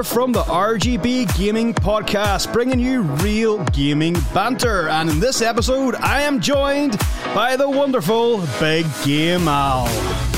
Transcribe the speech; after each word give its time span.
here 0.00 0.04
from 0.04 0.32
the 0.32 0.42
RGB 0.42 1.36
Gaming 1.36 1.74
Podcast, 1.74 2.52
bringing 2.52 2.80
you 2.80 3.02
real 3.02 3.62
gaming 3.66 4.14
banter. 4.32 4.88
And 4.88 5.10
in 5.10 5.20
this 5.20 5.42
episode, 5.42 5.94
I 5.96 6.22
am 6.22 6.40
joined 6.40 6.98
by 7.34 7.56
the 7.56 7.68
wonderful 7.68 8.46
Big 8.58 8.86
Game 9.04 9.46
Al. 9.46 10.29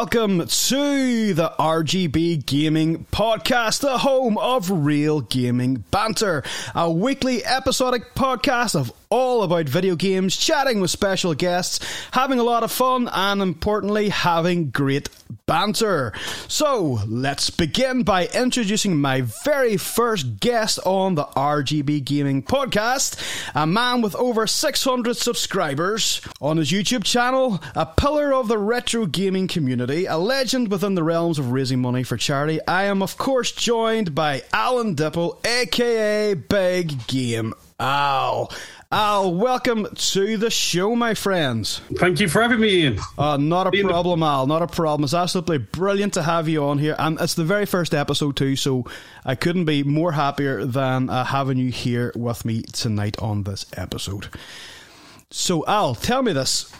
Welcome 0.00 0.46
to 0.70 1.34
the 1.34 1.52
RGB 1.58 2.46
Gaming 2.46 3.04
Podcast, 3.10 3.80
the 3.80 3.98
home 3.98 4.38
of 4.38 4.70
real 4.70 5.20
gaming 5.20 5.82
banter, 5.90 6.44
a 6.76 6.88
weekly 6.88 7.44
episodic 7.44 8.14
podcast 8.14 8.76
of 8.76 8.92
all 9.12 9.42
about 9.42 9.68
video 9.68 9.96
games, 9.96 10.36
chatting 10.36 10.80
with 10.80 10.88
special 10.88 11.34
guests, 11.34 11.80
having 12.12 12.38
a 12.38 12.44
lot 12.44 12.62
of 12.62 12.70
fun, 12.70 13.08
and 13.12 13.42
importantly, 13.42 14.08
having 14.08 14.70
great 14.70 15.08
banter. 15.46 16.12
So, 16.46 17.00
let's 17.08 17.50
begin 17.50 18.04
by 18.04 18.28
introducing 18.28 19.00
my 19.00 19.22
very 19.22 19.76
first 19.76 20.38
guest 20.38 20.78
on 20.86 21.16
the 21.16 21.24
RGB 21.24 22.04
Gaming 22.04 22.44
Podcast, 22.44 23.20
a 23.56 23.66
man 23.66 24.00
with 24.00 24.14
over 24.14 24.46
600 24.46 25.16
subscribers 25.16 26.20
on 26.40 26.58
his 26.58 26.70
YouTube 26.70 27.02
channel, 27.02 27.60
a 27.74 27.86
pillar 27.86 28.32
of 28.32 28.46
the 28.46 28.58
retro 28.58 29.06
gaming 29.06 29.48
community, 29.48 30.06
a 30.06 30.16
legend 30.16 30.59
within 30.68 30.94
the 30.94 31.02
realms 31.02 31.38
of 31.38 31.52
raising 31.52 31.80
money 31.80 32.02
for 32.02 32.16
charity. 32.16 32.60
I 32.66 32.84
am, 32.84 33.02
of 33.02 33.16
course, 33.16 33.52
joined 33.52 34.14
by 34.14 34.42
Alan 34.52 34.94
Dipple, 34.94 35.44
aka 35.46 36.34
Big 36.34 37.06
Game 37.06 37.54
Al. 37.78 38.52
Al, 38.92 39.32
welcome 39.32 39.86
to 39.94 40.36
the 40.36 40.50
show, 40.50 40.96
my 40.96 41.14
friends. 41.14 41.80
Thank 41.94 42.18
you 42.18 42.28
for 42.28 42.42
having 42.42 42.58
me, 42.58 42.82
Ian. 42.82 42.98
Uh, 43.16 43.36
not 43.36 43.68
a 43.68 43.82
problem, 43.82 44.22
Al. 44.22 44.46
Not 44.48 44.62
a 44.62 44.66
problem. 44.66 45.04
It's 45.04 45.14
absolutely 45.14 45.58
brilliant 45.58 46.14
to 46.14 46.22
have 46.22 46.48
you 46.48 46.64
on 46.64 46.78
here. 46.78 46.96
And 46.98 47.20
it's 47.20 47.34
the 47.34 47.44
very 47.44 47.66
first 47.66 47.94
episode, 47.94 48.36
too, 48.36 48.56
so 48.56 48.84
I 49.24 49.36
couldn't 49.36 49.64
be 49.64 49.84
more 49.84 50.12
happier 50.12 50.64
than 50.64 51.08
uh, 51.08 51.24
having 51.24 51.56
you 51.56 51.70
here 51.70 52.12
with 52.16 52.44
me 52.44 52.62
tonight 52.62 53.16
on 53.20 53.44
this 53.44 53.64
episode. 53.76 54.28
So, 55.30 55.64
Al, 55.66 55.94
tell 55.94 56.22
me 56.22 56.32
this. 56.32 56.72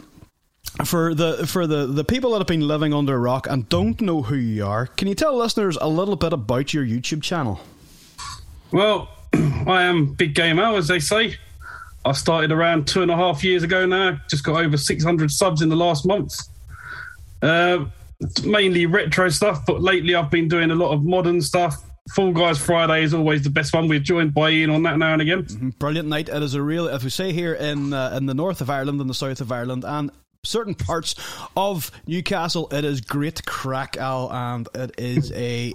For 0.85 1.15
the 1.15 1.47
for 1.47 1.67
the, 1.67 1.87
the 1.87 2.05
people 2.05 2.31
that 2.33 2.39
have 2.39 2.47
been 2.47 2.67
living 2.67 2.95
under 2.95 3.15
a 3.15 3.19
rock 3.19 3.47
and 3.49 3.69
don't 3.69 4.01
know 4.01 4.23
who 4.23 4.37
you 4.37 4.65
are, 4.65 4.87
can 4.87 5.09
you 5.09 5.15
tell 5.15 5.37
listeners 5.37 5.77
a 5.81 5.89
little 5.89 6.17
bit 6.17 6.33
about 6.33 6.73
your 6.73 6.85
YouTube 6.85 7.23
channel? 7.23 7.61
Well, 8.73 9.09
I 9.35 9.83
am 9.83 10.15
Big 10.15 10.35
Game 10.35 10.59
Al, 10.59 10.77
as 10.77 10.89
they 10.89 11.01
say. 11.01 11.37
I 12.05 12.13
started 12.13 12.51
around 12.51 12.87
two 12.87 13.03
and 13.03 13.11
a 13.11 13.17
half 13.17 13.45
years 13.45 13.63
ago 13.63 13.85
now. 13.85 14.19
Just 14.29 14.45
got 14.45 14.65
over 14.65 14.77
600 14.77 15.31
subs 15.31 15.61
in 15.61 15.69
the 15.69 15.77
last 15.77 16.07
month. 16.07 16.35
Uh, 17.43 17.87
mainly 18.45 18.87
retro 18.87 19.29
stuff, 19.29 19.67
but 19.67 19.83
lately 19.83 20.15
I've 20.15 20.31
been 20.31 20.49
doing 20.49 20.71
a 20.71 20.75
lot 20.75 20.93
of 20.93 21.05
modern 21.05 21.43
stuff. 21.43 21.77
Fall 22.15 22.33
Guys 22.33 22.59
Friday 22.59 23.03
is 23.03 23.13
always 23.13 23.43
the 23.43 23.51
best 23.51 23.75
one. 23.75 23.87
We're 23.87 24.01
joined 24.01 24.35
by 24.35 24.51
Ian 24.51 24.71
on 24.71 24.83
that 24.85 24.99
now 24.99 25.13
and 25.13 25.23
again. 25.23 25.45
Mm-hmm. 25.45 25.69
Brilliant 25.71 26.09
night. 26.09 26.29
It 26.29 26.43
is 26.43 26.55
a 26.55 26.63
real, 26.63 26.89
if 26.89 27.05
we 27.05 27.11
say 27.11 27.33
here 27.33 27.55
in 27.55 27.93
uh, 27.93 28.15
in 28.17 28.27
the 28.27 28.35
north 28.35 28.61
of 28.61 28.71
Ireland 28.71 29.01
and 29.01 29.09
the 29.09 29.15
south 29.15 29.41
of 29.41 29.53
Ireland 29.53 29.85
and 29.85 30.11
certain 30.45 30.75
parts 30.75 31.15
of 31.57 31.91
Newcastle, 32.07 32.69
it 32.73 32.85
is 32.85 33.01
great 33.01 33.45
crack, 33.45 33.97
Al, 33.97 34.31
and 34.33 34.69
it 34.75 34.95
is 34.99 35.33
a 35.33 35.75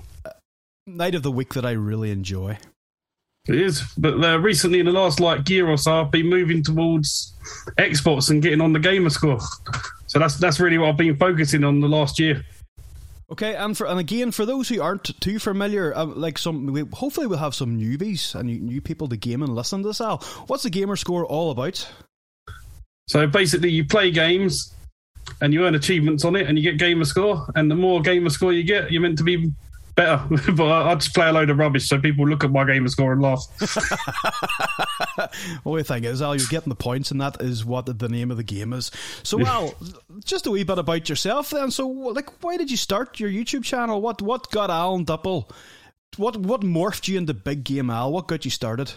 night 0.87 1.15
of 1.15 1.23
the 1.23 1.31
week 1.31 1.53
that 1.53 1.65
I 1.65 1.71
really 1.71 2.11
enjoy. 2.11 2.57
It 3.47 3.55
is, 3.55 3.83
but 3.95 4.23
uh, 4.23 4.39
recently 4.39 4.79
in 4.79 4.87
the 4.87 4.91
last 4.91 5.19
like 5.19 5.47
year 5.49 5.67
or 5.69 5.77
so, 5.77 6.01
I've 6.01 6.11
been 6.11 6.27
moving 6.27 6.63
towards 6.63 7.35
Xbox 7.77 8.31
and 8.31 8.41
getting 8.41 8.59
on 8.59 8.73
the 8.73 8.79
gamer 8.79 9.11
score. 9.11 9.39
So 10.07 10.17
that's 10.17 10.37
that's 10.37 10.59
really 10.59 10.79
what 10.79 10.89
I've 10.89 10.97
been 10.97 11.15
focusing 11.15 11.63
on 11.63 11.79
the 11.79 11.87
last 11.87 12.17
year. 12.17 12.43
Okay, 13.31 13.55
and 13.55 13.77
for 13.77 13.85
and 13.85 13.99
again 13.99 14.31
for 14.31 14.45
those 14.45 14.69
who 14.69 14.81
aren't 14.81 15.19
too 15.21 15.37
familiar, 15.37 15.95
uh, 15.95 16.05
like 16.05 16.39
some, 16.39 16.67
we, 16.67 16.81
hopefully 16.93 17.27
we'll 17.27 17.37
have 17.37 17.53
some 17.53 17.79
newbies 17.79 18.33
and 18.33 18.47
new, 18.47 18.59
new 18.59 18.81
people 18.81 19.07
to 19.09 19.17
game 19.17 19.43
and 19.43 19.53
listen 19.53 19.81
to 19.83 19.89
this. 19.89 20.01
Al, 20.01 20.17
what's 20.47 20.63
the 20.63 20.69
gamer 20.71 20.95
score 20.95 21.25
all 21.25 21.51
about? 21.51 21.87
So 23.07 23.27
basically, 23.27 23.69
you 23.69 23.85
play 23.85 24.11
games 24.11 24.73
and 25.41 25.53
you 25.53 25.65
earn 25.65 25.75
achievements 25.75 26.25
on 26.25 26.35
it, 26.35 26.47
and 26.47 26.57
you 26.57 26.63
get 26.63 26.77
gamer 26.77 27.05
score. 27.05 27.45
And 27.55 27.69
the 27.69 27.75
more 27.75 28.01
gamer 28.01 28.29
score 28.29 28.53
you 28.53 28.63
get, 28.63 28.91
you're 28.91 29.01
meant 29.01 29.17
to 29.17 29.23
be 29.23 29.51
better. 29.95 30.23
but 30.53 30.65
I, 30.65 30.91
I, 30.91 30.95
just 30.95 31.15
play 31.15 31.27
a 31.27 31.33
load 31.33 31.49
of 31.49 31.57
rubbish 31.57 31.87
so 31.87 31.99
people 31.99 32.27
look 32.27 32.43
at 32.43 32.51
my 32.51 32.65
gamer 32.65 32.89
score 32.89 33.13
and 33.13 33.21
laugh. 33.21 33.45
well, 35.63 35.75
the 35.75 35.83
thing 35.83 36.03
is, 36.03 36.21
Al, 36.21 36.35
you're 36.35 36.47
getting 36.47 36.69
the 36.69 36.75
points, 36.75 37.11
and 37.11 37.21
that 37.21 37.41
is 37.41 37.65
what 37.65 37.97
the 37.97 38.09
name 38.09 38.31
of 38.31 38.37
the 38.37 38.43
game 38.43 38.73
is. 38.73 38.91
So, 39.23 39.41
Al, 39.41 39.73
just 40.23 40.45
a 40.45 40.51
wee 40.51 40.63
bit 40.63 40.77
about 40.77 41.09
yourself 41.09 41.49
then. 41.49 41.71
So, 41.71 41.87
like, 41.87 42.43
why 42.43 42.57
did 42.57 42.69
you 42.69 42.77
start 42.77 43.19
your 43.19 43.29
YouTube 43.29 43.63
channel? 43.63 44.01
What 44.01 44.21
what 44.21 44.51
got 44.51 44.69
Alan 44.69 45.05
Dipple? 45.05 45.49
What 46.17 46.37
what 46.37 46.61
morphed 46.61 47.07
you 47.07 47.17
into 47.17 47.33
Big 47.33 47.63
Game 47.63 47.89
Al? 47.89 48.11
What 48.11 48.27
got 48.27 48.45
you 48.45 48.51
started? 48.51 48.91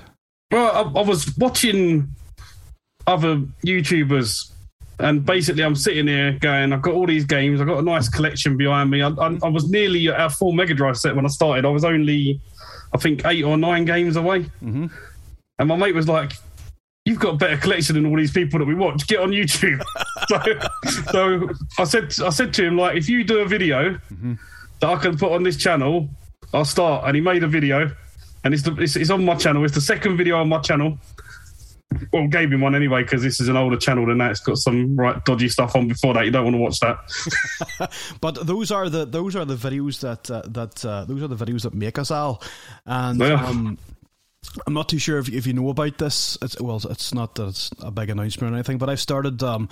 Well, 0.51 0.71
I, 0.71 1.01
I 1.01 1.03
was 1.03 1.37
watching 1.37 2.15
other 3.09 3.39
YouTubers 3.65 4.53
and 5.01 5.25
basically, 5.25 5.63
I'm 5.63 5.77
sitting 5.77 6.09
here 6.09 6.33
going, 6.41 6.73
I've 6.73 6.83
got 6.83 6.95
all 6.95 7.07
these 7.07 7.25
games. 7.25 7.61
I've 7.61 7.69
got 7.69 7.79
a 7.79 7.83
nice 7.83 8.09
collection 8.09 8.57
behind 8.57 8.91
me. 8.91 9.03
I, 9.03 9.11
I, 9.11 9.39
I 9.45 9.49
was 9.49 9.71
nearly 9.71 10.09
at 10.09 10.21
a 10.21 10.29
full 10.29 10.53
Mega 10.53 10.75
Drive 10.75 10.97
set 10.97 11.15
when 11.15 11.25
I 11.25 11.29
started. 11.29 11.65
I 11.65 11.69
was 11.69 11.85
only, 11.85 12.41
I 12.93 12.99
think, 12.99 13.25
eight 13.25 13.45
or 13.45 13.57
nine 13.57 13.85
games 13.85 14.17
away. 14.17 14.41
Mm-hmm. 14.63 14.87
And 15.61 15.69
my 15.69 15.77
mate 15.77 15.95
was 15.95 16.09
like, 16.09 16.33
You've 17.05 17.21
got 17.21 17.35
a 17.35 17.37
better 17.39 17.57
collection 17.57 17.95
than 17.95 18.05
all 18.05 18.19
these 18.19 18.33
people 18.33 18.59
that 18.59 18.67
we 18.67 18.75
watch. 18.75 19.07
Get 19.07 19.21
on 19.21 19.31
YouTube. 19.31 19.83
so, 20.29 21.01
so 21.11 21.49
I 21.79 21.85
said, 21.85 22.13
I 22.23 22.29
said 22.29 22.53
to 22.55 22.67
him, 22.67 22.77
like, 22.77 22.99
if 22.99 23.09
you 23.09 23.25
do 23.25 23.39
a 23.39 23.47
video 23.47 23.95
mm-hmm. 23.95 24.35
that 24.81 24.91
I 24.91 24.97
can 24.97 25.17
put 25.17 25.33
on 25.33 25.43
this 25.43 25.57
channel, 25.57 26.07
I'll 26.53 26.67
start. 26.67 27.05
And 27.07 27.15
he 27.15 27.23
made 27.23 27.45
a 27.45 27.49
video, 27.49 27.91
and 28.45 28.53
it's, 28.53 28.63
the, 28.63 28.75
it's, 28.75 28.95
it's 28.95 29.09
on 29.09 29.25
my 29.25 29.37
channel. 29.37 29.65
It's 29.65 29.75
the 29.75 29.81
second 29.81 30.19
video 30.19 30.39
on 30.39 30.51
my 30.51 30.59
channel 30.59 30.99
well, 32.13 32.29
gave 32.29 32.53
him 32.53 32.61
one 32.61 32.75
anyway 32.75 33.03
because 33.03 33.23
this 33.23 33.41
is 33.41 33.49
an 33.49 33.57
older 33.57 33.77
channel 33.77 34.07
than 34.07 34.19
that. 34.19 34.33
It's 34.33 34.41
got 34.41 34.59
some 34.59 34.97
right 34.97 35.25
dodgy 35.25 35.49
stuff 35.49 35.75
on 35.75 35.89
before 35.89 36.15
that. 36.15 36.25
You 36.25 36.31
don't 36.31 36.45
want 36.45 36.55
to 36.55 36.61
watch 36.61 36.81
that. 36.81 37.91
but 38.21 38.47
those 38.47 38.71
are 38.71 38.89
the 38.89 39.05
those 39.05 39.35
are 39.37 39.45
the 39.45 39.57
videos 39.57 40.01
that 40.01 40.31
uh, 40.31 40.43
that 40.49 40.85
uh, 40.85 41.05
those 41.05 41.23
are 41.23 41.29
the 41.29 41.37
videos 41.37 41.63
that 41.63 41.75
make 41.75 41.99
us 41.99 42.11
all. 42.11 42.43
And 42.85 43.21
yeah. 43.21 43.45
um, 43.45 43.79
I'm 44.67 44.75
not 44.75 44.89
too 44.89 44.99
sure 44.99 45.19
if, 45.19 45.29
if 45.29 45.47
you 45.47 45.53
know 45.53 45.71
about 45.71 45.99
this. 45.99 46.39
It's, 46.43 46.61
well, 46.61 46.81
it's 46.91 47.15
not 47.15 47.35
that 47.37 47.49
it's 47.49 47.71
a 47.81 47.91
big 47.91 48.11
announcement 48.11 48.53
or 48.53 48.57
anything, 48.57 48.79
but 48.79 48.89
I've 48.89 49.01
started 49.01 49.43
um, 49.43 49.69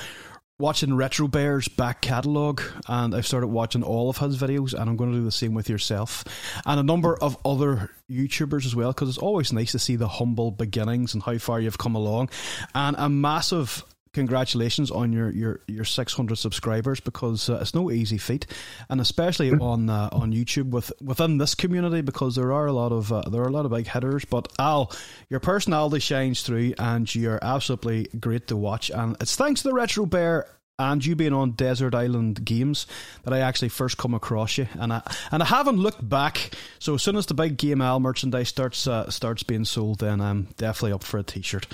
watching 0.59 0.95
Retro 0.95 1.29
Bear's 1.29 1.69
back 1.69 2.01
catalogue 2.01 2.63
and 2.89 3.15
I've 3.15 3.27
started 3.27 3.49
watching 3.49 3.83
all 3.83 4.09
of 4.09 4.17
his 4.17 4.39
videos 4.39 4.73
and 4.73 4.89
I'm 4.89 4.97
going 4.97 5.13
to 5.13 5.19
do 5.19 5.25
the 5.25 5.31
same 5.31 5.53
with 5.53 5.69
yourself 5.69 6.25
and 6.65 6.81
a 6.81 6.83
number 6.83 7.17
of 7.19 7.37
other 7.45 7.91
YouTubers 8.11 8.65
as 8.65 8.75
well 8.75 8.93
because 8.93 9.11
it's 9.11 9.19
always 9.19 9.53
nice 9.53 9.73
to 9.73 9.79
see 9.79 9.97
the 9.97 10.09
humble 10.09 10.51
beginnings 10.51 11.13
and 11.13 11.23
how 11.23 11.37
far 11.37 11.61
you've 11.61 11.77
come 11.77 11.95
along. 11.95 12.31
And 12.75 12.97
a 12.99 13.09
massive 13.09 13.85
congratulations 14.17 14.91
on 14.91 15.13
your, 15.13 15.31
your, 15.31 15.61
your 15.69 15.85
600 15.85 16.37
subscribers 16.37 17.01
because 17.01 17.51
uh, 17.51 17.59
it's 17.61 17.75
no 17.75 17.91
easy 17.91 18.17
feat, 18.17 18.47
and 18.89 18.99
especially 18.99 19.51
mm. 19.51 19.61
on 19.61 19.91
uh, 19.91 20.09
on 20.11 20.33
YouTube 20.33 20.71
with 20.71 20.91
within 21.03 21.37
this 21.37 21.55
community 21.55 22.01
because 22.01 22.35
there 22.35 22.51
are 22.51 22.67
a 22.67 22.73
lot 22.73 22.93
of 22.93 23.13
uh, 23.13 23.21
there 23.31 23.43
are 23.43 23.49
a 23.49 23.53
lot 23.53 23.67
of 23.67 23.71
big 23.73 23.87
hitters. 23.87 24.25
But 24.25 24.51
Al, 24.59 24.91
your 25.29 25.41
personality 25.41 26.01
shines 26.01 26.43
through, 26.43 26.73
and 26.79 27.15
you're 27.15 27.39
absolutely 27.43 28.09
great 28.19 28.49
to 28.49 28.57
watch. 28.57 28.91
And 28.91 29.17
it's 29.21 29.37
thanks 29.37 29.61
to 29.63 29.69
the 29.69 29.75
Retro 29.75 30.07
Bear 30.07 30.47
and 30.79 31.05
you 31.05 31.15
being 31.15 31.33
on 31.33 31.53
Desert 31.53 31.95
Island 31.95 32.45
Games 32.45 32.87
that 33.25 33.35
I 33.35 33.41
actually 33.41 33.69
first 33.69 33.99
come 33.99 34.15
across 34.15 34.57
you, 34.57 34.67
and 34.81 34.95
I 34.95 35.03
and 35.31 35.43
I 35.43 35.47
haven't 35.47 35.77
looked 35.77 36.09
back. 36.09 36.53
So 36.79 36.95
as 36.95 37.03
soon 37.03 37.17
as 37.17 37.27
the 37.27 37.35
big 37.35 37.59
Game 37.59 37.83
Al 37.83 38.01
merchandise 38.01 38.49
starts 38.49 38.87
uh, 38.87 39.11
starts 39.11 39.43
being 39.43 39.67
sold, 39.67 39.99
then 39.99 40.23
I'm 40.23 40.49
definitely 40.57 40.93
up 40.93 41.05
for 41.05 41.19
a 41.19 41.23
T-shirt. 41.23 41.67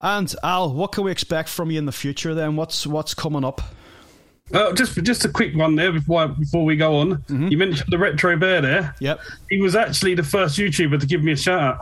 And 0.00 0.34
Al, 0.42 0.72
what 0.72 0.92
can 0.92 1.04
we 1.04 1.10
expect 1.10 1.48
from 1.48 1.70
you 1.70 1.78
in 1.78 1.86
the 1.86 1.92
future? 1.92 2.34
Then, 2.34 2.56
what's 2.56 2.86
what's 2.86 3.14
coming 3.14 3.44
up? 3.44 3.60
Uh, 4.52 4.72
just 4.72 5.02
just 5.04 5.24
a 5.24 5.28
quick 5.28 5.54
one 5.54 5.76
there 5.76 5.92
before 5.92 6.28
before 6.28 6.64
we 6.64 6.76
go 6.76 6.96
on. 6.96 7.16
Mm-hmm. 7.16 7.48
You 7.48 7.58
mentioned 7.58 7.88
the 7.90 7.98
retro 7.98 8.36
bear 8.36 8.60
there. 8.60 8.94
Yep. 9.00 9.20
He 9.50 9.60
was 9.60 9.76
actually 9.76 10.14
the 10.14 10.22
first 10.22 10.58
YouTuber 10.58 10.98
to 11.00 11.06
give 11.06 11.22
me 11.22 11.32
a 11.32 11.36
shout 11.36 11.60
out 11.60 11.80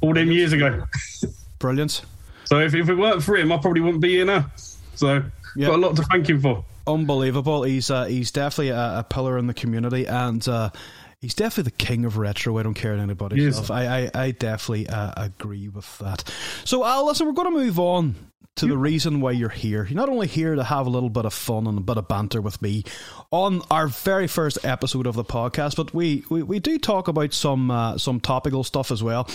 all 0.00 0.14
them 0.14 0.30
years 0.30 0.52
ago. 0.52 0.84
Brilliant. 1.58 2.02
So 2.44 2.60
if, 2.60 2.74
if 2.74 2.88
it 2.90 2.94
weren't 2.94 3.22
for 3.22 3.36
him, 3.36 3.50
I 3.50 3.56
probably 3.56 3.80
wouldn't 3.80 4.02
be 4.02 4.10
here 4.10 4.26
now. 4.26 4.50
So 4.94 5.24
yep. 5.56 5.70
got 5.70 5.74
a 5.74 5.78
lot 5.78 5.96
to 5.96 6.02
thank 6.02 6.28
him 6.28 6.40
for. 6.40 6.64
Unbelievable. 6.86 7.62
He's 7.62 7.90
uh, 7.90 8.04
he's 8.04 8.30
definitely 8.30 8.68
a, 8.68 8.98
a, 8.98 9.06
pillar 9.08 9.38
in 9.38 9.46
the 9.46 9.54
community 9.54 10.06
and. 10.06 10.46
Uh, 10.46 10.70
He's 11.24 11.32
definitely 11.32 11.70
the 11.70 11.84
king 11.84 12.04
of 12.04 12.18
retro. 12.18 12.58
I 12.58 12.62
don't 12.62 12.74
care 12.74 12.92
anybody 12.92 13.46
else. 13.46 13.70
I, 13.70 14.02
I, 14.02 14.10
I 14.14 14.30
definitely 14.32 14.90
uh, 14.90 15.14
agree 15.16 15.68
with 15.68 15.98
that. 16.00 16.22
So, 16.66 16.84
Al, 16.84 17.06
listen, 17.06 17.26
we're 17.26 17.32
going 17.32 17.50
to 17.50 17.58
move 17.58 17.78
on 17.78 18.14
to 18.56 18.66
the 18.66 18.76
reason 18.76 19.22
why 19.22 19.30
you're 19.30 19.48
here. 19.48 19.86
You're 19.86 19.96
not 19.96 20.10
only 20.10 20.26
here 20.26 20.54
to 20.54 20.62
have 20.62 20.86
a 20.86 20.90
little 20.90 21.08
bit 21.08 21.24
of 21.24 21.32
fun 21.32 21.66
and 21.66 21.78
a 21.78 21.80
bit 21.80 21.96
of 21.96 22.08
banter 22.08 22.42
with 22.42 22.60
me 22.60 22.84
on 23.30 23.62
our 23.70 23.86
very 23.86 24.26
first 24.26 24.58
episode 24.66 25.06
of 25.06 25.14
the 25.14 25.24
podcast, 25.24 25.76
but 25.76 25.94
we, 25.94 26.26
we, 26.28 26.42
we 26.42 26.58
do 26.58 26.78
talk 26.78 27.08
about 27.08 27.32
some 27.32 27.70
uh, 27.70 27.96
some 27.96 28.20
topical 28.20 28.62
stuff 28.62 28.90
as 28.90 29.02
well. 29.02 29.26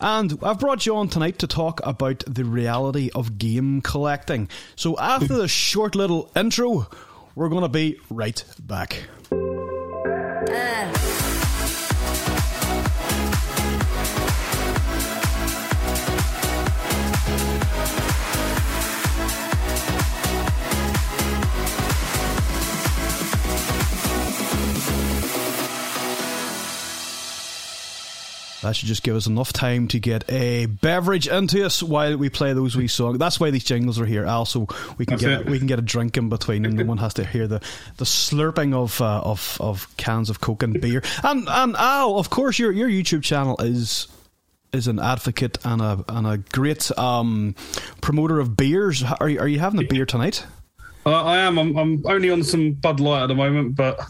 And 0.00 0.36
I've 0.42 0.58
brought 0.58 0.84
you 0.84 0.96
on 0.96 1.08
tonight 1.08 1.38
to 1.38 1.46
talk 1.46 1.80
about 1.84 2.24
the 2.26 2.44
reality 2.44 3.08
of 3.14 3.38
game 3.38 3.82
collecting. 3.82 4.48
So 4.74 4.98
after 4.98 5.28
the 5.28 5.46
short 5.46 5.94
little 5.94 6.28
intro, 6.34 6.88
we're 7.36 7.50
going 7.50 7.62
to 7.62 7.68
be 7.68 8.00
right 8.10 8.44
back. 8.58 9.04
Uh. 10.48 11.25
That 28.66 28.74
should 28.74 28.88
just 28.88 29.04
give 29.04 29.14
us 29.14 29.28
enough 29.28 29.52
time 29.52 29.86
to 29.88 30.00
get 30.00 30.24
a 30.28 30.66
beverage 30.66 31.28
into 31.28 31.64
us 31.64 31.82
while 31.82 32.16
we 32.16 32.28
play 32.28 32.52
those 32.52 32.76
wee 32.76 32.88
songs. 32.88 33.18
That's 33.18 33.38
why 33.38 33.50
these 33.50 33.62
jingles 33.62 34.00
are 34.00 34.06
here, 34.06 34.24
Al. 34.24 34.44
So 34.44 34.66
we 34.98 35.06
can 35.06 35.18
That's 35.18 35.44
get 35.44 35.46
we 35.46 35.58
can 35.58 35.68
get 35.68 35.78
a 35.78 35.82
drink 35.82 36.16
in 36.16 36.28
between, 36.28 36.64
and 36.64 36.74
no 36.74 36.84
one 36.84 36.98
has 36.98 37.14
to 37.14 37.24
hear 37.24 37.46
the, 37.46 37.60
the 37.98 38.04
slurping 38.04 38.74
of 38.74 39.00
uh, 39.00 39.20
of 39.20 39.56
of 39.60 39.96
cans 39.96 40.30
of 40.30 40.40
coke 40.40 40.64
and 40.64 40.80
beer. 40.80 41.02
And 41.22 41.48
and 41.48 41.76
Al, 41.76 42.18
of 42.18 42.28
course, 42.28 42.58
your 42.58 42.72
your 42.72 42.88
YouTube 42.88 43.22
channel 43.22 43.56
is 43.60 44.08
is 44.72 44.88
an 44.88 44.98
advocate 44.98 45.58
and 45.64 45.80
a 45.80 46.04
and 46.08 46.26
a 46.26 46.38
great 46.38 46.90
um, 46.98 47.54
promoter 48.00 48.40
of 48.40 48.56
beers. 48.56 49.04
Are 49.20 49.28
you, 49.28 49.38
are 49.38 49.48
you 49.48 49.60
having 49.60 49.80
a 49.80 49.86
beer 49.86 50.06
tonight? 50.06 50.44
Uh, 51.06 51.22
I 51.22 51.36
am. 51.36 51.56
I'm, 51.56 51.76
I'm 51.76 52.02
only 52.06 52.30
on 52.30 52.42
some 52.42 52.72
Bud 52.72 52.98
Light 52.98 53.22
at 53.22 53.26
the 53.28 53.36
moment, 53.36 53.76
but 53.76 54.00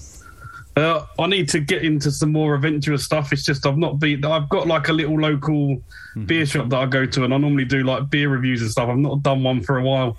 uh, 0.76 1.06
I 1.18 1.26
need 1.26 1.48
to 1.50 1.60
get 1.60 1.82
into 1.84 2.10
some 2.10 2.32
more 2.32 2.54
adventurous 2.54 3.04
stuff. 3.04 3.32
It's 3.32 3.44
just 3.44 3.66
I've 3.66 3.78
not 3.78 3.98
been. 3.98 4.24
I've 4.24 4.48
got 4.48 4.66
like 4.66 4.88
a 4.88 4.92
little 4.92 5.18
local 5.18 5.76
mm-hmm. 5.76 6.24
beer 6.26 6.44
shop 6.44 6.68
that 6.68 6.76
I 6.76 6.86
go 6.86 7.06
to, 7.06 7.24
and 7.24 7.32
I 7.32 7.38
normally 7.38 7.64
do 7.64 7.82
like 7.82 8.10
beer 8.10 8.28
reviews 8.28 8.60
and 8.60 8.70
stuff. 8.70 8.90
I've 8.90 8.98
not 8.98 9.22
done 9.22 9.42
one 9.42 9.62
for 9.62 9.78
a 9.78 9.82
while. 9.82 10.18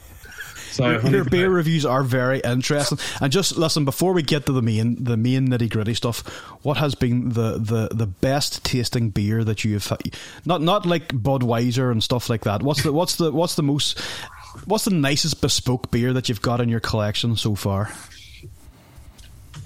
So 0.72 0.90
your, 0.90 1.08
your 1.08 1.26
beer 1.26 1.50
reviews 1.50 1.86
are 1.86 2.04
very 2.04 2.40
interesting. 2.40 3.00
And 3.22 3.32
just 3.32 3.58
listen 3.58 3.86
before 3.86 4.14
we 4.14 4.22
get 4.22 4.46
to 4.48 4.52
the 4.52 4.62
main 4.62 5.04
the 5.04 5.18
main 5.18 5.48
nitty 5.48 5.70
gritty 5.70 5.94
stuff. 5.94 6.28
What 6.64 6.78
has 6.78 6.94
been 6.96 7.30
the, 7.30 7.58
the, 7.58 7.90
the 7.92 8.06
best 8.06 8.64
tasting 8.64 9.10
beer 9.10 9.44
that 9.44 9.64
you 9.64 9.74
have? 9.74 9.98
Not 10.46 10.62
not 10.62 10.86
like 10.86 11.10
Budweiser 11.10 11.92
and 11.92 12.04
stuff 12.04 12.30
like 12.30 12.44
that. 12.44 12.64
What's 12.64 12.84
the 12.84 12.92
what's 12.92 13.16
the 13.16 13.32
what's 13.32 13.56
the 13.56 13.64
most 13.64 14.00
what's 14.66 14.86
the 14.86 14.92
nicest 14.92 15.42
bespoke 15.42 15.92
beer 15.92 16.14
that 16.14 16.30
you've 16.30 16.42
got 16.42 16.62
in 16.62 16.70
your 16.70 16.80
collection 16.80 17.36
so 17.36 17.56
far? 17.56 17.92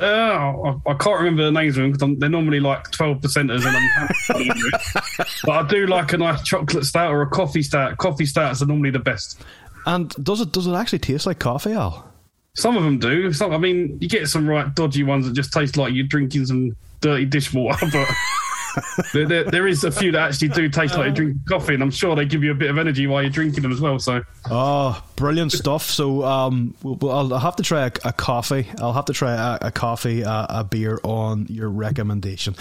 Uh, 0.02 0.80
I, 0.86 0.92
I, 0.92 0.94
can't 0.96 1.20
remember 1.20 1.44
the 1.44 1.52
names 1.52 1.78
of 1.78 1.84
them 1.84 1.92
because 1.92 2.20
they're 2.20 2.30
normally 2.30 2.60
like 2.60 2.90
12 2.90 3.20
percenters. 3.20 3.64
And 3.66 3.78
I'm 3.78 5.26
but 5.46 5.52
I 5.52 5.68
do 5.68 5.86
like 5.86 6.12
a 6.14 6.18
nice 6.18 6.42
chocolate 6.44 6.86
stout 6.86 7.12
or 7.12 7.22
a 7.22 7.30
coffee 7.30 7.62
stout. 7.62 7.98
Coffee 7.98 8.26
stouts 8.26 8.64
are 8.64 8.66
normally 8.66 8.90
the 8.90 9.00
best. 9.00 9.42
And 9.86 10.10
does 10.24 10.42
it 10.42 10.52
does 10.52 10.66
it 10.66 10.74
actually 10.74 11.00
taste 11.00 11.26
like 11.26 11.40
coffee, 11.40 11.74
Al? 11.74 12.12
Some 12.56 12.78
of 12.78 12.84
them 12.84 13.00
do. 13.00 13.32
Some, 13.32 13.54
I 13.54 13.58
mean, 13.58 13.98
you 14.02 14.10
get 14.10 14.28
some 14.28 14.50
right 14.50 14.74
dodgy 14.74 15.04
ones 15.04 15.28
that 15.28 15.34
just 15.34 15.54
taste 15.54 15.78
like 15.78 15.94
you're 15.94 16.08
drinking 16.08 16.48
some 16.48 16.76
dirty 17.00 17.26
dishwater, 17.26 17.86
but 17.92 18.08
there, 19.14 19.28
there, 19.28 19.44
there 19.44 19.68
is 19.68 19.84
a 19.84 19.92
few 19.92 20.12
that 20.12 20.30
actually 20.30 20.50
do 20.50 20.70
taste 20.70 20.96
like 20.96 21.08
you 21.08 21.14
drink 21.14 21.36
of 21.38 21.46
coffee, 21.46 21.74
and 21.74 21.84
I'm 21.84 21.92
sure 21.92 22.16
they 22.16 22.26
give 22.26 22.44
you 22.44 22.52
a 22.52 22.56
bit 22.56 22.70
of 22.70 22.78
energy 22.78 23.08
while 23.08 23.22
you're 23.22 23.32
drinking 23.32 23.64
them 23.64 23.72
as 23.72 23.82
well. 23.82 24.00
So, 24.00 24.24
oh, 24.50 25.04
brilliant 25.16 25.52
stuff! 25.52 25.84
So, 25.84 26.24
um, 26.24 26.76
well, 26.84 27.34
I'll 27.34 27.40
have 27.40 27.56
to 27.58 27.64
try 27.64 27.86
a, 27.86 27.92
a 28.06 28.14
coffee. 28.14 28.68
I'll 28.80 28.94
have 28.94 29.06
to 29.06 29.14
try 29.14 29.34
a, 29.34 29.68
a 29.68 29.72
coffee, 29.72 30.22
a, 30.22 30.48
a 30.50 30.64
beer 30.64 31.00
on 31.04 31.48
your 31.50 31.70
recommendation. 31.70 32.56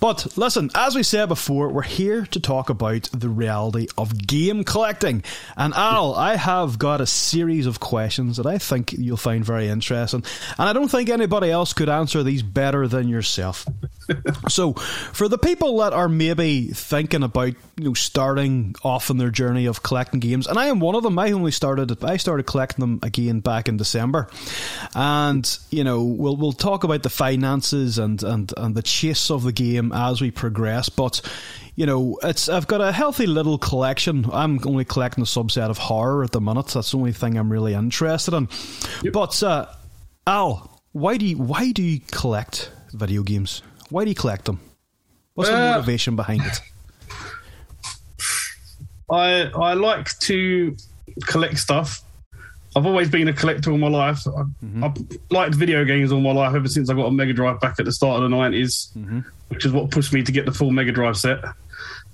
But 0.00 0.36
listen, 0.36 0.70
as 0.74 0.94
we 0.94 1.02
said 1.02 1.26
before, 1.26 1.68
we're 1.68 1.82
here 1.82 2.26
to 2.26 2.40
talk 2.40 2.70
about 2.70 3.08
the 3.12 3.28
reality 3.28 3.88
of 3.96 4.26
game 4.26 4.64
collecting. 4.64 5.22
And 5.56 5.74
Al, 5.74 6.14
I 6.14 6.36
have 6.36 6.78
got 6.78 7.00
a 7.00 7.06
series 7.06 7.66
of 7.66 7.80
questions 7.80 8.36
that 8.36 8.46
I 8.46 8.58
think 8.58 8.92
you'll 8.92 9.16
find 9.16 9.44
very 9.44 9.68
interesting, 9.68 10.24
and 10.58 10.68
I 10.68 10.72
don't 10.72 10.88
think 10.88 11.08
anybody 11.08 11.50
else 11.50 11.72
could 11.72 11.88
answer 11.88 12.22
these 12.22 12.42
better 12.42 12.86
than 12.88 13.08
yourself. 13.08 13.66
So, 14.48 14.72
for 14.74 15.28
the 15.28 15.38
people 15.38 15.78
that 15.78 15.92
are 15.92 16.08
maybe 16.08 16.68
thinking 16.68 17.22
about 17.22 17.54
you 17.76 17.84
know 17.84 17.94
starting 17.94 18.74
off 18.82 19.10
in 19.10 19.18
their 19.18 19.30
journey 19.30 19.66
of 19.66 19.82
collecting 19.82 20.20
games, 20.20 20.46
and 20.46 20.58
I 20.58 20.66
am 20.66 20.80
one 20.80 20.94
of 20.94 21.02
them. 21.02 21.18
I 21.18 21.32
only 21.32 21.52
started 21.52 22.02
I 22.04 22.16
started 22.16 22.44
collecting 22.44 22.82
them 22.82 23.00
again 23.02 23.40
back 23.40 23.68
in 23.68 23.76
December, 23.76 24.28
and 24.94 25.58
you 25.70 25.84
know 25.84 26.02
we'll 26.02 26.36
we'll 26.36 26.52
talk 26.52 26.84
about 26.84 27.02
the 27.02 27.10
finances 27.10 27.98
and 27.98 28.22
and 28.22 28.52
and 28.56 28.74
the 28.74 28.82
chase 28.82 29.30
of 29.30 29.42
the 29.42 29.52
game 29.52 29.92
as 29.92 30.20
we 30.20 30.30
progress, 30.30 30.88
but 30.88 31.20
you 31.76 31.86
know, 31.86 32.18
it's 32.22 32.48
I've 32.48 32.66
got 32.66 32.80
a 32.80 32.92
healthy 32.92 33.26
little 33.26 33.58
collection. 33.58 34.26
I'm 34.32 34.60
only 34.64 34.84
collecting 34.84 35.22
a 35.22 35.26
subset 35.26 35.70
of 35.70 35.78
horror 35.78 36.22
at 36.22 36.30
the 36.32 36.40
minute. 36.40 36.68
That's 36.68 36.92
the 36.92 36.98
only 36.98 37.12
thing 37.12 37.36
I'm 37.36 37.50
really 37.50 37.74
interested 37.74 38.34
in. 38.34 38.48
Yep. 39.02 39.12
But 39.12 39.42
uh, 39.42 39.66
Al, 40.26 40.80
why 40.92 41.16
do 41.16 41.26
you, 41.26 41.36
why 41.36 41.72
do 41.72 41.82
you 41.82 42.00
collect 42.12 42.70
video 42.92 43.22
games? 43.22 43.62
Why 43.94 44.02
do 44.02 44.10
you 44.10 44.16
collect 44.16 44.46
them? 44.46 44.58
What's 45.34 45.50
the 45.50 45.56
uh, 45.56 45.74
motivation 45.76 46.16
behind 46.16 46.42
it? 46.42 46.60
I 49.08 49.42
I 49.54 49.74
like 49.74 50.18
to 50.18 50.76
collect 51.26 51.58
stuff. 51.58 52.02
I've 52.74 52.86
always 52.86 53.08
been 53.08 53.28
a 53.28 53.32
collector 53.32 53.70
all 53.70 53.78
my 53.78 53.86
life. 53.86 54.26
I, 54.26 54.30
mm-hmm. 54.30 54.82
I've 54.82 54.96
liked 55.30 55.54
video 55.54 55.84
games 55.84 56.10
all 56.10 56.20
my 56.20 56.32
life 56.32 56.56
ever 56.56 56.66
since 56.66 56.90
I 56.90 56.94
got 56.94 57.06
a 57.06 57.12
Mega 57.12 57.32
Drive 57.34 57.60
back 57.60 57.76
at 57.78 57.84
the 57.84 57.92
start 57.92 58.20
of 58.20 58.28
the 58.28 58.36
90s, 58.36 58.92
mm-hmm. 58.96 59.20
which 59.46 59.64
is 59.64 59.70
what 59.70 59.92
pushed 59.92 60.12
me 60.12 60.24
to 60.24 60.32
get 60.32 60.44
the 60.44 60.50
full 60.50 60.72
Mega 60.72 60.90
Drive 60.90 61.16
set. 61.16 61.38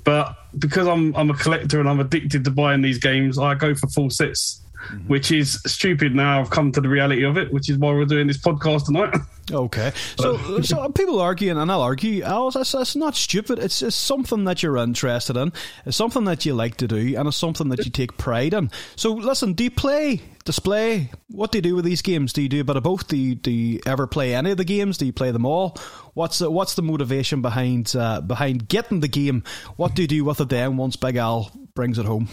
But 0.04 0.36
because 0.58 0.86
I'm 0.86 1.16
I'm 1.16 1.30
a 1.30 1.34
collector 1.34 1.80
and 1.80 1.88
I'm 1.88 2.00
addicted 2.00 2.44
to 2.44 2.50
buying 2.50 2.82
these 2.82 2.98
games, 2.98 3.38
I 3.38 3.54
go 3.54 3.74
for 3.74 3.86
full 3.86 4.10
sets 4.10 4.60
mm-hmm. 4.88 5.08
which 5.08 5.32
is 5.32 5.60
stupid 5.66 6.14
now. 6.14 6.40
I've 6.40 6.50
come 6.50 6.72
to 6.72 6.80
the 6.80 6.88
reality 6.88 7.24
of 7.24 7.36
it, 7.36 7.52
which 7.52 7.68
is 7.68 7.78
why 7.78 7.92
we're 7.92 8.04
doing 8.04 8.26
this 8.26 8.38
podcast 8.38 8.86
tonight. 8.86 9.14
Okay, 9.52 9.92
so 10.16 10.60
so 10.62 10.88
people 10.90 11.20
argue, 11.20 11.50
and 11.50 11.72
I'll 11.72 11.82
argue, 11.82 12.22
Al, 12.22 12.52
that's, 12.52 12.72
that's 12.72 12.94
not 12.94 13.16
stupid. 13.16 13.58
It's 13.58 13.80
just 13.80 14.00
something 14.04 14.44
that 14.44 14.62
you're 14.62 14.76
interested 14.76 15.36
in. 15.36 15.52
It's 15.86 15.96
something 15.96 16.24
that 16.24 16.46
you 16.46 16.54
like 16.54 16.76
to 16.76 16.86
do, 16.86 17.16
and 17.16 17.26
it's 17.26 17.36
something 17.36 17.68
that 17.70 17.84
you 17.84 17.90
take 17.90 18.16
pride 18.16 18.54
in. 18.54 18.70
So 18.94 19.12
listen, 19.12 19.54
do 19.54 19.64
you 19.64 19.70
play? 19.70 20.20
Display. 20.44 21.10
What 21.28 21.52
do 21.52 21.58
you 21.58 21.62
do 21.62 21.74
with 21.74 21.84
these 21.84 22.02
games? 22.02 22.32
Do 22.32 22.42
you 22.42 22.48
do 22.48 22.60
a 22.60 22.64
bit 22.64 22.76
of 22.76 22.82
both? 22.82 23.08
Do 23.08 23.16
you, 23.16 23.34
do 23.34 23.50
you 23.50 23.80
ever 23.86 24.06
play 24.06 24.34
any 24.34 24.52
of 24.52 24.56
the 24.56 24.64
games? 24.64 24.98
Do 24.98 25.06
you 25.06 25.12
play 25.12 25.32
them 25.32 25.44
all? 25.44 25.76
What's 26.14 26.38
the, 26.38 26.50
what's 26.50 26.74
the 26.74 26.82
motivation 26.82 27.42
behind 27.42 27.94
uh, 27.96 28.20
behind 28.20 28.68
getting 28.68 29.00
the 29.00 29.08
game? 29.08 29.42
What 29.76 29.94
do 29.94 30.02
you 30.02 30.08
do 30.08 30.24
with 30.24 30.40
it 30.40 30.48
then 30.48 30.76
once 30.76 30.96
Big 30.96 31.16
Al 31.16 31.50
brings 31.74 31.98
it 31.98 32.06
home? 32.06 32.28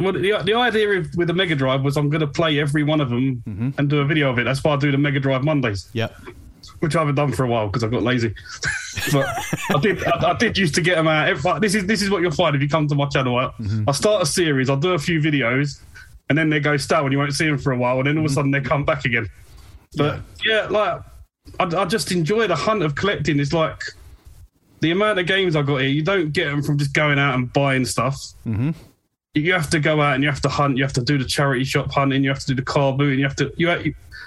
Well, 0.00 0.12
the, 0.12 0.42
the 0.44 0.54
idea 0.54 1.04
with 1.16 1.28
the 1.28 1.34
Mega 1.34 1.54
Drive 1.54 1.82
was 1.82 1.96
I'm 1.96 2.08
going 2.08 2.20
to 2.20 2.26
play 2.26 2.58
every 2.58 2.82
one 2.82 3.00
of 3.00 3.10
them 3.10 3.42
mm-hmm. 3.46 3.70
and 3.78 3.88
do 3.88 3.98
a 4.00 4.04
video 4.04 4.30
of 4.30 4.38
it. 4.38 4.44
That's 4.44 4.62
why 4.62 4.74
I 4.74 4.76
do 4.76 4.90
the 4.90 4.98
Mega 4.98 5.20
Drive 5.20 5.44
Mondays. 5.44 5.88
Yeah. 5.92 6.08
Which 6.80 6.96
I 6.96 7.00
haven't 7.00 7.14
done 7.14 7.32
for 7.32 7.44
a 7.44 7.48
while 7.48 7.66
because 7.66 7.84
I 7.84 7.88
got 7.88 8.02
lazy. 8.02 8.34
but 9.12 9.26
I 9.74 9.78
did. 9.80 10.04
I, 10.04 10.30
I, 10.30 10.34
did 10.34 10.58
used 10.58 10.74
to 10.74 10.82
get 10.82 10.96
them 10.96 11.08
out. 11.08 11.60
This 11.60 11.74
is 11.74 11.86
this 11.86 12.02
is 12.02 12.10
what 12.10 12.22
you'll 12.22 12.30
find 12.30 12.54
if 12.54 12.62
you 12.62 12.68
come 12.68 12.86
to 12.88 12.94
my 12.94 13.06
channel. 13.08 13.34
Mm-hmm. 13.34 13.84
I 13.88 13.92
start 13.92 14.22
a 14.22 14.26
series. 14.26 14.70
I'll 14.70 14.76
do 14.76 14.92
a 14.92 14.98
few 14.98 15.20
videos, 15.20 15.80
and 16.28 16.36
then 16.36 16.50
they 16.50 16.60
go 16.60 16.76
stale, 16.76 17.04
and 17.04 17.12
you 17.12 17.18
won't 17.18 17.32
see 17.32 17.46
them 17.46 17.58
for 17.58 17.72
a 17.72 17.76
while, 17.76 17.98
and 17.98 18.06
then 18.06 18.18
all 18.18 18.24
of 18.24 18.24
a 18.24 18.28
mm-hmm. 18.28 18.34
sudden 18.34 18.50
they 18.50 18.60
come 18.60 18.84
back 18.84 19.04
again. 19.04 19.28
But 19.96 20.20
yeah, 20.44 20.62
yeah 20.62 20.68
like 20.68 21.02
I, 21.58 21.64
I, 21.64 21.84
just 21.86 22.12
enjoy 22.12 22.46
the 22.46 22.56
hunt 22.56 22.82
of 22.82 22.94
collecting. 22.94 23.40
It's 23.40 23.52
like 23.52 23.82
the 24.80 24.90
amount 24.90 25.18
of 25.18 25.26
games 25.26 25.56
I 25.56 25.62
got 25.62 25.78
here. 25.78 25.90
You 25.90 26.02
don't 26.02 26.30
get 26.30 26.46
them 26.46 26.62
from 26.62 26.78
just 26.78 26.94
going 26.94 27.18
out 27.18 27.34
and 27.34 27.52
buying 27.52 27.84
stuff. 27.86 28.16
Mm-hmm 28.46 28.70
you 29.34 29.52
have 29.52 29.70
to 29.70 29.80
go 29.80 30.00
out 30.00 30.14
and 30.14 30.24
you 30.24 30.30
have 30.30 30.40
to 30.42 30.48
hunt. 30.48 30.76
You 30.76 30.82
have 30.82 30.92
to 30.94 31.02
do 31.02 31.18
the 31.18 31.24
charity 31.24 31.64
shop 31.64 31.90
hunting. 31.90 32.24
You 32.24 32.30
have 32.30 32.40
to 32.40 32.46
do 32.46 32.54
the 32.54 32.62
car 32.62 32.92
boot. 32.92 33.18
You 33.18 33.24
have 33.24 33.36
to. 33.36 33.52
You, 33.56 33.68
have, 33.68 33.86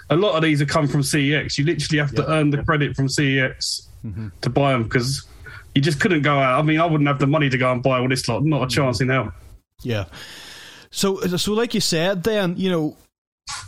a 0.09 0.15
lot 0.15 0.35
of 0.35 0.43
these 0.43 0.59
have 0.59 0.69
come 0.69 0.87
from 0.87 1.01
CEX. 1.01 1.57
You 1.57 1.65
literally 1.65 1.99
have 1.99 2.15
to 2.15 2.29
earn 2.31 2.49
the 2.49 2.63
credit 2.63 2.95
from 2.95 3.07
CEX 3.07 3.87
mm-hmm. 4.05 4.29
to 4.41 4.49
buy 4.49 4.73
them 4.73 4.83
because 4.83 5.25
you 5.75 5.81
just 5.81 5.99
couldn't 5.99 6.21
go 6.21 6.37
out. 6.37 6.59
I 6.59 6.61
mean, 6.61 6.79
I 6.79 6.85
wouldn't 6.85 7.07
have 7.07 7.19
the 7.19 7.27
money 7.27 7.49
to 7.49 7.57
go 7.57 7.71
and 7.71 7.83
buy 7.83 7.99
all 7.99 8.07
this 8.07 8.27
lot. 8.27 8.43
Not 8.43 8.57
a 8.57 8.59
mm-hmm. 8.61 8.69
chance 8.69 9.01
in 9.01 9.09
hell. 9.09 9.33
Yeah. 9.81 10.05
So, 10.91 11.19
so 11.21 11.53
like 11.53 11.73
you 11.73 11.81
said, 11.81 12.23
then 12.23 12.55
you 12.55 12.69
know, 12.69 12.97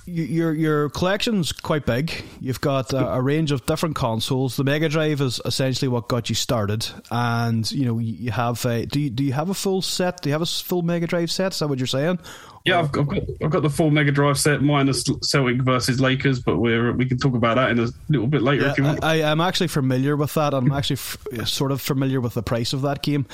your 0.05 0.53
your 0.53 0.89
collection's 0.89 1.51
quite 1.51 1.86
big. 1.86 2.24
You've 2.39 2.62
got 2.62 2.94
a, 2.94 3.13
a, 3.13 3.22
range 3.22 3.51
of 3.51 3.65
different 3.65 3.96
consoles. 3.96 4.55
The 4.55 4.63
Mega 4.63 4.88
Drive 4.88 5.20
is 5.20 5.41
essentially 5.46 5.88
what 5.89 6.08
got 6.08 6.29
you 6.29 6.36
started, 6.36 6.88
and 7.10 7.70
you 7.72 7.86
know 7.86 7.98
you 7.98 8.32
have 8.32 8.63
a. 8.65 8.86
Do 8.86 9.00
you 9.00 9.10
do 9.10 9.24
you 9.24 9.34
have 9.34 9.50
a 9.50 9.53
full 9.53 9.82
set? 9.82 10.22
Do 10.22 10.29
you 10.29 10.34
have 10.34 10.41
a 10.41 10.46
full 10.46 10.84
Mega 10.84 11.08
Drive 11.08 11.32
set? 11.32 11.53
Is 11.53 11.60
that 11.60 11.67
what 11.67 11.79
you're 11.79 11.88
saying? 11.88 12.20
Yeah, 12.65 12.79
I've, 12.79 12.86
I've 12.86 13.08
got 13.08 13.17
I've 13.44 13.50
got 13.51 13.62
the 13.62 13.70
full 13.70 13.91
Mega 13.91 14.12
Drive 14.12 14.39
set 14.39 14.62
minus 14.62 15.03
Celtic 15.22 15.62
versus 15.62 16.00
Lakers, 16.00 16.39
but 16.39 16.58
we 16.58 16.91
we 16.91 17.05
can 17.05 17.17
talk 17.17 17.36
about 17.36 17.55
that 17.55 17.72
in 17.72 17.79
a 17.79 17.88
little 18.10 18.27
bit 18.27 18.41
later 18.41 18.63
yeah, 18.65 18.72
if 18.72 18.77
you 18.77 18.84
want. 18.84 19.03
I, 19.03 19.17
am 19.17 19.39
actually 19.39 19.67
familiar 19.67 20.15
with 20.15 20.34
that. 20.36 20.53
I'm 20.53 20.72
actually 20.72 20.96
f- 20.96 21.48
sort 21.48 21.72
of 21.72 21.79
familiar 21.79 22.22
with 22.22 22.34
the 22.34 22.41
price 22.41 22.74
of 22.74 22.82
that 22.82 23.03
game. 23.03 23.27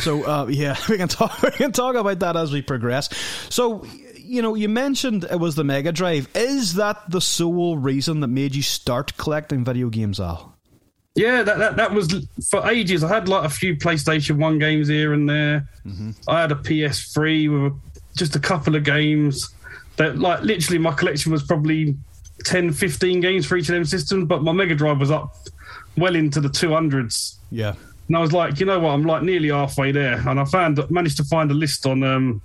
So 0.00 0.24
uh, 0.24 0.46
yeah, 0.46 0.76
we 0.88 0.98
can 0.98 1.08
talk 1.08 1.42
we 1.42 1.50
can 1.50 1.72
talk 1.72 1.96
about 1.96 2.20
that 2.20 2.36
as 2.36 2.52
we 2.52 2.62
progress. 2.62 3.08
So 3.48 3.84
you 4.26 4.42
know, 4.42 4.54
you 4.54 4.68
mentioned 4.68 5.24
it 5.24 5.38
was 5.38 5.54
the 5.54 5.64
Mega 5.64 5.92
Drive. 5.92 6.28
Is 6.34 6.74
that 6.74 7.10
the 7.10 7.20
sole 7.20 7.76
reason 7.76 8.20
that 8.20 8.28
made 8.28 8.54
you 8.54 8.62
start 8.62 9.16
collecting 9.16 9.64
video 9.64 9.88
games, 9.88 10.20
Al? 10.20 10.56
Yeah, 11.14 11.42
that, 11.42 11.58
that, 11.58 11.76
that 11.76 11.92
was 11.92 12.26
for 12.50 12.68
ages. 12.68 13.02
I 13.02 13.08
had 13.08 13.28
like 13.28 13.44
a 13.44 13.48
few 13.48 13.74
PlayStation 13.76 14.36
1 14.36 14.58
games 14.58 14.88
here 14.88 15.14
and 15.14 15.28
there. 15.28 15.66
Mm-hmm. 15.86 16.10
I 16.28 16.42
had 16.42 16.52
a 16.52 16.56
PS3 16.56 17.64
with 17.64 17.72
just 18.16 18.36
a 18.36 18.40
couple 18.40 18.76
of 18.76 18.84
games. 18.84 19.48
That 19.96 20.18
like 20.18 20.42
literally 20.42 20.78
my 20.78 20.92
collection 20.92 21.32
was 21.32 21.42
probably 21.42 21.96
10, 22.44 22.72
15 22.72 23.20
games 23.20 23.46
for 23.46 23.56
each 23.56 23.70
of 23.70 23.74
them 23.74 23.86
systems, 23.86 24.26
but 24.26 24.42
my 24.42 24.52
Mega 24.52 24.74
Drive 24.74 25.00
was 25.00 25.10
up 25.10 25.34
well 25.96 26.14
into 26.14 26.38
the 26.40 26.48
200s. 26.48 27.36
Yeah. 27.50 27.74
And 28.08 28.16
I 28.16 28.20
was 28.20 28.32
like, 28.32 28.60
you 28.60 28.66
know 28.66 28.78
what? 28.78 28.90
I'm 28.90 29.04
like 29.04 29.22
nearly 29.22 29.48
halfway 29.48 29.92
there. 29.92 30.22
And 30.28 30.38
I 30.38 30.44
found 30.44 30.78
managed 30.90 31.16
to 31.16 31.24
find 31.24 31.50
a 31.50 31.54
list 31.54 31.86
on 31.86 32.02
um, 32.02 32.42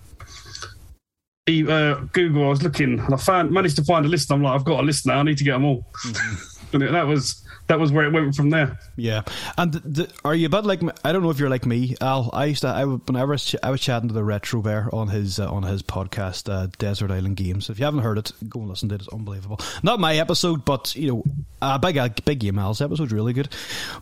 uh, 1.47 1.95
Google, 2.13 2.45
I 2.45 2.49
was 2.49 2.61
looking 2.61 2.99
and 2.99 3.13
I 3.13 3.17
found 3.17 3.51
managed 3.51 3.75
to 3.77 3.83
find 3.83 4.05
a 4.05 4.09
list. 4.09 4.31
I'm 4.31 4.43
like, 4.43 4.53
I've 4.53 4.65
got 4.65 4.79
a 4.79 4.83
list 4.83 5.07
now. 5.07 5.19
I 5.19 5.23
need 5.23 5.37
to 5.37 5.43
get 5.43 5.53
them 5.53 5.65
all. 5.65 5.85
Mm-hmm. 6.05 6.81
and 6.81 6.95
that 6.95 7.07
was 7.07 7.40
that 7.71 7.79
was 7.79 7.91
where 7.91 8.05
it 8.05 8.11
went 8.11 8.35
from 8.35 8.49
there. 8.49 8.77
Yeah, 8.97 9.21
and 9.57 9.71
the, 9.71 10.11
are 10.25 10.35
you 10.35 10.47
a 10.47 10.49
bit 10.49 10.65
like 10.65 10.81
I 11.05 11.13
don't 11.13 11.23
know 11.23 11.29
if 11.29 11.39
you're 11.39 11.49
like 11.49 11.65
me, 11.65 11.95
Al. 12.01 12.29
I 12.33 12.45
used 12.45 12.61
to 12.61 12.67
I 12.67 12.83
whenever 12.83 13.37
I 13.63 13.69
was 13.71 13.81
chatting 13.81 14.09
to 14.09 14.13
the 14.13 14.25
Retro 14.25 14.61
Bear 14.61 14.93
on 14.93 15.07
his 15.07 15.39
uh, 15.39 15.49
on 15.49 15.63
his 15.63 15.81
podcast, 15.81 16.51
uh, 16.51 16.67
Desert 16.77 17.11
Island 17.11 17.37
Games. 17.37 17.69
If 17.69 17.79
you 17.79 17.85
haven't 17.85 18.01
heard 18.01 18.17
it, 18.17 18.33
go 18.49 18.59
and 18.59 18.69
listen 18.69 18.89
to 18.89 18.95
it. 18.95 19.01
It's 19.01 19.13
unbelievable. 19.13 19.59
Not 19.83 20.01
my 20.01 20.17
episode, 20.17 20.65
but 20.65 20.93
you 20.97 21.07
know, 21.07 21.23
a 21.61 21.79
big 21.79 21.95
a 21.95 22.13
big 22.25 22.39
game 22.39 22.59
Al's 22.59 22.81
episode, 22.81 23.13
really 23.13 23.31
good. 23.31 23.47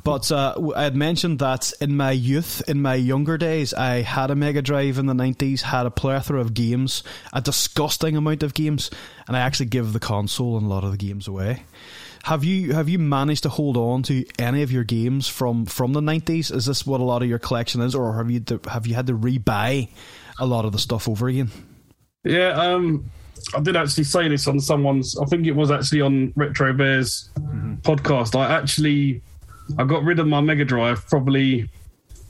But 0.04 0.32
uh, 0.32 0.56
I 0.76 0.84
had 0.86 0.96
mentioned 0.96 1.38
that 1.40 1.72
in 1.80 1.96
my 1.96 2.12
youth, 2.12 2.68
in 2.68 2.82
my 2.82 2.96
younger 2.96 3.38
days, 3.38 3.76
I 3.76 4.02
had 4.02 4.32
a 4.32 4.36
Mega 4.36 4.64
Drive 4.64 4.98
in 4.98 5.06
the 5.06 5.14
nineties, 5.14 5.62
had 5.62 5.86
a 5.86 5.92
plethora 5.92 6.42
of 6.42 6.56
games, 6.56 7.04
a 7.34 7.42
disgusting 7.42 8.18
amount 8.18 8.42
of 8.42 8.56
games, 8.56 8.90
and 9.28 9.38
I 9.38 9.42
actually 9.42 9.68
give 9.68 9.94
the 9.94 10.00
console 10.00 10.58
and 10.58 10.66
a 10.66 10.70
lot 10.70 10.84
of 10.84 10.90
the 10.92 10.98
games 10.98 11.28
away. 11.28 11.66
Have 12.24 12.44
you 12.44 12.74
have 12.74 12.90
you 12.90 13.00
managed 13.00 13.44
to 13.44 13.50
hold 13.50 13.78
on 13.78 14.04
to 14.04 14.26
any 14.38 14.62
of 14.62 14.72
your 14.72 14.84
games 14.84 15.28
from 15.28 15.66
from 15.66 15.94
the 15.94 16.02
nineties? 16.02 16.52
Is 16.52 16.66
this 16.66 16.86
what 16.86 17.00
a 17.00 17.04
lot 17.04 17.22
of 17.22 17.30
your 17.30 17.40
collection 17.40 17.82
is, 17.82 17.96
or 17.96 18.16
have 18.16 18.30
you 18.30 18.40
to, 18.42 18.60
have 18.70 18.86
you 18.86 18.96
had 18.96 19.08
to 19.08 19.14
rebuy 19.14 19.90
a 20.40 20.46
lot 20.46 20.66
of 20.66 20.72
the 20.72 20.80
stuff 20.80 21.08
over 21.08 21.28
again? 21.28 21.50
Yeah, 22.24 22.50
um, 22.50 23.10
I 23.56 23.62
did 23.62 23.76
actually 23.76 24.04
say 24.04 24.28
this 24.28 24.48
on 24.48 24.60
someone's. 24.60 25.18
I 25.18 25.26
think 25.26 25.48
it 25.48 25.54
was 25.54 25.72
actually 25.72 26.02
on 26.02 26.34
Retro 26.36 26.74
Bears 26.74 27.30
mm-hmm. 27.40 27.76
podcast. 27.76 28.38
I 28.38 28.54
actually 28.54 29.22
I 29.78 29.86
got 29.86 30.04
rid 30.04 30.20
of 30.20 30.28
my 30.28 30.42
Mega 30.42 30.66
Drive 30.66 31.08
probably 31.08 31.70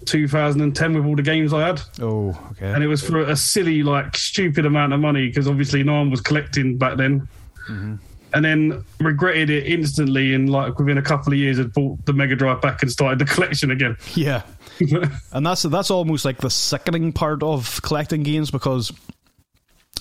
2010 0.05 0.93
with 0.93 1.05
all 1.05 1.15
the 1.15 1.22
games 1.22 1.53
I 1.53 1.65
had. 1.65 1.81
Oh, 2.00 2.29
okay. 2.51 2.72
And 2.72 2.84
it 2.84 2.88
was 2.88 3.03
for 3.03 3.19
a 3.19 3.36
silly, 3.36 3.84
like, 3.84 4.15
stupid 4.15 4.65
amount 4.65 4.93
of 4.93 5.00
money 5.00 5.27
because 5.27 5.48
obviously 5.48 5.84
no 5.84 5.93
one 5.93 6.10
was 6.10 6.22
collecting 6.22 6.77
back 6.77 6.98
then. 6.98 7.27
Mm-hmm 7.69 7.96
and 8.33 8.43
then 8.45 8.83
regretted 9.00 9.50
it 9.50 9.67
instantly. 9.67 10.33
And 10.33 10.50
like 10.50 10.77
within 10.79 10.98
a 10.98 11.01
couple 11.01 11.33
of 11.33 11.39
years, 11.39 11.57
had 11.57 11.74
bought 11.74 12.05
the 12.05 12.13
Mega 12.13 12.36
Drive 12.36 12.62
back 12.62 12.81
and 12.81 12.91
started 12.91 13.19
the 13.19 13.25
collection 13.33 13.71
again. 13.71 13.98
Yeah, 14.15 14.43
and 15.31 15.45
that's 15.45 15.63
that's 15.63 15.91
almost 15.91 16.25
like 16.25 16.38
the 16.38 16.50
sickening 16.50 17.13
part 17.13 17.43
of 17.43 17.81
collecting 17.81 18.24
games 18.24 18.51
because 18.51 18.91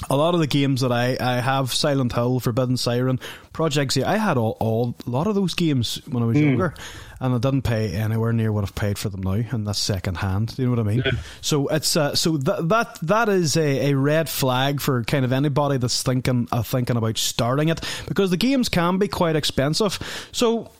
a 0.08 0.16
lot 0.16 0.34
of 0.34 0.40
the 0.40 0.46
games 0.46 0.80
that 0.82 0.92
I, 0.92 1.16
I 1.20 1.40
have 1.40 1.72
Silent 1.72 2.12
Hill, 2.12 2.40
Forbidden 2.40 2.76
Siren, 2.76 3.18
Project 3.52 3.92
Z, 3.92 4.04
I 4.04 4.16
had 4.16 4.36
all, 4.36 4.56
all 4.60 4.94
a 5.06 5.10
lot 5.10 5.26
of 5.26 5.34
those 5.34 5.54
games 5.54 6.00
when 6.06 6.22
I 6.22 6.26
was 6.26 6.36
mm. 6.36 6.42
younger 6.42 6.74
and 7.20 7.34
I 7.34 7.38
didn't 7.38 7.62
pay 7.62 7.94
anywhere 7.94 8.32
near 8.32 8.52
what 8.52 8.64
I've 8.64 8.74
paid 8.74 8.98
for 8.98 9.08
them 9.08 9.22
now, 9.22 9.42
and 9.50 9.66
that's 9.66 9.78
second 9.78 10.18
hand. 10.18 10.54
Do 10.54 10.62
you 10.62 10.68
know 10.68 10.76
what 10.76 10.86
I 10.86 10.90
mean? 10.90 11.02
Yeah. 11.04 11.12
So 11.40 11.68
it's 11.68 11.96
uh, 11.96 12.14
so 12.14 12.36
that 12.38 12.68
that 12.68 12.98
that 13.02 13.28
is 13.28 13.56
a, 13.56 13.90
a 13.90 13.94
red 13.94 14.28
flag 14.28 14.80
for 14.80 15.02
kind 15.04 15.24
of 15.24 15.32
anybody 15.32 15.78
that's 15.78 16.02
thinking 16.02 16.48
uh, 16.52 16.62
thinking 16.62 16.96
about 16.96 17.18
starting 17.18 17.68
it 17.68 17.80
because 18.06 18.30
the 18.30 18.36
games 18.36 18.68
can 18.68 18.98
be 18.98 19.08
quite 19.08 19.36
expensive. 19.36 19.98
So, 20.32 20.70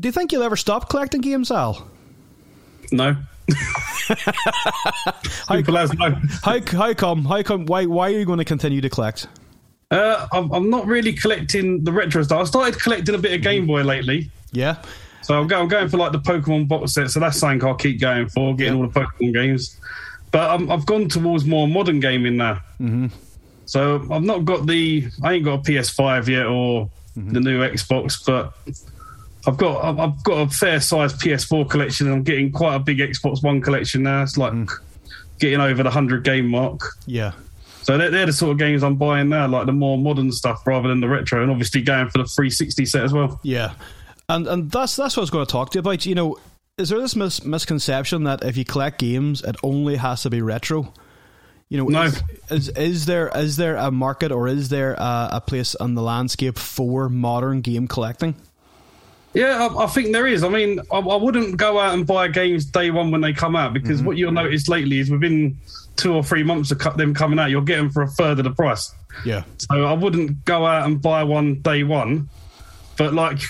do 0.00 0.08
you 0.08 0.12
think 0.12 0.32
you'll 0.32 0.42
ever 0.42 0.56
stop 0.56 0.88
collecting 0.88 1.20
games, 1.20 1.50
Al? 1.50 1.86
No. 2.90 3.16
How, 5.48 5.56
no. 5.56 6.16
how, 6.42 6.60
how 6.70 6.94
come? 6.94 7.24
How 7.24 7.42
come? 7.42 7.66
Why? 7.66 7.86
Why 7.86 8.08
are 8.08 8.18
you 8.18 8.24
going 8.24 8.38
to 8.38 8.44
continue 8.44 8.80
to 8.80 8.88
collect? 8.88 9.26
Uh, 9.90 10.26
I'm, 10.32 10.50
I'm, 10.52 10.70
not 10.70 10.86
really 10.86 11.12
collecting 11.12 11.84
the 11.84 11.92
retro 11.92 12.22
stuff. 12.22 12.40
I 12.40 12.44
started 12.44 12.80
collecting 12.80 13.14
a 13.14 13.18
bit 13.18 13.34
of 13.34 13.42
Game 13.42 13.66
Boy 13.66 13.82
lately. 13.82 14.30
Yeah. 14.50 14.76
So 15.20 15.38
I'm 15.38 15.46
going, 15.46 15.62
I'm 15.62 15.68
going 15.68 15.88
for 15.88 15.98
like 15.98 16.12
the 16.12 16.18
Pokemon 16.18 16.66
box 16.66 16.94
set. 16.94 17.10
So 17.10 17.20
that's 17.20 17.38
something 17.38 17.62
I'll 17.66 17.74
keep 17.74 18.00
going 18.00 18.28
for, 18.28 18.54
getting 18.56 18.74
all 18.74 18.88
the 18.88 19.00
Pokemon 19.00 19.34
games. 19.34 19.78
But 20.30 20.50
i 20.50 20.56
have 20.64 20.86
gone 20.86 21.08
towards 21.08 21.44
more 21.44 21.68
modern 21.68 22.00
gaming 22.00 22.38
now. 22.38 22.54
Mm-hmm. 22.80 23.08
So 23.66 24.06
I've 24.10 24.22
not 24.22 24.46
got 24.46 24.66
the, 24.66 25.08
I 25.22 25.34
ain't 25.34 25.44
got 25.44 25.60
a 25.60 25.62
PS5 25.62 26.26
yet 26.26 26.46
or 26.46 26.88
mm-hmm. 27.16 27.32
the 27.32 27.40
new 27.40 27.60
Xbox, 27.60 28.24
but 28.24 28.54
I've 29.46 29.56
got 29.56 29.98
I've 29.98 30.22
got 30.22 30.34
a 30.34 30.50
fair 30.50 30.80
sized 30.80 31.20
PS4 31.20 31.68
collection, 31.68 32.06
and 32.06 32.16
I'm 32.16 32.22
getting 32.22 32.52
quite 32.52 32.76
a 32.76 32.78
big 32.78 32.98
Xbox 32.98 33.42
One 33.42 33.60
collection 33.60 34.04
now. 34.04 34.22
It's 34.22 34.36
like 34.36 34.52
mm. 34.52 34.70
getting 35.38 35.60
over 35.60 35.82
the 35.82 35.90
hundred 35.90 36.24
game 36.24 36.48
mark. 36.48 36.80
Yeah. 37.06 37.32
So 37.82 37.98
they're, 37.98 38.10
they're, 38.10 38.26
the 38.26 38.32
sort 38.32 38.52
of 38.52 38.58
games 38.58 38.84
I'm 38.84 38.94
buying 38.94 39.28
now, 39.28 39.48
like 39.48 39.66
the 39.66 39.72
more 39.72 39.98
modern 39.98 40.30
stuff 40.30 40.64
rather 40.66 40.88
than 40.88 41.00
the 41.00 41.08
retro, 41.08 41.42
and 41.42 41.50
obviously 41.50 41.82
going 41.82 42.08
for 42.10 42.18
the 42.18 42.24
360 42.24 42.86
set 42.86 43.02
as 43.02 43.12
well. 43.12 43.40
Yeah, 43.42 43.72
and 44.28 44.46
and 44.46 44.70
that's 44.70 44.94
that's 44.94 45.16
what 45.16 45.22
I 45.22 45.24
was 45.24 45.30
going 45.30 45.46
to 45.46 45.50
talk 45.50 45.70
to 45.70 45.76
you 45.76 45.80
about. 45.80 46.06
You 46.06 46.14
know, 46.14 46.38
is 46.78 46.90
there 46.90 47.00
this 47.00 47.16
mis- 47.16 47.44
misconception 47.44 48.24
that 48.24 48.44
if 48.44 48.56
you 48.56 48.64
collect 48.64 49.00
games, 49.00 49.42
it 49.42 49.56
only 49.64 49.96
has 49.96 50.22
to 50.22 50.30
be 50.30 50.40
retro? 50.42 50.92
You 51.68 51.78
know, 51.78 51.84
no. 51.86 52.02
is, 52.02 52.22
is, 52.50 52.68
is 52.68 53.06
there 53.06 53.32
is 53.34 53.56
there 53.56 53.74
a 53.76 53.90
market 53.90 54.30
or 54.30 54.46
is 54.46 54.68
there 54.68 54.92
a, 54.92 55.30
a 55.32 55.42
place 55.44 55.74
on 55.74 55.94
the 55.94 56.02
landscape 56.02 56.58
for 56.58 57.08
modern 57.08 57.62
game 57.62 57.88
collecting? 57.88 58.36
Yeah, 59.34 59.66
I, 59.66 59.84
I, 59.84 59.86
think 59.86 60.12
there 60.12 60.26
is. 60.26 60.44
I 60.44 60.48
mean, 60.48 60.80
I, 60.90 60.98
I, 60.98 61.16
wouldn't 61.16 61.56
go 61.56 61.78
out 61.78 61.94
and 61.94 62.06
buy 62.06 62.28
games 62.28 62.66
day 62.66 62.90
one 62.90 63.10
when 63.10 63.22
they 63.22 63.32
come 63.32 63.56
out 63.56 63.72
because 63.72 63.98
mm-hmm. 63.98 64.06
what 64.06 64.16
you'll 64.18 64.32
notice 64.32 64.68
lately 64.68 64.98
is 64.98 65.10
within 65.10 65.56
two 65.96 66.14
or 66.14 66.22
three 66.22 66.42
months 66.42 66.70
of 66.70 66.96
them 66.96 67.14
coming 67.14 67.38
out, 67.38 67.50
you'll 67.50 67.62
get 67.62 67.76
them 67.76 67.90
for 67.90 68.02
a 68.02 68.08
third 68.08 68.38
of 68.38 68.44
the 68.44 68.50
price. 68.50 68.92
Yeah. 69.24 69.44
So 69.58 69.84
I 69.84 69.92
wouldn't 69.92 70.44
go 70.44 70.66
out 70.66 70.86
and 70.86 71.00
buy 71.00 71.24
one 71.24 71.60
day 71.60 71.82
one, 71.82 72.28
but 72.96 73.14
like 73.14 73.40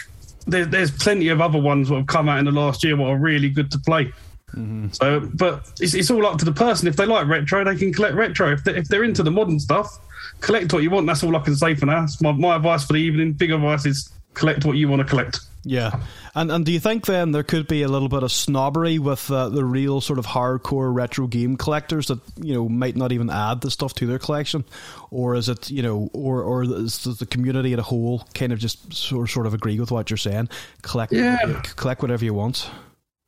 there, 0.46 0.64
there's 0.64 0.90
plenty 0.90 1.28
of 1.28 1.40
other 1.40 1.60
ones 1.60 1.88
that 1.88 1.96
have 1.96 2.06
come 2.06 2.28
out 2.28 2.38
in 2.38 2.44
the 2.44 2.52
last 2.52 2.84
year 2.84 2.96
that 2.96 3.02
are 3.02 3.16
really 3.16 3.48
good 3.48 3.70
to 3.72 3.78
play. 3.78 4.12
Mm-hmm. 4.54 4.88
So, 4.92 5.20
but 5.34 5.70
it's, 5.80 5.94
it's 5.94 6.10
all 6.10 6.26
up 6.26 6.38
to 6.38 6.44
the 6.44 6.52
person. 6.52 6.88
If 6.88 6.96
they 6.96 7.06
like 7.06 7.26
retro, 7.26 7.64
they 7.64 7.76
can 7.76 7.92
collect 7.92 8.14
retro. 8.14 8.52
If, 8.52 8.64
they, 8.64 8.76
if 8.76 8.88
they're 8.88 9.04
into 9.04 9.22
the 9.22 9.30
modern 9.30 9.58
stuff, 9.58 9.98
collect 10.40 10.72
what 10.72 10.82
you 10.82 10.90
want. 10.90 11.06
That's 11.06 11.24
all 11.24 11.34
I 11.36 11.40
can 11.40 11.56
say 11.56 11.74
for 11.74 11.86
now. 11.86 12.06
my, 12.20 12.32
my 12.32 12.56
advice 12.56 12.84
for 12.84 12.92
the 12.92 12.98
evening. 12.98 13.32
Big 13.32 13.50
advice 13.50 13.86
is 13.86 14.12
collect 14.34 14.64
what 14.64 14.76
you 14.76 14.88
want 14.88 15.00
to 15.02 15.08
collect. 15.08 15.40
Yeah, 15.64 16.00
and 16.34 16.50
and 16.50 16.66
do 16.66 16.72
you 16.72 16.80
think 16.80 17.06
then 17.06 17.30
there 17.30 17.44
could 17.44 17.68
be 17.68 17.82
a 17.82 17.88
little 17.88 18.08
bit 18.08 18.24
of 18.24 18.32
snobbery 18.32 18.98
with 18.98 19.30
uh, 19.30 19.48
the 19.48 19.64
real 19.64 20.00
sort 20.00 20.18
of 20.18 20.26
hardcore 20.26 20.92
retro 20.92 21.28
game 21.28 21.56
collectors 21.56 22.08
that 22.08 22.18
you 22.36 22.52
know 22.52 22.68
might 22.68 22.96
not 22.96 23.12
even 23.12 23.30
add 23.30 23.60
the 23.60 23.70
stuff 23.70 23.94
to 23.94 24.06
their 24.06 24.18
collection, 24.18 24.64
or 25.12 25.36
is 25.36 25.48
it 25.48 25.70
you 25.70 25.82
know, 25.82 26.10
or 26.12 26.42
or 26.42 26.64
does 26.64 27.04
the 27.04 27.26
community 27.26 27.72
as 27.74 27.78
a 27.78 27.82
whole 27.82 28.26
kind 28.34 28.52
of 28.52 28.58
just 28.58 28.92
sort 28.92 29.30
sort 29.30 29.46
of 29.46 29.54
agree 29.54 29.78
with 29.78 29.92
what 29.92 30.10
you're 30.10 30.16
saying? 30.16 30.48
Collect, 30.82 31.12
yeah. 31.12 31.62
collect 31.76 32.02
whatever 32.02 32.24
you 32.24 32.34
want. 32.34 32.68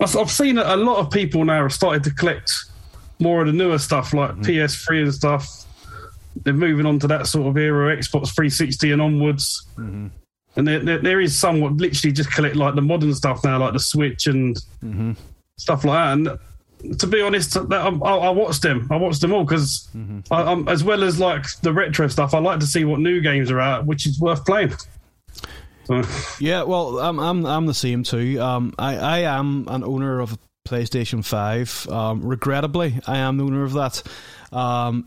I've 0.00 0.30
seen 0.30 0.58
a 0.58 0.76
lot 0.76 0.98
of 0.98 1.12
people 1.12 1.44
now 1.44 1.62
have 1.62 1.72
started 1.72 2.02
to 2.04 2.10
collect 2.10 2.52
more 3.20 3.42
of 3.42 3.46
the 3.46 3.52
newer 3.52 3.78
stuff 3.78 4.12
like 4.12 4.32
mm-hmm. 4.32 4.42
PS3 4.42 5.02
and 5.04 5.14
stuff. 5.14 5.48
They're 6.42 6.52
moving 6.52 6.84
on 6.84 6.98
to 6.98 7.06
that 7.06 7.28
sort 7.28 7.46
of 7.46 7.56
era, 7.56 7.96
Xbox 7.96 8.34
360 8.34 8.90
and 8.90 9.00
onwards. 9.00 9.64
Mm-hmm 9.78 10.08
and 10.56 10.66
there, 10.66 10.78
there, 10.80 10.98
there 10.98 11.20
is 11.20 11.36
some 11.36 11.60
what 11.60 11.74
literally 11.74 12.12
just 12.12 12.32
collect 12.32 12.56
like 12.56 12.74
the 12.74 12.82
modern 12.82 13.14
stuff 13.14 13.44
now, 13.44 13.58
like 13.58 13.72
the 13.72 13.80
Switch 13.80 14.26
and 14.26 14.56
mm-hmm. 14.82 15.12
stuff 15.56 15.84
like 15.84 15.96
that. 15.96 16.12
And 16.12 16.98
to 16.98 17.06
be 17.06 17.20
honest, 17.20 17.56
I, 17.56 17.88
I 17.88 18.30
watched 18.30 18.62
them. 18.62 18.86
I 18.90 18.96
watched 18.96 19.20
them 19.20 19.32
all 19.32 19.44
because, 19.44 19.88
mm-hmm. 19.96 20.68
as 20.68 20.84
well 20.84 21.02
as 21.02 21.18
like 21.18 21.44
the 21.62 21.72
retro 21.72 22.08
stuff, 22.08 22.34
I 22.34 22.38
like 22.38 22.60
to 22.60 22.66
see 22.66 22.84
what 22.84 23.00
new 23.00 23.20
games 23.20 23.50
are 23.50 23.60
out, 23.60 23.86
which 23.86 24.06
is 24.06 24.20
worth 24.20 24.44
playing. 24.44 24.74
So. 25.84 26.02
Yeah, 26.40 26.62
well, 26.62 26.98
I'm 26.98 27.18
I'm 27.18 27.44
I'm 27.44 27.66
the 27.66 27.74
same 27.74 28.04
too. 28.04 28.40
Um, 28.40 28.74
I 28.78 28.96
I 28.96 29.18
am 29.20 29.66
an 29.68 29.84
owner 29.84 30.20
of 30.20 30.32
a 30.34 30.38
PlayStation 30.66 31.24
Five. 31.24 31.86
Um, 31.90 32.22
regrettably, 32.22 33.00
I 33.06 33.18
am 33.18 33.36
the 33.36 33.44
owner 33.44 33.64
of 33.64 33.74
that. 33.74 34.02
Um, 34.52 35.06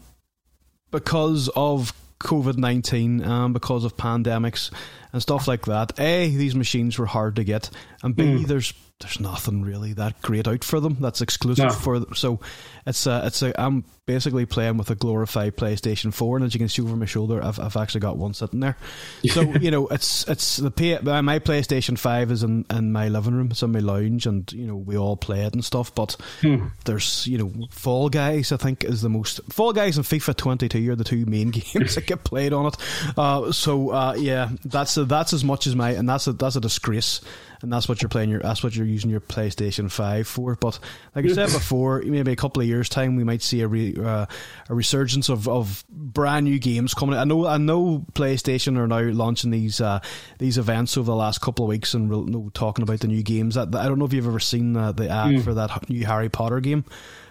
because 0.91 1.49
of 1.55 1.93
COVID 2.19 2.57
nineteen, 2.57 3.23
um, 3.23 3.53
because 3.53 3.83
of 3.83 3.95
pandemics 3.97 4.71
and 5.13 5.21
stuff 5.21 5.47
like 5.47 5.65
that. 5.65 5.99
A, 5.99 6.29
these 6.29 6.55
machines 6.55 6.97
were 6.97 7.05
hard 7.05 7.35
to 7.37 7.43
get, 7.43 7.69
and 8.03 8.15
B, 8.15 8.23
mm. 8.23 8.47
there's 8.47 8.73
there's 8.99 9.19
nothing 9.19 9.61
really 9.61 9.93
that 9.93 10.19
great 10.23 10.47
out 10.47 10.63
for 10.63 10.79
them 10.79 10.97
that's 10.99 11.21
exclusive 11.21 11.65
no. 11.65 11.71
for 11.71 11.99
them. 11.99 12.15
So 12.15 12.39
it's 12.87 13.05
a, 13.05 13.21
it's 13.25 13.43
a, 13.43 13.59
I'm 13.61 13.83
basically 14.07 14.47
playing 14.47 14.77
with 14.77 14.89
a 14.89 14.95
glorified 14.95 15.55
PlayStation 15.55 16.11
4, 16.11 16.37
and 16.37 16.45
as 16.45 16.55
you 16.55 16.57
can 16.57 16.67
see 16.67 16.81
over 16.81 16.95
my 16.95 17.05
shoulder, 17.05 17.43
I've, 17.43 17.59
I've 17.59 17.77
actually 17.77 17.99
got 17.99 18.17
one 18.17 18.33
sitting 18.33 18.59
there. 18.59 18.77
So 19.27 19.41
you 19.41 19.69
know, 19.69 19.87
it's 19.87 20.27
it's 20.27 20.57
the 20.57 20.71
pay, 20.71 20.97
my 20.99 21.37
PlayStation 21.39 21.99
5 21.99 22.31
is 22.31 22.43
in, 22.43 22.65
in 22.71 22.91
my 22.91 23.09
living 23.09 23.35
room, 23.35 23.49
it's 23.51 23.61
in 23.61 23.71
my 23.71 23.79
lounge, 23.79 24.25
and 24.25 24.51
you 24.51 24.65
know 24.65 24.77
we 24.77 24.97
all 24.97 25.17
play 25.17 25.41
it 25.43 25.53
and 25.53 25.63
stuff. 25.63 25.93
But 25.93 26.15
hmm. 26.41 26.67
there's 26.85 27.27
you 27.27 27.37
know 27.37 27.67
Fall 27.69 28.09
Guys, 28.09 28.51
I 28.51 28.57
think 28.57 28.83
is 28.83 29.01
the 29.01 29.09
most 29.09 29.41
Fall 29.51 29.73
Guys 29.73 29.97
and 29.97 30.05
FIFA 30.05 30.37
22 30.37 30.91
are 30.91 30.95
the 30.95 31.03
two 31.03 31.25
main 31.25 31.49
games 31.51 31.95
that 31.95 32.07
get 32.07 32.23
played 32.23 32.53
on 32.53 32.67
it. 32.67 32.77
Uh, 33.17 33.51
so 33.51 33.91
uh, 33.91 34.15
yeah, 34.17 34.49
that's 34.65 34.97
a, 34.97 35.05
that's 35.05 35.33
as 35.33 35.43
much 35.43 35.67
as 35.67 35.75
my, 35.75 35.91
and 35.91 36.07
that's 36.09 36.25
a 36.25 36.33
that's 36.33 36.55
a 36.55 36.61
disgrace 36.61 37.21
and 37.61 37.71
that's 37.71 37.89
what 37.89 38.01
you're 38.01 38.09
playing 38.09 38.29
your 38.29 38.39
that's 38.39 38.63
what 38.63 38.75
you're 38.75 38.85
using 38.85 39.09
your 39.09 39.19
PlayStation 39.19 39.91
Five 39.91 40.27
for. 40.27 40.55
But 40.55 40.79
like 41.15 41.25
I 41.25 41.29
said 41.29 41.51
before, 41.51 42.01
maybe 42.05 42.31
a 42.31 42.35
couple 42.35 42.61
of 42.61 42.67
years 42.67 42.89
time 42.89 43.15
we 43.15 43.23
might 43.23 43.41
see 43.41 43.61
a 43.61 43.67
re, 43.67 43.95
uh, 43.95 44.25
a 44.69 44.75
resurgence 44.75 45.29
of, 45.29 45.47
of 45.47 45.83
brand 45.89 46.45
new 46.45 46.59
games 46.59 46.93
coming. 46.93 47.17
I 47.17 47.23
know 47.23 47.45
I 47.45 47.57
know 47.57 48.05
PlayStation 48.13 48.77
are 48.77 48.87
now 48.87 49.01
launching 49.11 49.51
these 49.51 49.81
uh, 49.81 49.99
these 50.39 50.57
events 50.57 50.97
over 50.97 51.05
the 51.05 51.15
last 51.15 51.41
couple 51.41 51.65
of 51.65 51.69
weeks 51.69 51.93
and 51.93 52.09
re- 52.09 52.51
talking 52.53 52.83
about 52.83 52.99
the 52.99 53.07
new 53.07 53.23
games. 53.23 53.57
I, 53.57 53.63
I 53.63 53.65
don't 53.65 53.99
know 53.99 54.05
if 54.05 54.13
you've 54.13 54.27
ever 54.27 54.39
seen 54.39 54.75
uh, 54.75 54.91
the 54.91 55.09
ad 55.09 55.31
mm. 55.31 55.43
for 55.43 55.53
that 55.55 55.89
new 55.89 56.05
Harry 56.05 56.29
Potter 56.29 56.59
game. 56.59 56.85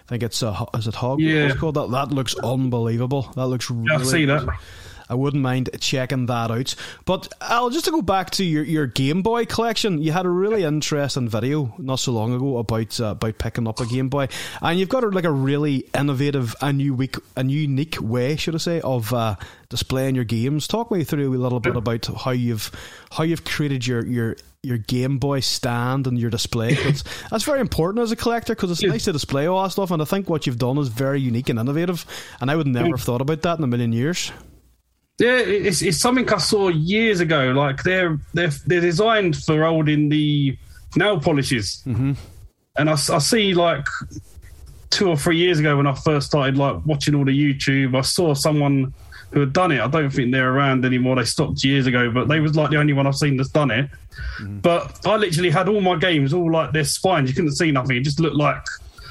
I 0.07 0.09
think 0.09 0.23
it's 0.23 0.41
uh, 0.41 0.65
is 0.73 0.87
it 0.87 0.95
Hogwarts? 0.95 1.19
Yeah. 1.19 1.55
Called 1.55 1.75
that. 1.75 1.91
That 1.91 2.09
looks 2.09 2.35
unbelievable. 2.35 3.23
That 3.35 3.47
looks 3.47 3.69
really. 3.69 3.93
I 3.93 4.03
see 4.03 4.25
that. 4.25 4.47
I 5.09 5.15
wouldn't 5.15 5.43
mind 5.43 5.69
checking 5.79 6.25
that 6.27 6.51
out. 6.51 6.75
But 7.05 7.31
Al, 7.41 7.69
just 7.69 7.85
to 7.85 7.91
go 7.91 8.01
back 8.01 8.31
to 8.31 8.43
your, 8.43 8.63
your 8.63 8.87
Game 8.87 9.21
Boy 9.21 9.45
collection, 9.45 10.01
you 10.01 10.11
had 10.11 10.25
a 10.25 10.29
really 10.29 10.63
interesting 10.63 11.29
video 11.29 11.73
not 11.77 11.99
so 11.99 12.11
long 12.11 12.33
ago 12.33 12.57
about 12.57 12.99
uh, 12.99 13.07
about 13.07 13.37
picking 13.37 13.67
up 13.67 13.79
a 13.79 13.85
Game 13.85 14.09
Boy, 14.09 14.27
and 14.61 14.79
you've 14.79 14.89
got 14.89 15.03
a, 15.03 15.07
like 15.07 15.25
a 15.25 15.31
really 15.31 15.85
innovative 15.97 16.55
and 16.61 16.81
unique 16.81 17.17
and 17.35 17.51
unique 17.51 17.97
way, 18.01 18.35
should 18.35 18.55
I 18.55 18.59
say, 18.59 18.81
of 18.81 19.13
uh, 19.13 19.35
displaying 19.69 20.15
your 20.15 20.25
games. 20.25 20.67
Talk 20.67 20.91
me 20.91 21.03
through 21.03 21.33
a 21.33 21.37
little 21.37 21.59
bit 21.59 21.75
about 21.75 22.05
how 22.05 22.31
you've 22.31 22.71
how 23.11 23.23
you've 23.23 23.45
created 23.45 23.85
your 23.85 24.05
your 24.05 24.35
your 24.63 24.77
Game 24.77 25.17
Boy 25.17 25.39
stand 25.39 26.07
and 26.07 26.19
your 26.19 26.29
display. 26.29 26.73
that's 27.31 27.43
very 27.43 27.61
important 27.61 28.03
as 28.03 28.11
a 28.11 28.15
collector 28.15 28.53
because 28.53 28.71
it's 28.71 28.83
nice 28.83 29.05
to 29.05 29.13
display 29.13 29.47
all 29.47 29.63
that 29.63 29.71
stuff. 29.71 29.91
And 29.91 30.01
I 30.01 30.05
think 30.05 30.29
what 30.29 30.45
you've 30.45 30.57
done 30.57 30.77
is 30.77 30.89
very 30.89 31.21
unique 31.21 31.49
and 31.49 31.59
innovative. 31.59 32.05
And 32.41 32.51
I 32.51 32.55
would 32.55 32.67
never 32.67 32.89
have 32.89 33.01
thought 33.01 33.21
about 33.21 33.41
that 33.43 33.57
in 33.57 33.63
a 33.63 33.67
million 33.67 33.93
years. 33.93 34.31
Yeah, 35.19 35.37
it's, 35.37 35.81
it's 35.81 35.97
something 35.97 36.31
I 36.31 36.37
saw 36.37 36.67
years 36.69 37.19
ago. 37.19 37.51
Like 37.51 37.81
they're 37.83 38.19
they're 38.33 38.51
they're 38.67 38.81
designed 38.81 39.35
for 39.35 39.63
holding 39.63 40.09
the 40.09 40.57
nail 40.95 41.19
polishes, 41.19 41.81
mm-hmm. 41.87 42.13
and 42.77 42.89
I, 42.89 42.93
I 42.93 43.17
see 43.17 43.53
like 43.55 43.85
two 44.89 45.09
or 45.09 45.17
three 45.17 45.37
years 45.37 45.59
ago 45.59 45.77
when 45.77 45.87
I 45.87 45.93
first 45.93 46.27
started 46.27 46.57
like 46.57 46.85
watching 46.85 47.15
all 47.15 47.25
the 47.25 47.31
YouTube, 47.31 47.97
I 47.97 48.01
saw 48.01 48.33
someone 48.33 48.93
who 49.31 49.41
had 49.41 49.53
done 49.53 49.71
it. 49.71 49.81
I 49.81 49.87
don't 49.87 50.09
think 50.09 50.31
they're 50.31 50.53
around 50.53 50.85
anymore. 50.85 51.15
They 51.15 51.25
stopped 51.25 51.63
years 51.63 51.85
ago, 51.85 52.09
but 52.11 52.27
they 52.27 52.39
was 52.39 52.55
like 52.55 52.69
the 52.69 52.77
only 52.77 52.93
one 52.93 53.07
I've 53.07 53.15
seen 53.15 53.37
that's 53.37 53.49
done 53.49 53.71
it. 53.71 53.89
Mm-hmm. 54.39 54.59
But 54.59 55.05
I 55.05 55.17
literally 55.17 55.49
had 55.49 55.67
all 55.67 55.81
my 55.81 55.97
games 55.97 56.33
all 56.33 56.51
like 56.51 56.73
their 56.73 56.85
spines. 56.85 57.29
You 57.29 57.35
couldn't 57.35 57.55
see 57.55 57.71
nothing. 57.71 57.97
It 57.97 58.01
just 58.01 58.19
looked 58.19 58.35
like 58.35 58.63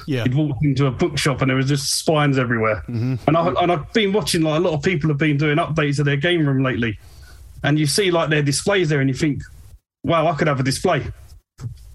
yeah. 0.07 0.23
You'd 0.23 0.35
walk 0.35 0.57
into 0.61 0.87
a 0.87 0.91
bookshop 0.91 1.41
and 1.41 1.49
there 1.49 1.57
was 1.57 1.67
just 1.67 1.99
spines 1.99 2.37
everywhere. 2.37 2.81
Mm-hmm. 2.87 3.15
And, 3.27 3.37
I, 3.37 3.61
and 3.61 3.71
I've 3.73 3.91
been 3.91 4.13
watching 4.13 4.41
like 4.41 4.57
a 4.57 4.61
lot 4.61 4.73
of 4.73 4.81
people 4.81 5.09
have 5.09 5.17
been 5.17 5.35
doing 5.35 5.57
updates 5.57 5.99
of 5.99 6.05
their 6.05 6.15
game 6.15 6.47
room 6.47 6.63
lately. 6.63 6.97
And 7.63 7.77
you 7.77 7.85
see 7.85 8.09
like 8.09 8.29
their 8.29 8.41
displays 8.41 8.87
there 8.87 9.01
and 9.01 9.09
you 9.09 9.13
think, 9.13 9.43
wow, 10.03 10.27
I 10.27 10.35
could 10.35 10.47
have 10.47 10.61
a 10.61 10.63
display. 10.63 11.05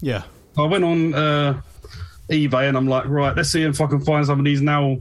Yeah. 0.02 0.24
I 0.58 0.66
went 0.66 0.84
on 0.84 1.14
uh, 1.14 1.62
eBay 2.28 2.68
and 2.68 2.76
I'm 2.76 2.86
like, 2.86 3.06
right, 3.06 3.34
let's 3.34 3.50
see 3.50 3.62
if 3.62 3.80
I 3.80 3.86
can 3.86 4.04
find 4.04 4.26
some 4.26 4.38
of 4.38 4.44
these 4.44 4.60
now 4.60 4.98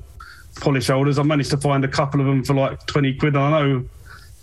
polish 0.61 0.87
holders. 0.87 1.19
I 1.19 1.23
managed 1.23 1.51
to 1.51 1.57
find 1.57 1.83
a 1.83 1.89
couple 1.89 2.21
of 2.21 2.27
them 2.27 2.45
for 2.45 2.53
like 2.53 2.85
20 2.85 3.15
quid. 3.15 3.35
And 3.35 3.43
I 3.43 3.61
know 3.61 3.85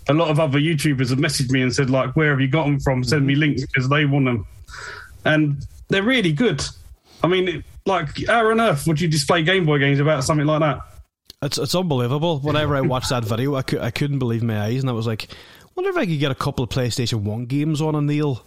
a 0.09 0.13
lot 0.13 0.29
of 0.29 0.39
other 0.39 0.59
YouTubers 0.59 1.09
have 1.09 1.17
messaged 1.17 1.49
me 1.49 1.63
and 1.63 1.73
said, 1.73 1.89
like, 1.89 2.15
where 2.15 2.29
have 2.29 2.39
you 2.39 2.47
got 2.47 2.65
them 2.65 2.79
from? 2.79 3.03
Send 3.03 3.25
me 3.25 3.33
mm-hmm. 3.33 3.39
links 3.39 3.65
because 3.65 3.89
they 3.89 4.05
want 4.05 4.25
them. 4.25 4.45
And 5.25 5.65
they're 5.87 6.03
really 6.03 6.33
good. 6.33 6.63
I 7.23 7.27
mean, 7.27 7.63
like, 7.85 8.25
how 8.27 8.49
on 8.49 8.61
earth 8.61 8.87
would 8.87 9.01
you 9.01 9.07
display 9.07 9.43
Game 9.43 9.65
Boy 9.65 9.79
games 9.79 9.99
about 9.99 10.23
something 10.23 10.47
like 10.47 10.61
that? 10.61 10.79
It's 11.41 11.57
it's 11.57 11.75
unbelievable. 11.75 12.39
Whenever 12.39 12.75
I 12.75 12.81
watched 12.81 13.09
that 13.09 13.23
video, 13.23 13.55
I, 13.55 13.63
I 13.79 13.91
couldn't 13.91 14.19
believe 14.19 14.43
my 14.43 14.61
eyes, 14.61 14.81
and 14.81 14.89
I 14.89 14.93
was 14.93 15.07
like, 15.07 15.29
wonder 15.75 15.89
if 15.89 15.97
I 15.97 16.05
could 16.05 16.19
get 16.19 16.31
a 16.31 16.35
couple 16.35 16.63
of 16.63 16.69
PlayStation 16.69 17.21
One 17.23 17.45
games 17.45 17.81
on 17.81 17.95
a 17.95 18.01
Neil 18.01 18.45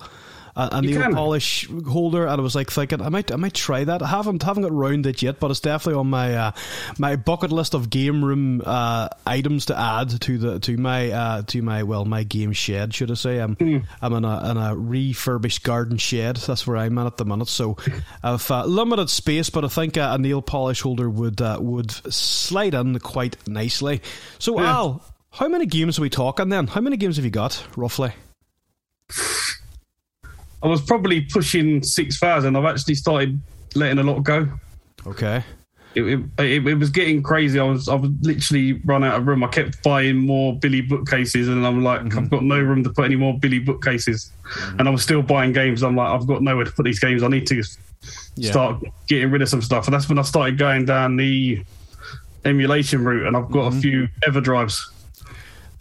and 0.54 0.86
the 0.86 1.10
polish 1.14 1.68
holder, 1.86 2.26
and 2.26 2.40
I 2.40 2.42
was 2.42 2.54
like 2.54 2.70
thinking 2.70 3.00
I 3.00 3.08
might 3.08 3.32
I 3.32 3.36
might 3.36 3.54
try 3.54 3.84
that. 3.84 4.02
I 4.02 4.06
haven't 4.06 4.42
haven't 4.42 4.64
got 4.64 4.72
around 4.72 5.06
it 5.06 5.22
yet, 5.22 5.40
but 5.40 5.50
it's 5.50 5.60
definitely 5.60 5.98
on 5.98 6.10
my 6.10 6.34
uh, 6.34 6.52
my 6.98 7.16
bucket 7.16 7.52
list 7.52 7.74
of 7.74 7.88
game 7.88 8.24
room 8.24 8.62
uh, 8.64 9.08
items 9.26 9.66
to 9.66 9.78
add 9.78 10.20
to 10.22 10.38
the 10.38 10.60
to 10.60 10.76
my 10.76 11.10
uh, 11.10 11.42
to 11.42 11.62
my 11.62 11.82
well 11.84 12.04
my 12.04 12.22
game 12.24 12.52
shed, 12.52 12.94
should 12.94 13.10
I 13.10 13.14
say? 13.14 13.38
I'm 13.38 13.56
mm. 13.56 13.86
I'm 14.02 14.12
in 14.12 14.24
a 14.24 14.50
in 14.50 14.56
a 14.58 14.76
refurbished 14.76 15.62
garden 15.62 15.96
shed. 15.96 16.36
That's 16.36 16.66
where 16.66 16.76
I'm 16.76 16.98
at 16.98 17.06
at 17.06 17.16
the 17.16 17.24
minute. 17.24 17.48
So 17.48 17.78
I've 18.22 18.50
uh, 18.50 18.66
limited 18.66 19.08
space, 19.08 19.48
but 19.48 19.64
I 19.64 19.68
think 19.68 19.96
a, 19.96 20.12
a 20.12 20.18
nail 20.18 20.42
polish 20.42 20.82
holder 20.82 21.08
would 21.08 21.40
uh, 21.40 21.58
would 21.60 21.90
slide 22.12 22.74
in 22.74 22.98
quite 22.98 23.36
nicely. 23.48 24.02
So 24.38 24.60
yeah. 24.60 24.70
Al, 24.70 25.04
how 25.30 25.48
many 25.48 25.64
games 25.64 25.98
are 25.98 26.02
we 26.02 26.10
talking 26.10 26.50
then? 26.50 26.66
How 26.66 26.82
many 26.82 26.98
games 26.98 27.16
have 27.16 27.24
you 27.24 27.30
got 27.30 27.66
roughly? 27.74 28.12
I 30.62 30.68
was 30.68 30.80
probably 30.80 31.22
pushing 31.22 31.82
six 31.82 32.18
thousand. 32.18 32.56
I've 32.56 32.64
actually 32.64 32.94
started 32.94 33.40
letting 33.74 33.98
a 33.98 34.02
lot 34.02 34.22
go. 34.22 34.48
Okay. 35.06 35.42
It, 35.94 36.02
it, 36.04 36.20
it, 36.38 36.66
it, 36.66 36.74
was 36.76 36.88
getting 36.88 37.22
crazy. 37.22 37.60
I 37.60 37.64
was 37.64 37.88
I 37.88 37.94
was 37.94 38.10
literally 38.22 38.74
run 38.84 39.04
out 39.04 39.18
of 39.18 39.26
room. 39.26 39.44
I 39.44 39.48
kept 39.48 39.82
buying 39.82 40.16
more 40.16 40.58
Billy 40.58 40.80
bookcases, 40.80 41.48
and 41.48 41.66
I'm 41.66 41.84
like, 41.84 42.00
mm-hmm. 42.00 42.18
I've 42.18 42.30
got 42.30 42.44
no 42.44 42.58
room 42.58 42.82
to 42.84 42.90
put 42.90 43.04
any 43.04 43.16
more 43.16 43.38
Billy 43.38 43.58
bookcases. 43.58 44.30
Mm-hmm. 44.44 44.78
And 44.78 44.88
I 44.88 44.90
was 44.90 45.02
still 45.02 45.22
buying 45.22 45.52
games. 45.52 45.82
I'm 45.82 45.96
like, 45.96 46.08
I've 46.08 46.26
got 46.26 46.42
nowhere 46.42 46.64
to 46.64 46.72
put 46.72 46.84
these 46.84 46.98
games. 46.98 47.22
I 47.22 47.28
need 47.28 47.46
to 47.48 47.62
yeah. 48.36 48.50
start 48.50 48.82
getting 49.06 49.30
rid 49.30 49.42
of 49.42 49.48
some 49.48 49.60
stuff. 49.60 49.86
And 49.86 49.94
that's 49.94 50.08
when 50.08 50.18
I 50.18 50.22
started 50.22 50.56
going 50.56 50.86
down 50.86 51.16
the 51.16 51.62
emulation 52.44 53.04
route. 53.04 53.26
And 53.26 53.36
I've 53.36 53.50
got 53.50 53.70
mm-hmm. 53.70 53.78
a 53.78 53.82
few 53.82 54.08
EverDrives 54.26 54.80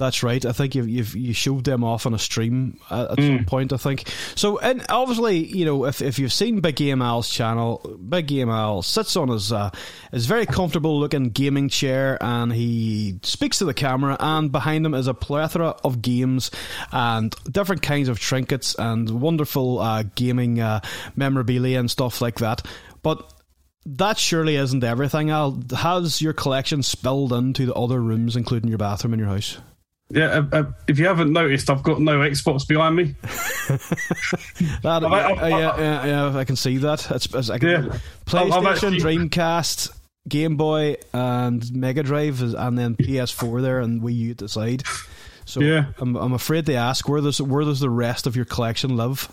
that's 0.02 0.24
right. 0.24 0.44
I 0.46 0.52
think 0.52 0.76
you've, 0.76 0.90
you've 0.90 1.16
you 1.16 1.34
showed 1.34 1.64
them 1.64 1.84
off 1.84 2.06
on 2.06 2.14
a 2.14 2.20
stream 2.20 2.80
at, 2.90 3.12
at 3.12 3.18
mm. 3.18 3.38
some 3.38 3.46
point. 3.46 3.72
I 3.72 3.78
think 3.78 4.10
so. 4.36 4.58
And 4.58 4.84
obviously, 4.90 5.46
you 5.46 5.64
know, 5.64 5.86
if, 5.86 6.02
if 6.02 6.18
you've 6.18 6.34
seen 6.34 6.60
Big 6.60 6.76
Game 6.76 7.02
Al's 7.02 7.30
channel, 7.30 7.98
Big 8.10 8.28
Game 8.28 8.50
Al 8.50 8.82
sits 8.82 9.16
on 9.16 9.30
his 9.30 9.52
uh, 9.52 9.70
his 10.12 10.26
very 10.26 10.46
comfortable 10.46 11.00
looking 11.00 11.30
gaming 11.30 11.70
chair, 11.70 12.18
and 12.20 12.52
he 12.52 13.20
speaks 13.22 13.60
to 13.60 13.66
the 13.66 13.74
camera. 13.74 14.18
And 14.20 14.52
behind 14.52 14.86
him 14.86 14.94
is 14.94 15.08
a 15.08 15.14
plethora 15.14 15.76
of 15.84 16.02
games 16.02 16.52
and 16.92 17.34
different 17.50 17.84
kinds 17.84 18.10
of 18.10 18.20
trinkets 18.20 18.76
and 18.76 19.22
wonderful 19.22 19.80
uh, 19.80 20.04
gaming 20.16 20.60
uh, 20.60 20.82
memorabilia 21.16 21.80
and 21.80 21.90
stuff 21.90 22.22
like 22.22 22.40
that. 22.40 22.66
But 23.04 23.32
that 23.86 24.18
surely 24.18 24.56
isn't 24.56 24.84
everything. 24.84 25.30
Al, 25.30 25.60
has 25.76 26.22
your 26.22 26.34
collection 26.34 26.84
spilled 26.84 27.34
into 27.34 27.66
the 27.66 27.74
other 27.74 28.00
rooms, 28.00 28.36
including 28.36 28.70
your 28.70 28.78
bathroom 28.78 29.14
in 29.14 29.20
your 29.20 29.30
house? 29.30 29.58
Yeah, 30.14 30.26
uh, 30.26 30.46
uh, 30.52 30.64
if 30.88 31.00
you 31.00 31.06
haven't 31.06 31.32
noticed, 31.32 31.70
I've 31.70 31.84
got 31.84 32.02
no 32.02 32.20
Xbox 32.20 32.68
behind 32.68 32.96
me. 32.96 33.16
that, 34.84 35.04
I, 35.04 35.08
I, 35.08 35.32
I, 35.32 35.50
yeah, 35.50 35.78
yeah, 35.78 36.06
yeah, 36.06 36.38
I 36.38 36.44
can 36.44 36.56
see 36.56 36.78
that. 36.78 37.10
It's, 37.12 37.34
it's, 37.34 37.50
I 37.50 37.60
can, 37.60 37.70
yeah. 37.70 38.00
PlayStation, 38.26 38.72
actually, 38.72 39.00
Dreamcast, 39.00 39.98
Game 40.28 40.58
Boy, 40.58 40.98
and 41.14 41.72
Mega 41.74 42.04
Drive, 42.04 42.42
and 42.42 42.78
then 42.78 42.96
PS4 42.96 43.62
there, 43.62 43.80
and 43.80 44.02
Wii 44.02 44.16
U 44.16 44.32
at 44.32 44.38
the 44.40 44.50
side. 44.50 44.84
So 45.46 45.62
yeah. 45.62 45.94
I'm, 45.98 46.16
I'm 46.16 46.34
afraid 46.34 46.66
to 46.68 46.74
ask 46.76 47.08
where 47.10 47.22
does 47.22 47.42
where 47.42 47.64
does 47.64 47.80
the 47.80 47.90
rest 47.90 48.28
of 48.28 48.36
your 48.36 48.46
collection 48.46 48.96
live? 48.96 49.30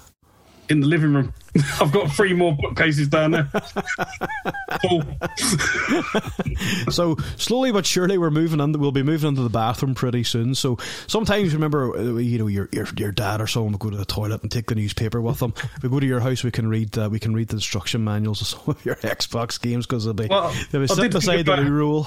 in 0.68 0.80
the 0.80 0.86
living 0.86 1.14
room. 1.14 1.32
I've 1.80 1.92
got 1.92 2.10
three 2.12 2.34
more 2.34 2.54
bookcases 2.54 3.08
down 3.08 3.32
there. 3.32 3.48
so 6.90 7.16
slowly 7.36 7.72
but 7.72 7.86
surely, 7.86 8.18
we're 8.18 8.30
moving 8.30 8.60
on. 8.60 8.72
We'll 8.72 8.92
be 8.92 9.02
moving 9.02 9.28
into 9.28 9.42
the 9.42 9.48
bathroom 9.48 9.94
pretty 9.94 10.24
soon. 10.24 10.54
So 10.54 10.78
sometimes 11.06 11.54
remember, 11.54 11.96
uh, 11.96 12.16
you 12.16 12.38
know, 12.38 12.46
your 12.46 12.68
your, 12.72 12.86
your 12.96 13.12
dad 13.12 13.40
or 13.40 13.46
someone 13.46 13.72
will 13.72 13.78
go 13.78 13.90
to 13.90 13.96
the 13.96 14.04
toilet 14.04 14.42
and 14.42 14.50
take 14.50 14.66
the 14.66 14.74
newspaper 14.74 15.20
with 15.20 15.38
them. 15.38 15.54
If 15.76 15.82
we 15.82 15.88
go 15.88 16.00
to 16.00 16.06
your 16.06 16.20
house, 16.20 16.44
we 16.44 16.50
can 16.50 16.68
read 16.68 16.96
uh, 16.98 17.08
we 17.10 17.18
can 17.18 17.34
read 17.34 17.48
the 17.48 17.56
instruction 17.56 18.04
manuals 18.04 18.40
of 18.40 18.46
some 18.48 18.62
of 18.66 18.84
your 18.84 18.96
Xbox 18.96 19.60
games 19.60 19.86
because 19.86 20.04
they'll 20.04 20.14
be 20.14 20.26
well, 20.26 20.52
they'll 20.70 20.86
be 20.86 21.08
beside 21.08 21.46
the 21.46 21.56
new 21.56 21.70
rule. 21.70 22.06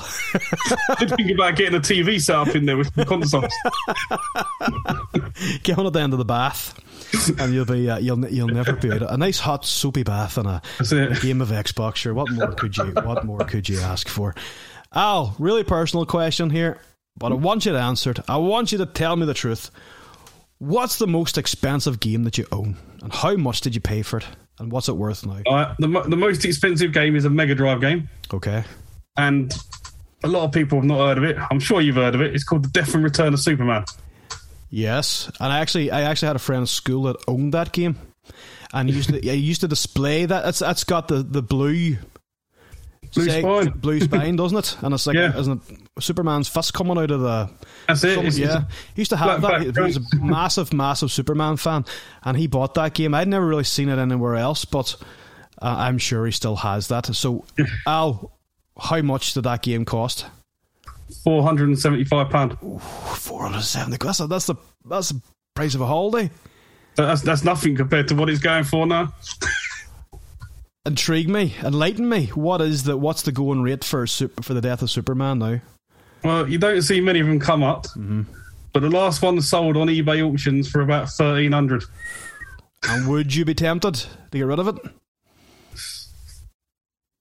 I 0.90 0.96
did 1.00 1.16
think 1.16 1.32
about 1.32 1.56
getting 1.56 1.76
a 1.76 1.82
TV 1.82 2.22
set 2.22 2.36
up 2.36 2.56
in 2.56 2.66
there 2.66 2.78
with 2.78 2.94
the 2.94 3.06
consoles. 3.06 3.54
Get 5.64 5.78
on 5.78 5.88
at 5.88 5.94
the 5.94 6.00
end 6.00 6.14
of 6.14 6.20
the 6.20 6.26
bath 6.26 6.80
and 7.40 7.54
you'll 7.54 7.66
be 7.66 7.90
uh, 7.90 7.98
you'll 7.98 8.26
you'll 8.28 8.48
never 8.48 8.74
be 8.74 8.92
out. 8.92 9.02
A 9.02 9.18
nice 9.18 9.40
hot 9.42 9.66
soapy 9.66 10.04
bath 10.04 10.38
and 10.38 10.48
a, 10.48 10.62
a 10.80 11.20
game 11.20 11.42
of 11.42 11.50
Xbox. 11.50 11.98
Sure, 11.98 12.14
what 12.14 12.32
more 12.32 12.52
could 12.54 12.78
you 12.78 12.86
what 13.04 13.26
more 13.26 13.40
could 13.40 13.68
you 13.68 13.80
ask 13.80 14.08
for? 14.08 14.34
Al, 14.94 15.36
really 15.40 15.64
personal 15.64 16.06
question 16.06 16.50
here. 16.50 16.80
but 17.18 17.32
I 17.32 17.36
want 17.36 17.66
you 17.66 17.72
to 17.74 17.80
answer 17.80 18.12
it. 18.12 18.20
I 18.28 18.38
want 18.38 18.72
you 18.72 18.78
to 18.80 18.86
tell 18.86 19.16
me 19.16 19.26
the 19.26 19.34
truth. 19.34 19.72
What's 20.60 20.98
the 20.98 21.08
most 21.08 21.38
expensive 21.38 22.00
game 22.00 22.24
that 22.26 22.38
you 22.38 22.46
own, 22.52 22.78
and 23.02 23.12
how 23.14 23.36
much 23.36 23.62
did 23.62 23.74
you 23.74 23.82
pay 23.82 24.02
for 24.04 24.18
it, 24.20 24.26
and 24.60 24.72
what's 24.72 24.88
it 24.90 24.96
worth 24.96 25.26
now? 25.26 25.42
Uh, 25.48 25.76
the 25.80 25.88
the 26.08 26.16
most 26.18 26.46
expensive 26.46 26.94
game 26.94 27.16
is 27.16 27.26
a 27.26 27.30
Mega 27.30 27.56
Drive 27.56 27.82
game. 27.82 28.10
Okay. 28.34 28.64
And 29.18 29.52
a 30.24 30.28
lot 30.28 30.44
of 30.46 30.52
people 30.52 30.78
have 30.78 30.86
not 30.86 31.00
heard 31.00 31.18
of 31.18 31.24
it. 31.24 31.36
I'm 31.50 31.60
sure 31.60 31.82
you've 31.82 31.96
heard 31.96 32.14
of 32.16 32.22
it. 32.22 32.36
It's 32.36 32.44
called 32.44 32.64
The 32.64 32.70
Death 32.70 32.94
and 32.94 33.04
Return 33.04 33.34
of 33.34 33.40
Superman. 33.40 33.86
Yes, 34.70 35.30
and 35.40 35.52
I 35.52 35.60
actually 35.60 35.90
I 35.92 36.02
actually 36.02 36.28
had 36.28 36.36
a 36.36 36.40
friend 36.40 36.62
in 36.62 36.68
school 36.68 37.04
that 37.04 37.18
owned 37.28 37.54
that 37.54 37.72
game, 37.74 37.98
and 38.74 38.90
he 38.90 38.96
used 38.96 39.10
to 39.10 39.20
he 39.20 39.34
used 39.36 39.62
to 39.62 39.68
display 39.68 40.26
that. 40.26 40.48
It's 40.48 40.60
that's 40.60 40.84
got 40.84 41.08
the 41.08 41.24
the 41.24 41.42
blue 41.42 41.98
Blue 43.14 43.26
say- 43.26 43.42
spine. 43.42 43.70
blue 43.76 44.00
spine, 44.00 44.36
doesn't 44.38 44.58
it? 44.58 44.78
And 44.82 44.94
it's 44.94 45.06
like, 45.06 45.16
Yeah. 45.18 45.38
isn't 45.38 45.62
it 45.70 45.80
Superman's 46.04 46.48
fist 46.48 46.74
coming 46.74 46.98
out 46.98 47.12
of 47.12 47.20
the? 47.20 47.50
That's 47.88 48.04
it. 48.06 48.18
It's- 48.20 48.38
yeah, 48.38 48.46
it's- 48.46 48.66
he 48.96 49.02
used 49.02 49.10
to 49.12 49.18
have 49.18 49.42
that. 49.42 49.62
He 49.62 49.68
was 49.82 49.98
a 49.98 50.02
massive, 50.16 50.72
massive 50.72 51.12
Superman 51.12 51.58
fan, 51.58 51.84
and 52.24 52.38
he 52.38 52.48
bought 52.48 52.74
that 52.76 52.94
game. 52.94 53.14
I'd 53.14 53.28
never 53.28 53.46
really 53.46 53.66
seen 53.66 53.90
it 53.90 54.00
anywhere 54.00 54.36
else, 54.36 54.64
but 54.64 54.96
uh, 55.62 55.76
I'm 55.78 55.98
sure 55.98 56.26
he 56.26 56.32
still 56.32 56.56
has 56.58 56.88
that. 56.88 57.08
So, 57.14 57.44
Al, 57.88 58.32
how 58.80 59.02
much 59.02 59.34
did 59.34 59.44
that 59.44 59.62
game 59.62 59.84
cost? 59.84 60.26
Four 61.26 61.44
hundred 61.44 61.68
and 61.68 61.78
seventy-five 61.78 62.30
pound. 62.30 62.58
Four 62.82 63.42
hundred 63.42 63.64
seventy. 63.64 63.98
That's 64.00 64.20
the 64.20 64.28
that's 64.28 64.46
the 64.46 64.56
that's 64.86 65.10
the 65.10 65.22
price 65.54 65.76
of 65.76 65.82
a 65.82 65.86
holiday. 65.86 66.32
That's 66.96 67.22
that's 67.22 67.44
nothing 67.44 67.76
compared 67.76 68.08
to 68.10 68.16
what 68.16 68.30
it's 68.30 68.42
going 68.42 68.66
for 68.66 68.86
now. 68.86 69.14
Intrigue 70.86 71.30
me, 71.30 71.56
enlighten 71.64 72.08
me. 72.10 72.28
What 72.28 72.62
is 72.62 72.84
the 72.84 72.98
what's 72.98 73.22
the 73.22 73.32
going 73.32 73.62
rate 73.64 73.84
for 73.84 74.06
super, 74.08 74.44
for 74.44 74.54
the 74.54 74.62
death 74.62 74.82
of 74.82 74.90
Superman 74.92 75.40
now? 75.40 75.60
Well, 76.24 76.48
you 76.50 76.58
don't 76.58 76.82
see 76.82 77.02
many 77.02 77.20
of 77.20 77.28
them 77.28 77.40
come 77.40 77.64
up, 77.64 77.86
Mm-hmm. 77.88 78.24
but 78.74 78.82
the 78.82 78.90
last 78.90 79.22
one 79.22 79.42
sold 79.42 79.78
on 79.78 79.88
eBay 79.88 80.22
auctions 80.28 80.70
for 80.70 80.82
about 80.82 81.10
thirteen 81.10 81.52
hundred. 81.52 81.84
And 82.84 83.08
would 83.08 83.34
you 83.36 83.46
be 83.46 83.54
tempted 83.54 83.94
to 83.96 84.10
get 84.38 84.46
rid 84.46 84.60
of 84.60 84.68
it? 84.68 84.76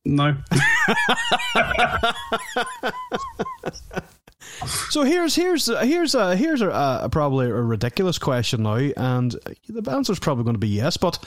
No, 0.07 0.35
So 4.67 5.03
here's 5.03 5.35
here's 5.35 5.69
uh, 5.69 5.77
uh, 5.77 5.85
here's 5.85 6.15
a 6.15 6.37
here's 6.37 6.63
a, 6.63 6.69
a 7.03 7.09
probably 7.11 7.47
a 7.47 7.55
ridiculous 7.55 8.19
question 8.19 8.63
now, 8.63 8.75
and 8.75 9.35
the 9.69 9.91
answer's 9.91 10.19
probably 10.19 10.45
going 10.45 10.55
to 10.55 10.61
be 10.61 10.69
yes. 10.69 10.97
But 10.97 11.25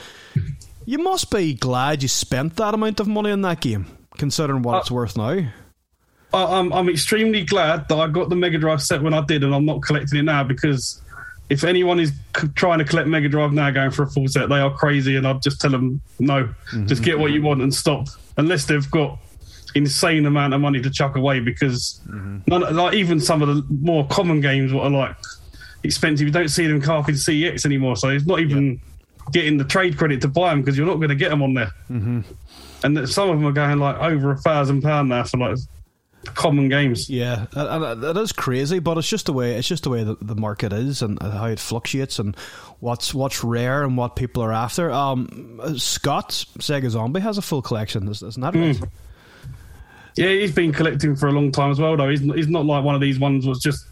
you 0.84 0.98
must 0.98 1.30
be 1.30 1.54
glad 1.54 2.02
you 2.02 2.08
spent 2.08 2.56
that 2.56 2.74
amount 2.74 3.00
of 3.00 3.08
money 3.08 3.30
on 3.30 3.42
that 3.42 3.60
game, 3.60 3.86
considering 4.16 4.62
what 4.62 4.76
uh, 4.76 4.78
it's 4.78 4.90
worth 4.90 5.16
now. 5.16 5.46
I, 6.32 6.58
I'm 6.58 6.72
I'm 6.72 6.88
extremely 6.88 7.44
glad 7.44 7.88
that 7.88 7.96
I 7.96 8.06
got 8.08 8.28
the 8.28 8.36
Mega 8.36 8.58
Drive 8.58 8.82
set 8.82 9.02
when 9.02 9.14
I 9.14 9.24
did, 9.24 9.42
and 9.42 9.54
I'm 9.54 9.64
not 9.64 9.82
collecting 9.82 10.18
it 10.18 10.24
now 10.24 10.44
because 10.44 11.00
if 11.50 11.64
anyone 11.64 12.00
is 12.00 12.12
c- 12.36 12.48
trying 12.54 12.78
to 12.78 12.84
collect 12.84 13.08
Mega 13.08 13.28
Drive 13.28 13.52
now, 13.52 13.70
going 13.70 13.90
for 13.90 14.04
a 14.04 14.06
full 14.06 14.28
set, 14.28 14.48
they 14.48 14.60
are 14.60 14.70
crazy, 14.70 15.16
and 15.16 15.26
I'd 15.26 15.42
just 15.42 15.60
tell 15.60 15.70
them 15.70 16.00
no, 16.18 16.46
just 16.46 16.74
mm-hmm. 16.74 17.04
get 17.04 17.18
what 17.18 17.32
you 17.32 17.42
want 17.42 17.62
and 17.62 17.74
stop, 17.74 18.08
unless 18.36 18.66
they've 18.66 18.90
got 18.90 19.18
insane 19.74 20.26
amount 20.26 20.54
of 20.54 20.60
money 20.60 20.80
to 20.80 20.90
chuck 20.90 21.16
away 21.16 21.40
because 21.40 22.00
mm-hmm. 22.08 22.38
none, 22.46 22.76
like 22.76 22.94
even 22.94 23.20
some 23.20 23.42
of 23.42 23.48
the 23.48 23.64
more 23.80 24.06
common 24.08 24.40
games 24.40 24.72
what 24.72 24.84
are 24.84 24.90
like 24.90 25.16
expensive. 25.82 26.26
You 26.26 26.32
don't 26.32 26.48
see 26.48 26.66
them 26.66 26.82
up 26.88 27.08
in 27.08 27.14
CEX 27.14 27.64
anymore 27.66 27.96
so 27.96 28.08
it's 28.08 28.26
not 28.26 28.40
even 28.40 28.80
getting 29.32 29.56
the 29.56 29.64
trade 29.64 29.96
credit 29.96 30.20
to 30.22 30.28
buy 30.28 30.50
them 30.50 30.60
because 30.60 30.76
you're 30.76 30.86
not 30.86 30.96
going 30.96 31.08
to 31.08 31.14
get 31.14 31.30
them 31.30 31.42
on 31.42 31.54
there. 31.54 31.70
Mm-hmm. 31.90 32.20
And 32.82 32.96
that 32.96 33.08
some 33.08 33.30
of 33.30 33.38
them 33.38 33.46
are 33.46 33.52
going 33.52 33.78
like 33.78 33.96
over 33.96 34.32
a 34.32 34.36
thousand 34.36 34.82
pound 34.82 35.08
now 35.08 35.24
for 35.24 35.38
like 35.38 35.58
common 36.24 36.68
games. 36.68 37.08
Yeah, 37.08 37.46
and 37.52 37.84
and 37.84 38.04
it 38.04 38.16
is 38.16 38.32
crazy, 38.32 38.78
but 38.78 38.98
it's 38.98 39.08
just 39.08 39.26
the 39.26 39.32
way 39.32 39.54
it's 39.54 39.68
just 39.68 39.84
the 39.84 39.90
way 39.90 40.04
that 40.04 40.26
the 40.26 40.34
market 40.34 40.72
is 40.72 41.02
and 41.02 41.20
how 41.20 41.46
it 41.46 41.58
fluctuates 41.58 42.18
and 42.18 42.36
what's 42.80 43.14
what's 43.14 43.42
rare 43.42 43.84
and 43.84 43.96
what 43.96 44.16
people 44.16 44.42
are 44.42 44.52
after. 44.52 44.90
Um, 44.90 45.60
Scott 45.76 46.30
Sega 46.58 46.90
Zombie 46.90 47.20
has 47.20 47.38
a 47.38 47.42
full 47.42 47.62
collection, 47.62 48.08
is- 48.08 48.22
isn't 48.22 48.42
that 48.42 48.54
right? 48.54 48.76
Hmm. 48.76 48.84
Yeah 50.16 50.28
he's 50.28 50.52
been 50.52 50.72
collecting 50.72 51.14
for 51.16 51.28
a 51.28 51.32
long 51.32 51.50
time 51.52 51.70
as 51.70 51.78
well 51.78 51.96
though 51.96 52.08
he's, 52.08 52.22
not- 52.22 52.36
he's 52.36 52.48
not 52.48 52.64
like 52.64 52.84
one 52.84 52.94
of 52.94 53.00
these 53.00 53.18
ones 53.18 53.46
was 53.46 53.60
just 53.60 53.86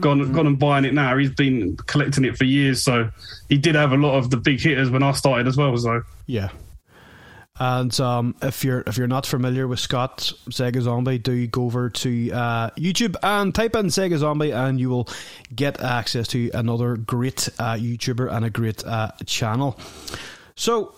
gone 0.00 0.32
gone 0.32 0.46
and 0.46 0.58
buying 0.58 0.84
it 0.84 0.94
now 0.94 1.16
he's 1.16 1.30
been 1.32 1.76
collecting 1.86 2.24
it 2.24 2.36
for 2.36 2.44
years 2.44 2.82
so 2.84 3.10
he 3.48 3.58
did 3.58 3.74
have 3.74 3.92
a 3.92 3.96
lot 3.96 4.16
of 4.16 4.30
the 4.30 4.36
big 4.36 4.60
hitters 4.60 4.90
when 4.90 5.02
I 5.02 5.10
started 5.12 5.46
as 5.48 5.56
well 5.56 5.76
so 5.76 6.02
Yeah. 6.26 6.50
And 7.60 7.98
um, 7.98 8.36
if 8.40 8.62
you're 8.62 8.84
if 8.86 8.96
you're 8.96 9.08
not 9.08 9.26
familiar 9.26 9.66
with 9.66 9.80
Scott 9.80 10.32
Sega 10.48 10.80
Zombie, 10.80 11.18
do 11.18 11.44
go 11.48 11.64
over 11.64 11.90
to 11.90 12.30
uh, 12.30 12.70
YouTube 12.76 13.16
and 13.20 13.52
type 13.52 13.74
in 13.74 13.86
Sega 13.86 14.16
Zombie, 14.16 14.52
and 14.52 14.78
you 14.78 14.88
will 14.88 15.08
get 15.52 15.80
access 15.80 16.28
to 16.28 16.50
another 16.54 16.96
great 16.96 17.48
uh, 17.58 17.74
YouTuber 17.74 18.30
and 18.32 18.44
a 18.44 18.50
great 18.50 18.86
uh, 18.86 19.10
channel. 19.26 19.76
So, 20.54 20.94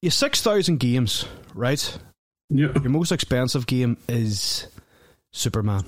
you 0.00 0.08
six 0.08 0.40
thousand 0.40 0.78
games, 0.80 1.26
right? 1.52 1.98
Yeah 2.54 2.68
Your 2.80 2.90
most 2.90 3.12
expensive 3.12 3.66
game 3.66 3.96
is 4.08 4.66
Superman. 5.32 5.84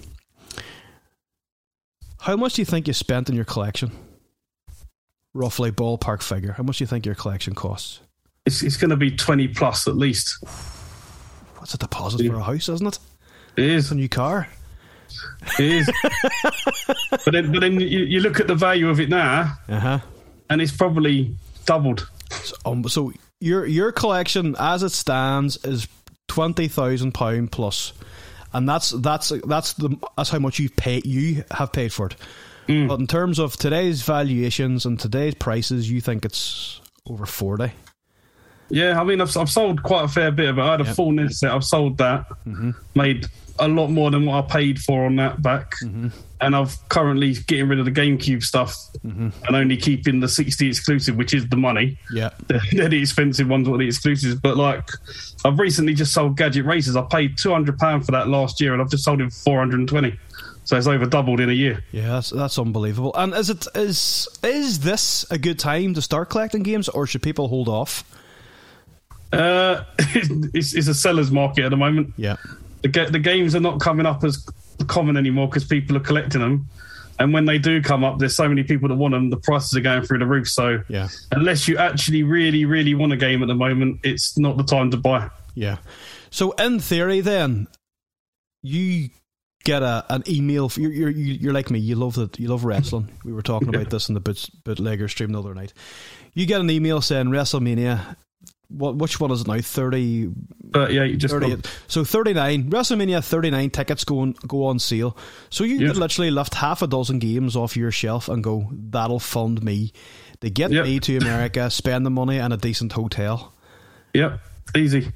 How 2.20 2.36
much 2.36 2.54
do 2.54 2.62
you 2.62 2.66
think 2.66 2.86
you 2.88 2.92
spent 2.92 3.28
in 3.28 3.36
your 3.36 3.44
collection? 3.44 3.92
Roughly 5.32 5.70
ballpark 5.70 6.22
figure. 6.22 6.52
How 6.52 6.62
much 6.64 6.78
do 6.78 6.82
you 6.82 6.88
think 6.88 7.06
your 7.06 7.14
collection 7.14 7.54
costs? 7.54 8.00
it's, 8.46 8.62
it's 8.62 8.76
going 8.76 8.90
to 8.90 8.96
be 8.96 9.10
20 9.10 9.48
plus 9.48 9.86
at 9.88 9.96
least 9.96 10.38
What's 11.58 11.74
a 11.74 11.78
deposit 11.78 12.26
for 12.28 12.36
a 12.36 12.42
house, 12.42 12.68
isn't 12.68 12.86
it? 12.86 12.98
it 13.56 13.64
is 13.64 13.84
It's 13.86 13.90
a 13.92 13.94
new 13.96 14.08
car. 14.08 14.46
It 15.58 15.64
is. 15.64 15.90
but 17.24 17.32
then, 17.32 17.52
but 17.52 17.60
then 17.60 17.80
you, 17.80 18.00
you 18.00 18.20
look 18.20 18.38
at 18.40 18.46
the 18.48 18.54
value 18.56 18.88
of 18.88 18.98
it 19.00 19.08
now, 19.08 19.56
Uh 19.68 19.78
huh. 19.80 19.98
and 20.50 20.60
it's 20.60 20.76
probably 20.76 21.34
doubled. 21.64 22.08
So, 22.30 22.54
um, 22.66 22.88
so 22.88 23.12
your 23.40 23.66
your 23.66 23.92
collection, 23.92 24.54
as 24.58 24.82
it 24.82 24.90
stands, 24.90 25.56
is 25.64 25.86
twenty 26.28 26.68
thousand 26.68 27.12
pound 27.12 27.52
plus, 27.52 27.92
and 28.52 28.68
that's 28.68 28.90
that's 28.90 29.32
that's 29.46 29.72
the 29.74 29.96
that's 30.16 30.30
how 30.30 30.38
much 30.38 30.58
you 30.58 30.68
pay 30.70 31.00
you 31.04 31.44
have 31.50 31.72
paid 31.72 31.92
for 31.92 32.06
it. 32.06 32.16
But 32.68 32.98
in 32.98 33.06
terms 33.06 33.38
of 33.38 33.56
today's 33.56 34.02
valuations 34.02 34.86
and 34.86 34.98
today's 34.98 35.36
prices, 35.36 35.88
you 35.88 36.00
think 36.00 36.24
it's 36.24 36.80
over 37.08 37.24
forty. 37.24 37.70
Yeah, 38.68 39.00
I 39.00 39.04
mean, 39.04 39.20
I've, 39.20 39.36
I've 39.36 39.48
sold 39.48 39.84
quite 39.84 40.04
a 40.06 40.08
fair 40.08 40.32
bit 40.32 40.48
of 40.48 40.58
it. 40.58 40.62
I 40.62 40.70
had 40.72 40.80
a 40.80 40.84
Yep. 40.84 40.96
full 40.96 41.12
NES 41.12 41.38
set. 41.38 41.52
I've 41.52 41.62
sold 41.62 41.98
that, 41.98 42.26
Mm-hmm. 42.44 42.70
made 42.96 43.26
a 43.60 43.68
lot 43.68 43.86
more 43.92 44.10
than 44.10 44.26
what 44.26 44.44
I 44.44 44.48
paid 44.48 44.80
for 44.80 45.06
on 45.06 45.14
that 45.16 45.40
back, 45.40 45.74
Mm-hmm. 45.84 46.08
And 46.40 46.54
I've 46.56 46.76
currently 46.88 47.32
getting 47.34 47.68
rid 47.68 47.78
of 47.78 47.84
the 47.84 47.92
GameCube 47.92 48.42
stuff 48.42 48.76
Mm-hmm. 49.06 49.28
and 49.46 49.56
only 49.56 49.76
keeping 49.76 50.18
the 50.18 50.28
60 50.28 50.66
exclusive, 50.68 51.16
which 51.16 51.32
is 51.32 51.48
the 51.48 51.56
money. 51.56 51.96
Yeah. 52.12 52.30
They're, 52.48 52.60
they're 52.72 52.88
the 52.88 53.00
expensive 53.00 53.46
ones, 53.48 53.68
what 53.68 53.78
the 53.78 53.86
exclusives. 53.86 54.34
But 54.34 54.56
like, 54.56 54.88
I've 55.44 55.58
recently 55.60 55.94
just 55.94 56.12
sold 56.12 56.36
Gadget 56.36 56.64
Racers. 56.64 56.96
I 56.96 57.02
paid 57.02 57.38
200 57.38 57.78
pound 57.78 58.04
for 58.04 58.10
that 58.12 58.26
last 58.26 58.60
year, 58.60 58.72
and 58.72 58.82
I've 58.82 58.90
just 58.90 59.04
sold 59.04 59.20
it 59.20 59.32
for 59.32 59.42
420. 59.44 60.18
So 60.64 60.76
it's 60.76 60.88
over 60.88 61.06
doubled 61.06 61.38
in 61.38 61.50
a 61.50 61.52
year. 61.52 61.84
Yeah, 61.92 62.08
that's, 62.08 62.30
that's 62.30 62.58
unbelievable. 62.58 63.12
And 63.14 63.32
is 63.32 63.48
it 63.48 63.64
is 63.76 64.28
is 64.42 64.80
this 64.80 65.24
a 65.30 65.38
good 65.38 65.60
time 65.60 65.94
to 65.94 66.02
start 66.02 66.28
collecting 66.30 66.64
games, 66.64 66.88
or 66.88 67.06
should 67.06 67.22
people 67.22 67.46
hold 67.46 67.68
off? 67.68 68.02
Uh, 69.32 69.84
it's, 69.98 70.74
it's 70.74 70.88
a 70.88 70.94
seller's 70.94 71.30
market 71.30 71.64
at 71.64 71.70
the 71.70 71.76
moment. 71.76 72.12
Yeah. 72.16 72.36
The, 72.82 73.08
the 73.10 73.18
games 73.20 73.54
are 73.54 73.60
not 73.60 73.78
coming 73.80 74.06
up 74.06 74.24
as 74.24 74.44
common 74.84 75.16
anymore 75.16 75.48
because 75.48 75.64
people 75.64 75.96
are 75.96 76.00
collecting 76.00 76.40
them. 76.40 76.68
And 77.18 77.32
when 77.32 77.46
they 77.46 77.56
do 77.56 77.80
come 77.80 78.04
up, 78.04 78.18
there's 78.18 78.36
so 78.36 78.46
many 78.46 78.62
people 78.62 78.88
that 78.90 78.94
want 78.96 79.12
them, 79.12 79.30
the 79.30 79.38
prices 79.38 79.74
are 79.74 79.80
going 79.80 80.02
through 80.02 80.18
the 80.18 80.26
roof. 80.26 80.48
So 80.48 80.82
Yeah. 80.88 81.08
unless 81.32 81.66
you 81.66 81.78
actually 81.78 82.22
really, 82.22 82.66
really 82.66 82.94
want 82.94 83.12
a 83.14 83.16
game 83.16 83.42
at 83.42 83.46
the 83.48 83.54
moment, 83.54 84.00
it's 84.02 84.36
not 84.36 84.58
the 84.58 84.62
time 84.64 84.90
to 84.90 84.98
buy. 84.98 85.30
Yeah. 85.54 85.78
So 86.30 86.50
in 86.52 86.78
theory, 86.80 87.20
then 87.22 87.68
you 88.62 89.08
get 89.64 89.82
a 89.82 90.04
an 90.10 90.22
email. 90.28 90.70
You're 90.76 90.90
you're 90.92 91.10
you're 91.10 91.52
like 91.54 91.70
me. 91.70 91.78
You 91.78 91.96
love 91.96 92.14
that. 92.16 92.38
You 92.38 92.48
love 92.48 92.64
wrestling. 92.64 93.10
We 93.24 93.32
were 93.32 93.42
talking 93.42 93.68
about 93.74 93.88
this 93.90 94.08
in 94.08 94.14
the 94.14 94.20
boot, 94.20 94.50
bootlegger 94.64 95.08
stream 95.08 95.32
the 95.32 95.38
other 95.40 95.54
night. 95.54 95.72
You 96.34 96.44
get 96.44 96.60
an 96.60 96.70
email 96.70 97.00
saying 97.00 97.28
WrestleMania. 97.28 98.16
What 98.68 98.96
which 98.96 99.20
one 99.20 99.30
is 99.30 99.42
it 99.42 99.46
now? 99.46 99.60
Thirty. 99.60 100.28
38, 100.72 101.18
just 101.18 101.32
38. 101.32 101.48
gone. 101.50 101.62
So 101.86 102.04
39, 102.04 102.70
WrestleMania 102.70 103.24
39 103.24 103.70
tickets 103.70 104.04
go 104.04 104.18
on, 104.20 104.32
go 104.46 104.66
on 104.66 104.78
sale. 104.80 105.16
So 105.48 105.62
you 105.64 105.76
Yeah. 105.76 105.88
could 105.88 105.96
literally 105.96 106.30
lift 106.32 106.54
half 106.54 106.82
a 106.82 106.86
dozen 106.88 107.18
games 107.20 107.54
off 107.54 107.76
your 107.76 107.92
shelf 107.92 108.28
and 108.28 108.42
go, 108.42 108.68
that'll 108.72 109.20
fund 109.20 109.62
me 109.62 109.92
to 110.40 110.50
get 110.50 110.72
Yep. 110.72 110.84
me 110.84 110.98
to 111.00 111.16
America, 111.18 111.70
spend 111.70 112.04
the 112.04 112.10
money 112.10 112.38
in 112.38 112.50
a 112.52 112.56
decent 112.56 112.92
hotel. 112.92 113.54
Yep, 114.14 114.40
easy. 114.76 115.12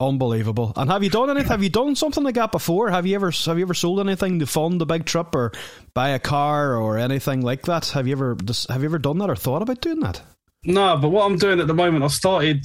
Unbelievable. 0.00 0.72
And 0.76 0.90
have 0.90 1.02
you 1.02 1.08
done 1.10 1.30
anything? 1.30 1.48
Have 1.48 1.62
you 1.62 1.70
done 1.70 1.96
something 1.96 2.22
like 2.24 2.34
that 2.34 2.52
before? 2.52 2.90
Have 2.90 3.06
you 3.06 3.14
ever 3.14 3.30
have 3.30 3.56
you 3.58 3.64
ever 3.64 3.72
sold 3.74 3.98
anything 4.00 4.38
to 4.40 4.46
fund 4.46 4.80
a 4.82 4.86
big 4.86 5.04
trip 5.06 5.34
or 5.34 5.52
buy 5.94 6.10
a 6.10 6.18
car 6.18 6.76
or 6.76 6.98
anything 6.98 7.40
like 7.40 7.62
that? 7.62 7.86
Have 7.90 8.06
you 8.06 8.12
ever 8.12 8.36
have 8.68 8.82
you 8.82 8.88
ever 8.88 8.98
done 8.98 9.18
that 9.18 9.30
or 9.30 9.36
thought 9.36 9.62
about 9.62 9.80
doing 9.80 10.00
that? 10.00 10.22
No, 10.64 10.96
but 10.96 11.08
what 11.08 11.26
I'm 11.26 11.36
doing 11.36 11.60
at 11.60 11.66
the 11.66 11.74
moment, 11.74 12.04
I 12.04 12.08
started 12.08 12.64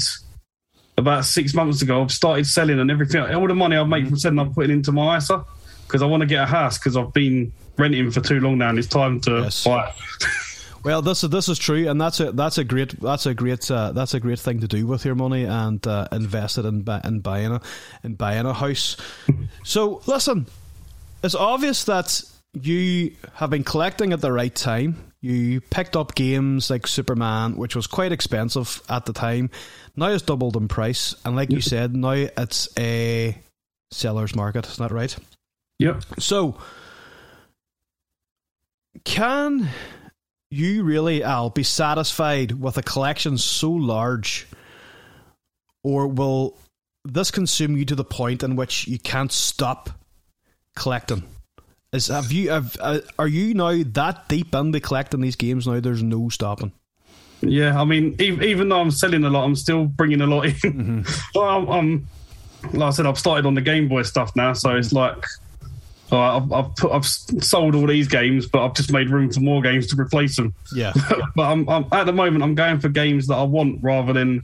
about 0.97 1.25
six 1.25 1.53
months 1.53 1.81
ago. 1.81 2.01
I've 2.01 2.11
started 2.11 2.47
selling 2.47 2.79
and 2.79 2.89
everything. 2.89 3.21
All 3.21 3.47
the 3.47 3.55
money 3.55 3.77
I 3.77 3.83
make 3.83 4.07
from 4.07 4.17
selling, 4.17 4.39
I'm 4.39 4.53
putting 4.53 4.71
into 4.71 4.91
my 4.91 5.17
ISA 5.17 5.43
because 5.85 6.01
I 6.01 6.05
want 6.05 6.21
to 6.21 6.27
get 6.27 6.43
a 6.43 6.45
house 6.45 6.77
because 6.77 6.97
I've 6.97 7.13
been 7.13 7.51
renting 7.77 8.09
for 8.11 8.21
too 8.21 8.39
long 8.39 8.57
now, 8.57 8.69
and 8.69 8.79
it's 8.79 8.87
time 8.87 9.19
to 9.21 9.41
yes. 9.41 9.63
buy. 9.63 9.93
Well, 10.83 11.03
this 11.03 11.23
is 11.23 11.29
this 11.29 11.47
is 11.47 11.59
true, 11.59 11.87
and 11.87 12.01
that's 12.01 12.19
a 12.19 12.31
that's 12.31 12.57
a 12.57 12.63
great 12.63 12.99
that's 12.99 13.27
a 13.27 13.35
great 13.35 13.69
uh, 13.69 13.91
that's 13.91 14.15
a 14.15 14.19
great 14.19 14.39
thing 14.39 14.61
to 14.61 14.67
do 14.67 14.87
with 14.87 15.05
your 15.05 15.13
money 15.13 15.45
and 15.45 15.85
uh, 15.85 16.07
invest 16.11 16.57
it 16.57 16.65
in 16.65 16.83
in 17.03 17.19
buying 17.19 17.51
a 17.51 17.61
in 18.03 18.15
buying 18.15 18.47
a 18.47 18.53
house. 18.53 18.97
so 19.63 20.01
listen, 20.07 20.47
it's 21.23 21.35
obvious 21.35 21.83
that 21.83 22.23
you 22.53 23.15
have 23.35 23.51
been 23.51 23.63
collecting 23.63 24.11
at 24.11 24.21
the 24.21 24.31
right 24.31 24.55
time. 24.55 25.10
You 25.21 25.61
picked 25.61 25.95
up 25.95 26.15
games 26.15 26.71
like 26.71 26.87
Superman, 26.87 27.55
which 27.55 27.75
was 27.75 27.85
quite 27.85 28.11
expensive 28.11 28.81
at 28.89 29.05
the 29.05 29.13
time. 29.13 29.51
Now 29.95 30.07
it's 30.07 30.23
doubled 30.23 30.57
in 30.57 30.67
price, 30.67 31.13
and 31.23 31.35
like 31.35 31.51
you 31.51 31.61
said, 31.61 31.95
now 31.95 32.11
it's 32.11 32.67
a 32.77 33.37
seller's 33.91 34.35
market. 34.35 34.65
Is 34.65 34.77
that 34.77 34.91
right? 34.91 35.15
Yep. 35.77 36.03
So, 36.19 36.57
can 39.03 39.69
you 40.49 40.83
really, 40.83 41.23
Al, 41.23 41.51
be 41.51 41.63
satisfied 41.63 42.51
with 42.53 42.77
a 42.77 42.83
collection 42.83 43.37
so 43.37 43.71
large, 43.71 44.47
or 45.83 46.07
will 46.07 46.57
this 47.05 47.29
consume 47.29 47.77
you 47.77 47.85
to 47.85 47.95
the 47.95 48.03
point 48.03 48.41
in 48.41 48.55
which 48.55 48.87
you 48.87 48.97
can't 48.97 49.31
stop 49.31 49.91
collecting? 50.75 51.23
Is 51.93 52.07
have 52.07 52.31
you 52.31 52.51
have 52.51 52.77
uh, 52.79 52.99
are 53.19 53.27
you 53.27 53.53
now 53.53 53.83
that 53.85 54.29
deep 54.29 54.55
into 54.55 54.79
collecting 54.79 55.19
these 55.19 55.35
games 55.35 55.67
now? 55.67 55.81
There's 55.81 56.01
no 56.01 56.29
stopping. 56.29 56.71
Yeah, 57.41 57.81
I 57.81 57.83
mean, 57.83 58.15
even, 58.19 58.43
even 58.43 58.69
though 58.69 58.79
I'm 58.79 58.91
selling 58.91 59.25
a 59.25 59.29
lot, 59.29 59.43
I'm 59.43 59.55
still 59.55 59.85
bringing 59.85 60.21
a 60.21 60.27
lot 60.27 60.45
in. 60.45 60.53
Mm-hmm. 60.53 61.37
I'm, 61.39 61.67
I'm, 61.67 62.07
like 62.71 62.87
I 62.87 62.89
said, 62.91 63.07
I've 63.07 63.17
started 63.17 63.45
on 63.45 63.55
the 63.55 63.61
Game 63.61 63.89
Boy 63.89 64.03
stuff 64.03 64.33
now, 64.35 64.53
so 64.53 64.75
it's 64.75 64.93
like 64.93 65.25
I've, 66.11 66.51
I've, 66.53 66.75
put, 66.75 66.91
I've 66.91 67.05
sold 67.05 67.75
all 67.75 67.87
these 67.87 68.07
games, 68.07 68.45
but 68.45 68.63
I've 68.63 68.73
just 68.73 68.91
made 68.91 69.09
room 69.09 69.31
for 69.31 69.39
more 69.41 69.61
games 69.61 69.87
to 69.87 69.99
replace 69.99 70.35
them. 70.35 70.53
Yeah. 70.73 70.93
but 71.35 71.43
I'm, 71.43 71.67
I'm, 71.67 71.85
at 71.91 72.05
the 72.05 72.13
moment, 72.13 72.43
I'm 72.43 72.55
going 72.55 72.79
for 72.79 72.89
games 72.89 73.27
that 73.27 73.35
I 73.35 73.43
want 73.43 73.79
rather 73.81 74.13
than 74.13 74.43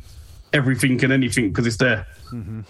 everything 0.51 1.01
and 1.03 1.13
anything 1.13 1.49
because 1.49 1.67
it's 1.67 1.77
there. 1.77 2.07
Mm-hmm. 2.31 2.62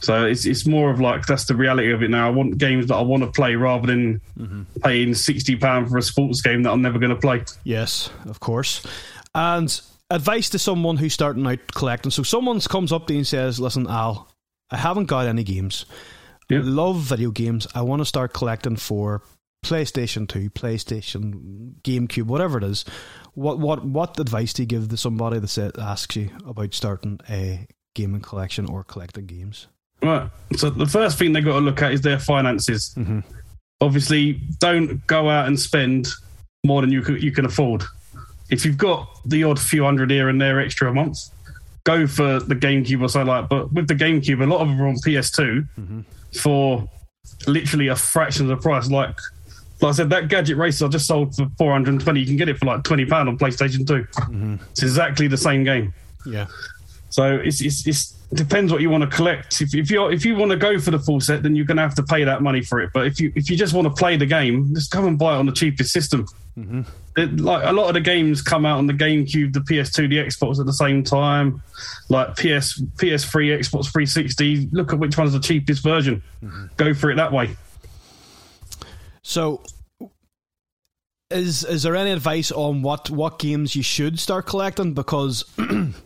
So 0.00 0.26
it's 0.26 0.46
it's 0.46 0.66
more 0.66 0.90
of 0.90 1.00
like 1.00 1.26
that's 1.26 1.46
the 1.46 1.54
reality 1.54 1.92
of 1.92 2.02
it 2.02 2.10
now. 2.10 2.26
I 2.26 2.30
want 2.30 2.58
games 2.58 2.86
that 2.86 2.94
I 2.96 3.02
want 3.02 3.22
to 3.22 3.30
play 3.30 3.54
rather 3.56 3.86
than 3.86 4.20
mm-hmm. 4.38 4.62
paying 4.82 5.14
sixty 5.14 5.56
pound 5.56 5.88
for 5.88 5.98
a 5.98 6.02
sports 6.02 6.42
game 6.42 6.62
that 6.62 6.70
I'm 6.70 6.82
never 6.82 6.98
going 6.98 7.14
to 7.14 7.20
play. 7.20 7.44
Yes, 7.64 8.10
of 8.26 8.40
course. 8.40 8.86
And 9.34 9.80
advice 10.10 10.50
to 10.50 10.58
someone 10.58 10.96
who's 10.96 11.14
starting 11.14 11.46
out 11.46 11.60
collecting. 11.74 12.10
So 12.10 12.22
someone 12.22 12.60
comes 12.60 12.92
up 12.92 13.06
to 13.06 13.12
you 13.12 13.20
and 13.20 13.26
says, 13.26 13.58
"Listen, 13.58 13.86
Al, 13.86 14.28
I 14.70 14.76
haven't 14.76 15.06
got 15.06 15.26
any 15.26 15.44
games. 15.44 15.86
Yep. 16.48 16.62
love 16.64 16.96
video 16.98 17.30
games. 17.30 17.66
I 17.74 17.82
want 17.82 18.00
to 18.00 18.06
start 18.06 18.32
collecting 18.32 18.76
for 18.76 19.22
PlayStation 19.64 20.28
2, 20.28 20.50
PlayStation, 20.50 21.74
GameCube, 21.82 22.26
whatever 22.26 22.58
it 22.58 22.64
is. 22.64 22.84
What 23.34 23.58
what 23.58 23.84
what 23.84 24.18
advice 24.20 24.52
do 24.52 24.62
you 24.62 24.66
give 24.66 24.88
to 24.88 24.96
somebody 24.96 25.40
that 25.40 25.78
asks 25.78 26.16
you 26.16 26.30
about 26.46 26.72
starting 26.72 27.20
a 27.28 27.66
gaming 27.94 28.20
collection 28.20 28.66
or 28.66 28.84
collecting 28.84 29.26
games? 29.26 29.66
Right. 30.02 30.28
So 30.56 30.70
the 30.70 30.86
first 30.86 31.18
thing 31.18 31.32
they've 31.32 31.44
got 31.44 31.54
to 31.54 31.64
look 31.64 31.82
at 31.82 31.92
is 31.92 32.00
their 32.02 32.18
finances. 32.18 32.94
Mm-hmm. 32.96 33.20
Obviously, 33.80 34.40
don't 34.60 35.06
go 35.06 35.28
out 35.28 35.46
and 35.46 35.58
spend 35.58 36.08
more 36.64 36.80
than 36.80 36.90
you 36.90 37.02
can, 37.02 37.20
you 37.20 37.32
can 37.32 37.44
afford. 37.44 37.84
If 38.50 38.64
you've 38.64 38.78
got 38.78 39.08
the 39.24 39.44
odd 39.44 39.58
few 39.58 39.84
hundred 39.84 40.10
here 40.10 40.28
and 40.28 40.40
there 40.40 40.60
extra 40.60 40.90
a 40.90 40.94
month, 40.94 41.18
go 41.84 42.06
for 42.06 42.40
the 42.40 42.54
GameCube 42.54 43.02
or 43.02 43.08
something 43.08 43.28
like. 43.28 43.48
But 43.48 43.72
with 43.72 43.88
the 43.88 43.94
GameCube, 43.94 44.42
a 44.42 44.46
lot 44.46 44.60
of 44.60 44.68
them 44.68 44.80
are 44.80 44.88
on 44.88 44.96
PS2. 44.96 45.68
Mm-hmm 45.78 46.00
for 46.36 46.88
literally 47.46 47.88
a 47.88 47.96
fraction 47.96 48.44
of 48.44 48.48
the 48.48 48.62
price. 48.62 48.88
Like, 48.90 49.16
like 49.80 49.90
I 49.90 49.92
said, 49.92 50.10
that 50.10 50.28
gadget 50.28 50.56
racer 50.56 50.86
I 50.86 50.88
just 50.88 51.06
sold 51.06 51.34
for 51.34 51.46
420. 51.58 52.20
You 52.20 52.26
can 52.26 52.36
get 52.36 52.48
it 52.48 52.58
for 52.58 52.66
like 52.66 52.84
20 52.84 53.06
pound 53.06 53.28
on 53.28 53.38
PlayStation 53.38 53.86
2. 53.86 54.04
Mm-hmm. 54.04 54.56
It's 54.70 54.82
exactly 54.82 55.28
the 55.28 55.36
same 55.36 55.64
game. 55.64 55.92
Yeah. 56.24 56.46
So 57.16 57.36
it's, 57.36 57.62
it's, 57.62 57.86
it's 57.86 58.12
depends 58.34 58.70
what 58.70 58.82
you 58.82 58.90
want 58.90 59.02
to 59.02 59.08
collect. 59.08 59.62
If, 59.62 59.74
if 59.74 59.90
you 59.90 60.06
if 60.08 60.26
you 60.26 60.36
want 60.36 60.50
to 60.50 60.56
go 60.58 60.78
for 60.78 60.90
the 60.90 60.98
full 60.98 61.18
set, 61.18 61.42
then 61.42 61.56
you're 61.56 61.64
going 61.64 61.78
to 61.78 61.82
have 61.82 61.94
to 61.94 62.02
pay 62.02 62.24
that 62.24 62.42
money 62.42 62.60
for 62.60 62.78
it. 62.78 62.90
But 62.92 63.06
if 63.06 63.18
you 63.18 63.32
if 63.34 63.48
you 63.48 63.56
just 63.56 63.72
want 63.72 63.88
to 63.88 63.94
play 63.94 64.18
the 64.18 64.26
game, 64.26 64.74
just 64.74 64.90
come 64.90 65.06
and 65.06 65.18
buy 65.18 65.34
it 65.34 65.38
on 65.38 65.46
the 65.46 65.52
cheapest 65.52 65.92
system. 65.92 66.26
Mm-hmm. 66.58 66.82
It, 67.16 67.40
like 67.40 67.64
a 67.64 67.72
lot 67.72 67.88
of 67.88 67.94
the 67.94 68.02
games 68.02 68.42
come 68.42 68.66
out 68.66 68.76
on 68.76 68.86
the 68.86 68.92
GameCube, 68.92 69.54
the 69.54 69.60
PS2, 69.60 70.10
the 70.10 70.18
Xbox 70.18 70.60
at 70.60 70.66
the 70.66 70.74
same 70.74 71.02
time. 71.02 71.62
Like 72.10 72.36
PS 72.36 72.82
PS3, 72.98 73.60
Xbox 73.60 73.90
360. 73.90 74.68
Look 74.72 74.92
at 74.92 74.98
which 74.98 75.16
one's 75.16 75.32
the 75.32 75.40
cheapest 75.40 75.82
version. 75.82 76.22
Mm-hmm. 76.44 76.66
Go 76.76 76.92
for 76.92 77.10
it 77.10 77.14
that 77.14 77.32
way. 77.32 77.56
So 79.22 79.62
is 81.30 81.64
is 81.64 81.82
there 81.82 81.96
any 81.96 82.10
advice 82.10 82.52
on 82.52 82.82
what 82.82 83.08
what 83.08 83.38
games 83.38 83.74
you 83.74 83.82
should 83.82 84.20
start 84.20 84.44
collecting 84.44 84.92
because 84.92 85.46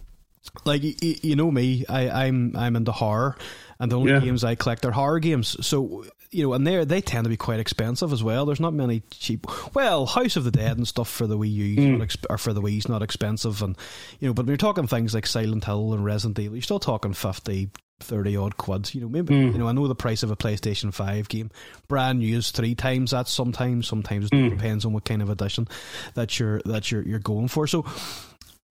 like 0.64 0.83
you, 0.83 0.94
you 1.22 1.37
know 1.37 1.50
me, 1.50 1.85
I, 1.88 2.26
I'm 2.26 2.57
I'm 2.57 2.76
into 2.76 2.92
horror, 2.92 3.37
and 3.79 3.90
the 3.90 3.98
only 3.98 4.12
yeah. 4.12 4.20
games 4.20 4.44
I 4.44 4.55
collect 4.55 4.85
are 4.85 4.92
horror 4.92 5.20
games. 5.20 5.57
So 5.66 6.05
you 6.31 6.44
know, 6.44 6.53
and 6.53 6.66
they 6.66 6.85
they 6.85 7.00
tend 7.00 7.24
to 7.24 7.31
be 7.31 7.37
quite 7.37 7.61
expensive 7.61 8.12
as 8.12 8.22
well. 8.22 8.46
There's 8.46 8.61
not 8.61 8.72
many 8.72 9.03
cheap. 9.11 9.46
Well, 9.74 10.07
House 10.07 10.37
of 10.37 10.44
the 10.44 10.50
Dead 10.50 10.76
and 10.76 10.87
stuff 10.87 11.09
for 11.09 11.26
the 11.26 11.37
Wii 11.37 11.53
U 11.53 11.76
mm. 11.76 11.98
exp- 11.98 12.26
or 12.31 12.38
for 12.38 12.53
the 12.53 12.62
Wii's 12.62 12.88
not 12.88 13.03
expensive, 13.03 13.62
and 13.62 13.76
you 14.20 14.29
know, 14.29 14.35
but 14.35 14.44
when 14.44 14.48
you're 14.48 14.57
talking 14.57 14.87
things 14.87 15.14
like 15.14 15.26
Silent 15.26 15.64
Hill 15.64 15.92
and 15.92 16.05
Resident 16.05 16.38
Evil, 16.38 16.57
you're 16.57 16.62
still 16.62 16.79
talking 16.79 17.12
50, 17.12 17.70
30 17.98 18.37
odd 18.37 18.57
quads. 18.57 18.94
You 18.94 19.03
know, 19.03 19.09
maybe 19.09 19.35
mm. 19.35 19.53
you 19.53 19.59
know, 19.59 19.66
I 19.66 19.72
know 19.72 19.88
the 19.88 19.94
price 19.94 20.22
of 20.22 20.31
a 20.31 20.37
PlayStation 20.37 20.94
Five 20.94 21.29
game, 21.29 21.50
brand 21.88 22.20
new 22.20 22.38
is 22.38 22.50
three 22.50 22.74
times 22.76 23.11
that. 23.11 23.26
Sometimes, 23.26 23.88
sometimes 23.88 24.31
mm. 24.31 24.46
it 24.46 24.50
depends 24.50 24.85
on 24.85 24.92
what 24.92 25.05
kind 25.05 25.22
of 25.22 25.31
edition 25.31 25.66
that 26.14 26.38
you're 26.38 26.61
that 26.64 26.90
you're 26.92 27.03
you're 27.03 27.18
going 27.18 27.48
for. 27.48 27.66
So 27.66 27.85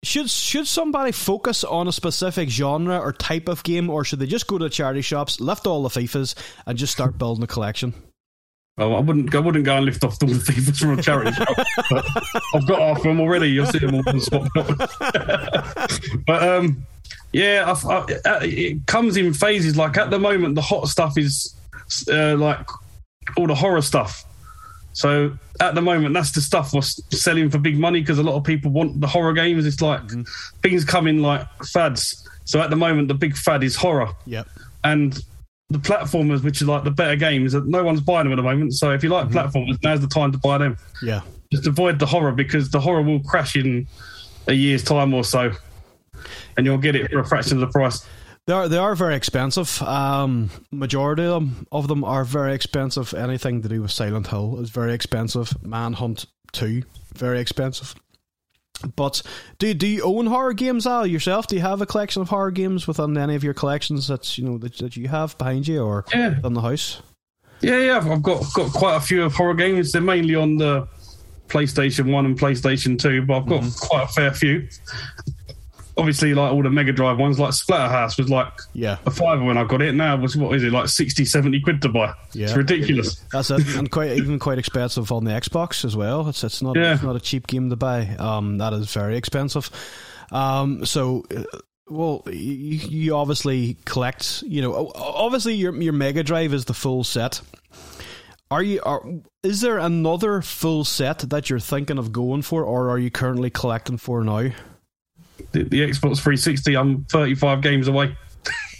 should 0.03 0.29
should 0.29 0.67
somebody 0.67 1.12
focus 1.12 1.63
on 1.63 1.88
a 1.88 1.91
specific 1.91 2.49
genre 2.49 2.99
or 2.99 3.12
type 3.12 3.47
of 3.47 3.63
game, 3.63 3.89
or 3.89 4.03
should 4.03 4.19
they 4.19 4.27
just 4.27 4.47
go 4.47 4.57
to 4.57 4.65
the 4.65 4.69
charity 4.69 5.01
shops, 5.01 5.39
lift 5.39 5.65
all 5.65 5.83
the 5.83 5.89
FIFAs, 5.89 6.36
and 6.65 6.77
just 6.77 6.93
start 6.93 7.17
building 7.17 7.43
a 7.43 7.47
collection? 7.47 7.93
Well, 8.77 8.95
I 8.95 8.99
wouldn't. 8.99 9.33
I 9.33 9.39
wouldn't 9.39 9.65
go 9.65 9.75
and 9.75 9.86
lift 9.86 10.03
off 10.03 10.21
all 10.21 10.29
the 10.29 10.36
FIFAs 10.36 10.79
from 10.79 10.99
a 10.99 11.01
charity 11.01 11.31
shop. 11.31 11.49
I've 12.53 12.67
got 12.67 12.79
half 12.79 12.97
of 12.97 13.03
them 13.03 13.19
already. 13.19 13.49
You'll 13.49 13.65
see 13.65 13.79
them 13.79 13.95
all 13.95 14.03
on 14.07 14.17
the 14.17 14.21
spot. 14.21 14.47
but 16.27 16.43
um, 16.43 16.86
yeah, 17.33 17.63
I, 17.65 17.71
I, 17.91 17.97
uh, 18.29 18.39
it 18.43 18.86
comes 18.86 19.17
in 19.17 19.33
phases. 19.33 19.77
Like 19.77 19.97
at 19.97 20.12
the 20.12 20.19
moment, 20.19 20.53
the 20.53 20.62
hot 20.62 20.89
stuff 20.89 21.17
is 21.17 21.55
uh, 22.12 22.36
like 22.38 22.67
all 23.36 23.47
the 23.47 23.55
horror 23.55 23.81
stuff. 23.81 24.23
So 24.97 25.38
at 25.60 25.75
the 25.75 25.81
moment, 25.81 26.15
that's 26.15 26.31
the 26.31 26.41
stuff 26.41 26.73
was 26.73 26.99
selling 27.12 27.51
for 27.51 27.60
big 27.60 27.77
money 27.77 27.99
because 27.99 28.17
a 28.17 28.23
lot 28.23 28.36
of 28.36 28.43
people 28.43 28.71
want 28.71 28.99
the 28.99 29.05
horror 29.05 29.31
games. 29.31 29.67
It's 29.67 29.79
like 29.79 30.01
mm-hmm. 30.01 30.23
things 30.63 30.83
come 30.83 31.05
in 31.05 31.21
like 31.21 31.47
fads. 31.65 32.27
So 32.45 32.60
at 32.62 32.71
the 32.71 32.75
moment, 32.75 33.07
the 33.07 33.13
big 33.13 33.38
fad 33.38 33.63
is 33.63 33.75
horror. 33.75 34.10
Yep. 34.25 34.47
And 34.83 35.23
the 35.69 35.77
platformers, 35.77 36.43
which 36.43 36.63
are 36.63 36.65
like 36.65 36.83
the 36.83 36.89
better 36.89 37.15
games, 37.15 37.53
no 37.53 37.83
one's 37.83 38.01
buying 38.01 38.23
them 38.23 38.33
at 38.33 38.38
the 38.38 38.41
moment. 38.41 38.73
So 38.73 38.89
if 38.89 39.03
you 39.03 39.10
like 39.10 39.27
mm-hmm. 39.27 39.38
platformers, 39.38 39.77
now's 39.83 40.01
the 40.01 40.07
time 40.07 40.31
to 40.31 40.39
buy 40.39 40.57
them. 40.57 40.77
Yeah. 41.03 41.21
Just 41.51 41.67
avoid 41.67 41.99
the 41.99 42.07
horror 42.07 42.31
because 42.31 42.71
the 42.71 42.79
horror 42.79 43.03
will 43.03 43.19
crash 43.19 43.55
in 43.55 43.88
a 44.47 44.53
year's 44.53 44.83
time 44.83 45.13
or 45.13 45.23
so, 45.23 45.51
and 46.57 46.65
you'll 46.65 46.79
get 46.79 46.95
it 46.95 47.12
for 47.12 47.19
a 47.19 47.25
fraction 47.25 47.53
of 47.57 47.62
the 47.62 47.67
price. 47.67 48.03
They 48.47 48.53
are 48.53 48.69
they 48.69 48.77
are 48.77 48.95
very 48.95 49.15
expensive. 49.15 49.81
Um, 49.81 50.49
majority 50.71 51.23
of 51.23 51.41
them 51.41 51.67
of 51.69 51.89
them 51.89 52.03
are 52.05 52.23
very 52.23 52.53
expensive. 52.53 53.13
Anything 53.13 53.62
to 53.62 53.69
do 53.69 53.81
with 53.81 53.91
Silent 53.91 54.27
Hill 54.27 54.60
is 54.62 54.69
very 54.69 54.93
expensive. 54.93 55.53
Manhunt 55.63 56.25
Two 56.53 56.83
very 57.13 57.41
expensive. 57.41 57.93
But 58.95 59.21
do 59.60 59.73
do 59.73 59.86
you 59.86 60.01
own 60.03 60.27
horror 60.27 60.53
games, 60.53 60.88
Al 60.88 61.05
yourself? 61.05 61.47
Do 61.47 61.57
you 61.57 61.62
have 61.62 61.81
a 61.81 61.86
collection 61.86 62.21
of 62.21 62.29
horror 62.29 62.51
games 62.51 62.88
within 62.88 63.17
any 63.17 63.36
of 63.36 63.43
your 63.43 63.53
collections 63.53 64.07
that 64.07 64.38
you 64.38 64.45
know 64.45 64.57
that, 64.60 64.77
that 64.77 64.95
you 64.95 65.10
have 65.10 65.38
behind 65.38 65.67
you 65.67 65.83
or 65.83 66.05
yeah. 66.13 66.36
in 66.41 66.53
the 66.53 66.62
house? 66.62 67.01
Yeah, 67.60 67.79
yeah, 67.79 67.97
I've 67.97 68.23
got 68.23 68.45
got 68.53 68.71
quite 68.71 68.95
a 68.95 69.01
few 69.01 69.25
of 69.25 69.33
horror 69.33 69.55
games. 69.55 69.91
They're 69.91 70.01
mainly 70.01 70.36
on 70.36 70.55
the 70.55 70.88
PlayStation 71.49 72.13
One 72.13 72.25
and 72.25 72.39
PlayStation 72.39 72.97
Two, 72.97 73.23
but 73.23 73.39
I've 73.39 73.47
got 73.47 73.63
mm-hmm. 73.63 73.88
quite 73.88 74.03
a 74.05 74.07
fair 74.07 74.33
few 74.33 74.69
obviously 75.97 76.33
like 76.33 76.51
all 76.51 76.63
the 76.63 76.69
Mega 76.69 76.91
Drive 76.91 77.17
ones, 77.17 77.39
like 77.39 77.51
Splatterhouse 77.51 78.17
was 78.17 78.29
like 78.29 78.51
yeah 78.73 78.97
a 79.05 79.12
fiver 79.12 79.43
when 79.43 79.57
I 79.57 79.63
got 79.63 79.81
it. 79.81 79.93
Now 79.95 80.15
was 80.17 80.36
what 80.36 80.55
is 80.55 80.63
it 80.63 80.71
like 80.71 80.88
60, 80.88 81.25
70 81.25 81.62
quid 81.62 81.81
to 81.81 81.89
buy? 81.89 82.13
Yeah, 82.33 82.45
it's 82.45 82.55
ridiculous. 82.55 83.15
That's 83.31 83.49
it, 83.51 83.75
and 83.75 83.89
quite 83.89 84.17
even 84.17 84.39
quite 84.39 84.60
expensive 84.60 85.12
on 85.12 85.23
the 85.23 85.31
Xbox 85.31 85.83
as 85.86 85.95
well. 85.95 86.27
It's 86.29 86.43
it's 86.43 86.62
not 86.62 86.75
yeah. 86.75 86.93
it's 86.93 87.03
not 87.03 87.15
a 87.15 87.19
cheap 87.19 87.47
game 87.47 87.69
to 87.69 87.75
buy. 87.75 88.07
Um, 88.19 88.57
that 88.60 88.73
is 88.73 88.91
very 88.91 89.17
expensive. 89.17 89.69
Um, 90.31 90.86
so. 90.86 91.25
Uh, 91.36 91.43
well, 91.89 92.21
you, 92.25 92.33
you 92.33 93.15
obviously 93.15 93.77
collect. 93.86 94.41
You 94.41 94.62
know, 94.62 94.91
obviously 94.93 95.55
your 95.55 95.73
your 95.81 95.93
Mega 95.93 96.21
Drive 96.21 96.53
is 96.53 96.65
the 96.65 96.73
full 96.73 97.05
set. 97.05 97.39
Are 98.51 98.62
you? 98.62 98.81
Are, 98.83 99.01
is 99.43 99.62
there 99.62 99.77
another 99.77 100.41
full 100.41 100.83
set 100.83 101.19
that 101.19 101.49
you're 101.49 101.60
thinking 101.60 101.97
of 101.97 102.12
going 102.12 102.41
for, 102.41 102.63
or 102.63 102.89
are 102.89 102.99
you 102.99 103.10
currently 103.10 103.49
collecting 103.49 103.97
for 103.97 104.21
now? 104.23 104.51
The, 105.52 105.63
the 105.63 105.82
Xbox 105.82 106.17
360, 106.17 106.76
I'm 106.76 107.04
35 107.06 107.62
games 107.62 107.88
away. 107.88 108.15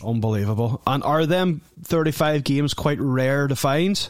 Unbelievable. 0.04 0.82
And 0.86 1.04
are 1.04 1.26
them 1.26 1.62
35 1.84 2.44
games 2.44 2.74
quite 2.74 3.00
rare 3.00 3.48
to 3.48 3.56
find? 3.56 4.08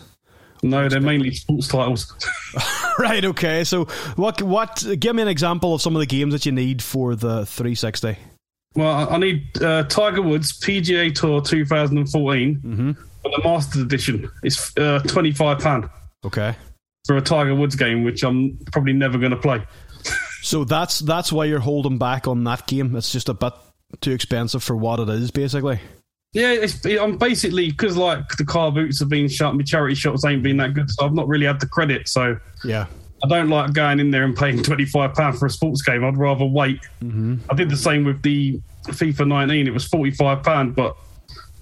No, 0.64 0.90
they're 0.90 1.00
mainly 1.02 1.34
sports 1.34 1.68
titles. 1.68 2.14
right. 3.00 3.24
Okay. 3.24 3.64
So, 3.64 3.86
what? 4.16 4.42
What? 4.42 4.86
Give 5.00 5.16
me 5.16 5.22
an 5.22 5.28
example 5.28 5.76
of 5.76 5.82
some 5.82 5.96
of 5.96 6.00
the 6.00 6.06
games 6.06 6.34
that 6.34 6.46
you 6.46 6.52
need 6.52 6.82
for 6.82 7.16
the 7.16 7.46
360. 7.46 8.18
Well, 8.76 9.12
I 9.12 9.18
need 9.18 9.62
uh, 9.62 9.84
Tiger 9.84 10.22
Woods 10.22 10.60
PGA 10.60 11.14
Tour 11.14 11.42
2014 11.42 12.56
mm-hmm. 12.56 12.92
for 12.92 13.32
the 13.32 13.42
Masters 13.44 13.82
Edition. 13.82 14.30
It's 14.44 14.76
uh, 14.78 15.00
twenty 15.08 15.32
five 15.32 15.60
pound. 15.60 15.90
Okay. 16.24 16.56
For 17.06 17.18
a 17.18 17.22
Tiger 17.22 17.56
Woods 17.56 17.76
game, 17.76 18.04
which 18.04 18.24
I'm 18.24 18.58
probably 18.72 18.94
never 18.94 19.18
going 19.18 19.32
to 19.32 19.38
play. 19.38 19.64
So 20.48 20.64
that's 20.64 21.00
that's 21.00 21.30
why 21.30 21.44
you're 21.44 21.60
holding 21.60 21.98
back 21.98 22.26
on 22.26 22.46
that 22.46 22.68
game. 22.68 22.96
It's 22.96 23.12
just 23.12 23.28
a 23.28 23.34
bit 23.34 23.52
too 24.00 24.14
expensive 24.14 24.64
for 24.64 24.78
what 24.78 25.02
it 25.02 25.10
is, 25.10 25.30
basically. 25.30 25.82
Yeah, 26.32 26.66
I'm 27.02 27.18
basically 27.18 27.70
because 27.70 27.98
like 27.98 28.30
the 28.38 28.46
car 28.46 28.72
boots 28.72 29.00
have 29.02 29.10
been 29.10 29.28
shut, 29.28 29.56
my 29.56 29.64
charity 29.64 29.96
shops 29.96 30.24
ain't 30.24 30.44
been 30.44 30.56
that 30.58 30.74
good, 30.74 30.90
so 30.90 31.06
I've 31.06 31.14
not 31.14 31.28
really 31.28 31.46
had 31.46 31.60
the 31.60 31.68
credit. 31.68 32.08
So 32.08 32.38
yeah, 32.64 32.86
I 33.26 33.28
don't 33.28 33.50
like 33.50 33.74
going 33.74 34.00
in 34.00 34.12
there 34.12 34.24
and 34.24 34.38
paying 34.38 34.64
twenty 34.64 34.86
five 34.86 35.14
pound 35.16 35.38
for 35.38 35.48
a 35.48 35.50
sports 35.50 35.82
game. 35.82 36.06
I'd 36.06 36.16
rather 36.16 36.46
wait. 36.46 36.80
Mm-hmm. 37.04 37.38
I 37.50 37.54
did 37.54 37.70
the 37.70 37.76
same 37.76 38.06
with 38.06 38.22
the 38.22 38.62
FIFA 38.86 39.28
19. 39.28 39.68
It 39.68 39.74
was 39.74 39.86
forty 39.86 40.12
five 40.12 40.44
pound, 40.44 40.78
but 40.78 40.96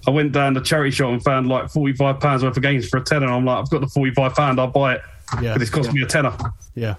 I 0.06 0.10
went 0.10 0.30
down 0.30 0.54
the 0.54 0.60
charity 0.60 0.92
shop 0.92 1.10
and 1.10 1.24
found 1.24 1.48
like 1.48 1.70
forty 1.70 1.92
five 1.92 2.20
pounds 2.20 2.44
worth 2.44 2.56
of 2.56 2.62
games 2.62 2.88
for 2.88 2.98
a 2.98 3.04
tenner. 3.04 3.26
I'm 3.26 3.44
like, 3.44 3.58
I've 3.58 3.70
got 3.70 3.80
the 3.80 3.88
forty 3.88 4.12
five 4.12 4.34
pound, 4.34 4.60
I'll 4.60 4.68
buy 4.68 4.94
it. 4.94 5.00
Yeah, 5.42 5.54
but 5.54 5.62
it's 5.62 5.72
cost 5.72 5.88
yeah. 5.88 5.92
me 5.94 6.02
a 6.02 6.06
tenner. 6.06 6.36
Yeah 6.76 6.94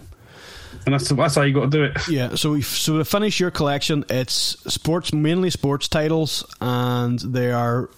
and 0.88 0.94
that's 0.94 1.10
that's 1.10 1.36
how 1.36 1.42
you 1.42 1.54
got 1.54 1.66
to 1.66 1.70
do 1.70 1.84
it. 1.84 2.08
Yeah. 2.08 2.36
So 2.36 2.60
so 2.62 2.98
to 2.98 3.06
finish 3.06 3.40
your 3.40 3.52
collection, 3.52 4.06
it's 4.10 4.34
sports 4.74 5.14
mainly 5.14 5.50
sports 5.50 5.90
titles, 5.90 6.46
and 6.62 7.20
they 7.20 7.52
are 7.52 7.90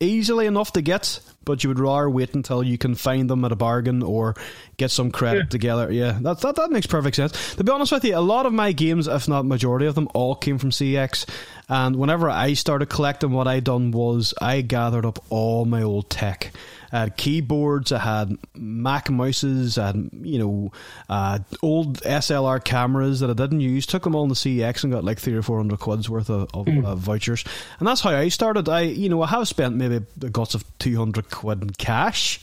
easily 0.00 0.46
enough 0.46 0.72
to 0.72 0.80
get, 0.80 1.20
but 1.48 1.64
you 1.64 1.70
would 1.70 1.80
rather 1.80 2.10
wait 2.10 2.34
until 2.34 2.62
you 2.62 2.76
can 2.76 2.94
find 2.94 3.30
them 3.30 3.42
at 3.42 3.52
a 3.52 3.56
bargain 3.56 4.02
or 4.02 4.36
get 4.76 4.90
some 4.90 5.10
credit 5.10 5.44
yeah. 5.44 5.48
together. 5.48 5.90
Yeah, 5.90 6.18
that, 6.20 6.40
that 6.40 6.56
that 6.56 6.70
makes 6.70 6.86
perfect 6.86 7.16
sense. 7.16 7.54
To 7.54 7.64
be 7.64 7.72
honest 7.72 7.90
with 7.90 8.04
you, 8.04 8.14
a 8.14 8.20
lot 8.20 8.44
of 8.44 8.52
my 8.52 8.72
games, 8.72 9.08
if 9.08 9.26
not 9.26 9.46
majority 9.46 9.86
of 9.86 9.94
them, 9.94 10.08
all 10.12 10.34
came 10.34 10.58
from 10.58 10.70
CX. 10.70 11.24
And 11.70 11.96
whenever 11.96 12.28
I 12.28 12.52
started 12.52 12.90
collecting, 12.90 13.32
what 13.32 13.48
I 13.48 13.60
done 13.60 13.92
was 13.92 14.34
I 14.40 14.60
gathered 14.60 15.06
up 15.06 15.24
all 15.30 15.64
my 15.64 15.82
old 15.82 16.10
tech. 16.10 16.52
I 16.92 17.00
had 17.00 17.16
keyboards, 17.16 17.92
I 17.92 17.98
had 17.98 18.38
Mac 18.54 19.10
mouses, 19.10 19.76
I 19.76 19.88
had, 19.88 20.10
you 20.22 20.38
know, 20.38 20.72
uh, 21.08 21.40
old 21.62 22.00
SLR 22.02 22.64
cameras 22.64 23.20
that 23.20 23.28
I 23.28 23.34
didn't 23.34 23.60
use, 23.60 23.84
took 23.84 24.04
them 24.04 24.14
all 24.14 24.22
in 24.22 24.30
the 24.30 24.34
CEX 24.34 24.84
and 24.84 24.92
got 24.92 25.04
like 25.04 25.18
three 25.18 25.34
or 25.34 25.42
four 25.42 25.58
hundred 25.58 25.80
quids 25.80 26.08
worth 26.08 26.30
of, 26.30 26.48
of 26.54 26.66
mm. 26.66 26.84
uh, 26.84 26.94
vouchers. 26.94 27.44
And 27.78 27.86
that's 27.86 28.00
how 28.00 28.10
I 28.10 28.28
started. 28.28 28.68
I, 28.68 28.82
you 28.82 29.08
know, 29.08 29.22
I 29.22 29.26
have 29.26 29.46
spent 29.48 29.76
maybe 29.76 30.04
the 30.16 30.30
guts 30.30 30.54
of 30.54 30.64
200 30.78 31.30
quid 31.38 31.62
in 31.62 31.70
cash, 31.70 32.40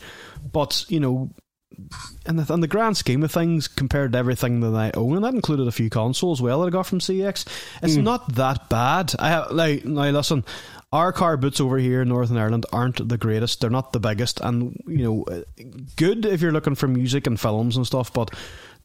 but, 0.51 0.85
you 0.87 0.99
know, 0.99 1.29
in 2.25 2.37
the, 2.37 2.53
in 2.53 2.61
the 2.61 2.67
grand 2.67 2.95
scheme 2.95 3.23
of 3.23 3.31
things, 3.31 3.67
compared 3.67 4.13
to 4.13 4.17
everything 4.17 4.61
that 4.61 4.73
I 4.73 4.91
own, 4.93 5.15
and 5.15 5.25
that 5.25 5.33
included 5.33 5.67
a 5.67 5.71
few 5.71 5.89
consoles 5.89 6.39
as 6.39 6.41
well 6.41 6.61
that 6.61 6.67
I 6.67 6.69
got 6.69 6.85
from 6.85 6.99
CX, 6.99 7.45
it's 7.83 7.97
mm. 7.97 8.03
not 8.03 8.35
that 8.35 8.69
bad. 8.69 9.13
I 9.19 9.29
have, 9.29 9.51
like 9.51 9.83
now 9.83 10.09
listen, 10.11 10.45
our 10.93 11.11
car 11.11 11.35
boots 11.35 11.59
over 11.59 11.77
here 11.77 12.01
in 12.01 12.07
Northern 12.07 12.37
Ireland 12.37 12.65
aren't 12.71 13.07
the 13.07 13.17
greatest. 13.17 13.59
They're 13.59 13.69
not 13.69 13.91
the 13.91 13.99
biggest, 13.99 14.39
and 14.39 14.81
you 14.87 15.03
know, 15.03 15.43
good 15.97 16.25
if 16.25 16.41
you're 16.41 16.53
looking 16.53 16.75
for 16.75 16.87
music 16.87 17.27
and 17.27 17.39
films 17.39 17.75
and 17.75 17.85
stuff, 17.85 18.13
but 18.13 18.33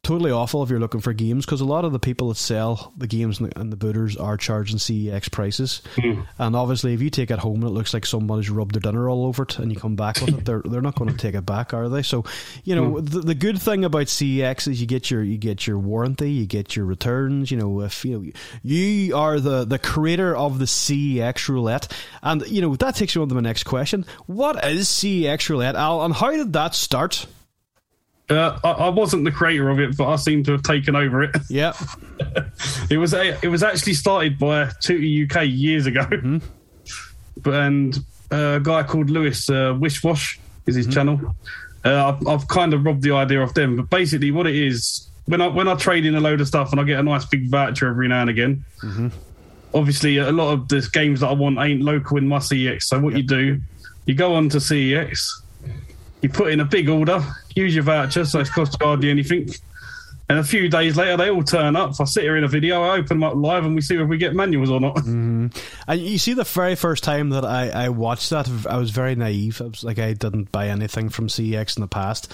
totally 0.02 0.30
awful 0.30 0.62
if 0.62 0.70
you're 0.70 0.80
looking 0.80 1.00
for 1.00 1.12
games 1.12 1.44
because 1.44 1.60
a 1.60 1.64
lot 1.64 1.84
of 1.84 1.92
the 1.92 1.98
people 1.98 2.28
that 2.30 2.36
sell 2.36 2.92
the 2.96 3.06
games 3.06 3.38
and 3.38 3.50
the, 3.50 3.60
and 3.60 3.70
the 3.70 3.76
booters 3.76 4.16
are 4.16 4.36
charging 4.36 4.78
CEX 4.78 5.30
prices. 5.30 5.82
Mm. 5.96 6.26
And 6.38 6.56
obviously, 6.56 6.94
if 6.94 7.02
you 7.02 7.10
take 7.10 7.30
it 7.30 7.38
home 7.38 7.56
and 7.56 7.64
it 7.64 7.74
looks 7.74 7.92
like 7.92 8.06
somebody's 8.06 8.48
rubbed 8.48 8.74
their 8.74 8.80
dinner 8.80 9.10
all 9.10 9.26
over 9.26 9.42
it, 9.42 9.58
and 9.58 9.70
you 9.70 9.78
come 9.78 9.96
back 9.96 10.20
with 10.20 10.38
it, 10.38 10.44
they're 10.44 10.62
they're 10.64 10.80
not 10.80 10.94
going 10.94 11.10
to 11.10 11.16
take 11.16 11.34
it 11.34 11.44
back, 11.44 11.74
are 11.74 11.88
they? 11.88 12.02
So, 12.02 12.24
you 12.64 12.74
know, 12.74 12.94
mm. 12.94 13.10
the, 13.10 13.20
the 13.20 13.34
good 13.34 13.60
thing 13.60 13.84
about 13.84 14.06
CEX 14.06 14.68
is 14.68 14.80
you 14.80 14.86
get 14.86 15.10
your 15.10 15.22
you 15.22 15.36
get 15.36 15.66
your 15.66 15.78
warranty, 15.78 16.30
you 16.30 16.46
get 16.46 16.74
your 16.74 16.86
returns. 16.86 17.50
You 17.50 17.58
know, 17.58 17.80
if 17.82 18.04
you 18.04 18.18
know 18.18 18.30
you 18.62 19.16
are 19.16 19.38
the 19.38 19.64
the 19.64 19.78
creator 19.78 20.34
of 20.34 20.58
the 20.58 20.64
CEX 20.64 21.48
roulette, 21.48 21.92
and 22.22 22.46
you 22.46 22.62
know 22.62 22.74
that 22.76 22.94
takes 22.94 23.14
you 23.14 23.22
on 23.22 23.28
to 23.28 23.34
my 23.34 23.42
next 23.42 23.64
question: 23.64 24.06
What 24.26 24.64
is 24.64 24.88
CEX 24.88 25.48
roulette, 25.50 25.76
Al, 25.76 26.02
and 26.02 26.14
how 26.14 26.30
did 26.30 26.54
that 26.54 26.74
start? 26.74 27.26
Uh, 28.30 28.58
I, 28.62 28.70
I, 28.70 28.88
wasn't 28.88 29.24
the 29.24 29.32
creator 29.32 29.68
of 29.70 29.80
it, 29.80 29.96
but 29.96 30.06
I 30.06 30.14
seem 30.14 30.44
to 30.44 30.52
have 30.52 30.62
taken 30.62 30.94
over 30.94 31.22
it. 31.24 31.36
Yeah, 31.48 31.72
it 32.88 32.96
was 32.96 33.12
a, 33.12 33.36
it 33.42 33.48
was 33.48 33.64
actually 33.64 33.94
started 33.94 34.38
by 34.38 34.66
Tutti 34.80 35.28
UK 35.28 35.46
years 35.46 35.86
ago, 35.86 36.02
mm-hmm. 36.02 36.38
but 37.42 37.54
and 37.54 37.98
uh, 38.30 38.58
a 38.58 38.60
guy 38.60 38.84
called 38.84 39.10
Lewis 39.10 39.50
uh, 39.50 39.74
Wishwash 39.74 40.38
is 40.66 40.76
his 40.76 40.86
mm-hmm. 40.86 40.92
channel. 40.92 41.36
Uh, 41.84 42.12
I've, 42.12 42.28
I've, 42.28 42.48
kind 42.48 42.72
of 42.72 42.84
robbed 42.84 43.02
the 43.02 43.12
idea 43.12 43.42
off 43.42 43.54
them, 43.54 43.76
but 43.76 43.90
basically 43.90 44.30
what 44.30 44.46
it 44.46 44.54
is 44.54 45.08
when 45.26 45.40
I 45.40 45.48
when 45.48 45.66
I 45.66 45.74
trade 45.74 46.04
in 46.04 46.14
a 46.14 46.20
load 46.20 46.40
of 46.40 46.46
stuff 46.46 46.72
and 46.72 46.80
I 46.80 46.84
get 46.84 46.98
a 46.98 47.02
nice 47.02 47.24
big 47.24 47.48
voucher 47.48 47.88
every 47.88 48.08
now 48.08 48.20
and 48.20 48.30
again. 48.30 48.64
Mm-hmm. 48.82 49.08
Obviously, 49.74 50.18
a 50.18 50.32
lot 50.32 50.52
of 50.52 50.68
the 50.68 50.88
games 50.92 51.20
that 51.20 51.28
I 51.28 51.32
want 51.32 51.58
ain't 51.58 51.82
local 51.82 52.16
in 52.16 52.26
my 52.26 52.38
CEX. 52.38 52.84
So 52.84 52.98
what 52.98 53.12
yep. 53.12 53.22
you 53.22 53.26
do, 53.26 53.60
you 54.06 54.14
go 54.14 54.34
on 54.34 54.48
to 54.50 54.58
CEX, 54.58 55.30
you 56.22 56.28
put 56.28 56.52
in 56.52 56.60
a 56.60 56.64
big 56.64 56.88
order, 56.88 57.24
use 57.54 57.74
your 57.74 57.84
voucher, 57.84 58.24
so 58.24 58.40
it's 58.40 58.50
cost 58.50 58.76
hardly 58.80 59.10
anything. 59.10 59.48
And 60.28 60.38
a 60.38 60.44
few 60.44 60.68
days 60.68 60.96
later, 60.96 61.16
they 61.16 61.28
all 61.28 61.42
turn 61.42 61.74
up. 61.74 62.00
I 62.00 62.04
sit 62.04 62.22
here 62.22 62.36
in 62.36 62.44
a 62.44 62.48
video, 62.48 62.82
I 62.82 62.98
open 62.98 63.18
them 63.18 63.24
up 63.24 63.34
live, 63.34 63.64
and 63.64 63.74
we 63.74 63.80
see 63.80 63.96
if 63.96 64.06
we 64.06 64.16
get 64.16 64.32
manuals 64.32 64.70
or 64.70 64.78
not. 64.78 64.94
Mm-hmm. 64.94 65.48
And 65.88 66.00
you 66.00 66.18
see, 66.18 66.34
the 66.34 66.44
very 66.44 66.76
first 66.76 67.02
time 67.02 67.30
that 67.30 67.44
I, 67.44 67.70
I 67.70 67.88
watched 67.88 68.30
that, 68.30 68.48
I 68.68 68.76
was 68.76 68.90
very 68.90 69.16
naive. 69.16 69.60
I 69.60 69.64
was 69.64 69.82
like, 69.82 69.98
I 69.98 70.12
didn't 70.12 70.52
buy 70.52 70.68
anything 70.68 71.08
from 71.08 71.26
CEX 71.26 71.76
in 71.76 71.80
the 71.80 71.88
past. 71.88 72.32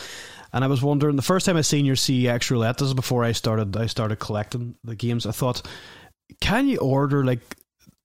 And 0.52 0.62
I 0.62 0.66
was 0.66 0.82
wondering, 0.82 1.16
the 1.16 1.22
first 1.22 1.46
time 1.46 1.56
I 1.56 1.62
seen 1.62 1.86
your 1.86 1.96
CEX 1.96 2.50
roulette, 2.50 2.76
this 2.76 2.88
is 2.88 2.94
before 2.94 3.24
I 3.24 3.32
started, 3.32 3.74
I 3.78 3.86
started 3.86 4.18
collecting 4.18 4.74
the 4.84 4.94
games. 4.94 5.24
I 5.24 5.32
thought, 5.32 5.62
can 6.40 6.68
you 6.68 6.76
order 6.76 7.24
like 7.24 7.55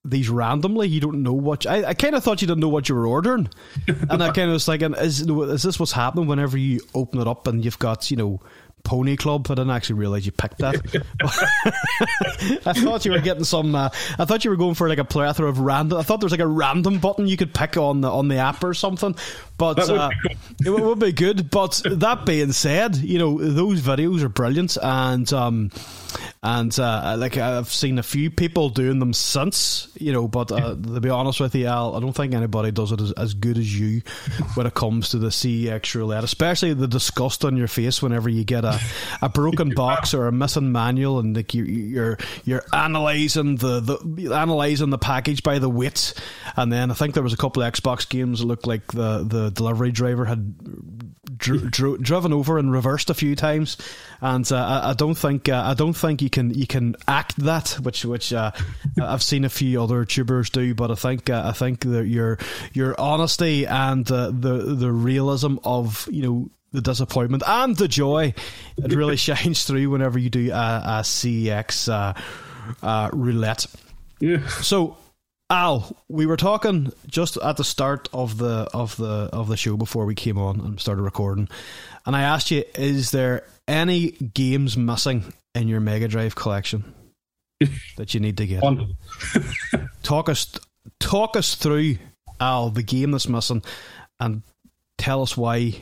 these 0.03 0.29
randomly. 0.29 0.87
You 0.87 0.99
don't 0.99 1.23
know 1.23 1.33
what. 1.33 1.65
You, 1.65 1.71
I, 1.71 1.89
I 1.89 1.93
kind 1.93 2.15
of 2.15 2.23
thought 2.23 2.41
you 2.41 2.47
didn't 2.47 2.61
know 2.61 2.69
what 2.69 2.89
you 2.89 2.95
were 2.95 3.07
ordering, 3.07 3.49
and 3.87 4.23
I 4.23 4.31
kind 4.31 4.49
of 4.49 4.53
was 4.53 4.67
like, 4.67 4.81
is 4.81 5.21
is 5.21 5.63
this 5.63 5.79
what's 5.79 5.91
happening 5.91 6.27
whenever 6.27 6.57
you 6.57 6.81
open 6.93 7.21
it 7.21 7.27
up 7.27 7.47
and 7.47 7.63
you've 7.63 7.79
got 7.79 8.09
you 8.11 8.17
know 8.17 8.41
Pony 8.83 9.15
Club. 9.15 9.47
I 9.49 9.55
didn't 9.55 9.71
actually 9.71 9.99
realize 9.99 10.25
you 10.25 10.31
picked 10.31 10.59
that. 10.59 10.75
I 12.65 12.73
thought 12.73 13.05
you 13.05 13.11
were 13.11 13.19
getting 13.19 13.43
some. 13.43 13.75
Uh, 13.75 13.89
I 14.17 14.25
thought 14.25 14.43
you 14.43 14.51
were 14.51 14.57
going 14.57 14.75
for 14.75 14.89
like 14.89 14.97
a 14.97 15.05
plethora 15.05 15.47
of 15.47 15.59
random. 15.59 15.99
I 15.99 16.03
thought 16.03 16.19
there 16.19 16.25
was 16.25 16.31
like 16.31 16.39
a 16.39 16.47
random 16.47 16.99
button 16.99 17.27
you 17.27 17.37
could 17.37 17.53
pick 17.53 17.77
on 17.77 18.01
the 18.01 18.11
on 18.11 18.27
the 18.27 18.37
app 18.37 18.63
or 18.63 18.73
something. 18.73 19.15
But 19.57 19.89
uh, 19.89 20.09
it 20.65 20.69
would 20.69 20.99
be 20.99 21.11
good. 21.11 21.49
But 21.49 21.81
that 21.85 22.25
being 22.25 22.51
said, 22.51 22.95
you 22.95 23.19
know 23.19 23.37
those 23.37 23.81
videos 23.81 24.23
are 24.23 24.29
brilliant, 24.29 24.77
and 24.81 25.31
um, 25.33 25.71
and 26.43 26.77
uh, 26.79 27.15
like 27.17 27.37
I've 27.37 27.69
seen 27.69 27.99
a 27.99 28.03
few 28.03 28.31
people 28.31 28.69
doing 28.69 28.99
them 28.99 29.13
since. 29.13 29.89
You 29.99 30.13
know, 30.13 30.27
but 30.27 30.51
uh, 30.51 30.75
to 30.75 30.99
be 30.99 31.09
honest 31.09 31.39
with 31.39 31.53
you, 31.55 31.67
Al, 31.67 31.95
I 31.95 31.99
don't 31.99 32.13
think 32.13 32.33
anybody 32.33 32.71
does 32.71 32.91
it 32.91 33.01
as, 33.01 33.11
as 33.13 33.33
good 33.33 33.57
as 33.57 33.79
you 33.79 34.01
when 34.55 34.65
it 34.65 34.73
comes 34.73 35.09
to 35.09 35.19
the 35.19 35.27
CEX 35.27 35.93
roulette, 35.95 36.23
especially 36.23 36.73
the 36.73 36.87
disgust 36.87 37.45
on 37.45 37.57
your 37.57 37.67
face 37.67 38.01
whenever 38.01 38.29
you 38.29 38.43
get 38.43 38.65
a 38.65 38.79
a, 39.21 39.29
broken 39.29 39.69
box 39.75 40.13
or 40.13 40.27
a 40.27 40.31
missing 40.31 40.71
manual, 40.71 41.19
and 41.19 41.35
like 41.35 41.53
you, 41.53 41.63
you're 41.63 42.17
you're 42.45 42.63
analyzing 42.73 43.57
the, 43.57 43.79
the 43.79 44.33
analyzing 44.33 44.89
the 44.89 44.97
package 44.97 45.43
by 45.43 45.59
the 45.59 45.69
weight, 45.69 46.13
and 46.55 46.71
then 46.71 46.91
I 46.91 46.93
think 46.93 47.13
there 47.13 47.23
was 47.23 47.33
a 47.33 47.37
couple 47.37 47.61
of 47.61 47.71
Xbox 47.71 48.07
games 48.07 48.39
that 48.39 48.45
looked 48.45 48.67
like 48.67 48.87
the 48.87 49.23
the 49.23 49.51
delivery 49.51 49.91
driver 49.91 50.25
had 50.25 50.55
dr- 51.41 51.69
dr- 51.69 52.01
driven 52.01 52.31
over 52.31 52.57
and 52.57 52.71
reversed 52.71 53.09
a 53.09 53.13
few 53.13 53.35
times, 53.35 53.77
and 54.21 54.49
uh, 54.51 54.55
I, 54.55 54.91
I, 54.91 54.93
don't 54.93 55.15
think 55.15 55.49
uh, 55.49 55.63
I 55.65 55.73
don't 55.73 55.93
think 55.93 56.21
you 56.21 56.29
can 56.29 56.53
you 56.53 56.67
can 56.67 56.95
act 57.07 57.35
that, 57.37 57.71
which 57.81 58.05
which 58.05 58.31
uh, 58.31 58.51
I've 59.01 59.23
seen 59.23 59.43
a 59.43 59.49
few 59.49 59.81
other 59.81 60.05
tubers 60.05 60.49
do, 60.49 60.73
but 60.73 60.91
I 60.91 60.95
think 60.95 61.29
uh, 61.29 61.43
I 61.45 61.51
think 61.51 61.81
that 61.81 62.07
your 62.07 62.37
your 62.73 62.99
honesty 62.99 63.65
and 63.65 64.09
uh, 64.09 64.27
the 64.27 64.75
the 64.75 64.91
realism 64.91 65.57
of 65.63 66.07
you 66.09 66.23
know 66.23 66.49
the 66.71 66.81
disappointment 66.81 67.43
and 67.45 67.75
the 67.75 67.87
joy. 67.87 68.33
It 68.77 68.93
really 68.93 69.17
shines 69.17 69.65
through 69.65 69.89
whenever 69.89 70.17
you 70.17 70.29
do 70.29 70.51
a, 70.51 70.53
a 70.53 71.01
CEX 71.03 71.91
uh, 71.91 72.13
uh, 72.81 73.09
roulette. 73.11 73.65
Yeah. 74.19 74.47
So, 74.47 74.97
Al, 75.51 75.97
we 76.07 76.25
were 76.25 76.37
talking 76.37 76.93
just 77.07 77.35
at 77.35 77.57
the 77.57 77.63
start 77.65 78.07
of 78.13 78.37
the 78.37 78.69
of 78.73 78.95
the 78.95 79.29
of 79.33 79.49
the 79.49 79.57
show 79.57 79.75
before 79.75 80.05
we 80.05 80.15
came 80.15 80.37
on 80.37 80.61
and 80.61 80.79
started 80.79 81.01
recording, 81.01 81.49
and 82.05 82.15
I 82.15 82.21
asked 82.21 82.51
you, 82.51 82.63
is 82.75 83.11
there 83.11 83.43
any 83.67 84.11
games 84.11 84.77
missing 84.77 85.33
in 85.53 85.67
your 85.67 85.81
Mega 85.81 86.07
Drive 86.07 86.35
collection 86.35 86.93
that 87.97 88.13
you 88.13 88.21
need 88.21 88.37
to 88.37 88.47
get? 88.47 88.63
talk 90.03 90.29
us 90.29 90.57
talk 91.01 91.35
us 91.35 91.55
through 91.55 91.97
Al 92.39 92.69
the 92.69 92.81
game 92.81 93.11
that's 93.11 93.27
missing, 93.27 93.61
and 94.21 94.43
tell 94.97 95.21
us 95.21 95.35
why 95.35 95.73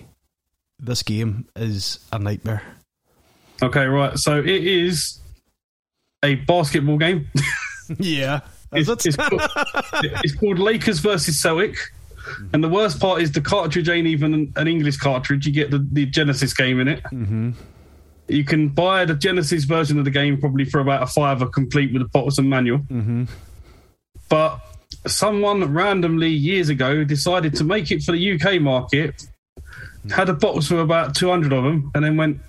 this 0.80 1.04
game 1.04 1.48
is 1.56 2.04
a 2.12 2.18
nightmare. 2.18 2.64
Okay, 3.62 3.86
right. 3.86 4.18
So 4.18 4.40
it 4.40 4.48
is 4.48 5.20
a 6.24 6.36
basketball 6.36 6.98
game. 6.98 7.28
yeah. 8.00 8.40
It's, 8.72 9.06
it's, 9.06 9.16
called, 9.16 9.42
it's, 10.24 10.36
called, 10.36 10.60
Lakers 10.60 11.00
versus 11.00 11.42
Celtic. 11.42 11.76
And 12.54 12.64
the 12.64 12.70
worst 12.70 13.00
part 13.00 13.22
is 13.22 13.32
the 13.32 13.42
cartridge 13.42 13.90
ain't 13.90 14.08
even 14.08 14.54
an, 14.56 14.68
English 14.68 14.98
cartridge. 14.98 15.48
You 15.48 15.54
get 15.54 15.72
the, 15.72 15.86
the 15.92 16.06
Genesis 16.06 16.54
game 16.54 16.80
in 16.80 16.88
it. 16.88 17.04
Mm-hmm. 17.06 17.52
You 18.28 18.44
can 18.44 18.70
buy 18.70 19.06
the 19.06 19.16
Genesis 19.16 19.64
version 19.64 19.98
of 19.98 20.06
the 20.06 20.12
game 20.12 20.40
probably 20.40 20.66
for 20.66 20.80
about 20.80 21.02
a 21.02 21.08
fiver, 21.08 21.48
complete 21.48 21.92
with 21.92 22.04
a 22.04 22.06
box 22.06 22.38
and 22.38 22.48
manual. 22.50 22.80
Mm-hmm. 22.80 23.26
But 24.30 24.60
someone 25.08 25.74
randomly 25.74 26.30
years 26.30 26.70
ago 26.70 27.04
decided 27.04 27.56
to 27.56 27.64
make 27.64 27.90
it 27.90 28.04
for 28.04 28.12
the 28.12 28.34
UK 28.40 28.62
market, 28.62 29.26
had 30.12 30.30
a 30.30 30.34
box 30.34 30.70
with 30.70 30.80
about 30.80 31.16
200 31.16 31.52
of 31.52 31.64
them, 31.64 31.92
and 31.96 32.04
then 32.04 32.18
went, 32.18 32.40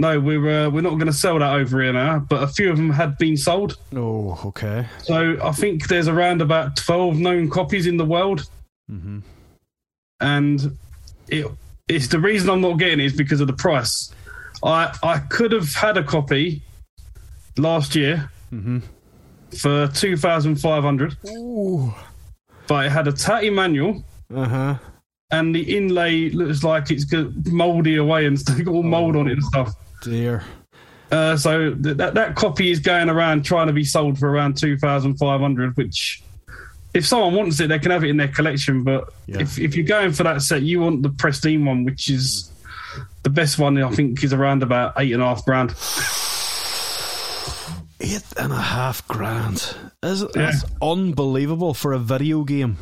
no, 0.00 0.18
we're 0.18 0.66
uh, 0.66 0.70
we're 0.70 0.80
not 0.80 0.94
going 0.94 1.06
to 1.06 1.12
sell 1.12 1.38
that 1.38 1.52
over 1.54 1.82
here 1.82 1.92
now. 1.92 2.18
But 2.18 2.42
a 2.42 2.46
few 2.48 2.70
of 2.70 2.76
them 2.76 2.90
had 2.90 3.16
been 3.18 3.36
sold. 3.36 3.76
Oh, 3.94 4.40
okay. 4.46 4.86
So 5.02 5.38
I 5.42 5.52
think 5.52 5.88
there's 5.88 6.08
around 6.08 6.40
about 6.42 6.76
12 6.76 7.18
known 7.18 7.48
copies 7.50 7.86
in 7.86 7.96
the 7.96 8.04
world. 8.04 8.48
Mm-hmm. 8.90 9.18
And 10.20 10.76
it, 11.28 11.46
it's 11.88 12.08
the 12.08 12.18
reason 12.18 12.50
I'm 12.50 12.60
not 12.60 12.78
getting 12.78 13.00
it 13.00 13.06
is 13.06 13.12
because 13.12 13.40
of 13.40 13.46
the 13.46 13.52
price. 13.52 14.12
I 14.64 14.94
I 15.02 15.18
could 15.18 15.52
have 15.52 15.72
had 15.74 15.96
a 15.96 16.02
copy 16.04 16.62
last 17.56 17.94
year 17.94 18.30
Mm-hmm. 18.52 18.78
for 19.56 19.86
2,500, 19.94 21.16
Ooh. 21.28 21.94
but 22.66 22.86
it 22.86 22.90
had 22.90 23.06
a 23.06 23.12
tatty 23.12 23.48
manual. 23.48 24.02
Uh 24.34 24.44
huh. 24.48 24.74
and 25.30 25.54
the 25.54 25.76
inlay 25.76 26.30
looks 26.30 26.64
like 26.64 26.90
it's 26.90 27.04
got 27.04 27.26
mouldy 27.46 27.96
away 27.96 28.26
and 28.26 28.38
all 28.68 28.82
mould 28.82 29.14
on 29.16 29.28
it 29.28 29.34
and 29.34 29.44
stuff. 29.44 29.72
Dear. 30.02 30.42
Uh, 31.10 31.36
so 31.36 31.74
th- 31.74 31.96
that 31.96 32.14
that 32.14 32.36
copy 32.36 32.70
is 32.70 32.78
going 32.78 33.08
around 33.08 33.44
trying 33.44 33.66
to 33.66 33.72
be 33.72 33.84
sold 33.84 34.18
for 34.18 34.30
around 34.30 34.56
two 34.56 34.76
thousand 34.78 35.16
five 35.16 35.40
hundred. 35.40 35.76
Which, 35.76 36.22
if 36.94 37.04
someone 37.06 37.34
wants 37.34 37.58
it, 37.60 37.68
they 37.68 37.78
can 37.78 37.90
have 37.90 38.04
it 38.04 38.10
in 38.10 38.16
their 38.16 38.28
collection. 38.28 38.84
But 38.84 39.12
Yeah. 39.26 39.40
if 39.40 39.58
if 39.58 39.74
you're 39.74 39.84
going 39.86 40.12
for 40.12 40.22
that 40.22 40.42
set, 40.42 40.62
you 40.62 40.80
want 40.80 41.02
the 41.02 41.10
pristine 41.10 41.64
one, 41.64 41.84
which 41.84 42.08
is 42.08 42.50
the 43.24 43.30
best 43.30 43.58
one. 43.58 43.82
I 43.82 43.90
think 43.90 44.22
is 44.22 44.32
around 44.32 44.62
about 44.62 44.94
eight 44.98 45.12
and 45.12 45.22
a 45.22 45.26
half 45.26 45.44
grand. 45.44 45.70
Eight 48.02 48.22
and 48.38 48.52
a 48.52 48.56
half 48.56 49.06
grand. 49.08 49.76
Is 50.02 50.22
it? 50.22 50.32
That's 50.32 50.64
unbelievable 50.80 51.74
for 51.74 51.92
a 51.92 51.98
video 51.98 52.44
game. 52.44 52.78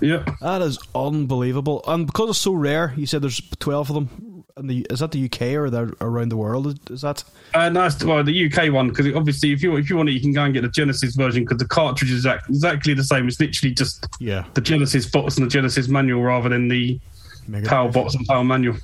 Yeah, 0.00 0.24
That 0.40 0.62
is 0.62 0.78
unbelievable. 0.94 1.82
And 1.86 2.06
because 2.06 2.30
it's 2.30 2.38
so 2.38 2.54
rare, 2.54 2.94
you 2.96 3.04
said 3.04 3.20
there's 3.20 3.42
12 3.58 3.90
of 3.90 3.94
them. 3.94 4.39
In 4.60 4.66
the, 4.66 4.86
is 4.90 5.00
that 5.00 5.10
the 5.10 5.24
UK 5.24 5.42
or 5.56 5.70
they're 5.70 5.90
around 6.00 6.28
the 6.28 6.36
world? 6.36 6.78
Is- 6.90 7.00
that? 7.00 7.24
uh, 7.54 7.68
nice. 7.70 8.02
Well, 8.04 8.22
the 8.22 8.46
UK 8.52 8.72
one 8.72 8.88
because 8.90 9.12
obviously, 9.14 9.52
if 9.52 9.62
you 9.62 9.74
if 9.76 9.90
you 9.90 9.96
want 9.96 10.08
it, 10.10 10.12
you 10.12 10.20
can 10.20 10.32
go 10.32 10.44
and 10.44 10.54
get 10.54 10.62
the 10.62 10.68
Genesis 10.68 11.16
version 11.16 11.44
because 11.44 11.58
the 11.58 11.66
cartridge 11.66 12.10
is 12.12 12.18
exact, 12.26 12.48
exactly 12.48 12.94
the 12.94 13.02
same. 13.04 13.26
It's 13.26 13.40
literally 13.40 13.74
just 13.74 14.06
Yeah. 14.20 14.44
the 14.54 14.60
Genesis 14.60 15.06
box 15.06 15.36
and 15.38 15.46
the 15.46 15.50
Genesis 15.50 15.88
manual 15.88 16.22
rather 16.22 16.48
than 16.50 16.68
the 16.68 17.00
Mega 17.48 17.68
Power 17.68 17.90
box 17.90 18.14
and 18.14 18.26
Power 18.26 18.44
manual. 18.44 18.76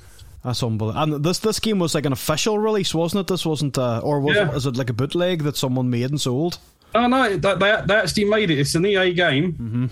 That's 0.43 0.61
unbelievable. 0.63 1.01
And 1.15 1.23
this 1.23 1.39
this 1.39 1.59
game 1.59 1.79
was 1.79 1.93
like 1.95 2.05
an 2.05 2.13
official 2.13 2.57
release, 2.59 2.93
wasn't 2.93 3.21
it? 3.21 3.27
This 3.27 3.45
wasn't, 3.45 3.77
uh, 3.77 3.99
or 4.03 4.19
was 4.19 4.35
Yeah. 4.35 4.49
it, 4.51 4.55
is 4.57 4.65
it 4.65 4.75
like 4.77 4.89
a 4.89 4.93
bootleg 4.93 5.43
that 5.43 5.55
someone 5.57 5.89
made 5.89 6.09
and 6.09 6.19
sold? 6.19 6.57
Oh 6.95 7.05
no, 7.07 7.37
they, 7.37 7.53
they, 7.55 7.81
they 7.85 7.95
actually 7.95 8.25
made 8.25 8.49
it. 8.49 8.57
It's 8.59 8.73
an 8.75 8.85
EA 8.85 9.13
game. 9.13 9.53
Mm-hmm. 9.53 9.85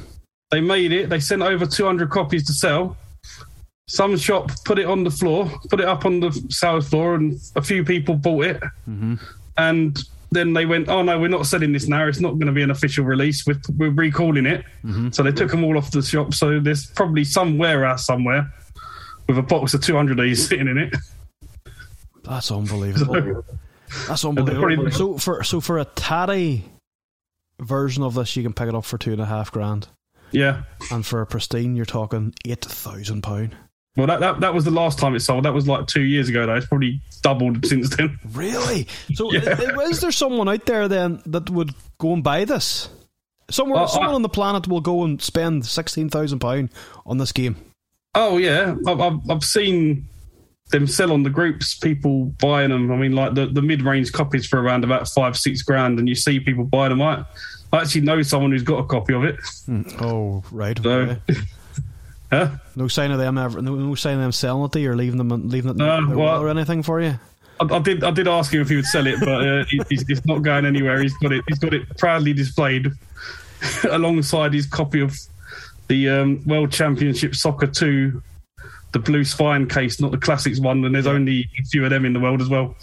They 0.51 0.61
made 0.61 0.91
it. 0.93 1.09
They 1.09 1.19
sent 1.19 1.41
over 1.41 1.65
200 1.65 2.09
copies 2.09 2.45
to 2.45 2.53
sell. 2.53 2.95
Some 3.87 4.17
shop 4.17 4.51
put 4.65 4.79
it 4.79 4.87
on 4.87 5.03
the 5.03 5.11
floor, 5.11 5.51
put 5.69 5.79
it 5.79 5.85
up 5.85 6.05
on 6.05 6.19
the 6.19 6.31
sales 6.49 6.89
floor, 6.89 7.15
and 7.15 7.39
a 7.55 7.61
few 7.61 7.83
people 7.83 8.15
bought 8.15 8.45
it. 8.45 8.63
Mm-hmm. 8.89 9.15
And 9.57 9.97
then 10.31 10.53
they 10.53 10.65
went, 10.65 10.89
"Oh 10.89 11.03
no, 11.03 11.19
we're 11.19 11.27
not 11.27 11.45
selling 11.45 11.71
this 11.71 11.87
now. 11.87 12.07
It's 12.07 12.19
not 12.19 12.33
going 12.33 12.47
to 12.47 12.51
be 12.51 12.63
an 12.63 12.71
official 12.71 13.05
release. 13.05 13.45
We're, 13.45 13.61
we're 13.77 13.91
recalling 13.91 14.47
it." 14.47 14.65
Mm-hmm. 14.83 15.11
So 15.11 15.21
they 15.23 15.31
took 15.31 15.51
them 15.51 15.63
all 15.63 15.77
off 15.77 15.91
the 15.91 16.01
shop. 16.01 16.33
So 16.33 16.59
there's 16.59 16.87
probably 16.87 17.23
some 17.23 17.57
warehouse 17.57 18.05
somewhere 18.05 18.51
with 19.27 19.37
a 19.37 19.43
box 19.43 19.73
of 19.73 19.81
200 19.81 20.19
of 20.19 20.25
these 20.25 20.47
sitting 20.47 20.67
in 20.67 20.77
it. 20.77 20.95
That's 22.23 22.51
unbelievable. 22.51 23.43
That's 24.07 24.25
unbelievable. 24.25 24.91
So 24.91 25.17
for 25.17 25.43
so 25.43 25.61
for 25.61 25.77
a 25.77 25.85
tatty 25.85 26.65
version 27.59 28.03
of 28.03 28.15
this, 28.15 28.35
you 28.35 28.43
can 28.43 28.53
pick 28.53 28.67
it 28.67 28.75
up 28.75 28.85
for 28.85 28.97
two 28.97 29.11
and 29.11 29.21
a 29.21 29.25
half 29.25 29.51
grand, 29.51 29.87
yeah. 30.31 30.63
and 30.91 31.05
for 31.05 31.21
a 31.21 31.25
pristine, 31.25 31.75
you're 31.75 31.85
talking 31.85 32.33
eight 32.45 32.65
thousand 32.65 33.21
pound. 33.21 33.55
Well, 33.97 34.07
that, 34.07 34.19
that 34.19 34.39
that 34.41 34.53
was 34.53 34.65
the 34.65 34.71
last 34.71 34.99
time 34.99 35.15
it 35.15 35.21
sold. 35.21 35.45
That 35.45 35.53
was 35.53 35.67
like 35.67 35.87
two 35.87 36.03
years 36.03 36.27
ago. 36.29 36.45
Though 36.45 36.55
it's 36.55 36.65
probably 36.67 36.99
doubled 37.21 37.65
since 37.65 37.95
then. 37.95 38.19
Really? 38.33 38.87
So 39.13 39.31
Yeah. 39.33 39.59
is 39.83 40.01
there 40.01 40.11
someone 40.11 40.49
out 40.49 40.65
there 40.65 40.87
then 40.87 41.21
that 41.27 41.49
would 41.49 41.71
go 41.97 42.13
and 42.13 42.23
buy 42.23 42.43
this? 42.45 42.89
Someone, 43.49 43.79
Uh, 43.83 43.87
someone 43.87 44.09
I- 44.11 44.15
on 44.15 44.21
the 44.21 44.29
planet 44.29 44.67
will 44.67 44.81
go 44.81 45.03
and 45.03 45.21
spend 45.21 45.65
sixteen 45.65 46.09
thousand 46.09 46.39
pound 46.39 46.69
on 47.05 47.17
this 47.19 47.31
game. 47.31 47.55
Oh 48.15 48.37
yeah, 48.37 48.75
I've, 48.87 48.99
I've, 48.99 49.19
I've 49.29 49.43
seen 49.43 50.07
them 50.71 50.87
sell 50.87 51.11
on 51.11 51.23
the 51.23 51.29
groups. 51.29 51.77
People 51.77 52.25
buying 52.41 52.71
them. 52.71 52.91
I 52.91 52.95
mean, 52.97 53.11
like 53.13 53.33
the, 53.35 53.45
the 53.45 53.61
mid 53.61 53.81
range 53.81 54.11
copies 54.11 54.45
for 54.47 54.59
around 54.61 54.83
about 54.83 55.07
five 55.07 55.37
six 55.37 55.61
grand, 55.61 55.99
and 55.99 56.09
you 56.09 56.15
see 56.15 56.39
people 56.39 56.63
buy 56.65 56.89
them. 56.89 57.01
I, 57.01 57.23
I 57.71 57.81
actually 57.81 58.01
know 58.01 58.21
someone 58.23 58.51
who's 58.51 58.63
got 58.63 58.77
a 58.79 58.85
copy 58.85 59.13
of 59.13 59.23
it. 59.25 59.35
Oh, 60.01 60.43
right. 60.51 60.77
So, 60.81 60.89
okay. 60.89 61.19
huh? 62.35 62.49
No 62.75 62.87
sign 62.87 63.11
of 63.11 63.17
them 63.19 63.37
ever. 63.37 63.61
No, 63.61 63.75
no 63.75 63.95
sign 63.95 64.15
of 64.15 64.21
them 64.21 64.31
selling 64.31 64.65
it 64.65 64.71
to 64.73 64.79
you 64.79 64.91
or 64.91 64.95
leaving 64.95 65.17
them 65.17 65.49
leaving 65.49 65.71
it 65.71 65.77
their 65.77 66.15
well- 66.17 66.41
or 66.41 66.49
anything 66.49 66.83
for 66.83 67.01
you. 67.01 67.19
I, 67.59 67.75
I 67.75 67.79
did 67.79 68.03
I 68.03 68.11
did 68.11 68.27
ask 68.27 68.53
him 68.53 68.61
if 68.61 68.69
he 68.69 68.75
would 68.75 68.85
sell 68.85 69.07
it, 69.07 69.19
but 69.19 69.47
uh, 69.47 69.63
he, 69.65 69.81
he's, 69.89 70.03
it's 70.09 70.25
not 70.25 70.41
going 70.41 70.65
anywhere. 70.65 71.01
He's 71.01 71.17
got 71.17 71.31
it. 71.31 71.43
He's 71.47 71.59
got 71.59 71.73
it 71.73 71.83
proudly 71.97 72.33
displayed 72.33 72.91
alongside 73.89 74.53
his 74.53 74.65
copy 74.65 74.99
of 75.01 75.17
the 75.87 76.09
um, 76.09 76.43
World 76.45 76.71
Championship 76.71 77.35
Soccer 77.35 77.67
Two. 77.67 78.21
The 78.91 78.99
blue 78.99 79.25
spine 79.25 79.67
case, 79.67 79.99
not 79.99 80.11
the 80.11 80.17
classics 80.17 80.59
one, 80.59 80.85
and 80.85 80.95
there's 80.95 81.07
only 81.07 81.49
a 81.59 81.63
few 81.65 81.83
of 81.83 81.89
them 81.89 82.05
in 82.05 82.13
the 82.13 82.19
world 82.19 82.41
as 82.41 82.47
well. 82.47 82.75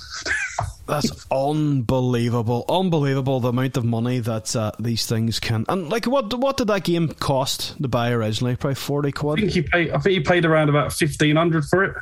That's 0.86 1.26
unbelievable, 1.30 2.64
unbelievable 2.68 3.40
the 3.40 3.48
amount 3.50 3.76
of 3.76 3.84
money 3.84 4.18
that 4.18 4.54
uh, 4.56 4.72
these 4.78 5.06
things 5.06 5.38
can. 5.40 5.64
And 5.68 5.88
like, 5.88 6.06
what 6.06 6.32
what 6.38 6.56
did 6.56 6.66
that 6.68 6.84
game 6.84 7.08
cost 7.08 7.80
to 7.80 7.88
buy 7.88 8.10
originally? 8.10 8.56
Probably 8.56 8.74
forty 8.74 9.08
I 9.08 9.12
quid. 9.12 9.38
think 9.40 9.52
he 9.52 9.62
paid. 9.62 9.90
I 9.92 9.98
think 9.98 10.12
he 10.14 10.20
paid 10.20 10.44
around 10.44 10.68
about 10.68 10.92
fifteen 10.92 11.36
hundred 11.36 11.64
for 11.66 11.84
it. 11.84 11.96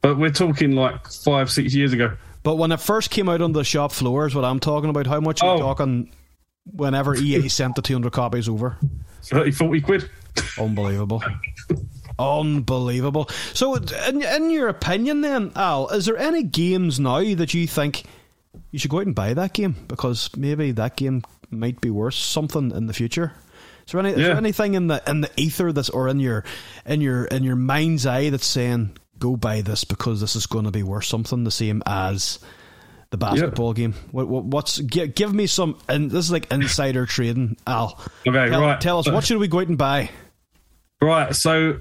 But 0.00 0.16
we're 0.16 0.30
talking 0.30 0.72
like 0.72 1.08
five, 1.08 1.50
six 1.50 1.74
years 1.74 1.92
ago. 1.92 2.16
But 2.44 2.54
when 2.54 2.70
it 2.70 2.80
first 2.80 3.10
came 3.10 3.28
out 3.28 3.42
on 3.42 3.52
the 3.52 3.64
shop 3.64 3.90
floor, 3.92 4.26
is 4.26 4.34
what 4.34 4.44
I'm 4.44 4.60
talking 4.60 4.90
about. 4.90 5.06
How 5.08 5.18
much 5.20 5.42
are 5.42 5.56
you 5.56 5.62
Oh. 5.62 5.66
talking? 5.66 6.12
Whenever 6.70 7.16
EA 7.16 7.48
sent 7.48 7.74
the 7.74 7.82
two 7.82 7.94
hundred 7.94 8.12
copies 8.12 8.48
over, 8.48 8.76
30, 9.22 9.50
40 9.52 9.80
quid. 9.80 10.10
unbelievable. 10.58 11.22
Unbelievable. 12.18 13.28
So, 13.54 13.74
in, 13.74 14.22
in 14.22 14.50
your 14.50 14.68
opinion, 14.68 15.20
then, 15.20 15.52
Al, 15.54 15.88
is 15.88 16.06
there 16.06 16.16
any 16.16 16.42
games 16.42 16.98
now 16.98 17.22
that 17.34 17.54
you 17.54 17.66
think 17.66 18.04
you 18.70 18.78
should 18.78 18.90
go 18.90 18.98
out 18.98 19.06
and 19.06 19.14
buy 19.14 19.34
that 19.34 19.52
game 19.52 19.76
because 19.86 20.30
maybe 20.36 20.72
that 20.72 20.96
game 20.96 21.22
might 21.50 21.80
be 21.80 21.90
worth 21.90 22.14
something 22.14 22.72
in 22.72 22.86
the 22.86 22.92
future? 22.92 23.32
Is 23.86 23.92
there, 23.92 24.00
any, 24.00 24.10
is 24.10 24.16
there 24.16 24.36
anything 24.36 24.74
in 24.74 24.88
the 24.88 25.02
in 25.06 25.22
the 25.22 25.30
ether 25.38 25.72
that's 25.72 25.88
or 25.88 26.08
in 26.08 26.20
your 26.20 26.44
in 26.84 27.00
your 27.00 27.24
in 27.24 27.42
your 27.42 27.56
mind's 27.56 28.04
eye 28.04 28.28
that's 28.28 28.44
saying 28.44 28.98
go 29.18 29.34
buy 29.34 29.62
this 29.62 29.84
because 29.84 30.20
this 30.20 30.36
is 30.36 30.44
going 30.44 30.66
to 30.66 30.70
be 30.70 30.82
worth 30.82 31.06
something 31.06 31.44
the 31.44 31.50
same 31.50 31.82
as 31.86 32.38
the 33.10 33.16
basketball 33.16 33.72
game? 33.72 33.94
What, 34.10 34.28
what 34.28 34.44
what's 34.44 34.78
give, 34.78 35.14
give 35.14 35.32
me 35.32 35.46
some? 35.46 35.78
And 35.88 36.10
this 36.10 36.26
is 36.26 36.30
like 36.30 36.52
insider 36.52 37.06
trading, 37.06 37.56
Al. 37.66 37.98
Okay, 38.26 38.50
tell, 38.50 38.60
right. 38.60 38.80
tell 38.80 38.98
us 38.98 39.08
what 39.08 39.24
should 39.24 39.38
we 39.38 39.48
go 39.48 39.60
out 39.60 39.68
and 39.68 39.78
buy? 39.78 40.10
Right. 41.00 41.32
So, 41.32 41.78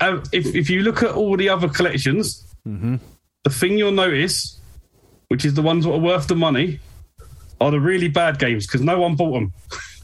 uh, 0.00 0.20
if 0.32 0.46
if 0.54 0.70
you 0.70 0.82
look 0.82 1.02
at 1.02 1.10
all 1.10 1.36
the 1.36 1.48
other 1.48 1.68
collections, 1.68 2.42
Mm-hmm. 2.66 2.96
the 3.44 3.50
thing 3.50 3.78
you'll 3.78 3.92
notice, 3.92 4.58
which 5.28 5.44
is 5.44 5.54
the 5.54 5.62
ones 5.62 5.84
that 5.84 5.92
are 5.92 5.98
worth 6.00 6.26
the 6.26 6.34
money, 6.34 6.80
are 7.60 7.70
the 7.70 7.78
really 7.80 8.08
bad 8.08 8.38
games 8.40 8.66
because 8.66 8.80
no 8.80 8.98
one 8.98 9.14
bought 9.14 9.34
them. 9.34 9.52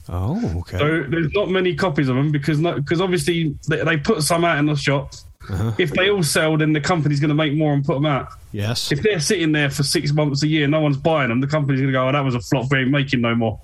Oh, 0.09 0.59
okay. 0.61 0.79
So 0.79 1.03
there's 1.09 1.33
not 1.33 1.49
many 1.51 1.75
copies 1.75 2.09
of 2.09 2.15
them 2.17 2.31
because 2.31 2.61
no, 2.61 2.75
because 2.75 3.01
obviously 3.01 3.57
they, 3.69 3.83
they 3.85 3.97
put 3.97 4.23
some 4.23 4.45
out 4.45 4.59
in 4.59 4.67
the 4.67 4.77
shop. 4.77 5.13
Uh-huh. 5.51 5.73
If 5.77 5.91
they 5.91 6.09
all 6.09 6.23
sell, 6.23 6.57
then 6.57 6.73
the 6.73 6.81
company's 6.81 7.19
going 7.19 7.31
to 7.31 7.35
make 7.35 7.53
more 7.55 7.73
and 7.73 7.85
put 7.85 7.95
them 7.95 8.07
out. 8.07 8.29
yes. 8.53 8.93
If 8.93 9.03
they're 9.03 9.19
sitting 9.19 9.51
there 9.51 9.71
for 9.71 9.83
six 9.83 10.13
months 10.13 10.45
a 10.45 10.47
year, 10.47 10.69
no 10.69 10.81
one's 10.81 10.97
buying 10.97 11.31
them. 11.31 11.41
The 11.41 11.49
company's 11.49 11.81
going 11.81 11.93
to 11.93 11.99
go, 11.99 12.09
"Oh, 12.09 12.13
that 12.13 12.21
was 12.25 12.37
a 12.37 12.41
flop. 12.41 12.71
We 12.71 12.79
ain't 12.79 12.91
making 12.91 13.23
no 13.23 13.35
more." 13.35 13.59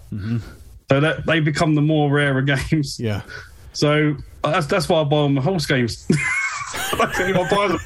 So 0.91 0.99
that 1.01 1.25
they 1.27 1.39
become 1.39 1.77
the 1.77 1.83
more 1.83 2.11
rarer 2.11 2.43
games. 2.71 2.99
Yeah. 2.99 3.23
So 3.79 4.17
uh, 4.43 4.51
that's 4.51 4.67
that's 4.67 4.89
why 4.89 5.01
I 5.01 5.05
buy 5.05 5.19
all 5.19 5.29
my 5.29 5.41
horse 5.41 5.65
games. 5.65 6.05
I 6.75 7.47
buy 7.49 7.69
them. 7.69 7.79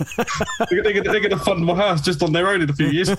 They're, 0.70 1.02
going 1.20 1.30
to 1.30 1.38
fund 1.38 1.66
my 1.66 1.74
house 1.74 2.00
just 2.00 2.22
on 2.22 2.32
their 2.32 2.48
own 2.48 2.62
in 2.62 2.70
a 2.70 2.72
few 2.72 2.86
years. 2.86 3.08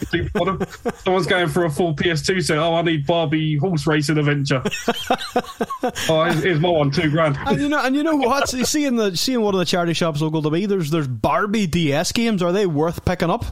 Someone's 1.03 1.27
going 1.27 1.49
for 1.49 1.65
a 1.65 1.69
full 1.69 1.95
PS2 1.95 2.43
set. 2.43 2.57
Oh, 2.57 2.73
I 2.73 2.81
need 2.81 3.05
Barbie 3.05 3.57
horse 3.57 3.85
racing 3.85 4.17
adventure. 4.17 4.63
oh, 6.09 6.23
here's, 6.41 6.59
my 6.59 6.69
one, 6.69 6.89
two 6.89 7.11
grand. 7.11 7.37
And 7.45 7.61
you 7.61 7.69
know, 7.69 7.79
and 7.79 7.95
you 7.95 8.01
know 8.01 8.15
what? 8.15 8.51
You 8.53 8.65
see 8.65 8.89
the 8.89 9.15
seeing 9.15 9.41
one 9.41 9.53
of 9.53 9.59
the 9.59 9.65
charity 9.65 9.93
shops 9.93 10.19
local 10.19 10.41
to 10.41 10.49
me. 10.49 10.65
There's 10.65 10.89
there's 10.89 11.07
Barbie 11.07 11.67
DS 11.67 12.11
games. 12.11 12.41
Are 12.41 12.51
they 12.51 12.65
worth 12.65 13.05
picking 13.05 13.29
up? 13.29 13.45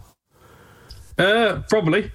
Uh, 1.20 1.62
probably. 1.70 2.12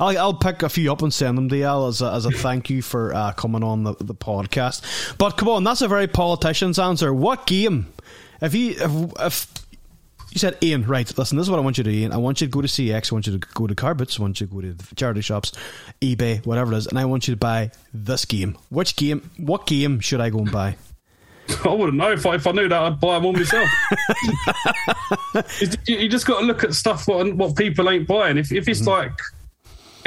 I'll, 0.00 0.16
I'll 0.16 0.34
pick 0.34 0.62
a 0.62 0.68
few 0.68 0.92
up 0.92 1.02
and 1.02 1.12
send 1.12 1.36
them 1.36 1.48
to 1.48 1.56
you 1.56 1.86
as 1.88 2.02
a, 2.02 2.12
as 2.12 2.24
a 2.24 2.30
thank 2.30 2.70
you 2.70 2.82
for 2.82 3.12
uh, 3.12 3.32
coming 3.32 3.64
on 3.64 3.82
the, 3.82 3.96
the 3.98 4.14
podcast. 4.14 5.16
But 5.18 5.36
come 5.36 5.48
on, 5.48 5.64
that's 5.64 5.82
a 5.82 5.88
very 5.88 6.06
politician's 6.06 6.78
answer. 6.78 7.12
What 7.12 7.46
game? 7.46 7.92
If 8.40 8.54
you 8.54 8.76
if, 8.78 9.12
if 9.18 9.66
you 10.30 10.38
said 10.38 10.56
Ian, 10.62 10.86
right? 10.86 11.18
Listen, 11.18 11.36
this 11.36 11.46
is 11.46 11.50
what 11.50 11.58
I 11.58 11.62
want 11.62 11.78
you 11.78 11.84
to 11.84 11.90
do. 11.90 11.96
Ian. 11.96 12.12
I 12.12 12.18
want 12.18 12.40
you 12.40 12.46
to 12.46 12.50
go 12.50 12.60
to 12.60 12.68
CX. 12.68 13.12
I 13.12 13.14
want 13.16 13.26
you 13.26 13.40
to 13.40 13.48
go 13.54 13.66
to 13.66 13.74
car 13.74 13.94
boots. 13.94 14.20
I 14.20 14.22
want 14.22 14.40
you 14.40 14.46
to 14.46 14.54
go 14.54 14.60
to 14.60 14.76
charity 14.94 15.20
shops, 15.20 15.50
eBay, 16.00 16.46
whatever 16.46 16.74
it 16.74 16.76
is, 16.76 16.86
and 16.86 16.96
I 16.96 17.04
want 17.04 17.26
you 17.26 17.34
to 17.34 17.38
buy 17.38 17.72
this 17.92 18.24
game. 18.24 18.56
Which 18.68 18.94
game? 18.94 19.28
What 19.36 19.66
game 19.66 19.98
should 19.98 20.20
I 20.20 20.30
go 20.30 20.38
and 20.38 20.52
buy? 20.52 20.76
I 21.64 21.70
wouldn't 21.70 21.96
know 21.96 22.12
if 22.12 22.24
I, 22.24 22.36
if 22.36 22.46
I 22.46 22.52
knew 22.52 22.68
that 22.68 22.80
I'd 22.80 23.00
buy 23.00 23.14
them 23.14 23.24
all 23.26 23.32
myself. 23.32 23.68
you 25.88 26.08
just 26.08 26.26
got 26.26 26.38
to 26.38 26.46
look 26.46 26.62
at 26.62 26.74
stuff 26.74 27.08
what 27.08 27.34
what 27.34 27.56
people 27.56 27.90
ain't 27.90 28.06
buying. 28.06 28.38
If 28.38 28.52
if 28.52 28.68
it's 28.68 28.80
mm-hmm. 28.80 28.90
like 28.90 29.18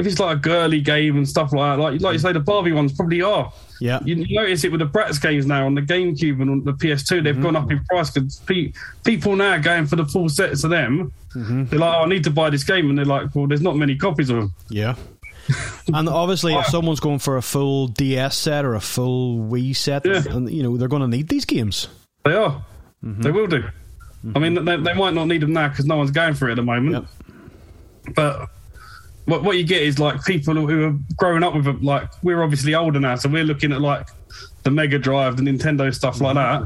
if 0.01 0.07
it's 0.07 0.19
like 0.19 0.37
a 0.37 0.39
girly 0.39 0.81
game 0.81 1.15
and 1.15 1.29
stuff 1.29 1.53
like 1.53 1.77
that, 1.77 1.81
like 1.81 2.01
like 2.01 2.13
you 2.13 2.19
say, 2.19 2.33
the 2.33 2.39
Barbie 2.39 2.71
ones 2.71 2.91
probably 2.91 3.21
are. 3.21 3.53
Yeah, 3.79 3.99
you 4.03 4.15
notice 4.35 4.63
it 4.63 4.71
with 4.71 4.79
the 4.79 4.87
Bratz 4.87 5.21
games 5.21 5.45
now 5.45 5.65
on 5.65 5.75
the 5.75 5.81
GameCube 5.81 6.41
and 6.41 6.49
on 6.49 6.63
the 6.63 6.73
PS2. 6.73 7.23
They've 7.23 7.33
mm-hmm. 7.33 7.43
gone 7.43 7.55
up 7.55 7.71
in 7.71 7.83
price 7.85 8.09
because 8.09 8.37
pe- 8.41 8.73
people 9.03 9.35
now 9.35 9.51
are 9.51 9.59
going 9.59 9.85
for 9.85 9.95
the 9.95 10.05
full 10.05 10.27
sets 10.27 10.63
of 10.63 10.71
them. 10.71 11.13
Mm-hmm. 11.35 11.65
They're 11.65 11.79
like, 11.79 11.95
oh, 11.95 12.01
I 12.01 12.05
need 12.07 12.23
to 12.25 12.31
buy 12.31 12.49
this 12.49 12.63
game, 12.63 12.89
and 12.89 12.97
they're 12.97 13.05
like, 13.05 13.33
well, 13.35 13.47
there's 13.47 13.61
not 13.61 13.77
many 13.77 13.95
copies 13.95 14.29
of 14.29 14.37
them. 14.37 14.53
Yeah. 14.69 14.95
and 15.93 16.09
obviously, 16.09 16.53
if 16.53 16.65
someone's 16.67 16.99
going 16.99 17.19
for 17.19 17.37
a 17.37 17.41
full 17.41 17.87
DS 17.87 18.37
set 18.37 18.65
or 18.65 18.75
a 18.75 18.81
full 18.81 19.37
Wii 19.37 19.75
set, 19.75 20.05
yeah. 20.05 20.23
and 20.29 20.51
you 20.51 20.63
know 20.63 20.77
they're 20.77 20.87
going 20.87 21.03
to 21.03 21.07
need 21.07 21.27
these 21.27 21.45
games. 21.45 21.87
They 22.25 22.33
are. 22.33 22.63
Mm-hmm. 23.03 23.21
They 23.21 23.31
will 23.31 23.47
do. 23.47 23.63
I 24.35 24.39
mean, 24.39 24.65
they, 24.65 24.77
they, 24.77 24.93
might 24.93 25.15
not 25.15 25.25
need 25.25 25.41
them 25.41 25.53
now 25.53 25.69
because 25.69 25.85
no 25.85 25.97
one's 25.97 26.11
going 26.11 26.35
for 26.35 26.47
it 26.47 26.51
at 26.51 26.55
the 26.55 26.63
moment. 26.63 27.07
Yep. 28.05 28.15
But 28.15 28.49
what 29.25 29.43
what 29.43 29.57
you 29.57 29.63
get 29.63 29.81
is 29.81 29.99
like 29.99 30.23
people 30.25 30.53
who 30.53 30.87
are 30.87 30.95
growing 31.17 31.43
up 31.43 31.53
with 31.55 31.67
it, 31.67 31.83
like 31.83 32.09
we're 32.23 32.43
obviously 32.43 32.75
older 32.75 32.99
now, 32.99 33.15
so 33.15 33.29
we're 33.29 33.43
looking 33.43 33.71
at 33.71 33.81
like 33.81 34.07
the 34.63 34.71
Mega 34.71 34.99
Drive, 34.99 35.37
the 35.37 35.43
Nintendo 35.43 35.93
stuff 35.93 36.21
like 36.21 36.35
that. 36.35 36.63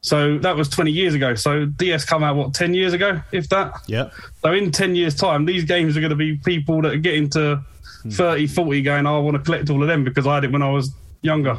So 0.00 0.38
that 0.38 0.56
was 0.56 0.68
20 0.68 0.90
years 0.90 1.14
ago. 1.14 1.34
So 1.34 1.66
DS 1.66 2.04
come 2.04 2.22
out 2.22 2.36
what 2.36 2.54
10 2.54 2.72
years 2.74 2.92
ago, 2.92 3.20
if 3.32 3.48
that. 3.48 3.72
Yeah. 3.86 4.10
So 4.42 4.52
in 4.52 4.70
10 4.70 4.94
years' 4.94 5.14
time, 5.14 5.44
these 5.44 5.64
games 5.64 5.96
are 5.96 6.00
going 6.00 6.10
to 6.10 6.16
be 6.16 6.36
people 6.36 6.82
that 6.82 6.92
are 6.92 6.98
getting 6.98 7.28
to 7.30 7.62
hmm. 8.02 8.10
30, 8.10 8.46
40, 8.46 8.82
going, 8.82 9.06
oh, 9.06 9.16
I 9.16 9.18
want 9.18 9.36
to 9.36 9.42
collect 9.42 9.70
all 9.70 9.82
of 9.82 9.88
them 9.88 10.04
because 10.04 10.26
I 10.26 10.36
had 10.36 10.44
it 10.44 10.52
when 10.52 10.62
I 10.62 10.70
was 10.70 10.92
younger. 11.22 11.58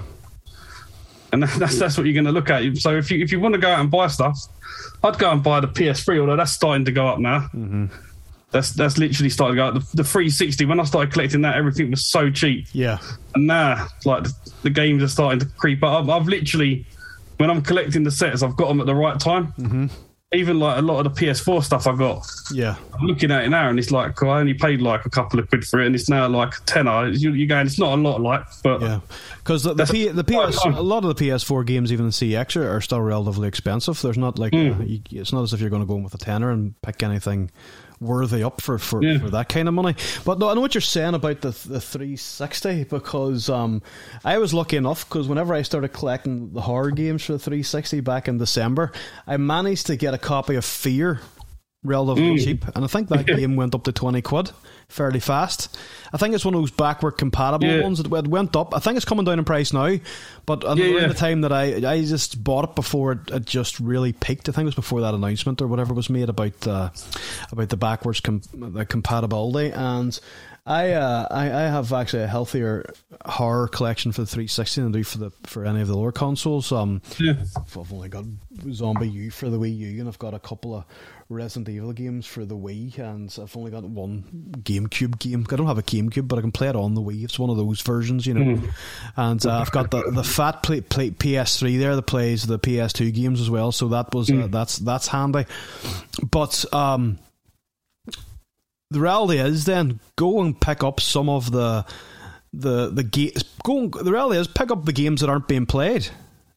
And 1.32 1.44
that's 1.58 1.78
that's 1.78 1.98
what 1.98 2.06
you're 2.06 2.14
going 2.14 2.26
to 2.26 2.32
look 2.32 2.50
at. 2.50 2.78
So 2.78 2.96
if 2.96 3.12
you 3.12 3.22
if 3.22 3.32
you 3.32 3.40
want 3.40 3.56
to 3.56 3.62
go 3.62 3.70
out 3.70 3.82
and 3.82 3.92
buy 3.92 4.08
stuff, 4.08 4.40
I'd 5.04 5.20
go 5.20 5.32
and 5.32 5.44
buy 5.44 5.60
the 5.60 5.68
PS3, 5.68 6.20
although 6.20 6.38
that's 6.38 6.52
starting 6.52 6.86
to 6.86 6.92
go 6.92 7.08
up 7.08 7.20
now. 7.20 7.42
Mm-hmm. 7.54 7.86
That's 8.52 8.72
that's 8.72 8.98
literally 8.98 9.30
started 9.30 9.54
to 9.54 9.58
go 9.58 9.68
up. 9.68 9.74
The, 9.76 9.98
the 9.98 10.04
360, 10.04 10.66
when 10.66 10.80
I 10.80 10.84
started 10.84 11.14
collecting 11.14 11.42
that, 11.42 11.56
everything 11.56 11.92
was 11.92 12.08
so 12.08 12.32
cheap. 12.32 12.68
Yeah. 12.72 12.98
And 13.36 13.46
now, 13.46 13.88
like, 14.06 14.24
the, 14.24 14.34
the 14.64 14.70
games 14.72 15.04
are 15.04 15.08
starting 15.08 15.40
to 15.40 15.46
creep 15.46 15.84
up. 15.84 16.04
I've, 16.04 16.10
I've, 16.10 16.28
literally, 16.28 16.86
when 17.38 17.52
I'm 17.52 17.62
collecting 17.62 18.04
the 18.04 18.12
sets, 18.12 18.42
I've 18.42 18.56
got 18.56 18.70
them 18.70 18.80
at 18.80 18.88
the 18.88 18.96
right 18.96 19.20
time. 19.20 19.54
Mm-hmm. 19.54 19.88
Even 20.32 20.60
like 20.60 20.78
a 20.78 20.82
lot 20.84 21.04
of 21.04 21.16
the 21.16 21.26
PS4 21.26 21.64
stuff 21.64 21.88
I 21.88 21.96
got. 21.96 22.24
Yeah. 22.54 22.76
I'm 22.94 23.08
looking 23.08 23.32
at 23.32 23.46
it 23.46 23.50
now 23.50 23.68
and 23.70 23.80
it's 23.80 23.90
like, 23.90 24.22
I 24.22 24.40
only 24.40 24.54
paid 24.54 24.80
like 24.80 25.06
a 25.06 25.10
couple 25.10 25.40
of 25.40 25.50
quid 25.50 25.66
for 25.66 25.80
it 25.80 25.88
and 25.88 25.96
it's 25.96 26.08
now 26.08 26.28
like 26.28 26.54
a 26.54 26.62
tenner. 26.68 27.08
You, 27.08 27.34
you're 27.34 27.48
going, 27.48 27.66
it's 27.66 27.80
not 27.80 27.98
a 27.98 28.02
lot, 28.02 28.22
like, 28.22 28.44
but. 28.64 28.80
Yeah. 28.80 29.00
Because 29.40 29.64
the, 29.64 29.74
the, 29.74 29.88
P, 29.88 30.10
the 30.10 30.24
PS, 30.24 30.64
a 30.66 30.70
lot 30.84 31.04
of 31.04 31.16
the 31.16 31.26
PS4 31.30 31.66
games, 31.66 31.92
even 31.92 32.06
the 32.06 32.12
CX, 32.12 32.58
are, 32.58 32.76
are 32.76 32.82
still 32.82 33.02
relatively 33.02 33.48
expensive. 33.48 34.00
There's 34.04 34.20
not 34.20 34.38
like, 34.38 34.54
mm. 34.54 34.80
uh, 34.80 34.84
you, 34.84 35.02
it's 35.10 35.34
not 35.34 35.42
as 35.42 35.54
if 35.54 35.62
you're 35.62 35.72
going 35.72 35.82
to 35.82 35.88
go 35.88 35.96
in 35.96 36.04
with 36.04 36.14
a 36.14 36.20
tenner 36.20 36.52
and 36.52 36.80
pick 36.84 37.02
anything 37.02 37.50
worthy 38.00 38.44
up 38.44 38.62
for 38.62 38.78
for, 38.78 39.04
yeah. 39.04 39.20
for 39.20 39.30
that 39.30 39.50
kind 39.50 39.68
of 39.68 39.74
money. 39.74 39.96
But 40.26 40.40
no, 40.40 40.50
I 40.50 40.54
know 40.54 40.62
what 40.62 40.74
you're 40.74 40.82
saying 40.82 41.14
about 41.14 41.42
the 41.42 41.50
the 41.50 41.82
360 41.82 42.86
because 42.86 43.50
um, 43.50 43.82
I 44.24 44.38
was 44.38 44.54
lucky 44.54 44.78
enough 44.78 45.08
because 45.08 45.28
whenever 45.28 45.54
I 45.54 45.62
started 45.62 45.90
collecting 45.90 46.54
the 46.54 46.62
horror 46.62 46.92
games 46.92 47.24
for 47.24 47.34
the 47.34 47.40
360 47.40 48.00
back 48.02 48.28
in 48.28 48.38
December, 48.38 48.92
I 49.28 49.38
managed 49.38 49.88
to 49.88 49.96
get 49.96 50.14
a 50.14 50.18
copy 50.18 50.56
of 50.56 50.66
Fear 50.66 51.20
relatively 51.84 52.38
mm. 52.38 52.44
cheap, 52.44 52.66
and 52.76 52.84
I 52.84 52.88
think 52.88 53.10
that 53.10 53.26
game 53.28 53.56
went 53.56 53.76
up 53.76 53.84
to 53.86 53.92
20 53.92 54.22
quid 54.22 54.52
fairly 54.90 55.20
fast. 55.20 55.78
I 56.12 56.18
think 56.18 56.34
it's 56.34 56.44
one 56.44 56.56
of 56.56 56.62
those 56.62 56.72
backward 56.72 57.12
compatible 57.12 57.68
yeah. 57.68 57.82
ones 57.82 58.02
that 58.02 58.28
went 58.28 58.56
up. 58.56 58.76
I 58.76 58.80
think 58.80 58.98
it's 58.98 59.06
coming 59.06 59.24
down 59.24 59.40
in 59.40 59.46
price 59.46 59.72
now, 59.72 59.98
but 60.46 60.64
yeah, 60.64 60.70
around 60.70 61.02
yeah. 61.02 61.08
the 61.08 61.14
time 61.14 61.42
that 61.42 61.54
I 61.54 61.76
I 61.90 62.02
just 62.02 62.44
bought 62.44 62.70
it 62.70 62.76
before 62.76 63.14
it, 63.14 63.32
it, 63.32 63.46
just 63.46 63.80
really 63.80 64.12
peaked. 64.12 64.50
I 64.50 64.52
think 64.52 64.64
it 64.64 64.66
was 64.66 64.76
before 64.76 65.02
that 65.02 65.14
announcement 65.14 65.62
or 65.62 65.68
whatever 65.68 65.94
was 65.94 66.10
made 66.10 66.30
about 66.30 66.68
uh, 66.68 66.90
about 67.52 67.70
the 67.70 67.78
backwards 67.78 68.20
com- 68.20 68.42
the 68.54 68.86
compatibility 68.86 69.72
and. 69.72 70.20
I, 70.66 70.92
uh, 70.92 71.28
I 71.32 71.46
I 71.46 71.62
have 71.62 71.92
actually 71.94 72.24
a 72.24 72.28
healthier 72.28 72.94
horror 73.26 73.68
collection 73.70 74.12
for 74.12 74.22
the 74.22 74.28
360 74.28 74.82
than 74.82 74.92
I 74.92 74.94
do 75.00 75.04
for 75.04 75.18
the 75.18 75.32
for 75.44 75.66
any 75.66 75.82
of 75.82 75.88
the 75.88 75.98
lower 75.98 76.12
consoles. 76.12 76.72
Um, 76.72 77.02
yeah. 77.18 77.34
I've 77.58 77.92
only 77.92 78.10
got 78.10 78.26
ZombiU 78.54 79.34
for 79.34 79.50
the 79.50 79.58
Wii 79.58 79.76
U, 79.76 80.00
and 80.00 80.08
I've 80.08 80.20
got 80.20 80.36
a 80.36 80.40
couple 80.40 80.76
of 80.76 80.86
Resident 81.32 81.70
Evil 81.70 81.94
games 81.94 82.26
for 82.26 82.44
the 82.44 82.58
Wii, 82.58 82.98
and 82.98 83.36
I've 83.40 83.56
only 83.56 83.70
got 83.70 83.84
one 83.84 84.24
GameCube 84.64 85.20
game. 85.20 85.46
I 85.52 85.56
don't 85.56 85.68
have 85.68 85.78
a 85.78 85.84
GameCube, 85.84 86.28
but 86.28 86.40
I 86.40 86.42
can 86.42 86.52
play 86.52 86.70
it 86.70 86.76
on 86.76 86.96
the 86.96 87.02
Wii. 87.02 87.24
It's 87.24 87.38
one 87.38 87.52
of 87.52 87.58
those 87.58 87.82
versions, 87.82 88.26
you 88.26 88.34
know. 88.34 88.56
Mm. 88.56 88.74
And 89.16 89.46
uh, 89.46 89.60
I've 89.60 89.72
got 89.72 89.92
the 89.92 90.10
the 90.10 90.24
fat 90.24 90.64
play, 90.64 90.82
play, 90.82 91.12
PS3 91.12 91.78
there 91.78 91.96
that 91.96 92.08
plays 92.08 92.48
the 92.48 92.58
PS2 92.58 93.14
games 93.14 93.40
as 93.40 93.50
well. 93.50 93.72
So 93.72 93.90
that 93.90 94.12
was 94.12 94.32
uh, 94.32 94.34
mm. 94.34 94.52
that's 94.52 94.78
that's 94.78 95.08
handy. 95.08 95.46
But 96.32 96.66
um, 96.74 97.20
the 98.90 99.00
reality 99.00 99.38
is, 99.38 99.66
then 99.66 100.00
go 100.16 100.42
and 100.42 100.60
pick 100.60 100.84
up 100.84 101.00
some 101.00 101.30
of 101.30 101.52
the 101.52 101.86
the 102.54 102.90
the 102.90 103.04
games. 103.04 103.44
Go. 103.64 103.82
And, 103.82 103.94
the 103.94 104.12
reality 104.12 104.40
is, 104.40 104.48
pick 104.48 104.72
up 104.72 104.86
the 104.86 104.94
games 104.94 105.22
that 105.22 105.30
aren't 105.30 105.48
being 105.48 105.68
played. 105.68 106.10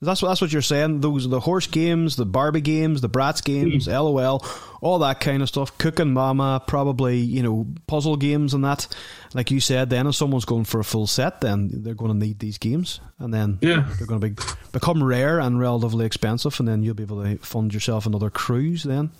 That's 0.03 0.21
what 0.21 0.29
that's 0.29 0.41
what 0.41 0.53
you're 0.53 0.63
saying. 0.63 1.01
Those 1.01 1.27
are 1.27 1.29
the 1.29 1.39
horse 1.39 1.69
games, 1.69 2.17
the 2.17 2.27
Barbie 2.27 2.61
games, 2.61 3.03
the 3.03 3.09
Bratz 3.09 3.43
games, 3.43 3.87
mm. 3.87 3.93
LOL, 3.93 4.45
all 4.81 4.99
that 4.99 5.21
kind 5.21 5.43
of 5.43 5.49
stuff. 5.49 5.79
Cooking 5.79 6.13
Mama, 6.13 6.61
probably 6.67 7.19
you 7.19 7.41
know 7.41 7.69
puzzle 7.87 8.17
games 8.17 8.53
and 8.53 8.65
that. 8.65 8.89
Like 9.33 9.53
you 9.53 9.61
said, 9.61 9.91
then 9.91 10.09
if 10.09 10.17
someone's 10.17 10.45
going 10.45 10.65
for 10.65 10.81
a 10.81 10.85
full 10.85 11.07
set, 11.07 11.41
then 11.41 11.71
they're 11.73 11.95
going 11.95 12.11
to 12.11 12.19
need 12.19 12.41
these 12.41 12.59
games, 12.59 12.99
and 13.21 13.33
then 13.33 13.61
yeah. 13.63 13.89
they're 13.97 14.09
going 14.09 14.21
to 14.21 14.29
be 14.31 14.43
become 14.73 15.05
rare 15.05 15.39
and 15.39 15.61
relatively 15.61 16.05
expensive, 16.05 16.59
and 16.59 16.67
then 16.67 16.83
you'll 16.83 16.95
be 16.95 17.05
able 17.05 17.23
to 17.23 17.39
fund 17.39 17.73
yourself 17.73 18.05
another 18.05 18.29
cruise. 18.29 18.83
Then 18.83 19.13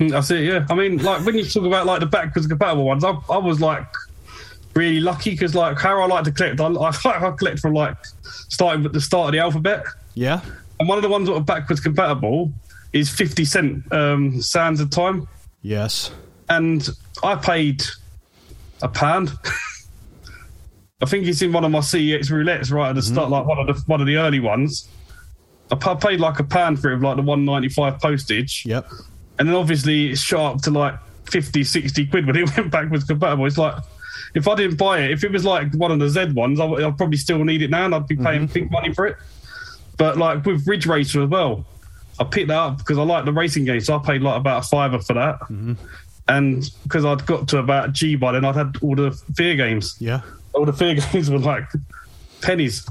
I 0.00 0.20
see. 0.20 0.46
Yeah, 0.46 0.64
I 0.70 0.74
mean, 0.74 0.98
like 0.98 1.26
when 1.26 1.36
you 1.36 1.44
talk 1.44 1.64
about 1.64 1.86
like 1.86 1.98
the 1.98 2.06
backwards 2.06 2.46
compatible 2.46 2.84
ones, 2.84 3.02
I, 3.02 3.16
I 3.28 3.38
was 3.38 3.60
like 3.60 3.84
really 4.74 5.00
lucky 5.00 5.30
because 5.30 5.54
like 5.54 5.78
how 5.78 6.00
I 6.00 6.06
like 6.06 6.24
to 6.24 6.32
collect, 6.32 6.60
I, 6.60 6.66
I, 7.10 7.28
I 7.28 7.30
collect 7.32 7.60
from 7.60 7.74
like 7.74 7.96
starting 8.48 8.84
at 8.84 8.92
the 8.92 9.00
start 9.00 9.28
of 9.28 9.32
the 9.32 9.38
alphabet. 9.38 9.84
Yeah. 10.14 10.40
And 10.78 10.88
one 10.88 10.98
of 10.98 11.02
the 11.02 11.08
ones 11.08 11.28
that 11.28 11.34
are 11.34 11.40
backwards 11.40 11.80
compatible 11.80 12.52
is 12.92 13.10
50 13.10 13.44
Cent 13.44 13.92
um, 13.92 14.40
Sands 14.40 14.80
of 14.80 14.90
Time. 14.90 15.28
Yes. 15.62 16.10
And 16.48 16.88
I 17.22 17.36
paid 17.36 17.82
a 18.82 18.88
pound. 18.88 19.32
I 21.02 21.06
think 21.06 21.26
it's 21.26 21.40
in 21.40 21.52
one 21.52 21.64
of 21.64 21.70
my 21.70 21.78
CEX 21.78 22.30
roulettes 22.30 22.70
right 22.70 22.90
at 22.90 22.94
the 22.94 23.00
mm-hmm. 23.00 23.14
start, 23.14 23.30
like 23.30 23.46
one 23.46 23.58
of 23.58 23.66
the 23.66 23.82
one 23.86 24.00
of 24.00 24.06
the 24.06 24.16
early 24.16 24.40
ones. 24.40 24.88
I 25.70 25.94
paid 25.94 26.18
like 26.18 26.40
a 26.40 26.44
pound 26.44 26.80
for 26.80 26.92
it, 26.92 27.00
like 27.00 27.16
the 27.16 27.22
195 27.22 28.00
postage. 28.00 28.66
Yep. 28.66 28.90
And 29.38 29.48
then 29.48 29.54
obviously 29.54 30.10
it's 30.10 30.20
shot 30.20 30.56
up 30.56 30.62
to 30.62 30.70
like 30.70 30.94
50, 31.30 31.62
60 31.62 32.06
quid 32.06 32.26
when 32.26 32.36
it 32.36 32.56
went 32.56 32.70
backwards 32.70 33.04
compatible. 33.04 33.46
It's 33.46 33.56
like, 33.56 33.76
if 34.34 34.48
I 34.48 34.54
didn't 34.54 34.76
buy 34.76 35.00
it, 35.00 35.10
if 35.10 35.24
it 35.24 35.32
was 35.32 35.44
like 35.44 35.72
one 35.74 35.90
of 35.90 35.98
the 35.98 36.08
Z 36.08 36.32
ones, 36.32 36.60
I, 36.60 36.64
would 36.64 36.96
probably 36.96 37.16
still 37.16 37.44
need 37.44 37.62
it 37.62 37.70
now 37.70 37.84
and 37.84 37.94
I'd 37.94 38.06
be 38.06 38.16
paying 38.16 38.42
mm-hmm. 38.42 38.52
big 38.52 38.70
money 38.70 38.94
for 38.94 39.06
it. 39.06 39.16
But 39.96 40.16
like 40.16 40.44
with 40.46 40.66
Ridge 40.66 40.86
Racer 40.86 41.22
as 41.22 41.28
well, 41.28 41.66
I 42.18 42.24
picked 42.24 42.48
that 42.48 42.58
up 42.58 42.78
because 42.78 42.98
I 42.98 43.02
like 43.02 43.24
the 43.24 43.32
racing 43.32 43.64
game, 43.64 43.80
so 43.80 43.96
I 43.96 43.98
paid 43.98 44.22
like 44.22 44.36
about 44.36 44.64
a 44.64 44.68
fiver 44.68 44.98
for 44.98 45.14
that. 45.14 45.40
Mm-hmm. 45.40 45.74
And 46.28 46.70
because 46.84 47.04
I'd 47.04 47.26
got 47.26 47.48
to 47.48 47.58
about 47.58 47.92
G 47.92 48.14
by 48.14 48.32
then, 48.32 48.44
I'd 48.44 48.54
had 48.54 48.76
all 48.82 48.94
the 48.94 49.10
fear 49.34 49.56
games. 49.56 49.96
Yeah, 49.98 50.20
all 50.52 50.64
the 50.64 50.72
fear 50.72 50.94
games 51.12 51.30
were 51.30 51.38
like 51.38 51.64
pennies. 52.40 52.86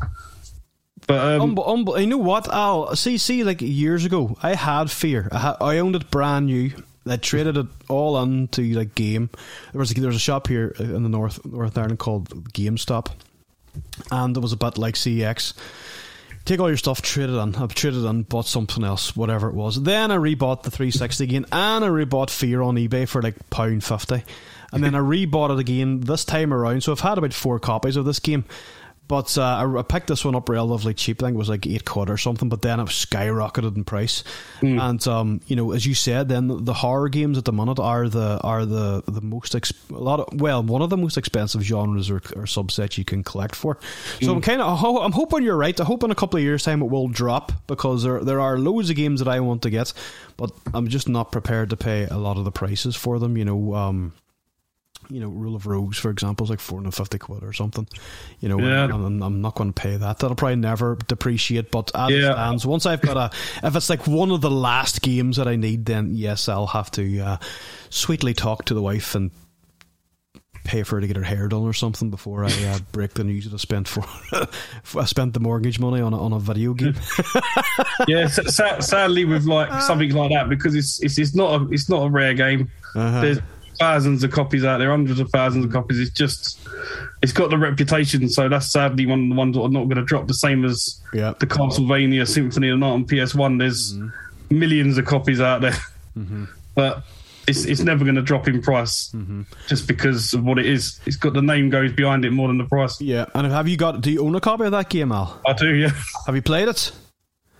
But 1.07 1.41
um, 1.41 1.57
um, 1.57 1.87
um, 1.87 1.99
you 1.99 2.07
know 2.07 2.17
what? 2.17 2.47
I'll 2.53 2.95
see. 2.95 3.17
See, 3.17 3.43
like 3.43 3.61
years 3.61 4.05
ago, 4.05 4.37
I 4.43 4.55
had 4.55 4.91
fear. 4.91 5.29
I, 5.31 5.39
had, 5.39 5.55
I 5.61 5.77
owned 5.77 5.95
it 5.95 6.11
brand 6.11 6.47
new. 6.47 6.71
I 7.11 7.17
traded 7.17 7.57
it 7.57 7.67
all 7.87 8.21
into 8.21 8.61
like 8.73 8.95
game. 8.95 9.29
There 9.71 9.79
was 9.79 9.91
a, 9.91 9.93
there 9.95 10.07
was 10.07 10.15
a 10.15 10.19
shop 10.19 10.47
here 10.47 10.75
in 10.79 11.03
the 11.03 11.09
north 11.09 11.43
North 11.45 11.77
Ireland 11.77 11.99
called 11.99 12.29
GameStop, 12.53 13.11
and 14.11 14.35
it 14.35 14.39
was 14.39 14.53
a 14.53 14.57
bit 14.57 14.77
like 14.77 14.95
CX 14.95 15.53
take 16.49 16.59
all 16.59 16.67
your 16.67 16.77
stuff, 16.77 17.01
trade 17.01 17.29
it 17.29 17.35
on. 17.35 17.55
I've 17.55 17.75
traded 17.75 18.05
on, 18.05 18.23
bought 18.23 18.47
something 18.47 18.83
else, 18.83 19.15
whatever 19.15 19.49
it 19.49 19.55
was. 19.55 19.81
Then 19.83 20.11
I 20.11 20.17
rebought 20.17 20.63
the 20.63 20.71
360 20.71 21.23
again, 21.23 21.45
and 21.51 21.85
I 21.85 21.87
rebought 21.87 22.31
Fear 22.31 22.63
on 22.63 22.75
eBay 22.75 23.07
for 23.07 23.21
like 23.21 23.49
pound 23.51 23.83
fifty, 23.83 24.23
and 24.71 24.83
then 24.83 24.95
I 24.95 24.99
rebought 24.99 25.51
it 25.51 25.59
again 25.59 26.01
this 26.01 26.25
time 26.25 26.51
around. 26.51 26.81
So 26.81 26.91
I've 26.91 26.99
had 26.99 27.17
about 27.17 27.33
four 27.33 27.59
copies 27.59 27.95
of 27.95 28.05
this 28.05 28.19
game. 28.19 28.45
But 29.09 29.39
uh, 29.39 29.41
I, 29.41 29.79
I 29.79 29.81
picked 29.81 30.05
this 30.05 30.23
one 30.23 30.35
up 30.35 30.47
relatively 30.49 30.93
cheap. 30.93 31.23
I 31.23 31.25
think 31.25 31.33
it 31.33 31.39
was 31.39 31.49
like 31.49 31.65
eight 31.65 31.83
quid 31.83 32.11
or 32.11 32.17
something. 32.17 32.47
But 32.47 32.61
then 32.61 32.79
it 32.79 32.85
skyrocketed 32.89 33.75
in 33.75 33.83
price. 33.83 34.23
Mm. 34.61 34.79
And 34.79 35.07
um, 35.07 35.41
you 35.47 35.55
know, 35.55 35.71
as 35.71 35.83
you 35.83 35.95
said, 35.95 36.29
then 36.29 36.63
the, 36.63 36.73
horror 36.73 37.09
games 37.09 37.37
at 37.39 37.43
the 37.43 37.51
minute 37.51 37.79
are 37.79 38.07
the 38.07 38.39
are 38.43 38.65
the 38.65 39.03
the 39.07 39.21
most 39.21 39.53
exp- 39.53 39.89
a 39.89 39.97
lot 39.97 40.19
of 40.19 40.39
well 40.39 40.61
one 40.61 40.83
of 40.83 40.91
the 40.91 40.95
most 40.95 41.17
expensive 41.17 41.63
genres 41.63 42.11
or, 42.11 42.17
or 42.17 42.45
subsets 42.45 42.99
you 42.99 43.03
can 43.03 43.23
collect 43.23 43.55
for. 43.55 43.79
So 44.21 44.27
mm. 44.27 44.35
I'm 44.35 44.41
kind 44.41 44.61
of 44.61 44.85
I'm 44.85 45.11
hoping 45.11 45.41
you're 45.43 45.57
right. 45.57 45.77
I 45.79 45.83
hope 45.83 46.03
in 46.03 46.11
a 46.11 46.15
couple 46.15 46.37
of 46.37 46.43
years' 46.43 46.63
time 46.63 46.83
it 46.83 46.91
will 46.91 47.07
drop 47.07 47.51
because 47.65 48.03
there 48.03 48.23
there 48.23 48.39
are 48.39 48.59
loads 48.59 48.91
of 48.91 48.95
games 48.95 49.21
that 49.21 49.27
I 49.27 49.39
want 49.39 49.63
to 49.63 49.71
get, 49.71 49.91
but 50.37 50.51
I'm 50.71 50.87
just 50.87 51.09
not 51.09 51.31
prepared 51.31 51.71
to 51.71 51.77
pay 51.77 52.05
a 52.05 52.17
lot 52.17 52.37
of 52.37 52.45
the 52.45 52.51
prices 52.51 52.95
for 52.95 53.17
them. 53.17 53.37
You 53.37 53.45
know. 53.45 53.73
Um, 53.73 54.13
you 55.09 55.19
know, 55.19 55.29
Rule 55.29 55.55
of 55.55 55.65
Rose, 55.65 55.97
for 55.97 56.09
example, 56.11 56.43
is 56.43 56.49
like 56.49 56.59
450 56.59 57.17
quid 57.17 57.43
or 57.43 57.51
something. 57.51 57.87
You 58.39 58.49
know, 58.49 58.59
yeah. 58.59 58.85
and, 58.85 59.23
I'm 59.23 59.41
not 59.41 59.55
going 59.55 59.73
to 59.73 59.81
pay 59.81 59.97
that. 59.97 60.19
That'll 60.19 60.35
probably 60.35 60.57
never 60.57 60.97
depreciate. 61.07 61.71
But 61.71 61.91
as 61.95 62.11
yeah. 62.11 62.17
it 62.17 62.33
stands, 62.33 62.65
once 62.65 62.85
I've 62.85 63.01
got 63.01 63.17
a, 63.17 63.35
if 63.67 63.75
it's 63.75 63.89
like 63.89 64.07
one 64.07 64.31
of 64.31 64.41
the 64.41 64.51
last 64.51 65.01
games 65.01 65.37
that 65.37 65.47
I 65.47 65.55
need, 65.55 65.85
then 65.85 66.13
yes, 66.13 66.47
I'll 66.47 66.67
have 66.67 66.91
to 66.91 67.19
uh, 67.19 67.37
sweetly 67.89 68.33
talk 68.33 68.65
to 68.65 68.73
the 68.73 68.81
wife 68.81 69.15
and 69.15 69.31
pay 70.65 70.83
for 70.83 70.97
her 70.97 71.01
to 71.01 71.07
get 71.07 71.15
her 71.15 71.23
hair 71.23 71.47
done 71.47 71.63
or 71.63 71.73
something 71.73 72.11
before 72.11 72.45
I 72.45 72.51
uh, 72.65 72.79
break 72.91 73.15
the 73.15 73.23
news 73.23 73.45
that 73.45 73.53
I 73.53 73.57
spent 73.57 73.87
for 73.87 74.03
I 74.99 75.05
spent 75.05 75.33
the 75.33 75.39
mortgage 75.39 75.79
money 75.79 76.01
on 76.01 76.13
a, 76.13 76.21
on 76.21 76.33
a 76.33 76.39
video 76.39 76.73
game. 76.75 76.93
yeah, 78.07 78.27
sadly 78.27 79.25
with 79.25 79.45
like 79.45 79.81
something 79.81 80.11
like 80.11 80.31
that 80.31 80.47
because 80.49 80.75
it's 80.75 81.01
it's, 81.01 81.17
it's 81.17 81.33
not 81.33 81.61
a 81.61 81.67
it's 81.71 81.89
not 81.89 82.05
a 82.05 82.09
rare 82.09 82.35
game. 82.35 82.69
Uh-huh. 82.93 83.35
Thousands 83.79 84.23
of 84.23 84.31
copies 84.31 84.65
out 84.65 84.77
there, 84.79 84.89
hundreds 84.89 85.19
of 85.19 85.29
thousands 85.29 85.65
of 85.65 85.71
copies. 85.71 85.99
It's 85.99 86.11
just, 86.11 86.59
it's 87.21 87.31
got 87.31 87.49
the 87.49 87.57
reputation. 87.57 88.27
So 88.29 88.49
that's 88.49 88.71
sadly 88.71 89.05
one 89.05 89.23
of 89.23 89.29
the 89.29 89.35
ones 89.35 89.55
that 89.55 89.61
are 89.61 89.69
not 89.69 89.85
going 89.85 89.97
to 89.97 90.03
drop. 90.03 90.27
The 90.27 90.33
same 90.33 90.65
as 90.65 91.01
the 91.13 91.33
Castlevania 91.33 92.27
Symphony 92.27 92.69
of 92.69 92.79
the 92.79 92.85
Night 92.85 92.91
on 92.91 93.05
PS1. 93.05 93.59
There's 93.59 93.93
mm-hmm. 93.93 94.59
millions 94.59 94.97
of 94.97 95.05
copies 95.05 95.39
out 95.39 95.61
there, 95.61 95.77
mm-hmm. 96.17 96.45
but 96.75 97.03
it's 97.47 97.65
it's 97.65 97.81
never 97.81 98.03
going 98.03 98.15
to 98.15 98.21
drop 98.21 98.47
in 98.47 98.61
price 98.61 99.11
mm-hmm. 99.11 99.43
just 99.67 99.87
because 99.87 100.33
of 100.33 100.43
what 100.43 100.59
it 100.59 100.65
is. 100.65 100.99
It's 101.05 101.15
got 101.15 101.33
the 101.33 101.41
name 101.41 101.69
goes 101.69 101.91
behind 101.91 102.25
it 102.25 102.31
more 102.31 102.47
than 102.47 102.57
the 102.57 102.65
price. 102.65 102.99
Yeah, 103.01 103.25
and 103.33 103.47
have 103.47 103.67
you 103.67 103.77
got? 103.77 104.01
Do 104.01 104.11
you 104.11 104.25
own 104.25 104.35
a 104.35 104.41
copy 104.41 104.65
of 104.65 104.71
that 104.71 104.89
game, 104.89 105.11
Al? 105.11 105.41
I 105.47 105.53
do. 105.53 105.73
Yeah. 105.73 105.91
Have 106.25 106.35
you 106.35 106.41
played 106.41 106.67
it? 106.67 106.91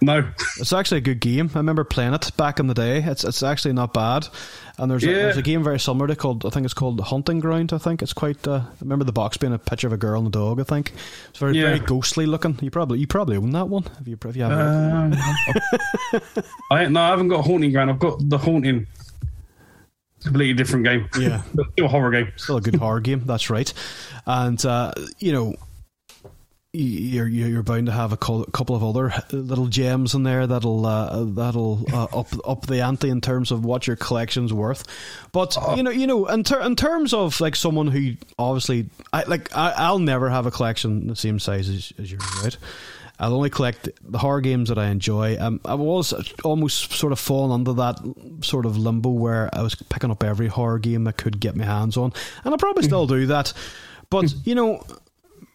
No. 0.02 0.32
It's 0.58 0.72
actually 0.72 1.00
a 1.00 1.02
good 1.02 1.20
game. 1.20 1.52
I 1.54 1.58
remember 1.58 1.84
playing 1.84 2.14
it 2.14 2.32
back 2.38 2.60
in 2.60 2.68
the 2.68 2.74
day. 2.74 3.04
It's 3.04 3.24
it's 3.24 3.44
actually 3.44 3.74
not 3.74 3.94
bad. 3.94 4.28
And 4.78 4.90
there's, 4.90 5.04
yeah. 5.04 5.12
a, 5.12 5.16
there's 5.16 5.38
a 5.38 5.42
game 5.42 5.62
very 5.62 5.80
similar 5.80 6.08
to 6.08 6.16
called 6.16 6.46
I 6.46 6.50
think 6.50 6.64
it's 6.64 6.74
called 6.74 7.02
Haunting 7.02 7.42
Ground. 7.42 7.74
I 7.74 7.78
think 7.80 8.02
it's 8.02 8.14
quite. 8.14 8.48
Uh, 8.48 8.62
I 8.66 8.72
remember 8.80 9.04
the 9.04 9.12
box 9.12 9.36
being 9.36 9.54
a 9.54 9.60
picture 9.60 9.88
of 9.88 9.94
a 9.94 9.98
girl 9.98 10.20
and 10.20 10.28
a 10.28 10.32
dog. 10.32 10.62
I 10.62 10.64
think 10.64 10.94
it's 11.30 11.40
very 11.40 11.58
yeah. 11.58 11.64
very 11.66 11.80
ghostly 11.80 12.26
looking. 12.26 12.58
You 12.62 12.72
probably 12.72 13.00
you 13.00 13.08
probably 13.08 13.36
own 13.36 13.52
that 13.52 13.68
one. 13.68 13.84
Have 13.84 14.08
you? 14.08 14.18
Have 14.24 14.38
you 14.38 14.46
um, 14.46 15.14
I 16.72 16.86
no, 16.86 17.02
I 17.02 17.10
haven't 17.10 17.28
got 17.28 17.46
Haunting 17.46 17.72
Ground. 17.74 17.90
I've 17.90 18.00
got 18.00 18.18
the 18.22 18.38
Haunting. 18.38 18.88
Completely 20.24 20.54
different 20.54 20.84
game. 20.84 21.10
Yeah, 21.18 21.42
still 21.72 21.86
a 21.86 21.88
horror 21.88 22.12
game. 22.12 22.32
Still 22.36 22.58
a 22.58 22.62
good 22.62 22.76
horror 22.76 23.00
game. 23.00 23.24
That's 23.26 23.50
right. 23.50 23.74
And 24.26 24.64
uh, 24.66 24.94
you 25.20 25.32
know, 25.32 25.56
you're 26.72 27.28
you're 27.28 27.64
bound 27.64 27.88
to 27.88 27.92
have 27.92 28.14
a 28.14 28.18
couple 28.18 28.76
of 28.76 28.84
other 28.84 29.12
little 29.32 29.66
gems 29.66 30.14
in 30.14 30.22
there 30.22 30.46
that'll 30.46 30.86
uh, 30.86 31.24
that'll 31.24 31.84
uh, 31.92 32.04
up 32.14 32.28
up 32.48 32.68
the 32.68 32.82
ante 32.82 33.10
in 33.10 33.22
terms 33.22 33.50
of 33.50 33.66
what 33.66 33.88
your 33.88 33.96
collection's 33.96 34.54
worth. 34.54 34.84
But 35.32 35.58
uh, 35.58 35.74
you 35.76 35.84
know, 35.84 35.90
you 35.90 36.06
know, 36.06 36.28
in, 36.28 36.44
ter- 36.44 36.62
in 36.62 36.76
terms 36.76 37.14
of 37.14 37.42
like 37.42 37.56
someone 37.56 37.88
who 37.88 38.14
obviously, 38.38 38.88
I 39.12 39.24
like, 39.24 39.56
I, 39.56 39.92
will 39.92 40.00
never 40.00 40.30
have 40.30 40.46
a 40.46 40.52
collection 40.52 41.08
the 41.08 41.16
same 41.16 41.40
size 41.40 41.70
as, 41.70 41.92
as 41.98 42.12
yours, 42.12 42.24
right? 42.44 42.58
I'll 43.20 43.34
only 43.34 43.50
collect 43.50 43.90
the 44.04 44.18
horror 44.20 44.40
games 44.40 44.70
that 44.70 44.78
I 44.78 44.88
enjoy. 44.88 45.38
Um, 45.40 45.60
I 45.66 45.74
was 45.74 46.14
almost 46.44 46.94
sort 46.94 47.12
of 47.12 47.20
fallen 47.20 47.52
under 47.52 47.74
that 47.74 47.98
sort 48.42 48.66
of 48.66 48.78
limbo 48.78 49.10
where 49.10 49.50
I 49.54 49.62
was 49.62 49.76
picking 49.76 50.10
up 50.12 50.24
every 50.24 50.48
horror 50.48 50.80
game 50.80 51.06
I 51.08 51.12
could 51.12 51.40
get 51.40 51.56
my 51.56 51.66
hands 51.66 51.98
on, 51.98 52.14
and 52.46 52.54
I 52.54 52.58
probably 52.58 52.84
still 52.84 53.08
do 53.08 53.26
that. 53.26 53.54
But 54.10 54.34
you 54.46 54.56
know, 54.56 54.84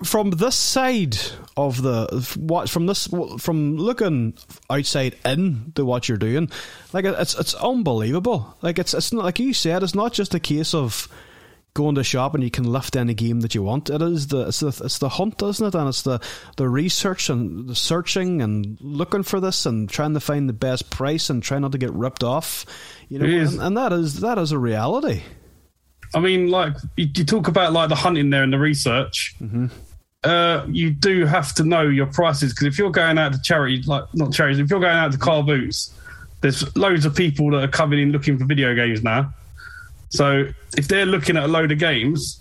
from 0.05 0.31
this 0.31 0.55
side 0.55 1.17
of 1.57 1.83
the 1.83 2.07
what 2.39 2.69
from 2.69 2.87
this 2.87 3.09
from 3.39 3.77
looking 3.77 4.35
outside 4.71 5.17
in 5.25 5.73
to 5.75 5.85
what 5.85 6.09
you're 6.09 6.19
doing, 6.19 6.51
like 6.93 7.05
it's 7.05 7.39
it's 7.39 7.55
unbelievable. 7.55 8.57
Like 8.63 8.79
it's 8.79 8.95
it's 8.95 9.13
not 9.13 9.25
like 9.25 9.39
you 9.39 9.53
said. 9.53 9.83
It's 9.83 9.95
not 9.95 10.13
just 10.13 10.35
a 10.35 10.41
case 10.41 10.75
of 10.75 11.09
going 11.75 11.97
to 11.97 12.05
shop 12.05 12.35
and 12.35 12.45
you 12.45 12.51
can 12.53 12.65
lift 12.65 12.95
any 12.95 13.15
game 13.15 13.41
that 13.41 13.55
you 13.55 13.63
want. 13.63 13.91
It 13.91 14.01
is 14.01 14.29
the 14.29 14.49
it's 14.49 14.61
the 14.61 14.69
it's 14.69 14.99
the 14.99 15.09
hunt, 15.09 15.43
isn't 15.43 15.67
it? 15.67 15.75
And 15.75 15.89
it's 15.89 16.03
the 16.03 16.21
the 16.57 16.69
research 16.69 17.29
and 17.29 17.69
the 17.69 17.75
searching 17.75 18.43
and 18.43 18.79
looking 18.81 19.25
for 19.25 19.41
this 19.41 19.67
and 19.67 19.89
trying 19.89 20.15
to 20.15 20.21
find 20.21 20.49
the 20.49 20.55
best 20.55 20.91
price 20.91 21.31
and 21.31 21.43
trying 21.43 21.63
not 21.63 21.73
to 21.73 21.79
get 21.79 21.93
ripped 21.93 22.23
off. 22.23 22.65
You 23.09 23.19
know, 23.19 23.27
and, 23.27 23.61
and 23.61 23.77
that 23.77 23.93
is 23.93 24.21
that 24.21 24.39
is 24.39 24.53
a 24.53 24.59
reality. 24.59 25.23
I 26.15 26.21
mean, 26.21 26.49
like 26.49 26.77
you, 26.97 27.09
talk 27.25 27.49
about 27.49 27.73
like 27.73 27.89
the 27.89 27.97
hunting 27.97 28.31
there 28.31 28.45
and 28.45 28.53
the 28.53 28.59
research. 28.59 29.35
Mm-hmm. 29.41 29.67
Uh, 30.25 30.65
you 30.69 30.91
do 30.91 31.27
have 31.27 31.55
to 31.55 31.65
know 31.65 31.83
your 31.83 32.07
prices 32.07 32.53
because 32.53 32.67
if 32.67 32.79
you're 32.79 32.91
going 32.91 33.19
out 33.19 33.33
to 33.33 33.43
charity, 33.43 33.83
like 33.83 34.05
not 34.15 34.33
charities, 34.33 34.59
if 34.59 34.71
you're 34.71 34.81
going 34.81 34.97
out 34.97 35.13
to 35.13 35.19
car 35.19 35.43
boots, 35.43 35.93
there's 36.41 36.75
loads 36.77 37.05
of 37.05 37.15
people 37.15 37.51
that 37.51 37.63
are 37.63 37.69
coming 37.69 38.01
in 38.01 38.11
looking 38.11 38.39
for 38.39 38.47
video 38.47 38.75
games 38.75 39.03
now. 39.03 39.33
So 40.09 40.49
if 40.79 40.89
they're 40.89 41.05
looking 41.05 41.37
at 41.37 41.45
a 41.45 41.49
load 41.49 41.73
of 41.73 41.79
games 41.79 42.41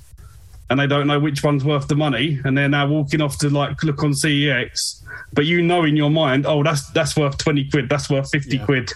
and 0.70 0.80
they 0.80 0.88
don't 0.88 1.08
know 1.08 1.20
which 1.20 1.44
one's 1.44 1.66
worth 1.66 1.90
the 1.90 1.96
money, 1.96 2.40
and 2.46 2.58
they're 2.58 2.70
now 2.70 2.88
walking 2.88 3.22
off 3.22 3.38
to 3.40 3.50
like 3.50 3.84
look 3.84 4.02
on 4.02 4.12
CEX, 4.12 5.04
but 5.34 5.46
you 5.46 5.62
know 5.62 5.84
in 5.84 5.98
your 5.98 6.10
mind, 6.10 6.46
oh, 6.46 6.64
that's 6.64 6.90
that's 6.92 7.18
worth 7.18 7.38
twenty 7.38 7.70
quid, 7.70 7.90
that's 7.90 8.10
worth 8.10 8.30
fifty 8.32 8.58
yeah. 8.58 8.66
quid. 8.66 8.92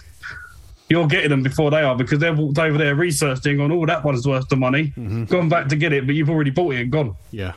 You're 0.88 1.06
getting 1.06 1.28
them 1.28 1.42
before 1.42 1.70
they 1.70 1.82
are 1.82 1.94
because 1.94 2.20
they've 2.20 2.36
walked 2.36 2.58
over 2.58 2.78
there 2.78 2.94
researching 2.94 3.60
on, 3.60 3.70
oh, 3.70 3.84
that 3.84 4.02
one's 4.02 4.26
worth 4.26 4.48
the 4.48 4.56
money, 4.56 4.94
mm-hmm. 4.96 5.24
gone 5.24 5.50
back 5.50 5.68
to 5.68 5.76
get 5.76 5.92
it, 5.92 6.06
but 6.06 6.14
you've 6.14 6.30
already 6.30 6.50
bought 6.50 6.72
it 6.72 6.80
and 6.80 6.90
gone. 6.90 7.14
Yeah 7.30 7.52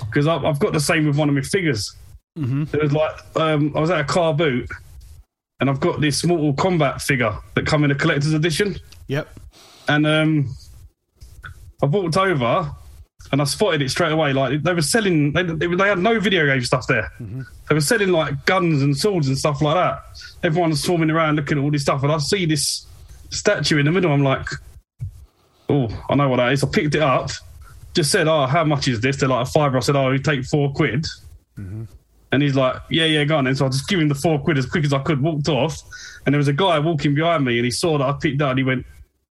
because 0.00 0.26
I've 0.26 0.58
got 0.58 0.72
the 0.72 0.80
same 0.80 1.06
with 1.06 1.16
one 1.16 1.28
of 1.28 1.34
my 1.34 1.42
figures. 1.42 1.94
Mm-hmm. 2.38 2.74
It 2.74 2.82
was 2.82 2.92
like 2.92 3.12
um, 3.36 3.72
I 3.76 3.80
was 3.80 3.90
at 3.90 4.00
a 4.00 4.04
car 4.04 4.34
boot, 4.34 4.68
and 5.60 5.70
I've 5.70 5.80
got 5.80 6.00
this 6.00 6.24
Mortal 6.24 6.52
Kombat 6.54 7.02
figure 7.02 7.36
that 7.54 7.66
come 7.66 7.84
in 7.84 7.90
a 7.90 7.94
collector's 7.94 8.32
edition. 8.32 8.76
Yep. 9.08 9.28
And 9.88 10.06
um, 10.06 10.54
I 11.82 11.86
walked 11.86 12.16
over 12.16 12.72
and 13.32 13.40
I 13.40 13.44
spotted 13.44 13.82
it 13.82 13.90
straight 13.90 14.12
away. 14.12 14.32
Like 14.32 14.62
they 14.62 14.74
were 14.74 14.82
selling, 14.82 15.32
they, 15.32 15.42
they 15.42 15.88
had 15.88 15.98
no 15.98 16.18
video 16.20 16.46
game 16.46 16.62
stuff 16.62 16.86
there. 16.86 17.10
Mm-hmm. 17.20 17.42
They 17.68 17.74
were 17.74 17.80
selling 17.80 18.10
like 18.10 18.44
guns 18.46 18.82
and 18.82 18.96
swords 18.96 19.28
and 19.28 19.38
stuff 19.38 19.62
like 19.62 19.74
that. 19.74 20.02
Everyone's 20.42 20.82
swarming 20.82 21.10
around 21.10 21.36
looking 21.36 21.58
at 21.58 21.64
all 21.64 21.70
this 21.70 21.82
stuff, 21.82 22.02
and 22.02 22.12
I 22.12 22.18
see 22.18 22.46
this 22.46 22.86
statue 23.30 23.78
in 23.78 23.86
the 23.86 23.92
middle. 23.92 24.12
I'm 24.12 24.22
like, 24.22 24.46
oh, 25.68 25.88
I 26.08 26.14
know 26.14 26.28
what 26.28 26.36
that 26.36 26.52
is. 26.52 26.64
I 26.64 26.68
picked 26.68 26.94
it 26.94 27.02
up 27.02 27.30
just 27.94 28.10
said, 28.10 28.28
"Oh, 28.28 28.46
how 28.46 28.64
much 28.64 28.88
is 28.88 29.00
this?" 29.00 29.16
They're 29.16 29.28
like 29.28 29.46
a 29.46 29.50
fiver. 29.50 29.76
I 29.76 29.80
said, 29.80 29.96
"Oh, 29.96 30.10
you 30.10 30.18
take 30.18 30.44
four 30.44 30.72
quid." 30.72 31.06
Mm-hmm. 31.58 31.84
And 32.32 32.42
he's 32.42 32.56
like, 32.56 32.76
"Yeah, 32.90 33.04
yeah, 33.04 33.24
go 33.24 33.38
on." 33.38 33.46
And 33.46 33.56
so 33.56 33.66
I 33.66 33.68
just 33.68 33.88
give 33.88 34.00
him 34.00 34.08
the 34.08 34.14
four 34.14 34.38
quid 34.40 34.58
as 34.58 34.66
quick 34.66 34.84
as 34.84 34.92
I 34.92 34.98
could. 34.98 35.22
Walked 35.22 35.48
off, 35.48 35.80
and 36.26 36.32
there 36.32 36.38
was 36.38 36.48
a 36.48 36.52
guy 36.52 36.78
walking 36.78 37.14
behind 37.14 37.44
me, 37.44 37.58
and 37.58 37.64
he 37.64 37.70
saw 37.70 37.98
that 37.98 38.04
I 38.04 38.12
picked 38.20 38.42
up, 38.42 38.50
and 38.50 38.58
he 38.58 38.64
went, 38.64 38.84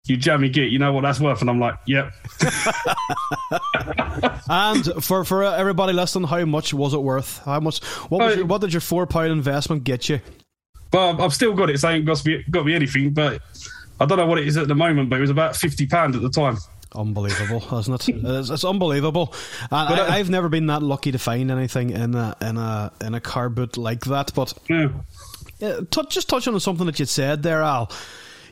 "You 0.06 0.18
jammy 0.18 0.50
git, 0.50 0.72
you 0.72 0.80
know 0.80 0.94
what 0.94 1.02
that's 1.02 1.20
worth?" 1.20 1.42
And 1.42 1.50
I'm 1.50 1.60
like, 1.60 1.76
"Yep." 1.88 2.14
and 4.50 5.04
for 5.04 5.26
for 5.26 5.44
everybody 5.44 5.94
listening, 5.94 6.28
how 6.28 6.46
much 6.46 6.74
was 6.74 6.94
it 6.94 7.02
worth? 7.02 7.44
How 7.44 7.60
much? 7.60 7.84
What 7.84 8.22
was 8.22 8.34
uh, 8.34 8.38
your, 8.38 8.46
what 8.46 8.62
did 8.62 8.74
your 8.74 8.82
four 8.82 9.06
pound 9.06 9.32
investment 9.32 9.84
get 9.84 10.08
you? 10.08 10.22
Well, 10.94 11.22
I've 11.22 11.34
still 11.34 11.54
got 11.54 11.70
it. 11.70 11.80
So 11.80 11.90
it 11.90 11.96
ain't 11.96 12.06
got 12.06 12.18
to 12.18 12.24
be 12.24 12.44
got 12.50 12.66
me 12.66 12.74
anything, 12.74 13.12
but 13.12 13.42
I 14.00 14.06
don't 14.06 14.18
know 14.18 14.26
what 14.26 14.40
it 14.40 14.48
is 14.48 14.56
at 14.56 14.70
the 14.70 14.76
moment. 14.76 15.10
But 15.10 15.18
it 15.18 15.22
was 15.22 15.30
about 15.30 15.58
fifty 15.58 15.86
pound 15.86 16.16
at 16.16 16.22
the 16.22 16.30
time. 16.30 16.58
Unbelievable, 16.96 17.64
isn't 17.80 18.08
it? 18.10 18.16
It's, 18.26 18.50
it's 18.50 18.64
unbelievable. 18.64 19.34
And 19.72 20.00
I, 20.00 20.18
have 20.18 20.30
uh, 20.30 20.32
never 20.32 20.50
been 20.50 20.68
that 20.68 20.82
lucky 20.82 21.12
to 21.12 21.20
find 21.20 21.52
anything 21.52 21.92
in 21.92 22.16
a 22.16 22.36
in 22.42 22.58
a 22.58 22.92
in 23.02 23.14
a 23.14 23.20
car 23.20 23.50
boot 23.50 23.78
like 23.78 24.06
that. 24.06 24.34
But 24.34 24.54
yeah. 24.70 24.86
Uh, 24.86 24.90
yeah, 25.60 25.80
t- 25.90 26.02
just 26.10 26.30
touching 26.30 26.54
on 26.54 26.60
something 26.60 26.86
that 26.86 27.00
you 27.00 27.06
said 27.06 27.44
there, 27.44 27.62
Al. 27.62 27.92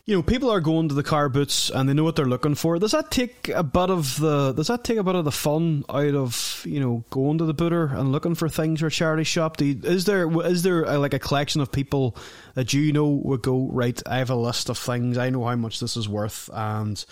You 0.06 0.18
know, 0.18 0.22
people 0.22 0.50
are 0.50 0.60
going 0.60 0.90
to 0.90 0.96
the 0.96 1.04
car 1.04 1.30
boots 1.30 1.70
and 1.70 1.88
they 1.88 1.94
know 1.94 2.04
what 2.04 2.18
they're 2.18 2.26
looking 2.26 2.56
for. 2.56 2.78
Does 2.78 2.92
that 2.92 3.10
take 3.10 3.48
a 3.48 3.64
bit 3.64 3.90
of 3.90 4.20
the 4.20 4.52
does 4.52 4.68
that 4.68 4.84
take 4.84 4.98
a 4.98 5.04
bit 5.04 5.16
of 5.16 5.24
the 5.24 5.32
fun 5.32 5.86
out 5.90 6.14
of 6.14 6.62
you 6.68 6.82
know 6.82 7.06
going 7.10 7.38
to 7.38 7.46
the 7.46 7.54
booter 7.54 7.86
and 7.86 8.12
looking 8.12 8.36
for 8.36 8.50
things 8.50 8.84
or 8.84 8.90
charity 8.90 9.24
shop? 9.24 9.62
You, 9.62 9.80
is 9.84 10.04
there 10.04 10.30
is 10.46 10.64
there 10.64 10.84
a, 10.84 10.98
like 10.98 11.14
a 11.14 11.20
collection 11.20 11.62
of 11.62 11.72
people 11.72 12.18
that 12.56 12.74
you 12.74 12.92
know 12.92 13.08
would 13.08 13.44
go 13.44 13.70
right? 13.72 14.02
I 14.06 14.18
have 14.18 14.30
a 14.30 14.36
list 14.36 14.70
of 14.70 14.78
things. 14.78 15.18
I 15.18 15.30
know 15.30 15.46
how 15.46 15.56
much 15.56 15.80
this 15.80 15.96
is 15.96 16.10
worth, 16.10 16.50
and 16.52 17.04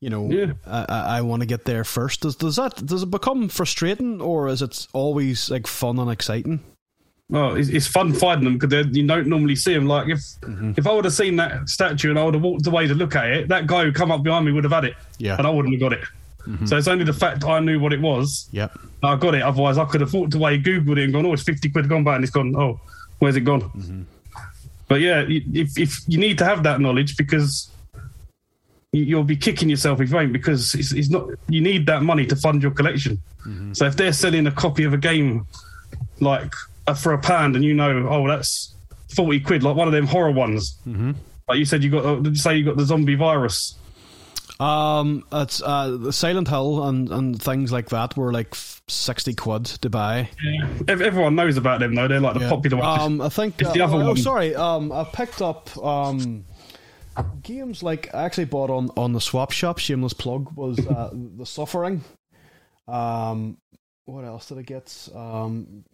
you 0.00 0.10
know, 0.10 0.30
yeah. 0.30 0.52
I, 0.66 1.18
I 1.18 1.20
want 1.22 1.40
to 1.40 1.46
get 1.46 1.64
there 1.64 1.84
first. 1.84 2.20
Does 2.20 2.36
does 2.36 2.56
that 2.56 2.84
does 2.84 3.02
it 3.02 3.10
become 3.10 3.48
frustrating, 3.48 4.20
or 4.20 4.48
is 4.48 4.62
it 4.62 4.86
always 4.92 5.50
like 5.50 5.66
fun 5.66 5.98
and 5.98 6.10
exciting? 6.10 6.60
Well, 7.28 7.56
it's, 7.56 7.68
it's 7.68 7.86
fun 7.88 8.12
finding 8.12 8.44
them 8.44 8.58
because 8.58 8.96
you 8.96 9.04
don't 9.06 9.26
normally 9.26 9.56
see 9.56 9.74
them. 9.74 9.86
Like 9.86 10.08
if 10.08 10.20
mm-hmm. 10.42 10.72
if 10.76 10.86
I 10.86 10.92
would 10.92 11.04
have 11.04 11.14
seen 11.14 11.36
that 11.36 11.68
statue 11.68 12.10
and 12.10 12.18
I 12.18 12.24
would 12.24 12.34
have 12.34 12.42
walked 12.42 12.66
away 12.66 12.86
to 12.86 12.94
look 12.94 13.16
at 13.16 13.26
it, 13.30 13.48
that 13.48 13.66
guy 13.66 13.84
who 13.84 13.92
come 13.92 14.12
up 14.12 14.22
behind 14.22 14.44
me 14.46 14.52
would 14.52 14.64
have 14.64 14.72
had 14.72 14.84
it, 14.84 14.94
yeah, 15.18 15.36
and 15.36 15.46
I 15.46 15.50
wouldn't 15.50 15.74
have 15.74 15.80
got 15.80 15.92
it. 15.92 16.04
Mm-hmm. 16.46 16.66
So 16.66 16.76
it's 16.76 16.88
only 16.88 17.04
the 17.04 17.12
fact 17.12 17.44
I 17.44 17.58
knew 17.58 17.80
what 17.80 17.92
it 17.92 18.00
was. 18.00 18.48
Yep. 18.52 18.78
I 19.02 19.16
got 19.16 19.34
it. 19.34 19.42
Otherwise, 19.42 19.78
I 19.78 19.84
could 19.86 20.00
have 20.00 20.12
walked 20.12 20.34
away, 20.34 20.58
googled 20.58 20.98
it, 20.98 21.04
and 21.04 21.12
gone, 21.12 21.26
"Oh, 21.26 21.32
it's 21.32 21.42
fifty 21.42 21.68
quid 21.68 21.88
gone 21.88 22.04
back," 22.04 22.16
and 22.16 22.24
it's 22.24 22.32
gone. 22.32 22.54
Oh, 22.54 22.80
where's 23.18 23.34
it 23.34 23.40
gone? 23.40 23.62
Mm-hmm. 23.62 24.02
But 24.88 25.00
yeah, 25.00 25.24
if 25.28 25.76
if 25.76 25.98
you 26.06 26.18
need 26.18 26.38
to 26.38 26.44
have 26.44 26.62
that 26.62 26.80
knowledge 26.80 27.16
because 27.16 27.70
you'll 28.92 29.24
be 29.24 29.36
kicking 29.36 29.68
yourself 29.68 30.00
if 30.00 30.10
you 30.10 30.18
ain't 30.18 30.32
because 30.32 30.74
it's, 30.74 30.92
it's 30.92 31.10
not. 31.10 31.28
You 31.48 31.60
need 31.60 31.86
that 31.86 32.02
money 32.02 32.26
to 32.26 32.36
fund 32.36 32.62
your 32.62 32.72
collection. 32.72 33.20
Mm-hmm. 33.46 33.74
So 33.74 33.86
if 33.86 33.96
they're 33.96 34.12
selling 34.12 34.46
a 34.46 34.52
copy 34.52 34.84
of 34.84 34.92
a 34.92 34.98
game 34.98 35.46
like 36.20 36.52
uh, 36.86 36.94
for 36.94 37.12
a 37.12 37.18
pound, 37.18 37.56
and 37.56 37.64
you 37.64 37.74
know, 37.74 38.08
oh, 38.08 38.26
that's 38.26 38.74
forty 39.14 39.40
quid, 39.40 39.62
like 39.62 39.76
one 39.76 39.88
of 39.88 39.92
them 39.92 40.06
horror 40.06 40.32
ones. 40.32 40.78
Mm-hmm. 40.86 41.12
Like 41.48 41.58
you 41.58 41.64
said, 41.64 41.84
you 41.84 41.90
got. 41.90 42.04
Uh, 42.04 42.16
did 42.16 42.34
you 42.34 42.40
say 42.40 42.56
you 42.56 42.64
got 42.64 42.76
the 42.76 42.84
zombie 42.84 43.14
virus? 43.14 43.74
Um, 44.58 45.24
it's 45.32 45.62
uh, 45.62 45.98
the 46.00 46.12
Silent 46.12 46.48
Hill 46.48 46.84
and, 46.84 47.10
and 47.10 47.42
things 47.42 47.72
like 47.72 47.90
that 47.90 48.16
were 48.16 48.32
like 48.32 48.54
sixty 48.88 49.34
quid 49.34 49.66
to 49.66 49.90
buy. 49.90 50.30
Yeah. 50.42 50.68
Everyone 50.88 51.34
knows 51.34 51.58
about 51.58 51.80
them 51.80 51.94
though. 51.94 52.08
They're 52.08 52.20
like 52.20 52.34
the 52.34 52.40
yeah. 52.40 52.48
popular 52.48 52.78
ones. 52.78 53.02
Um, 53.02 53.20
I 53.20 53.28
think. 53.28 53.62
Uh, 53.62 53.72
the 53.72 53.82
other 53.82 53.96
oh, 53.96 54.06
one. 54.08 54.16
sorry. 54.16 54.54
Um, 54.54 54.92
I 54.92 55.04
picked 55.04 55.42
up 55.42 55.76
um 55.76 56.44
games 57.42 57.82
like 57.82 58.14
I 58.14 58.24
actually 58.24 58.46
bought 58.46 58.70
on 58.70 58.90
on 58.96 59.12
the 59.12 59.20
swap 59.20 59.50
shop. 59.50 59.78
Shameless 59.78 60.12
plug 60.12 60.52
was 60.56 60.78
uh, 60.86 61.10
the 61.36 61.46
Suffering. 61.46 62.04
Um, 62.88 63.58
what 64.04 64.24
else 64.24 64.46
did 64.48 64.58
I 64.58 64.62
get? 64.62 65.08
Um, 65.14 65.84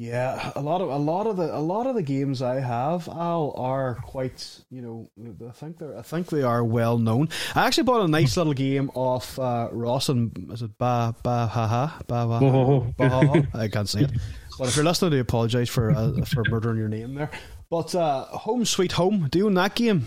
yeah, 0.00 0.52
a 0.54 0.60
lot 0.60 0.80
of 0.80 0.90
a 0.90 0.96
lot 0.96 1.26
of 1.26 1.36
the 1.36 1.52
a 1.52 1.58
lot 1.58 1.88
of 1.88 1.96
the 1.96 2.04
games 2.04 2.40
I 2.40 2.60
have 2.60 3.08
Al 3.08 3.52
are 3.56 3.96
quite 3.96 4.60
you 4.70 4.80
know 4.80 5.10
I 5.44 5.50
think 5.50 5.78
they're 5.78 5.98
I 5.98 6.02
think 6.02 6.28
they 6.28 6.44
are 6.44 6.62
well 6.62 6.98
known. 6.98 7.30
I 7.56 7.66
actually 7.66 7.82
bought 7.82 8.04
a 8.04 8.08
nice 8.08 8.36
little 8.36 8.52
game 8.52 8.92
off 8.94 9.40
uh, 9.40 9.68
Ross 9.72 10.08
and 10.08 10.52
is 10.52 10.62
it 10.62 10.78
Ba 10.78 11.16
Ba 11.24 11.48
Ha 11.48 11.66
Ha 11.66 11.98
Ba 12.06 12.26
Ba 12.28 12.92
Ba 12.96 13.08
Ha 13.08 13.42
I 13.54 13.66
can't 13.66 13.88
say 13.88 14.02
it. 14.02 14.12
But 14.58 14.68
if 14.68 14.76
you're 14.76 14.84
listening, 14.84 15.12
I 15.12 15.16
do 15.16 15.20
apologise 15.20 15.68
for 15.68 15.90
uh, 15.90 16.12
for 16.24 16.44
murdering 16.48 16.78
your 16.78 16.88
name 16.88 17.14
there. 17.14 17.30
But 17.70 17.94
uh, 17.94 18.24
Home 18.24 18.64
Sweet 18.64 18.92
Home, 18.92 19.28
do 19.30 19.38
you 19.38 19.46
own 19.46 19.54
that 19.54 19.74
game? 19.74 20.06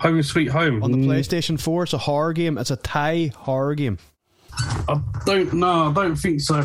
Home 0.00 0.22
Sweet 0.22 0.48
Home 0.48 0.82
on 0.82 0.92
the 0.92 0.98
PlayStation 0.98 1.60
Four. 1.60 1.82
It's 1.82 1.92
a 1.92 1.98
horror 1.98 2.32
game. 2.32 2.56
It's 2.56 2.70
a 2.70 2.76
Thai 2.76 3.32
horror 3.36 3.74
game. 3.74 3.98
I 4.52 5.00
don't 5.26 5.52
know. 5.52 5.90
I 5.90 5.92
don't 5.92 6.16
think 6.16 6.40
so. 6.40 6.64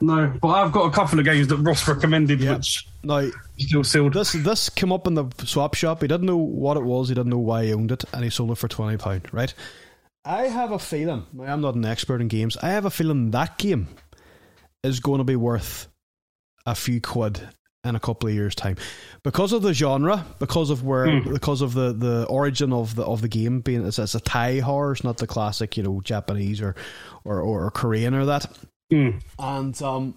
No, 0.00 0.32
but 0.40 0.48
I've 0.48 0.72
got 0.72 0.86
a 0.86 0.90
couple 0.90 1.18
of 1.18 1.24
games 1.24 1.48
that 1.48 1.56
Ross 1.56 1.88
recommended, 1.88 2.40
yep. 2.40 2.58
which 2.58 2.86
now 3.02 3.28
still 3.58 3.82
sealed. 3.82 4.12
This 4.12 4.32
this 4.32 4.68
came 4.68 4.92
up 4.92 5.06
in 5.06 5.14
the 5.14 5.26
swap 5.44 5.74
shop. 5.74 6.02
He 6.02 6.08
didn't 6.08 6.26
know 6.26 6.36
what 6.36 6.76
it 6.76 6.84
was. 6.84 7.08
He 7.08 7.14
didn't 7.14 7.30
know 7.30 7.38
why 7.38 7.64
he 7.64 7.72
owned 7.72 7.92
it, 7.92 8.04
and 8.12 8.22
he 8.22 8.30
sold 8.30 8.50
it 8.50 8.58
for 8.58 8.68
twenty 8.68 8.98
pound. 8.98 9.28
Right. 9.32 9.52
I 10.24 10.48
have 10.48 10.72
a 10.72 10.78
feeling. 10.78 11.24
I'm 11.40 11.60
not 11.60 11.76
an 11.76 11.84
expert 11.84 12.20
in 12.20 12.28
games. 12.28 12.56
I 12.56 12.70
have 12.70 12.84
a 12.84 12.90
feeling 12.90 13.30
that 13.30 13.58
game 13.58 13.88
is 14.86 15.00
going 15.00 15.18
to 15.18 15.24
be 15.24 15.36
worth 15.36 15.88
a 16.64 16.74
few 16.74 17.00
quid 17.00 17.40
in 17.84 17.94
a 17.94 18.00
couple 18.00 18.28
of 18.28 18.34
years' 18.34 18.54
time 18.54 18.76
because 19.22 19.52
of 19.52 19.62
the 19.62 19.72
genre, 19.72 20.24
because 20.38 20.70
of 20.70 20.82
where, 20.82 21.06
mm. 21.06 21.32
because 21.32 21.62
of 21.62 21.74
the, 21.74 21.92
the 21.92 22.26
origin 22.26 22.72
of 22.72 22.94
the 22.94 23.04
of 23.04 23.22
the 23.22 23.28
game 23.28 23.60
being 23.60 23.86
it's, 23.86 23.98
it's 23.98 24.14
a 24.14 24.20
Thai 24.20 24.58
horror, 24.58 24.92
it's 24.92 25.04
not 25.04 25.18
the 25.18 25.26
classic, 25.26 25.76
you 25.76 25.82
know, 25.82 26.00
Japanese 26.00 26.60
or 26.60 26.74
or, 27.24 27.40
or 27.40 27.70
Korean 27.70 28.14
or 28.14 28.26
that. 28.26 28.46
Mm. 28.92 29.20
And 29.38 29.82
um, 29.82 30.14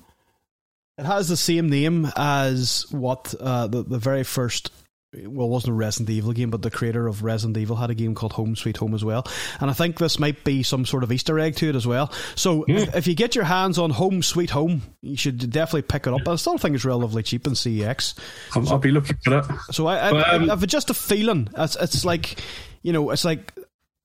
it 0.97 1.05
has 1.05 1.29
the 1.29 1.37
same 1.37 1.69
name 1.69 2.11
as 2.15 2.85
what 2.91 3.33
uh, 3.39 3.67
the 3.67 3.83
the 3.83 3.99
very 3.99 4.23
first. 4.23 4.71
Well, 5.11 5.47
it 5.47 5.49
wasn't 5.49 5.71
a 5.71 5.75
Resident 5.75 6.11
Evil 6.11 6.33
game, 6.33 6.51
but 6.51 6.61
the 6.61 6.69
creator 6.69 7.07
of 7.07 7.23
Resident 7.23 7.57
Evil 7.57 7.75
had 7.75 7.89
a 7.89 7.95
game 7.95 8.13
called 8.13 8.33
Home 8.33 8.55
Sweet 8.55 8.77
Home 8.77 8.93
as 8.93 9.03
well. 9.03 9.25
And 9.59 9.69
I 9.69 9.73
think 9.73 9.97
this 9.97 10.19
might 10.19 10.43
be 10.43 10.61
some 10.61 10.85
sort 10.85 11.03
of 11.03 11.11
Easter 11.11 11.39
egg 11.39 11.55
to 11.57 11.69
it 11.69 11.75
as 11.75 11.87
well. 11.87 12.11
So 12.35 12.63
if, 12.67 12.95
if, 12.95 13.07
you 13.07 13.15
get 13.15 13.33
your 13.33 13.45
hands 13.45 13.79
on 13.79 13.89
Home 13.89 14.21
Sweet 14.21 14.51
Home, 14.51 14.83
you 15.01 15.17
should 15.17 15.49
definitely 15.49 15.81
pick 15.83 16.05
it 16.05 16.13
up. 16.13 16.27
I 16.27 16.35
still 16.35 16.59
think 16.59 16.75
it's 16.75 16.85
relatively 16.85 17.23
cheap 17.23 17.47
in 17.47 17.53
CEX. 17.53 18.13
I'll, 18.55 18.65
so, 18.65 18.73
I'll 18.73 18.79
be 18.79 18.91
looking 18.91 19.17
for 19.23 19.31
that. 19.31 19.59
So 19.71 19.87
I, 19.87 20.09
I, 20.09 20.11
but, 20.11 20.33
um, 20.33 20.43
I, 20.43 20.53
have 20.53 20.67
just 20.67 20.91
a 20.91 20.93
feeling. 20.93 21.49
It's, 21.57 21.75
it's 21.75 22.05
like, 22.05 22.39
you 22.83 22.93
know, 22.93 23.09
it's 23.09 23.25
like 23.25 23.51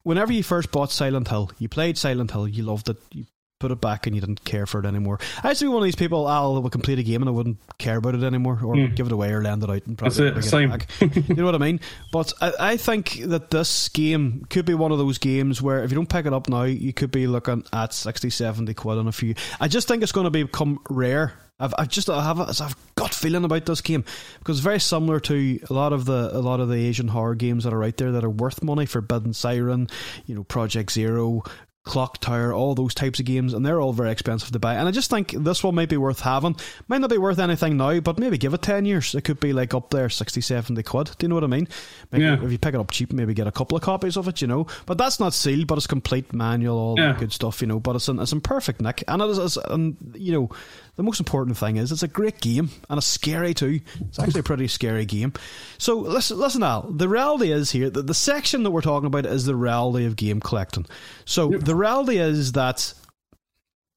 whenever 0.05 0.33
you 0.33 0.43
first 0.43 0.71
bought 0.71 0.91
Silent 0.91 1.29
Hill, 1.29 1.51
you 1.59 1.69
played 1.69 1.99
Silent 1.99 2.31
Hill, 2.31 2.49
you 2.49 2.63
loved 2.63 2.89
it, 2.89 2.97
you 3.13 3.27
put 3.65 3.71
it 3.71 3.81
back 3.81 4.07
and 4.07 4.15
you 4.15 4.21
didn't 4.21 4.45
care 4.45 4.67
for 4.67 4.79
it 4.79 4.85
anymore. 4.85 5.19
I 5.43 5.49
used 5.49 5.61
to 5.61 5.65
be 5.65 5.69
one 5.71 5.79
of 5.79 5.85
these 5.85 5.97
people, 5.97 6.27
I'll 6.27 6.61
will 6.61 6.69
complete 6.69 6.99
a 6.99 7.03
game 7.03 7.23
and 7.23 7.31
I 7.31 7.33
wouldn't 7.33 7.57
care 7.79 7.97
about 7.97 8.15
it 8.15 8.23
anymore 8.23 8.61
or 8.63 8.75
mm. 8.75 8.95
give 8.95 9.07
it 9.07 9.13
away 9.13 9.33
or 9.33 9.43
lend 9.43 9.63
it 9.63 9.71
out 9.71 9.87
and 9.87 9.97
probably 9.97 10.31
That's 10.31 10.47
it, 10.47 10.51
same. 10.51 10.71
It 10.71 10.87
back. 11.01 11.27
you 11.29 11.35
know 11.35 11.47
what 11.47 11.55
I 11.55 11.59
mean? 11.59 11.81
But 12.13 12.35
I, 12.43 12.53
I, 12.61 12.77
think 12.77 13.21
that 13.25 13.51
this 13.51 13.89
game 13.89 14.45
could 14.51 14.67
be 14.67 14.75
one 14.75 14.93
of 14.93 14.99
those 14.99 15.17
games 15.17 15.63
where 15.63 15.83
if 15.83 15.91
you 15.91 15.95
don't 15.95 16.11
pick 16.11 16.27
it 16.27 16.35
up 16.35 16.47
now, 16.51 16.65
you 16.65 16.93
could 16.93 17.11
be 17.11 17.27
looking 17.27 17.65
at 17.73 17.95
60, 17.95 18.29
70 18.29 18.75
quid 18.75 18.99
on 18.99 19.09
a 19.09 19.13
few. 19.13 19.35
I 19.59 19.69
just 19.69 19.89
think 19.89 20.03
it's 20.03 20.13
going 20.13 20.25
to 20.25 20.31
become 20.31 20.81
rare 20.91 21.33
I've, 21.59 21.75
I've 21.79 21.89
just 21.89 22.11
I 22.11 22.23
have 22.23 22.41
a, 22.41 22.49
I've 22.49 22.77
gut 22.97 23.15
feeling 23.15 23.45
about 23.45 23.65
this 23.65 23.81
game 23.81 24.05
because 24.41 24.59
it's 24.59 24.65
very 24.65 24.81
similar 24.81 25.21
to 25.21 25.61
a 25.71 25.73
lot 25.73 25.93
of 25.93 26.05
the 26.05 26.31
a 26.33 26.41
lot 26.41 26.59
of 26.59 26.69
the 26.69 26.75
Asian 26.75 27.09
horror 27.09 27.37
games 27.37 27.63
that 27.63 27.73
are 27.73 27.85
out 27.85 27.97
there 27.97 28.13
that 28.13 28.25
are 28.25 28.31
worth 28.31 28.63
money. 28.63 28.87
Forbidden 28.87 29.33
Siren, 29.33 29.89
you 30.27 30.35
know, 30.35 30.43
Project 30.43 30.91
Zero, 30.91 31.45
Clock 31.85 32.19
Tower, 32.19 32.55
all 32.55 32.75
those 32.75 32.95
types 32.95 33.21
of 33.21 33.27
games, 33.27 33.53
and 33.53 33.65
they're 33.65 33.81
all 33.81 33.93
very 33.93 34.11
expensive 34.11 34.51
to 34.53 34.59
buy. 34.59 34.75
And 34.75 34.89
I 34.89 34.91
just 34.91 35.11
think 35.11 35.33
this 35.33 35.63
one 35.63 35.75
might 35.75 35.91
be 35.91 35.99
worth 35.99 36.21
having. 36.21 36.57
Might 36.89 37.03
not 37.03 37.11
be 37.11 37.19
worth 37.19 37.39
anything 37.39 37.77
now, 37.77 38.01
but 38.01 38.19
maybe 38.19 38.39
give 38.39 38.55
it 38.55 38.63
10 38.63 38.87
years. 38.87 39.15
It 39.15 39.23
could 39.23 39.39
be 39.39 39.53
like 39.53 39.75
up 39.75 39.91
there 39.91 40.09
60, 40.09 40.41
70 40.41 40.83
quid. 40.83 41.11
Do 41.19 41.25
you 41.25 41.29
know 41.29 41.35
what 41.35 41.45
I 41.45 41.49
mean? 41.49 41.69
Maybe 42.11 42.25
yeah. 42.25 42.43
If 42.43 42.51
you 42.51 42.59
pick 42.59 42.75
it 42.75 42.81
up 42.81 42.91
cheap, 42.91 43.13
maybe 43.13 43.35
get 43.35 43.47
a 43.47 43.53
couple 43.53 43.77
of 43.77 43.83
copies 43.83 44.17
of 44.17 44.29
it, 44.29 44.41
you 44.41 44.47
know. 44.47 44.67
But 44.87 44.97
that's 44.97 45.21
not 45.21 45.35
sealed, 45.35 45.67
but 45.67 45.77
it's 45.77 45.87
complete 45.87 46.33
manual, 46.33 46.79
all 46.79 46.99
yeah. 46.99 47.13
that 47.13 47.21
good 47.21 47.33
stuff, 47.35 47.61
you 47.61 47.67
know. 47.67 47.81
But 47.81 47.97
it's 47.97 48.09
in, 48.09 48.19
it's 48.19 48.33
in 48.33 48.41
perfect 48.41 48.81
nick. 48.81 49.05
And 49.07 49.21
it 49.21 49.29
is, 49.29 49.59
and, 49.59 49.97
um, 50.01 50.15
you 50.15 50.33
know, 50.33 50.51
the 50.97 51.03
most 51.03 51.19
important 51.21 51.57
thing 51.57 51.77
is 51.77 51.91
it's 51.91 52.03
a 52.03 52.09
great 52.09 52.41
game 52.41 52.71
and 52.89 52.99
it's 52.99 53.07
scary 53.07 53.53
too. 53.55 53.81
It's 54.01 54.19
actually 54.19 54.41
a 54.41 54.45
pretty 54.45 54.69
scary 54.69 55.05
game. 55.05 55.33
So 55.79 55.99
listen, 55.99 56.39
listen, 56.39 56.63
Al. 56.63 56.83
The 56.83 57.09
reality 57.09 57.51
is 57.51 57.71
here 57.71 57.91
that 57.91 58.07
the 58.07 58.15
section 58.15 58.63
that 58.63 58.71
we're 58.71 58.81
talking 58.81 59.07
about 59.07 59.27
is 59.27 59.45
the 59.45 59.57
reality 59.57 60.07
of 60.07 60.17
game 60.17 60.41
collecting. 60.41 60.87
So 61.25 61.53
yep. 61.53 61.63
the 61.63 61.75
reality 61.75 62.19
is 62.19 62.53
that 62.53 62.95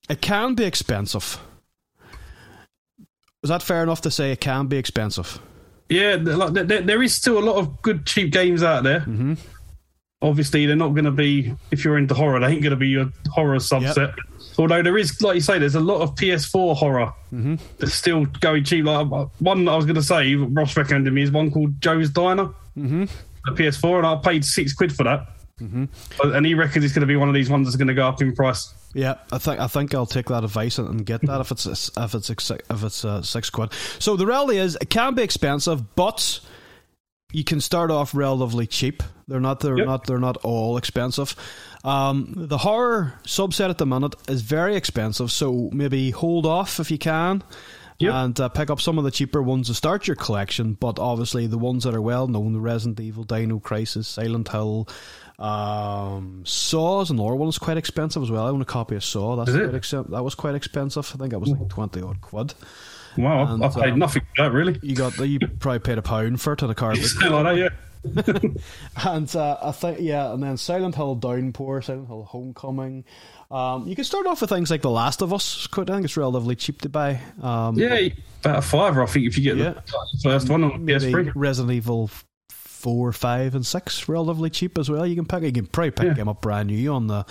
it 0.09 0.21
can 0.21 0.55
be 0.55 0.63
expensive. 0.63 1.39
Is 3.43 3.49
that 3.49 3.61
fair 3.61 3.83
enough 3.83 4.01
to 4.01 4.11
say 4.11 4.31
it 4.31 4.41
can 4.41 4.67
be 4.67 4.77
expensive? 4.77 5.39
Yeah, 5.89 6.17
there 6.17 7.01
is 7.01 7.13
still 7.13 7.37
a 7.37 7.45
lot 7.45 7.57
of 7.57 7.81
good 7.81 8.05
cheap 8.05 8.31
games 8.31 8.63
out 8.63 8.83
there. 8.83 9.01
Mm-hmm. 9.01 9.35
Obviously, 10.21 10.65
they're 10.65 10.75
not 10.75 10.89
going 10.89 11.05
to 11.05 11.11
be 11.11 11.53
if 11.71 11.85
you're 11.85 11.97
into 11.97 12.15
horror. 12.15 12.39
They 12.39 12.47
ain't 12.47 12.61
going 12.61 12.71
to 12.71 12.75
be 12.75 12.89
your 12.89 13.11
horror 13.29 13.57
subset. 13.57 14.15
Yep. 14.15 14.15
Although 14.57 14.81
there 14.81 14.97
is, 14.97 15.21
like 15.21 15.35
you 15.35 15.41
say, 15.41 15.59
there's 15.59 15.75
a 15.75 15.79
lot 15.79 16.01
of 16.01 16.15
PS4 16.15 16.75
horror 16.75 17.13
mm-hmm. 17.33 17.55
that's 17.77 17.93
still 17.93 18.25
going 18.25 18.63
cheap. 18.63 18.85
Like 18.85 19.11
uh, 19.11 19.25
one 19.39 19.67
I 19.67 19.75
was 19.75 19.85
going 19.85 19.95
to 19.95 20.03
say, 20.03 20.35
Ross 20.35 20.75
recommended 20.75 21.13
me 21.13 21.21
is 21.21 21.31
one 21.31 21.51
called 21.51 21.79
Joe's 21.79 22.09
Diner, 22.09 22.45
mm-hmm. 22.77 23.03
a 23.47 23.51
PS4, 23.51 23.97
and 23.97 24.07
I 24.07 24.15
paid 24.15 24.43
six 24.43 24.73
quid 24.73 24.95
for 24.95 25.03
that. 25.03 25.27
Mm-hmm. 25.61 25.85
And 26.21 26.45
he 26.45 26.53
reckons 26.53 26.85
it's 26.85 26.93
going 26.93 27.01
to 27.01 27.07
be 27.07 27.15
one 27.15 27.29
of 27.29 27.33
these 27.33 27.49
ones 27.49 27.67
that's 27.67 27.77
going 27.77 27.87
to 27.87 27.93
go 27.93 28.07
up 28.07 28.21
in 28.21 28.35
price. 28.35 28.73
Yeah, 28.93 29.15
I 29.31 29.37
think 29.37 29.59
I 29.59 29.67
think 29.67 29.93
I'll 29.93 30.05
take 30.05 30.27
that 30.27 30.43
advice 30.43 30.77
and 30.77 31.05
get 31.05 31.21
that 31.23 31.41
if 31.41 31.51
it's 31.51 31.65
if 31.65 32.15
it's 32.15 32.29
if 32.29 32.83
it's 32.83 33.05
uh, 33.05 33.21
six 33.21 33.49
quid. 33.49 33.71
So 33.99 34.15
the 34.15 34.25
reality 34.25 34.57
is, 34.57 34.77
it 34.79 34.89
can 34.89 35.13
be 35.13 35.23
expensive, 35.23 35.95
but 35.95 36.39
you 37.31 37.43
can 37.43 37.59
start 37.61 37.91
off 37.91 38.15
relatively 38.15 38.67
cheap. 38.67 39.03
They're 39.27 39.39
not 39.39 39.59
they're 39.59 39.77
yep. 39.77 39.85
not 39.85 40.07
they're 40.07 40.19
not 40.19 40.37
all 40.37 40.77
expensive. 40.77 41.35
Um, 41.83 42.33
the 42.35 42.57
horror 42.57 43.19
subset 43.23 43.69
at 43.69 43.77
the 43.77 43.85
minute 43.85 44.15
is 44.29 44.41
very 44.41 44.75
expensive, 44.75 45.31
so 45.31 45.69
maybe 45.73 46.11
hold 46.11 46.45
off 46.45 46.79
if 46.79 46.91
you 46.91 46.97
can. 46.97 47.43
Yep. 47.99 48.13
And 48.13 48.39
uh, 48.39 48.49
pick 48.49 48.69
up 48.69 48.79
some 48.79 48.99
of 48.99 49.05
the 49.05 49.11
cheaper 49.11 49.41
ones 49.41 49.67
to 49.67 49.73
start 49.73 50.05
your 50.05 50.15
collection, 50.15 50.73
but 50.73 50.99
obviously 50.99 51.47
the 51.47 51.57
ones 51.57 51.83
that 51.83 51.95
are 51.95 52.01
well 52.01 52.27
known, 52.27 52.53
the 52.53 52.59
Resident 52.59 52.99
Evil, 52.99 53.23
Dino 53.23 53.57
Crisis, 53.57 54.07
Silent 54.07 54.49
Hill, 54.49 54.87
um, 55.39 56.43
Saw 56.45 57.01
is 57.01 57.09
another 57.09 57.35
one 57.35 57.47
that's 57.47 57.57
quite 57.57 57.77
expensive 57.77 58.21
as 58.21 58.29
well. 58.29 58.45
I 58.45 58.49
own 58.49 58.61
a 58.61 58.65
copy 58.65 58.95
of 58.95 59.03
Saw. 59.03 59.35
That's 59.35 59.51
quite 59.51 59.75
ex- 59.75 59.91
that 59.91 60.23
was 60.23 60.35
quite 60.35 60.55
expensive. 60.55 61.11
I 61.13 61.17
think 61.17 61.31
that 61.31 61.39
was 61.39 61.49
like 61.49 61.69
twenty 61.69 62.01
odd 62.01 62.21
quid. 62.21 62.53
Wow, 63.17 63.53
and, 63.53 63.63
I 63.63 63.69
paid 63.69 63.93
um, 63.93 63.99
nothing 63.99 64.21
for 64.21 64.43
that 64.43 64.51
really. 64.51 64.79
You 64.81 64.95
got 64.95 65.17
you 65.19 65.39
probably 65.39 65.79
paid 65.79 65.97
a 65.97 66.01
pound 66.01 66.41
for 66.41 66.53
it 66.53 66.63
on 66.63 66.69
a 66.69 66.75
carpet. 66.75 67.03
Still 67.03 67.35
on 67.35 67.47
it, 67.47 67.57
yeah. 67.57 67.69
and 69.05 69.35
uh, 69.35 69.57
I 69.61 69.71
think 69.71 69.99
yeah, 69.99 70.31
and 70.31 70.41
then 70.41 70.57
Silent 70.57 70.95
Hill 70.95 71.15
Downpour, 71.15 71.81
Silent 71.81 72.07
Hill 72.07 72.23
Homecoming. 72.23 73.03
Um, 73.49 73.87
you 73.87 73.95
can 73.95 74.03
start 74.03 74.27
off 74.27 74.41
with 74.41 74.49
things 74.49 74.69
like 74.69 74.81
The 74.81 74.89
Last 74.89 75.21
of 75.21 75.33
Us. 75.33 75.67
I 75.71 75.83
think 75.83 76.05
it's 76.05 76.17
relatively 76.17 76.55
cheap 76.55 76.81
to 76.81 76.89
buy. 76.89 77.19
Um, 77.41 77.77
yeah, 77.77 78.09
about 78.41 78.59
a 78.59 78.61
fiver, 78.61 79.03
I 79.03 79.05
think, 79.05 79.25
if 79.25 79.37
you 79.37 79.43
get 79.43 79.57
yeah. 79.57 79.73
the 79.73 80.19
first 80.21 80.49
one 80.49 80.63
on 80.63 80.83
Maybe 80.83 81.11
PS3. 81.11 81.31
Resident 81.35 81.73
Evil 81.73 82.09
four, 82.49 83.11
five, 83.11 83.55
and 83.55 83.65
six, 83.65 84.07
relatively 84.07 84.49
cheap 84.49 84.77
as 84.77 84.89
well. 84.89 85.05
You 85.05 85.15
can 85.15 85.25
pick, 85.25 85.43
you 85.43 85.51
can 85.51 85.65
probably 85.65 85.91
pick 85.91 86.05
yeah. 86.05 86.13
them 86.13 86.29
up 86.29 86.41
brand 86.41 86.67
new 86.67 86.93
on 86.93 87.07
the 87.07 87.25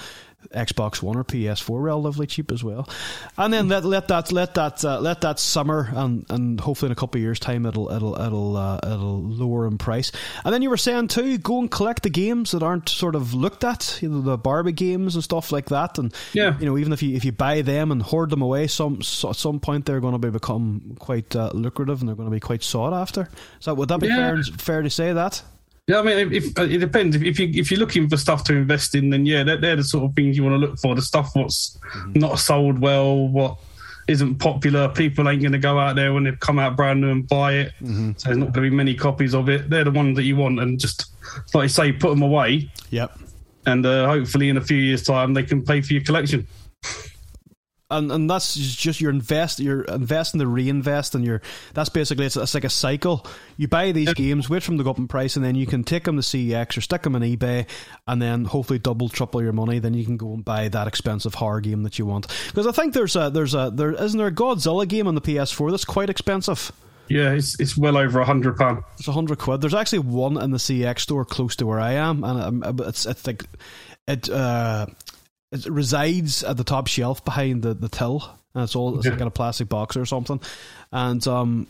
Xbox 0.54 1.02
One 1.02 1.16
or 1.16 1.24
PS4 1.24 1.82
relatively 1.82 2.26
cheap 2.26 2.52
as 2.52 2.62
well. 2.62 2.88
And 3.36 3.52
then 3.52 3.68
let 3.68 3.84
let 3.84 4.08
that 4.08 4.32
let 4.32 4.54
that 4.54 4.84
uh, 4.84 5.00
let 5.00 5.22
that 5.22 5.38
summer 5.38 5.88
and 5.92 6.26
and 6.30 6.60
hopefully 6.60 6.88
in 6.88 6.92
a 6.92 6.96
couple 6.96 7.18
of 7.18 7.22
years 7.22 7.38
time 7.38 7.66
it'll 7.66 7.90
it'll 7.90 8.20
it'll 8.20 8.56
uh, 8.56 8.78
it'll 8.82 9.22
lower 9.22 9.66
in 9.66 9.78
price. 9.78 10.12
And 10.44 10.52
then 10.54 10.62
you 10.62 10.70
were 10.70 10.76
saying 10.76 11.08
too, 11.08 11.38
go 11.38 11.58
and 11.58 11.70
collect 11.70 12.02
the 12.02 12.10
games 12.10 12.52
that 12.52 12.62
aren't 12.62 12.88
sort 12.88 13.14
of 13.14 13.34
looked 13.34 13.64
at, 13.64 13.98
you 14.00 14.08
know, 14.08 14.20
the 14.20 14.38
Barbie 14.38 14.72
games 14.72 15.14
and 15.14 15.24
stuff 15.24 15.52
like 15.52 15.66
that. 15.66 15.98
And 15.98 16.14
yeah, 16.32 16.58
you 16.58 16.66
know, 16.66 16.78
even 16.78 16.92
if 16.92 17.02
you 17.02 17.14
if 17.16 17.24
you 17.24 17.32
buy 17.32 17.62
them 17.62 17.90
and 17.92 18.02
hoard 18.02 18.30
them 18.30 18.42
away, 18.42 18.66
some 18.66 19.02
so, 19.02 19.30
at 19.30 19.36
some 19.36 19.60
point 19.60 19.86
they're 19.86 20.00
going 20.00 20.12
to 20.12 20.18
be 20.18 20.30
become 20.30 20.96
quite 20.98 21.34
uh, 21.34 21.50
lucrative 21.54 22.00
and 22.00 22.08
they're 22.08 22.16
going 22.16 22.28
to 22.28 22.34
be 22.34 22.40
quite 22.40 22.62
sought 22.62 22.92
after. 22.92 23.28
So 23.60 23.74
would 23.74 23.88
that 23.88 24.00
be 24.00 24.08
yeah. 24.08 24.16
fair 24.16 24.42
fair 24.42 24.82
to 24.82 24.90
say 24.90 25.12
that? 25.12 25.42
Yeah, 25.86 26.00
I 26.00 26.02
mean, 26.02 26.32
if, 26.32 26.32
if, 26.32 26.58
it 26.58 26.78
depends. 26.78 27.14
If, 27.14 27.22
if 27.22 27.38
you 27.38 27.48
if 27.54 27.70
you're 27.70 27.78
looking 27.78 28.08
for 28.08 28.16
stuff 28.16 28.42
to 28.44 28.54
invest 28.54 28.94
in, 28.96 29.10
then 29.10 29.24
yeah, 29.24 29.44
they're, 29.44 29.56
they're 29.56 29.76
the 29.76 29.84
sort 29.84 30.04
of 30.04 30.14
things 30.16 30.36
you 30.36 30.42
want 30.42 30.54
to 30.54 30.58
look 30.58 30.78
for. 30.80 30.96
The 30.96 31.02
stuff 31.02 31.30
what's 31.34 31.78
mm-hmm. 31.78 32.18
not 32.18 32.40
sold 32.40 32.80
well, 32.80 33.28
what 33.28 33.58
isn't 34.08 34.36
popular. 34.36 34.88
People 34.88 35.28
ain't 35.28 35.42
going 35.42 35.52
to 35.52 35.58
go 35.58 35.78
out 35.78 35.94
there 35.94 36.12
when 36.12 36.24
they 36.24 36.32
come 36.32 36.58
out 36.58 36.76
brand 36.76 37.00
new 37.00 37.10
and 37.10 37.28
buy 37.28 37.52
it. 37.54 37.72
Mm-hmm. 37.80 38.12
So 38.16 38.28
there's 38.28 38.38
not 38.38 38.52
going 38.52 38.64
to 38.64 38.70
be 38.70 38.70
many 38.70 38.94
copies 38.94 39.32
of 39.34 39.48
it. 39.48 39.70
They're 39.70 39.84
the 39.84 39.92
ones 39.92 40.16
that 40.16 40.24
you 40.24 40.36
want, 40.36 40.58
and 40.58 40.78
just 40.78 41.06
like 41.54 41.64
you 41.64 41.68
say, 41.68 41.92
put 41.92 42.10
them 42.10 42.22
away. 42.22 42.68
Yep. 42.90 43.18
And 43.66 43.86
uh, 43.86 44.06
hopefully, 44.06 44.48
in 44.48 44.56
a 44.56 44.60
few 44.60 44.78
years' 44.78 45.04
time, 45.04 45.34
they 45.34 45.44
can 45.44 45.64
pay 45.64 45.82
for 45.82 45.92
your 45.92 46.02
collection 46.02 46.48
and 47.90 48.10
and 48.10 48.28
that's 48.28 48.54
just 48.54 49.00
your 49.00 49.10
invest 49.10 49.60
you're 49.60 49.82
investing 49.82 50.40
to 50.40 50.46
reinvest 50.46 51.14
and 51.14 51.24
you're 51.24 51.40
that's 51.72 51.88
basically 51.88 52.26
it's, 52.26 52.36
it's 52.36 52.54
like 52.54 52.64
a 52.64 52.70
cycle. 52.70 53.26
You 53.56 53.68
buy 53.68 53.92
these 53.92 54.12
games 54.14 54.50
wait 54.50 54.62
for 54.62 54.72
them 54.72 54.78
to 54.78 54.84
go 54.84 54.90
up 54.90 54.98
in 54.98 55.08
price 55.08 55.36
and 55.36 55.44
then 55.44 55.54
you 55.54 55.66
can 55.66 55.84
take 55.84 56.04
them 56.04 56.16
to 56.16 56.22
CEX 56.22 56.76
or 56.76 56.80
stick 56.80 57.02
them 57.02 57.14
on 57.14 57.22
eBay 57.22 57.66
and 58.06 58.20
then 58.20 58.44
hopefully 58.44 58.78
double 58.78 59.08
triple 59.08 59.42
your 59.42 59.52
money. 59.52 59.78
Then 59.78 59.94
you 59.94 60.04
can 60.04 60.16
go 60.16 60.32
and 60.32 60.44
buy 60.44 60.68
that 60.68 60.88
expensive 60.88 61.34
horror 61.34 61.60
game 61.60 61.84
that 61.84 61.98
you 61.98 62.06
want. 62.06 62.26
Because 62.48 62.66
I 62.66 62.72
think 62.72 62.92
there's 62.92 63.14
a 63.14 63.30
there's 63.30 63.54
a 63.54 63.70
there 63.72 63.92
isn't 63.92 64.18
there 64.18 64.28
a 64.28 64.32
Godzilla 64.32 64.86
game 64.88 65.06
on 65.06 65.14
the 65.14 65.20
PS4 65.20 65.70
that's 65.70 65.84
quite 65.84 66.10
expensive? 66.10 66.72
Yeah, 67.08 67.32
it's 67.32 67.58
it's 67.60 67.76
well 67.76 67.96
over 67.96 68.18
a 68.18 68.24
hundred 68.24 68.56
pound. 68.56 68.82
It's 68.98 69.06
a 69.06 69.12
hundred 69.12 69.38
quid. 69.38 69.60
There's 69.60 69.74
actually 69.74 70.00
one 70.00 70.42
in 70.42 70.50
the 70.50 70.58
CEX 70.58 71.00
store 71.00 71.24
close 71.24 71.54
to 71.56 71.66
where 71.66 71.78
I 71.78 71.92
am, 71.92 72.24
and 72.24 72.80
it's 72.80 73.06
it's 73.06 73.26
like 73.26 73.44
it 74.08 74.28
uh, 74.28 74.86
it 75.52 75.66
resides 75.66 76.42
at 76.42 76.56
the 76.56 76.64
top 76.64 76.86
shelf 76.86 77.24
behind 77.24 77.62
the, 77.62 77.74
the 77.74 77.88
till. 77.88 78.22
And 78.54 78.64
it's 78.64 78.74
all 78.74 78.96
it's 78.96 79.04
yeah. 79.04 79.12
like 79.12 79.20
in 79.20 79.26
a 79.26 79.30
plastic 79.30 79.68
box 79.68 79.96
or 79.96 80.06
something. 80.06 80.40
And 80.90 81.26
um, 81.28 81.66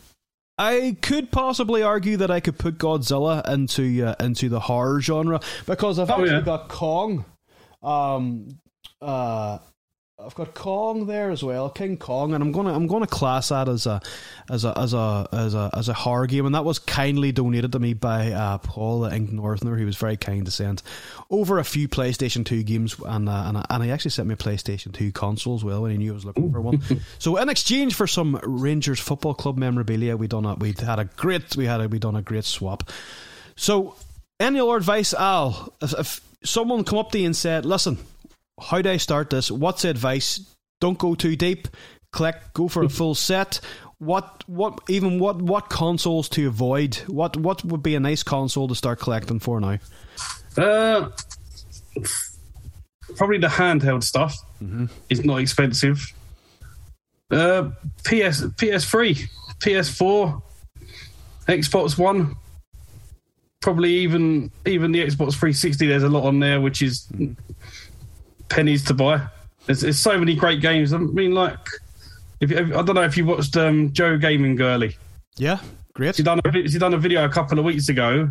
I 0.57 0.95
could 1.01 1.31
possibly 1.31 1.83
argue 1.83 2.17
that 2.17 2.31
I 2.31 2.39
could 2.39 2.57
put 2.57 2.77
Godzilla 2.77 3.47
into 3.47 4.05
uh, 4.05 4.15
into 4.19 4.49
the 4.49 4.59
horror 4.59 5.01
genre 5.01 5.39
because 5.65 5.99
I've 5.99 6.09
oh, 6.09 6.13
actually 6.13 6.31
yeah. 6.31 6.41
got 6.41 6.69
Kong. 6.69 7.25
Um, 7.83 8.59
uh, 9.01 9.59
I've 10.19 10.33
got 10.33 10.55
Kong 10.55 11.05
there 11.05 11.29
as 11.29 11.43
well, 11.43 11.69
King 11.69 11.95
Kong, 11.95 12.33
and 12.33 12.43
I'm 12.43 12.51
gonna 12.51 12.73
I'm 12.73 12.87
gonna 12.87 13.05
class 13.05 13.49
that 13.49 13.69
as 13.69 13.85
a 13.85 14.01
as 14.49 14.65
a 14.65 14.75
as 14.75 14.95
a 14.95 15.29
as 15.31 15.53
a 15.53 15.69
as 15.73 15.89
a 15.89 15.93
horror 15.93 16.25
game, 16.25 16.47
and 16.47 16.55
that 16.55 16.65
was 16.65 16.79
kindly 16.79 17.31
donated 17.31 17.73
to 17.73 17.79
me 17.79 17.93
by 17.93 18.31
uh, 18.31 18.57
Paul 18.57 19.05
Ink 19.05 19.31
Northerner. 19.31 19.77
He 19.77 19.85
was 19.85 19.95
very 19.95 20.17
kind 20.17 20.43
to 20.45 20.51
send 20.51 20.81
over 21.29 21.59
a 21.59 21.63
few 21.63 21.87
PlayStation 21.87 22.43
Two 22.43 22.63
games, 22.63 22.95
and 23.05 23.29
uh, 23.29 23.43
and, 23.45 23.63
and 23.69 23.83
he 23.83 23.91
actually 23.91 24.09
sent 24.09 24.27
me 24.27 24.33
a 24.33 24.37
PlayStation 24.37 24.91
Two 24.91 25.11
console 25.11 25.53
as 25.53 25.63
well 25.63 25.83
when 25.83 25.91
he 25.91 25.97
knew 25.97 26.13
I 26.13 26.15
was 26.15 26.25
looking 26.25 26.51
for 26.51 26.61
one. 26.61 26.81
so 27.19 27.37
in 27.37 27.47
exchange 27.47 27.93
for 27.93 28.07
some 28.07 28.39
Rangers 28.41 28.99
Football 28.99 29.35
Club 29.35 29.59
memorabilia, 29.59 30.17
we 30.17 30.25
done 30.25 30.45
a, 30.45 30.55
we 30.55 30.73
had 30.79 30.97
a 30.97 31.05
great 31.05 31.55
we 31.55 31.65
had 31.65 31.79
a, 31.79 31.87
we 31.87 31.99
done 31.99 32.15
a 32.15 32.23
great 32.23 32.45
swap. 32.45 32.89
So 33.55 33.95
any 34.39 34.59
other 34.59 34.77
advice, 34.77 35.13
Al? 35.13 35.71
If, 35.79 35.93
if 35.93 36.21
someone 36.43 36.83
come 36.85 36.97
up 36.97 37.11
to 37.11 37.19
you 37.19 37.27
and 37.27 37.35
said, 37.35 37.67
"Listen." 37.67 37.99
How 38.59 38.81
do 38.81 38.89
I 38.89 38.97
start 38.97 39.29
this? 39.29 39.51
What's 39.51 39.83
the 39.83 39.89
advice? 39.89 40.55
Don't 40.79 40.97
go 40.97 41.15
too 41.15 41.35
deep. 41.35 41.67
Collect, 42.13 42.53
go 42.53 42.67
for 42.67 42.83
a 42.83 42.89
full 42.89 43.15
set. 43.15 43.59
What, 43.99 44.43
what, 44.47 44.79
even 44.89 45.19
what, 45.19 45.41
what 45.41 45.69
consoles 45.69 46.29
to 46.29 46.47
avoid? 46.47 46.95
What, 47.07 47.35
what 47.37 47.65
would 47.65 47.83
be 47.83 47.95
a 47.95 47.99
nice 47.99 48.23
console 48.23 48.67
to 48.67 48.75
start 48.75 48.99
collecting 48.99 49.39
for 49.39 49.59
now? 49.59 49.79
Uh, 50.55 51.09
probably 53.15 53.37
the 53.39 53.47
handheld 53.47 54.03
stuff. 54.03 54.35
Mm-hmm. 54.61 54.85
It's 55.09 55.23
not 55.23 55.39
expensive. 55.39 56.13
Uh, 57.29 57.71
PS, 58.03 58.43
PS3, 58.55 59.27
PS4, 59.59 60.41
Xbox 61.47 61.97
One. 61.97 62.35
Probably 63.59 63.91
even 63.95 64.51
even 64.65 64.91
the 64.91 64.99
Xbox 64.99 65.33
360. 65.33 65.87
There's 65.87 66.03
a 66.03 66.09
lot 66.09 66.25
on 66.25 66.39
there, 66.39 66.61
which 66.61 66.81
is. 66.81 67.07
Mm-hmm 68.47 68.57
pennies 68.57 68.83
to 68.85 68.93
buy. 68.93 69.27
There's, 69.65 69.81
there's 69.81 69.99
so 69.99 70.17
many 70.17 70.35
great 70.35 70.61
games. 70.61 70.93
I 70.93 70.97
mean, 70.97 71.33
like, 71.33 71.59
if, 72.39 72.51
if 72.51 72.69
I 72.69 72.81
don't 72.81 72.95
know 72.95 73.03
if 73.03 73.17
you 73.17 73.25
watched 73.25 73.55
um, 73.57 73.91
Joe 73.93 74.17
Gaming 74.17 74.55
Girly. 74.55 74.95
Yeah, 75.37 75.59
great. 75.93 76.15
She 76.15 76.23
done 76.23 76.39
a, 76.43 76.67
she 76.67 76.79
done 76.79 76.93
a 76.93 76.97
video 76.97 77.25
a 77.25 77.29
couple 77.29 77.59
of 77.59 77.65
weeks 77.65 77.89
ago 77.89 78.29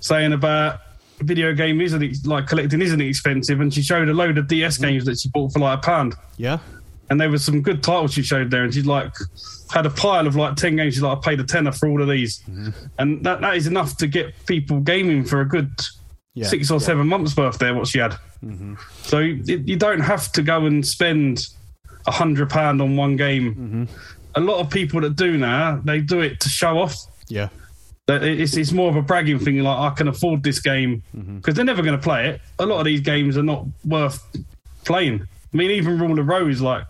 saying 0.00 0.32
about 0.32 0.80
video 1.18 1.52
game 1.52 1.80
isn't 1.80 2.26
like 2.26 2.46
collecting 2.46 2.80
isn't 2.80 3.00
expensive, 3.00 3.60
and 3.60 3.72
she 3.72 3.82
showed 3.82 4.08
a 4.08 4.14
load 4.14 4.38
of 4.38 4.48
DS 4.48 4.78
mm. 4.78 4.82
games 4.82 5.04
that 5.04 5.18
she 5.18 5.28
bought 5.28 5.52
for 5.52 5.58
like 5.58 5.78
a 5.78 5.82
pound. 5.82 6.14
Yeah, 6.36 6.58
and 7.10 7.20
there 7.20 7.30
was 7.30 7.44
some 7.44 7.60
good 7.60 7.82
titles 7.82 8.14
she 8.14 8.22
showed 8.22 8.50
there, 8.50 8.64
and 8.64 8.72
she's 8.72 8.86
like 8.86 9.12
had 9.70 9.84
a 9.84 9.90
pile 9.90 10.26
of 10.26 10.36
like 10.36 10.56
ten 10.56 10.76
games. 10.76 10.94
She's 10.94 11.02
like, 11.02 11.18
I 11.18 11.20
paid 11.20 11.40
a 11.40 11.44
tenner 11.44 11.72
for 11.72 11.88
all 11.88 12.00
of 12.00 12.08
these, 12.08 12.40
mm-hmm. 12.40 12.70
and 12.98 13.22
that 13.24 13.40
that 13.42 13.56
is 13.56 13.66
enough 13.66 13.96
to 13.98 14.06
get 14.06 14.34
people 14.46 14.80
gaming 14.80 15.24
for 15.24 15.40
a 15.42 15.48
good 15.48 15.72
yeah. 16.34 16.46
six 16.46 16.70
or 16.70 16.74
yeah. 16.74 16.86
seven 16.86 17.06
months 17.06 17.36
worth 17.36 17.58
there. 17.58 17.74
What 17.74 17.86
she 17.86 17.98
had. 17.98 18.12
Mm-hmm. 18.44 18.74
So 19.02 19.18
you, 19.18 19.62
you, 19.66 19.76
don't 19.76 20.00
have 20.00 20.32
to 20.32 20.42
go 20.42 20.66
and 20.66 20.86
spend 20.86 21.48
a 22.06 22.10
hundred 22.10 22.50
pound 22.50 22.80
on 22.80 22.96
one 22.96 23.16
game. 23.16 23.54
Mm-hmm. 23.54 23.84
A 24.36 24.40
lot 24.40 24.60
of 24.60 24.70
people 24.70 25.00
that 25.00 25.16
do 25.16 25.36
now, 25.36 25.80
they 25.84 26.00
do 26.00 26.20
it 26.20 26.40
to 26.40 26.48
show 26.48 26.78
off. 26.78 26.96
Yeah. 27.28 27.48
It's, 28.08 28.56
it's 28.56 28.72
more 28.72 28.88
of 28.88 28.96
a 28.96 29.02
bragging 29.02 29.38
thing. 29.38 29.60
Like 29.60 29.92
I 29.92 29.94
can 29.94 30.08
afford 30.08 30.42
this 30.42 30.60
game 30.60 31.02
because 31.12 31.24
mm-hmm. 31.24 31.52
they're 31.52 31.64
never 31.64 31.82
going 31.82 31.96
to 31.96 32.02
play 32.02 32.30
it. 32.30 32.40
A 32.58 32.66
lot 32.66 32.78
of 32.78 32.84
these 32.84 33.00
games 33.00 33.36
are 33.36 33.42
not 33.42 33.66
worth 33.84 34.20
playing. 34.84 35.26
I 35.52 35.56
mean, 35.56 35.70
even 35.70 35.98
Rule 35.98 36.18
of 36.18 36.26
Rose, 36.26 36.60
like 36.60 36.84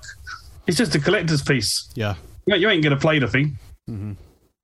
it's 0.67 0.77
just 0.77 0.95
a 0.95 1.01
collector's 1.01 1.43
piece. 1.43 1.91
Yeah, 1.95 2.15
you 2.47 2.69
ain't 2.69 2.83
going 2.83 2.95
to 2.95 3.01
play 3.01 3.19
the 3.19 3.29
thing. 3.29 3.59
Mm-hmm. 3.89 4.13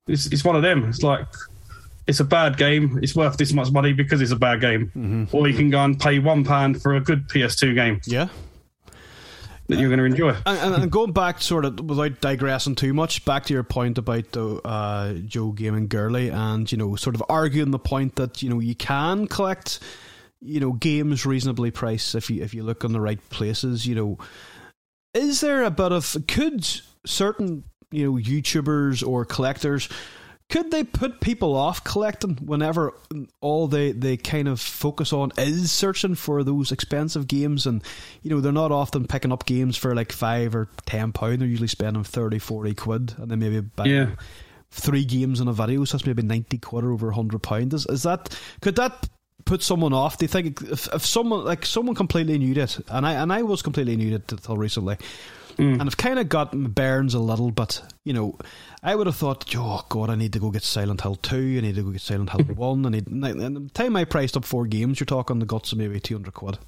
It's, 0.06 0.26
it's 0.26 0.44
one 0.44 0.56
of 0.56 0.62
them. 0.62 0.88
It's 0.88 1.02
like 1.02 1.26
it's 2.06 2.20
a 2.20 2.24
bad 2.24 2.56
game. 2.56 2.98
It's 3.02 3.16
worth 3.16 3.36
this 3.36 3.52
much 3.52 3.70
money 3.72 3.92
because 3.92 4.20
it's 4.20 4.30
a 4.30 4.36
bad 4.36 4.60
game. 4.60 4.86
Mm-hmm. 4.96 5.36
Or 5.36 5.48
you 5.48 5.54
can 5.56 5.70
go 5.70 5.82
and 5.82 5.98
pay 5.98 6.18
one 6.18 6.44
pound 6.44 6.80
for 6.80 6.94
a 6.94 7.00
good 7.00 7.28
PS2 7.28 7.74
game. 7.74 8.00
Yeah. 8.06 8.28
That 9.68 9.80
you're 9.80 9.88
going 9.88 9.98
to 9.98 10.04
enjoy. 10.04 10.36
And, 10.46 10.74
and, 10.76 10.92
going 10.92 11.12
back, 11.12 11.42
sort 11.42 11.64
of, 11.64 11.80
without 11.80 12.20
digressing 12.20 12.76
too 12.76 12.94
much, 12.94 13.24
back 13.24 13.46
to 13.46 13.54
your 13.54 13.64
point 13.64 13.98
about 13.98 14.30
the 14.30 14.60
uh, 14.64 15.14
Joe 15.14 15.50
Gaming 15.50 15.88
Girly, 15.88 16.28
and 16.28 16.70
you 16.70 16.78
know, 16.78 16.94
sort 16.94 17.16
of 17.16 17.24
arguing 17.28 17.72
the 17.72 17.78
point 17.80 18.14
that 18.14 18.44
you 18.44 18.48
know 18.48 18.60
you 18.60 18.76
can 18.76 19.26
collect, 19.26 19.80
you 20.40 20.60
know, 20.60 20.70
games 20.70 21.26
reasonably 21.26 21.72
priced 21.72 22.14
if 22.14 22.30
you 22.30 22.44
if 22.44 22.54
you 22.54 22.62
look 22.62 22.84
in 22.84 22.92
the 22.92 23.00
right 23.00 23.18
places. 23.28 23.88
You 23.88 23.96
know, 23.96 24.18
is 25.14 25.40
there 25.40 25.64
a 25.64 25.70
bit 25.72 25.90
of 25.90 26.16
could 26.28 26.64
certain 27.04 27.64
you 27.90 28.04
know 28.04 28.18
YouTubers 28.22 29.04
or 29.04 29.24
collectors 29.24 29.88
could 30.48 30.70
they 30.70 30.84
put 30.84 31.20
people 31.20 31.56
off 31.56 31.82
collecting 31.82 32.36
whenever 32.36 32.94
all 33.40 33.66
they, 33.66 33.90
they 33.90 34.16
kind 34.16 34.46
of 34.46 34.60
focus 34.60 35.12
on 35.12 35.32
is 35.36 35.72
searching 35.72 36.14
for 36.14 36.44
those 36.44 36.70
expensive 36.70 37.26
games? 37.26 37.66
And 37.66 37.82
you 38.22 38.30
know 38.30 38.40
they're 38.40 38.52
not 38.52 38.70
often 38.70 39.06
picking 39.06 39.32
up 39.32 39.44
games 39.44 39.76
for 39.76 39.94
like 39.94 40.12
five 40.12 40.54
or 40.54 40.68
ten 40.86 41.12
pound. 41.12 41.40
They're 41.40 41.48
usually 41.48 41.68
spending 41.68 42.04
30 42.04 42.38
40 42.38 42.74
quid 42.74 43.14
and 43.18 43.30
then 43.30 43.40
maybe 43.40 43.60
buying 43.60 43.90
yeah. 43.90 44.10
three 44.70 45.04
games 45.04 45.40
in 45.40 45.48
a 45.48 45.52
video 45.52 45.84
so 45.84 45.96
that's 45.96 46.06
maybe 46.06 46.22
90 46.22 46.58
quid 46.58 46.84
or 46.84 46.92
over 46.92 47.08
100 47.08 47.42
pound. 47.42 47.74
Is, 47.74 47.86
is 47.86 48.04
that 48.04 48.38
could 48.60 48.76
that 48.76 49.08
put 49.46 49.62
someone 49.62 49.92
off? 49.92 50.18
Do 50.18 50.24
you 50.24 50.28
think 50.28 50.62
if, 50.62 50.92
if 50.94 51.04
someone 51.04 51.44
like 51.44 51.66
someone 51.66 51.96
completely 51.96 52.38
knew 52.38 52.54
it 52.54 52.78
and 52.88 53.04
I 53.04 53.14
and 53.14 53.32
I 53.32 53.42
was 53.42 53.62
completely 53.62 53.96
new 53.96 54.10
to 54.10 54.16
it 54.16 54.30
until 54.30 54.56
recently 54.56 54.96
mm. 55.56 55.72
and 55.72 55.82
I've 55.82 55.96
kind 55.96 56.18
of 56.18 56.28
got 56.28 56.52
burns 56.52 57.14
a 57.14 57.18
little 57.18 57.50
but 57.50 57.82
you 58.04 58.12
know 58.12 58.38
I 58.82 58.94
would 58.94 59.08
have 59.08 59.16
thought, 59.16 59.52
oh 59.56 59.84
god, 59.88 60.10
I 60.10 60.14
need 60.14 60.32
to 60.34 60.38
go 60.38 60.52
get 60.52 60.62
Silent 60.62 61.00
Hill 61.00 61.16
two. 61.16 61.56
I 61.58 61.60
need 61.60 61.74
to 61.74 61.82
go 61.82 61.90
get 61.90 62.02
Silent 62.02 62.30
Hill 62.30 62.54
one. 62.54 62.86
I 62.86 62.90
need. 62.90 63.08
And 63.08 63.56
the 63.56 63.70
time 63.74 63.96
I 63.96 64.04
priced 64.04 64.36
up 64.36 64.44
four 64.44 64.66
games, 64.66 65.00
you're 65.00 65.06
talking 65.06 65.40
the 65.40 65.46
guts 65.46 65.72
of 65.72 65.78
maybe 65.78 65.98
two 65.98 66.14
hundred 66.14 66.34
quid. 66.34 66.58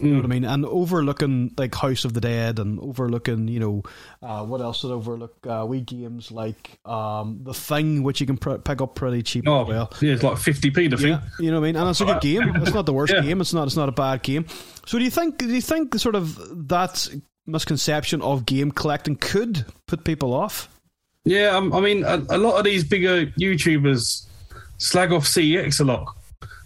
You 0.00 0.10
know 0.10 0.16
what 0.18 0.26
I 0.26 0.28
mean? 0.28 0.44
And 0.44 0.64
overlooking 0.64 1.54
like 1.56 1.74
House 1.74 2.04
of 2.04 2.12
the 2.12 2.20
Dead 2.20 2.58
and 2.58 2.78
overlooking, 2.78 3.48
you 3.48 3.58
know, 3.58 3.82
uh, 4.22 4.44
what 4.44 4.60
else 4.60 4.82
did 4.82 4.92
overlook? 4.92 5.34
Uh, 5.44 5.64
we 5.66 5.80
games 5.80 6.30
like 6.30 6.78
um, 6.84 7.40
The 7.42 7.52
Thing, 7.52 8.04
which 8.04 8.20
you 8.20 8.26
can 8.26 8.36
pr- 8.36 8.58
pick 8.58 8.80
up 8.80 8.94
pretty 8.94 9.22
cheap 9.22 9.48
oh, 9.48 9.62
as 9.62 9.68
well. 9.68 9.92
Yeah, 10.00 10.12
it's 10.14 10.22
like 10.22 10.34
50p, 10.34 10.96
the 10.96 11.08
yeah, 11.08 11.22
You 11.40 11.50
know 11.50 11.60
what 11.60 11.66
I 11.66 11.72
mean? 11.72 11.76
And 11.76 11.90
it's 11.90 12.00
a 12.00 12.04
good 12.04 12.20
game. 12.20 12.56
It's 12.56 12.74
not 12.74 12.86
the 12.86 12.92
worst 12.92 13.12
yeah. 13.12 13.22
game. 13.22 13.40
It's 13.40 13.52
not, 13.52 13.66
it's 13.66 13.76
not 13.76 13.88
a 13.88 13.92
bad 13.92 14.22
game. 14.22 14.46
So 14.86 14.98
do 14.98 15.04
you 15.04 15.10
think, 15.10 15.38
do 15.38 15.48
you 15.48 15.60
think 15.60 15.94
sort 15.96 16.14
of 16.14 16.68
that 16.68 17.08
misconception 17.48 18.22
of 18.22 18.46
game 18.46 18.70
collecting 18.70 19.16
could 19.16 19.64
put 19.86 20.04
people 20.04 20.32
off? 20.32 20.68
Yeah, 21.24 21.48
um, 21.56 21.72
I 21.72 21.80
mean, 21.80 22.04
a, 22.04 22.24
a, 22.30 22.38
lot 22.38 22.58
of 22.58 22.64
these 22.64 22.84
bigger 22.84 23.26
YouTubers 23.26 24.26
slag 24.78 25.12
off 25.12 25.24
CEX 25.24 25.80
a 25.80 25.84
lot, 25.84 26.14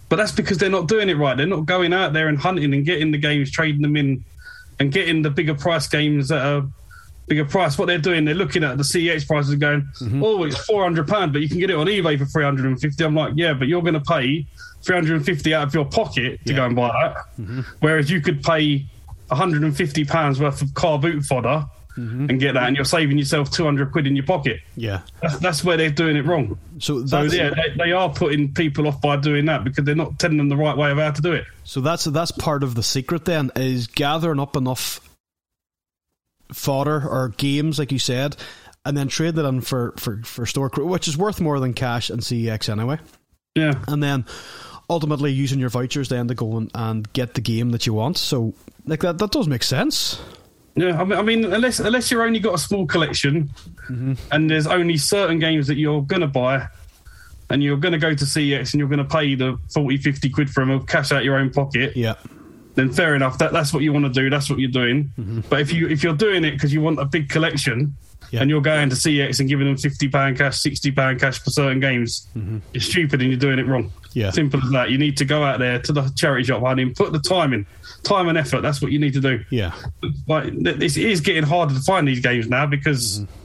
But 0.09 0.17
that's 0.17 0.31
because 0.31 0.57
they're 0.57 0.69
not 0.69 0.87
doing 0.87 1.09
it 1.09 1.17
right. 1.17 1.35
They're 1.35 1.45
not 1.45 1.65
going 1.65 1.91
out 1.91 2.13
there 2.13 2.27
and 2.27 2.37
hunting 2.37 2.73
and 2.73 2.85
getting 2.85 3.11
the 3.11 3.17
games, 3.17 3.51
trading 3.51 3.81
them 3.81 3.97
in, 3.97 4.23
and 4.79 4.91
getting 4.91 5.21
the 5.21 5.29
bigger 5.29 5.55
price 5.55 5.87
games 5.87 6.29
that 6.29 6.45
are 6.45 6.65
bigger 7.27 7.45
price. 7.45 7.77
What 7.77 7.87
they're 7.87 7.97
doing, 7.97 8.25
they're 8.25 8.35
looking 8.35 8.63
at 8.63 8.77
the 8.77 8.83
CEX 8.83 9.27
prices 9.27 9.51
and 9.51 9.61
going, 9.61 9.81
mm-hmm. 9.99 10.23
"Oh, 10.23 10.43
it's 10.43 10.63
four 10.65 10.83
hundred 10.83 11.07
pound, 11.07 11.33
but 11.33 11.41
you 11.41 11.49
can 11.49 11.59
get 11.59 11.69
it 11.69 11.75
on 11.75 11.87
eBay 11.87 12.17
for 12.17 12.25
three 12.25 12.43
hundred 12.43 12.67
and 12.67 12.79
fifty. 12.79 13.03
I'm 13.03 13.15
like, 13.15 13.33
"Yeah, 13.35 13.53
but 13.53 13.67
you're 13.67 13.81
going 13.81 13.95
to 13.95 14.01
pay 14.01 14.45
three 14.83 14.95
hundred 14.95 15.15
and 15.15 15.25
fifty 15.25 15.53
out 15.53 15.67
of 15.67 15.73
your 15.73 15.85
pocket 15.85 16.39
to 16.45 16.51
yeah. 16.51 16.55
go 16.55 16.65
and 16.67 16.75
buy 16.75 16.87
that, 16.87 17.15
mm-hmm. 17.41 17.61
whereas 17.79 18.09
you 18.09 18.21
could 18.21 18.43
pay 18.43 18.85
one 19.33 19.37
hundred 19.37 19.63
and 19.63 19.75
fifty 19.75 20.05
pounds 20.05 20.39
worth 20.39 20.61
of 20.61 20.73
car 20.73 20.99
boot 20.99 21.23
fodder." 21.23 21.65
Mm-hmm. 21.97 22.27
and 22.27 22.39
get 22.39 22.53
that, 22.53 22.63
and 22.63 22.75
you're 22.75 22.85
saving 22.85 23.19
yourself 23.19 23.51
200 23.51 23.91
quid 23.91 24.07
in 24.07 24.15
your 24.15 24.25
pocket. 24.25 24.61
Yeah. 24.75 25.01
That's, 25.21 25.37
that's 25.37 25.63
where 25.63 25.77
they're 25.77 25.91
doing 25.91 26.15
it 26.17 26.25
wrong. 26.25 26.57
So, 26.79 27.05
so 27.05 27.21
yeah, 27.21 27.51
they, 27.51 27.75
they, 27.77 27.91
are 27.91 28.09
putting 28.09 28.51
people 28.51 28.87
off 28.87 28.99
by 28.99 29.17
doing 29.17 29.45
that 29.45 29.63
because 29.63 29.85
they're 29.85 29.93
not 29.93 30.17
telling 30.17 30.37
them 30.37 30.49
the 30.49 30.57
right 30.57 30.75
way 30.75 30.89
of 30.89 30.97
how 30.97 31.11
to 31.11 31.21
do 31.21 31.33
it. 31.33 31.45
So 31.65 31.81
that's 31.81 32.05
that's 32.05 32.31
part 32.31 32.63
of 32.63 32.73
the 32.73 32.81
secret 32.81 33.25
then 33.25 33.51
is 33.55 33.85
gathering 33.85 34.39
up 34.39 34.55
enough 34.55 35.07
fodder 36.51 37.07
or 37.07 37.29
games, 37.37 37.77
like 37.77 37.91
you 37.91 37.99
said, 37.99 38.37
and 38.85 38.97
then 38.97 39.07
trade 39.07 39.35
that 39.35 39.45
in 39.45 39.61
for, 39.61 39.93
for, 39.97 40.17
for 40.23 40.47
store 40.47 40.69
which 40.75 41.07
is 41.07 41.15
worth 41.15 41.39
more 41.39 41.59
than 41.59 41.73
cash 41.73 42.09
and 42.09 42.21
CEX 42.21 42.69
anyway. 42.69 42.97
Yeah. 43.55 43.83
And 43.87 44.01
then 44.01 44.25
ultimately 44.93 45.31
using 45.31 45.59
your 45.59 45.69
vouchers 45.69 46.09
then 46.09 46.27
to 46.27 46.35
go 46.35 46.57
and, 46.57 46.71
and 46.73 47.11
get 47.13 47.33
the 47.33 47.41
game 47.41 47.71
that 47.71 47.85
you 47.85 47.93
want. 47.93 48.17
So 48.17 48.53
like 48.85 49.01
that 49.01 49.17
that 49.17 49.31
does 49.31 49.47
make 49.47 49.63
sense. 49.63 50.21
Yeah, 50.75 50.99
I 50.99 51.03
mean, 51.03 51.19
I 51.19 51.21
mean 51.21 51.45
unless 51.45 51.79
unless 51.79 52.09
you're 52.09 52.23
only 52.23 52.39
got 52.39 52.55
a 52.55 52.57
small 52.57 52.85
collection 52.85 53.49
mm-hmm. 53.89 54.13
and 54.31 54.49
there's 54.49 54.67
only 54.67 54.97
certain 54.97 55.39
games 55.39 55.67
that 55.67 55.75
you're 55.75 56.01
gonna 56.01 56.27
buy 56.27 56.67
and 57.49 57.61
you're 57.61 57.77
gonna 57.77 57.99
go 57.99 58.13
to 58.13 58.25
CEX 58.25 58.73
and 58.73 58.79
you're 58.79 58.89
gonna 58.89 59.03
pay 59.03 59.35
the 59.35 59.57
40, 59.73 59.97
50 59.97 60.29
quid 60.29 60.49
for 60.49 60.61
them 60.61 60.71
or 60.71 60.83
cash 60.83 61.11
out 61.11 61.23
your 61.23 61.37
own 61.37 61.49
pocket. 61.49 61.95
Yeah 61.95 62.15
then 62.75 62.91
fair 62.91 63.15
enough. 63.15 63.37
That 63.37 63.53
that's 63.53 63.73
what 63.73 63.83
you 63.83 63.93
want 63.93 64.05
to 64.05 64.11
do. 64.11 64.29
That's 64.29 64.49
what 64.49 64.59
you're 64.59 64.71
doing. 64.71 65.11
Mm-hmm. 65.19 65.41
But 65.49 65.61
if 65.61 65.71
you 65.71 65.87
if 65.87 66.03
you're 66.03 66.15
doing 66.15 66.43
it 66.43 66.51
because 66.51 66.73
you 66.73 66.81
want 66.81 66.99
a 66.99 67.05
big 67.05 67.29
collection 67.29 67.95
yeah. 68.33 68.41
and 68.41 68.49
you're 68.49 68.61
going 68.61 68.89
to 68.89 68.95
CeX 68.95 69.39
and 69.39 69.47
giving 69.47 69.67
them 69.67 69.77
fifty 69.77 70.07
pound 70.07 70.37
cash, 70.37 70.59
sixty 70.59 70.91
pound 70.91 71.19
cash 71.19 71.39
for 71.39 71.49
certain 71.49 71.79
games, 71.79 72.27
mm-hmm. 72.35 72.59
you're 72.73 72.81
stupid 72.81 73.21
and 73.21 73.29
you're 73.29 73.39
doing 73.39 73.59
it 73.59 73.67
wrong. 73.67 73.91
Yeah, 74.13 74.31
simple 74.31 74.61
as 74.63 74.69
that. 74.71 74.89
You 74.89 74.97
need 74.97 75.17
to 75.17 75.25
go 75.25 75.43
out 75.43 75.59
there 75.59 75.79
to 75.79 75.93
the 75.93 76.11
charity 76.15 76.45
shop, 76.45 76.61
honey, 76.61 76.83
and 76.83 76.95
put 76.95 77.13
the 77.13 77.19
time 77.19 77.53
in, 77.53 77.65
time 78.03 78.27
and 78.27 78.37
effort. 78.37 78.61
That's 78.61 78.81
what 78.81 78.91
you 78.91 78.99
need 78.99 79.13
to 79.13 79.21
do. 79.21 79.43
Yeah, 79.49 79.73
but 80.27 80.47
it 80.47 80.97
is 80.97 81.21
getting 81.21 81.43
harder 81.43 81.73
to 81.73 81.81
find 81.81 82.07
these 82.07 82.19
games 82.19 82.49
now 82.49 82.65
because. 82.65 83.19
Mm-hmm. 83.19 83.39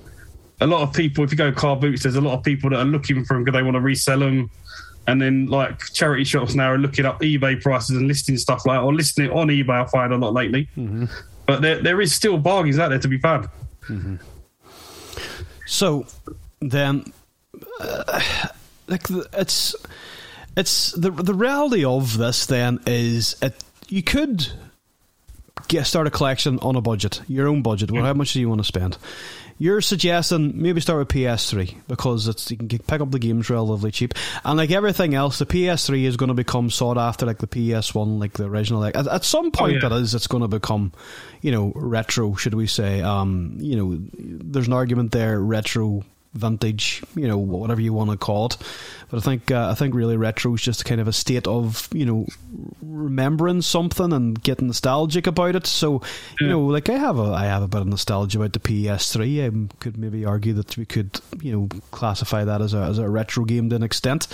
A 0.60 0.66
lot 0.66 0.82
of 0.82 0.92
people, 0.92 1.22
if 1.22 1.30
you 1.30 1.36
go 1.36 1.52
car 1.52 1.76
boots, 1.76 2.02
there's 2.02 2.16
a 2.16 2.20
lot 2.20 2.36
of 2.36 2.42
people 2.42 2.70
that 2.70 2.80
are 2.80 2.84
looking 2.84 3.24
for 3.24 3.34
them 3.34 3.44
because 3.44 3.56
they 3.56 3.62
want 3.62 3.76
to 3.76 3.80
resell 3.80 4.18
them 4.18 4.50
and 5.08 5.22
then 5.22 5.46
like 5.46 5.80
charity 5.94 6.22
shops 6.22 6.54
now 6.54 6.72
are 6.72 6.78
looking 6.78 7.06
up 7.06 7.20
eBay 7.20 7.60
prices 7.60 7.96
and 7.96 8.06
listing 8.06 8.36
stuff 8.36 8.66
like 8.66 8.80
or 8.80 8.92
listing 8.92 9.24
it 9.24 9.30
on 9.30 9.48
eBay. 9.48 9.84
I 9.84 9.86
find 9.86 10.12
a 10.12 10.16
lot 10.16 10.34
lately, 10.34 10.68
mm-hmm. 10.76 11.04
but 11.46 11.62
there 11.62 11.80
there 11.80 12.00
is 12.00 12.14
still 12.14 12.38
bargains 12.38 12.78
out 12.78 12.90
there 12.90 12.98
to 12.98 13.08
be 13.08 13.18
found. 13.18 13.48
Mm-hmm. 13.88 14.16
So 15.68 16.06
then, 16.60 17.12
uh, 17.78 18.20
like 18.88 19.08
it's 19.34 19.76
it's 20.56 20.92
the 20.92 21.10
the 21.10 21.34
reality 21.34 21.84
of 21.84 22.16
this 22.16 22.46
then 22.46 22.80
is 22.86 23.36
it 23.42 23.62
you 23.88 24.02
could 24.02 24.48
get 25.68 25.86
start 25.86 26.06
a 26.06 26.10
collection 26.10 26.58
on 26.60 26.74
a 26.74 26.80
budget, 26.80 27.20
your 27.28 27.46
own 27.48 27.62
budget. 27.62 27.90
Well, 27.90 28.02
how 28.02 28.14
much 28.14 28.32
do 28.32 28.40
you 28.40 28.48
want 28.48 28.60
to 28.62 28.64
spend? 28.64 28.96
You're 29.58 29.80
suggesting 29.80 30.62
maybe 30.62 30.80
start 30.80 31.00
with 31.00 31.08
PS3 31.08 31.74
because 31.88 32.28
it's 32.28 32.48
you 32.50 32.56
can 32.56 32.68
pick 32.68 33.00
up 33.00 33.10
the 33.10 33.18
games 33.18 33.50
relatively 33.50 33.90
cheap, 33.90 34.14
and 34.44 34.56
like 34.56 34.70
everything 34.70 35.14
else, 35.14 35.38
the 35.40 35.46
PS3 35.46 36.04
is 36.04 36.16
going 36.16 36.28
to 36.28 36.34
become 36.34 36.70
sought 36.70 36.96
after 36.96 37.26
like 37.26 37.38
the 37.38 37.48
PS1, 37.48 38.20
like 38.20 38.34
the 38.34 38.44
original. 38.44 38.80
Like 38.80 38.96
at, 38.96 39.08
at 39.08 39.24
some 39.24 39.46
oh, 39.46 39.50
point, 39.50 39.82
oh, 39.82 39.88
yeah. 39.88 39.96
it 39.98 40.02
is. 40.02 40.14
It's 40.14 40.28
going 40.28 40.42
to 40.42 40.48
become, 40.48 40.92
you 41.40 41.50
know, 41.50 41.72
retro. 41.74 42.34
Should 42.34 42.54
we 42.54 42.68
say? 42.68 43.02
Um, 43.02 43.56
you 43.58 43.76
know, 43.76 43.98
there's 44.18 44.68
an 44.68 44.72
argument 44.72 45.10
there. 45.10 45.40
Retro 45.40 46.04
vintage, 46.38 47.02
you 47.14 47.28
know, 47.28 47.38
whatever 47.38 47.80
you 47.80 47.92
want 47.92 48.10
to 48.10 48.16
call 48.16 48.46
it. 48.46 48.56
But 49.10 49.18
I 49.18 49.20
think 49.20 49.50
uh, 49.50 49.68
I 49.70 49.74
think 49.74 49.94
really 49.94 50.16
retro 50.16 50.54
is 50.54 50.62
just 50.62 50.84
kind 50.84 51.00
of 51.00 51.08
a 51.08 51.12
state 51.12 51.46
of 51.46 51.88
you 51.92 52.06
know 52.06 52.26
remembering 52.82 53.62
something 53.62 54.12
and 54.12 54.42
getting 54.42 54.66
nostalgic 54.66 55.26
about 55.26 55.56
it. 55.56 55.66
So 55.66 56.02
you 56.40 56.46
yeah. 56.46 56.48
know, 56.48 56.60
like 56.60 56.88
I 56.88 56.98
have 56.98 57.18
a 57.18 57.32
I 57.32 57.44
have 57.46 57.62
a 57.62 57.68
bit 57.68 57.80
of 57.80 57.86
nostalgia 57.86 58.38
about 58.38 58.52
the 58.52 58.60
PS3. 58.60 59.46
I 59.46 59.74
could 59.80 59.96
maybe 59.96 60.24
argue 60.24 60.52
that 60.54 60.76
we 60.76 60.84
could 60.84 61.20
you 61.40 61.52
know 61.52 61.68
classify 61.90 62.44
that 62.44 62.60
as 62.60 62.74
a 62.74 62.78
as 62.78 62.98
a 62.98 63.08
retro 63.08 63.44
game 63.44 63.70
to 63.70 63.76
an 63.76 63.82
extent 63.82 64.28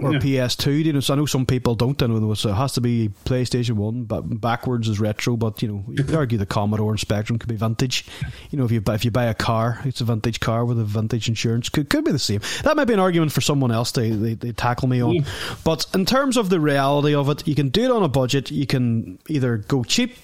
or 0.00 0.12
yeah. 0.12 0.18
PS2. 0.18 0.84
You 0.84 0.92
know, 0.92 1.00
so 1.00 1.14
I 1.14 1.16
know 1.16 1.26
some 1.26 1.46
people 1.46 1.74
don't. 1.74 2.00
I 2.02 2.06
know 2.06 2.34
so 2.34 2.50
it 2.50 2.54
has 2.54 2.72
to 2.74 2.80
be 2.80 3.10
PlayStation 3.24 3.72
One, 3.72 4.04
but 4.04 4.22
backwards 4.40 4.88
is 4.88 5.00
retro. 5.00 5.36
But 5.36 5.62
you 5.62 5.68
know, 5.68 5.84
you 5.88 6.04
could 6.04 6.14
argue 6.16 6.38
the 6.38 6.46
Commodore 6.46 6.90
and 6.90 7.00
Spectrum 7.00 7.38
could 7.38 7.48
be 7.48 7.56
vintage. 7.56 8.06
You 8.50 8.58
know, 8.58 8.64
if 8.64 8.72
you 8.72 8.80
buy, 8.80 8.94
if 8.94 9.04
you 9.04 9.10
buy 9.10 9.24
a 9.24 9.34
car, 9.34 9.80
it's 9.84 10.00
a 10.00 10.04
vintage 10.04 10.40
car 10.40 10.64
with 10.64 10.78
a 10.78 10.84
vintage 10.84 11.28
insurance. 11.28 11.68
Could 11.68 11.90
could 11.90 12.04
be 12.04 12.12
the 12.12 12.18
same. 12.18 12.40
That 12.62 12.76
might 12.76 12.84
be 12.84 12.94
an 12.94 13.00
argument 13.00 13.32
for 13.32 13.40
someone 13.40 13.70
else. 13.70 13.92
They 13.92 14.10
they, 14.10 14.34
they 14.34 14.52
tackle 14.52 14.88
me 14.88 15.02
on. 15.02 15.14
Yeah. 15.14 15.24
But 15.64 15.86
in 15.94 16.04
terms 16.04 16.36
of 16.36 16.50
the 16.50 16.60
reality 16.60 17.14
of 17.14 17.28
it, 17.30 17.46
you 17.46 17.54
can 17.54 17.68
do 17.68 17.84
it 17.84 17.90
on 17.90 18.02
a 18.02 18.08
budget. 18.08 18.50
You 18.50 18.66
can 18.66 19.18
either 19.28 19.58
go 19.58 19.84
cheap, 19.84 20.16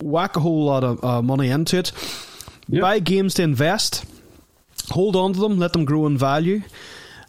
whack 0.00 0.36
a 0.36 0.40
whole 0.40 0.64
lot 0.64 0.84
of 0.84 1.04
uh, 1.04 1.22
money 1.22 1.48
into 1.48 1.78
it, 1.78 1.92
buy 2.68 2.98
games 2.98 3.34
to 3.34 3.42
invest, 3.42 4.04
hold 4.90 5.16
on 5.16 5.32
to 5.32 5.40
them, 5.40 5.58
let 5.58 5.72
them 5.72 5.84
grow 5.84 6.06
in 6.06 6.18
value 6.18 6.62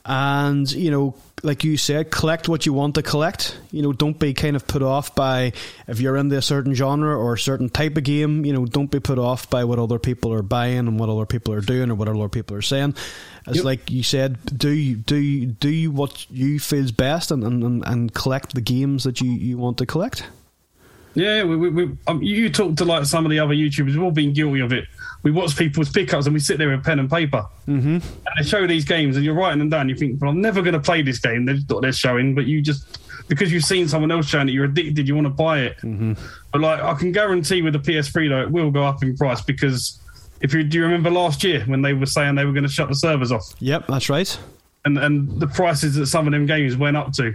and 0.05 0.71
you 0.71 0.91
know 0.91 1.15
like 1.43 1.63
you 1.63 1.77
said 1.77 2.09
collect 2.09 2.47
what 2.47 2.65
you 2.65 2.73
want 2.73 2.95
to 2.95 3.03
collect. 3.03 3.57
You 3.71 3.81
know 3.81 3.93
don't 3.93 4.17
be 4.17 4.33
kind 4.33 4.55
of 4.55 4.65
put 4.65 4.81
off 4.81 5.13
by 5.13 5.53
if 5.87 5.99
you're 5.99 6.17
into 6.17 6.37
a 6.37 6.41
certain 6.41 6.73
genre 6.73 7.15
or 7.15 7.33
a 7.33 7.39
certain 7.39 7.69
type 7.69 7.97
of 7.97 8.03
game 8.03 8.45
you 8.45 8.53
know 8.53 8.65
don't 8.65 8.89
be 8.89 8.99
put 8.99 9.19
off 9.19 9.49
by 9.49 9.65
what 9.65 9.77
other 9.77 9.99
people 9.99 10.33
are 10.33 10.41
buying 10.41 10.79
and 10.79 10.99
what 10.99 11.09
other 11.09 11.25
people 11.25 11.53
are 11.53 11.61
doing 11.61 11.91
or 11.91 11.95
what 11.95 12.07
other 12.07 12.29
people 12.29 12.57
are 12.57 12.61
saying. 12.61 12.95
It's 13.45 13.57
yep. 13.57 13.65
like 13.65 13.91
you 13.91 14.03
said 14.03 14.37
do 14.57 14.95
do 14.95 15.45
do 15.45 15.91
what 15.91 16.29
you 16.31 16.59
feels 16.59 16.91
best 16.91 17.31
and, 17.31 17.43
and, 17.43 17.85
and 17.85 18.13
collect 18.13 18.55
the 18.55 18.61
games 18.61 19.03
that 19.03 19.19
you, 19.21 19.31
you 19.31 19.57
want 19.57 19.77
to 19.79 19.85
collect 19.85 20.25
yeah, 21.13 21.43
we, 21.43 21.55
we, 21.55 21.69
we 21.69 21.97
um, 22.07 22.21
you 22.21 22.49
talk 22.49 22.75
to 22.77 22.85
like 22.85 23.05
some 23.05 23.25
of 23.25 23.31
the 23.31 23.39
other 23.39 23.53
YouTubers. 23.53 23.85
We've 23.87 24.03
all 24.03 24.11
been 24.11 24.33
guilty 24.33 24.61
of 24.61 24.73
it 24.73 24.85
we 25.23 25.31
watch 25.31 25.57
people's 25.57 25.89
pickups 25.89 26.25
and 26.25 26.33
we 26.33 26.39
sit 26.39 26.57
there 26.57 26.69
with 26.69 26.83
pen 26.83 26.99
and 26.99 27.09
paper 27.09 27.45
mm-hmm. 27.67 27.95
and 27.95 28.03
they 28.37 28.43
show 28.43 28.67
these 28.67 28.85
games 28.85 29.15
and 29.15 29.25
you're 29.25 29.33
writing 29.33 29.59
them 29.59 29.69
down. 29.69 29.89
You 29.89 29.95
think, 29.95 30.21
well, 30.21 30.29
I'm 30.29 30.41
never 30.41 30.61
going 30.61 30.73
to 30.73 30.81
play 30.81 31.01
this 31.01 31.19
game. 31.19 31.45
They're, 31.45 31.79
they're 31.81 31.93
showing, 31.93 32.35
but 32.35 32.45
you 32.45 32.61
just 32.61 32.99
because 33.29 33.51
you've 33.51 33.63
seen 33.63 33.87
someone 33.87 34.11
else 34.11 34.27
showing 34.27 34.49
it, 34.49 34.51
you're 34.51 34.65
addicted. 34.65 35.07
You 35.07 35.15
want 35.15 35.25
to 35.27 35.33
buy 35.33 35.61
it. 35.61 35.77
Mm-hmm. 35.77 36.13
But 36.51 36.61
like, 36.61 36.81
I 36.81 36.93
can 36.95 37.13
guarantee 37.13 37.61
with 37.61 37.73
the 37.73 37.79
PS3 37.79 38.29
though, 38.29 38.41
it 38.41 38.51
will 38.51 38.69
go 38.69 38.83
up 38.83 39.01
in 39.01 39.15
price 39.15 39.41
because 39.41 39.99
if 40.41 40.53
you 40.53 40.63
do 40.63 40.77
you 40.77 40.83
remember 40.83 41.09
last 41.09 41.43
year 41.43 41.63
when 41.67 41.81
they 41.81 41.93
were 41.93 42.05
saying 42.05 42.35
they 42.35 42.43
were 42.43 42.51
going 42.51 42.63
to 42.63 42.69
shut 42.69 42.89
the 42.89 42.95
servers 42.95 43.31
off? 43.31 43.45
Yep, 43.59 43.87
that's 43.87 44.09
right. 44.09 44.37
And 44.83 44.97
and 44.97 45.39
the 45.39 45.47
prices 45.47 45.95
that 45.95 46.07
some 46.07 46.27
of 46.27 46.33
them 46.33 46.45
games 46.45 46.75
went 46.75 46.97
up 46.97 47.13
to. 47.13 47.33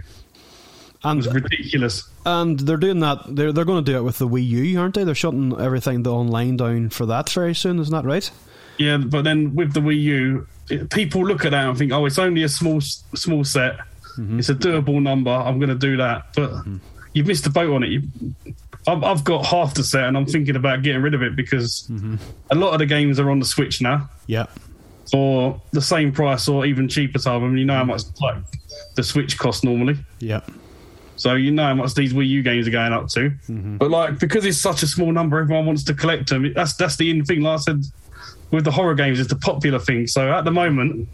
And, 1.03 1.19
it 1.19 1.27
was 1.27 1.33
ridiculous. 1.33 2.09
And 2.25 2.59
they're 2.59 2.77
doing 2.77 2.99
that. 2.99 3.23
They're 3.27 3.53
they're 3.53 3.65
going 3.65 3.83
to 3.83 3.91
do 3.91 3.97
it 3.97 4.03
with 4.03 4.17
the 4.17 4.27
Wii 4.27 4.45
U, 4.47 4.79
aren't 4.79 4.95
they? 4.95 5.03
They're 5.03 5.15
shutting 5.15 5.57
everything 5.59 6.03
the 6.03 6.13
online 6.13 6.57
down 6.57 6.89
for 6.89 7.05
that 7.05 7.29
very 7.29 7.55
soon. 7.55 7.79
Isn't 7.79 7.93
that 7.93 8.05
right? 8.05 8.29
Yeah, 8.77 8.97
but 8.97 9.23
then 9.23 9.55
with 9.55 9.73
the 9.73 9.79
Wii 9.79 10.01
U, 10.01 10.47
it, 10.69 10.89
people 10.89 11.25
look 11.25 11.45
at 11.45 11.51
that 11.51 11.67
and 11.67 11.77
think, 11.77 11.91
"Oh, 11.93 12.05
it's 12.05 12.19
only 12.19 12.43
a 12.43 12.49
small 12.49 12.81
small 12.81 13.43
set. 13.43 13.77
Mm-hmm. 14.17 14.39
It's 14.39 14.49
a 14.49 14.55
doable 14.55 15.01
number. 15.01 15.31
I'm 15.31 15.59
going 15.59 15.69
to 15.69 15.75
do 15.75 15.97
that." 15.97 16.33
But 16.35 16.51
mm-hmm. 16.51 16.77
you've 17.13 17.27
missed 17.27 17.45
the 17.45 17.49
boat 17.49 17.73
on 17.73 17.83
it. 17.83 17.89
You, 17.89 18.03
I've, 18.87 19.03
I've, 19.03 19.23
got 19.23 19.45
half 19.45 19.75
the 19.75 19.83
set, 19.83 20.03
and 20.03 20.17
I'm 20.17 20.25
thinking 20.25 20.55
about 20.55 20.81
getting 20.81 21.01
rid 21.01 21.13
of 21.13 21.21
it 21.21 21.35
because 21.35 21.87
mm-hmm. 21.89 22.15
a 22.49 22.55
lot 22.55 22.73
of 22.73 22.79
the 22.79 22.85
games 22.85 23.19
are 23.19 23.29
on 23.29 23.39
the 23.39 23.45
Switch 23.45 23.81
now. 23.81 24.09
Yeah. 24.27 24.47
For 25.11 25.59
the 25.71 25.81
same 25.81 26.11
price 26.11 26.47
or 26.47 26.65
even 26.65 26.87
cheaper, 26.87 27.19
so 27.19 27.35
I 27.35 27.39
mean, 27.39 27.57
you 27.57 27.65
know 27.65 27.75
how 27.75 27.83
much 27.83 28.03
like 28.21 28.37
the 28.95 29.03
Switch 29.03 29.37
costs 29.37 29.63
normally. 29.63 29.97
Yeah. 30.19 30.41
So 31.19 31.35
you 31.35 31.51
know 31.51 31.63
how 31.63 31.73
much 31.73 31.95
these 31.95 32.13
Wii 32.13 32.29
U 32.29 32.41
games 32.41 32.65
are 32.65 32.71
going 32.71 32.93
up 32.93 33.09
to. 33.09 33.29
Mm-hmm. 33.29 33.77
But 33.77 33.91
like 33.91 34.19
because 34.19 34.45
it's 34.45 34.57
such 34.57 34.83
a 34.83 34.87
small 34.87 35.11
number, 35.11 35.39
everyone 35.39 35.65
wants 35.65 35.83
to 35.83 35.93
collect 35.93 36.29
them. 36.29 36.53
That's 36.53 36.73
that's 36.75 36.95
the 36.95 37.09
in 37.09 37.25
thing. 37.25 37.41
Like 37.41 37.59
I 37.59 37.61
said, 37.61 37.83
with 38.51 38.63
the 38.63 38.71
horror 38.71 38.95
games, 38.95 39.19
it's 39.19 39.29
the 39.29 39.35
popular 39.35 39.79
thing. 39.79 40.07
So 40.07 40.31
at 40.31 40.45
the 40.45 40.51
moment, 40.51 41.09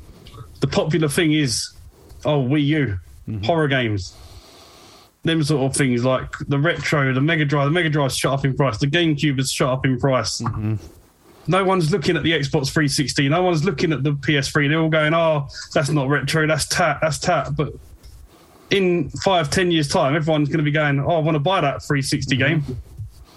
the 0.59 0.67
popular 0.67 1.09
thing 1.09 1.33
is 1.33 1.73
oh 2.23 2.43
Wii 2.43 2.65
U 2.67 2.99
mm-hmm. 3.27 3.43
horror 3.43 3.67
games. 3.67 4.15
Them 5.23 5.43
sort 5.43 5.71
of 5.71 5.75
things 5.75 6.05
like 6.05 6.37
the 6.47 6.59
retro, 6.59 7.11
the 7.11 7.19
Mega 7.19 7.45
Drive. 7.45 7.65
The 7.65 7.71
Mega 7.71 7.89
Drive's 7.89 8.15
shot 8.15 8.39
up 8.39 8.45
in 8.45 8.55
price. 8.55 8.77
The 8.77 8.85
GameCube 8.85 9.37
has 9.37 9.51
shot 9.51 9.73
up 9.73 9.85
in 9.85 9.99
price. 9.99 10.39
Mm-hmm. 10.39 10.75
No 11.47 11.63
one's 11.63 11.91
looking 11.91 12.15
at 12.15 12.21
the 12.21 12.31
Xbox 12.31 12.71
360. 12.71 13.29
No 13.29 13.41
one's 13.41 13.63
looking 13.63 13.91
at 13.91 14.03
the 14.03 14.11
PS3. 14.11 14.69
They're 14.69 14.79
all 14.79 14.89
going, 14.89 15.15
"Oh, 15.15 15.47
that's 15.73 15.89
not 15.89 16.09
retro. 16.09 16.45
That's 16.45 16.67
tat. 16.67 16.99
That's 17.01 17.17
tat." 17.17 17.55
But 17.55 17.73
in 18.69 19.09
five, 19.09 19.49
ten 19.49 19.71
years' 19.71 19.87
time, 19.87 20.15
everyone's 20.15 20.49
going 20.49 20.59
to 20.59 20.63
be 20.63 20.71
going, 20.71 20.99
"Oh, 20.99 21.15
I 21.15 21.19
want 21.19 21.35
to 21.35 21.39
buy 21.39 21.61
that 21.61 21.83
360 21.83 22.35
game." 22.35 22.63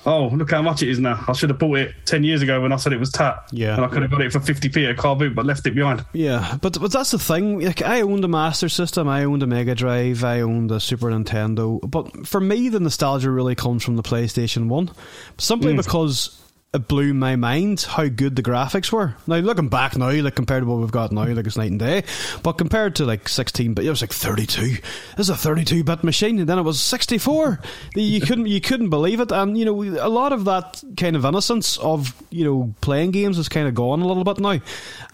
oh, 0.08 0.28
look 0.28 0.50
how 0.50 0.62
much 0.62 0.82
it 0.82 0.88
is 0.88 0.98
now. 0.98 1.22
I 1.28 1.32
should 1.32 1.50
have 1.50 1.58
bought 1.58 1.78
it 1.78 1.94
10 2.06 2.24
years 2.24 2.42
ago 2.42 2.60
when 2.60 2.72
I 2.72 2.76
said 2.76 2.92
it 2.92 3.00
was 3.00 3.10
tat. 3.10 3.48
Yeah. 3.52 3.76
And 3.76 3.84
I 3.84 3.88
could 3.88 4.02
have 4.02 4.10
got 4.10 4.22
it 4.22 4.32
for 4.32 4.40
50p 4.40 4.88
at 4.88 4.96
car 4.96 5.14
boot, 5.14 5.34
but 5.34 5.44
left 5.44 5.66
it 5.66 5.74
behind. 5.74 6.04
Yeah, 6.12 6.56
but 6.60 6.80
but 6.80 6.92
that's 6.92 7.10
the 7.10 7.18
thing. 7.18 7.60
Like, 7.60 7.82
I 7.82 8.00
owned 8.00 8.24
a 8.24 8.28
Master 8.28 8.68
System, 8.68 9.08
I 9.08 9.24
owned 9.24 9.42
a 9.42 9.46
Mega 9.46 9.74
Drive, 9.74 10.24
I 10.24 10.40
owned 10.40 10.70
a 10.70 10.80
Super 10.80 11.08
Nintendo. 11.10 11.78
But 11.88 12.26
for 12.26 12.40
me, 12.40 12.68
the 12.68 12.80
nostalgia 12.80 13.30
really 13.30 13.54
comes 13.54 13.84
from 13.84 13.96
the 13.96 14.02
PlayStation 14.02 14.68
1. 14.68 14.90
Simply 15.38 15.74
mm. 15.74 15.76
because 15.76 16.42
it 16.74 16.86
blew 16.86 17.14
my 17.14 17.34
mind 17.34 17.80
how 17.80 18.08
good 18.08 18.36
the 18.36 18.42
graphics 18.42 18.92
were. 18.92 19.14
Now 19.26 19.36
looking 19.36 19.70
back 19.70 19.96
now, 19.96 20.10
like 20.10 20.34
compared 20.34 20.62
to 20.62 20.66
what 20.66 20.78
we've 20.78 20.90
got 20.90 21.12
now, 21.12 21.24
like 21.24 21.46
it's 21.46 21.56
night 21.56 21.70
and 21.70 21.80
day. 21.80 22.04
But 22.42 22.54
compared 22.54 22.96
to 22.96 23.06
like 23.06 23.26
sixteen 23.26 23.72
bit, 23.72 23.86
it 23.86 23.90
was 23.90 24.02
like 24.02 24.12
thirty 24.12 24.44
two. 24.44 24.76
This 25.16 25.26
is 25.26 25.30
a 25.30 25.36
thirty 25.36 25.64
two 25.64 25.82
bit 25.82 26.04
machine, 26.04 26.38
and 26.38 26.46
then 26.46 26.58
it 26.58 26.62
was 26.62 26.78
sixty 26.78 27.16
four. 27.16 27.58
You 27.94 28.20
couldn't 28.20 28.48
you 28.48 28.60
couldn't 28.60 28.90
believe 28.90 29.20
it, 29.20 29.32
and 29.32 29.56
you 29.56 29.64
know 29.64 29.82
a 29.82 30.10
lot 30.10 30.34
of 30.34 30.44
that 30.44 30.84
kind 30.98 31.16
of 31.16 31.24
innocence 31.24 31.78
of 31.78 32.14
you 32.30 32.44
know 32.44 32.74
playing 32.82 33.12
games 33.12 33.38
is 33.38 33.48
kind 33.48 33.66
of 33.66 33.74
gone 33.74 34.02
a 34.02 34.06
little 34.06 34.24
bit 34.24 34.38
now. 34.38 34.60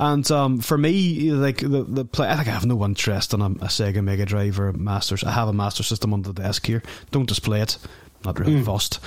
And 0.00 0.28
um, 0.32 0.58
for 0.58 0.76
me, 0.76 1.30
like 1.30 1.58
the 1.58 1.84
the 1.84 2.04
play, 2.04 2.28
I 2.28 2.34
think 2.34 2.48
I 2.48 2.52
have 2.52 2.66
no 2.66 2.84
interest 2.84 3.32
in 3.32 3.40
a, 3.40 3.46
a 3.46 3.68
Sega 3.68 4.02
Mega 4.02 4.26
Drive 4.26 4.58
or 4.58 4.70
a 4.70 4.72
Masters. 4.72 5.22
I 5.22 5.30
have 5.30 5.46
a 5.46 5.52
Master 5.52 5.84
System 5.84 6.12
on 6.14 6.22
the 6.22 6.32
desk 6.32 6.66
here. 6.66 6.82
Don't 7.12 7.28
display 7.28 7.60
it 7.60 7.78
not 8.24 8.38
really 8.38 8.54
mm. 8.54 8.64
fussed 8.64 9.00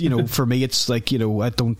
you 0.00 0.08
know, 0.08 0.26
for 0.26 0.46
me, 0.46 0.62
it's 0.62 0.88
like 0.88 1.12
you 1.12 1.18
know, 1.18 1.40
I 1.40 1.50
don't, 1.50 1.78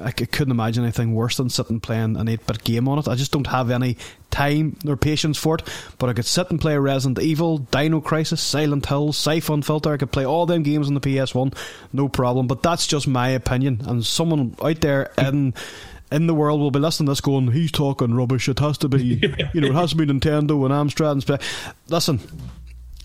I 0.00 0.12
couldn't 0.12 0.50
imagine 0.50 0.84
anything 0.84 1.14
worse 1.14 1.36
than 1.36 1.50
sitting 1.50 1.80
playing 1.80 2.16
an 2.16 2.28
eight-bit 2.28 2.64
game 2.64 2.88
on 2.88 2.98
it. 2.98 3.08
I 3.08 3.14
just 3.14 3.32
don't 3.32 3.46
have 3.46 3.70
any 3.70 3.96
time 4.30 4.76
or 4.86 4.96
patience 4.96 5.38
for 5.38 5.56
it. 5.56 5.62
But 5.98 6.10
I 6.10 6.12
could 6.12 6.24
sit 6.24 6.50
and 6.50 6.60
play 6.60 6.76
Resident 6.76 7.18
Evil, 7.18 7.58
Dino 7.58 8.00
Crisis, 8.00 8.40
Silent 8.40 8.86
Hill, 8.86 9.12
Siphon 9.12 9.62
Filter. 9.62 9.92
I 9.92 9.96
could 9.96 10.12
play 10.12 10.24
all 10.24 10.46
them 10.46 10.62
games 10.62 10.88
on 10.88 10.94
the 10.94 11.00
PS1, 11.00 11.56
no 11.92 12.08
problem. 12.08 12.46
But 12.46 12.62
that's 12.62 12.86
just 12.86 13.06
my 13.06 13.28
opinion, 13.30 13.82
and 13.86 14.04
someone 14.04 14.56
out 14.62 14.80
there 14.80 15.10
hmm. 15.18 15.26
in 15.26 15.54
in 16.10 16.26
the 16.26 16.34
world 16.34 16.60
will 16.60 16.70
be 16.70 16.80
listening 16.80 17.06
to 17.06 17.12
this 17.12 17.20
going, 17.20 17.52
he's 17.52 17.70
talking 17.70 18.14
rubbish. 18.14 18.48
It 18.48 18.58
has 18.58 18.78
to 18.78 18.88
be, 18.88 19.20
you 19.54 19.60
know, 19.60 19.68
it 19.68 19.74
has 19.74 19.90
to 19.90 19.96
be 19.96 20.06
Nintendo 20.06 20.64
and 20.64 20.74
Amstrad 20.74 21.12
and 21.12 21.22
Spe-. 21.22 21.42
Listen, 21.88 22.18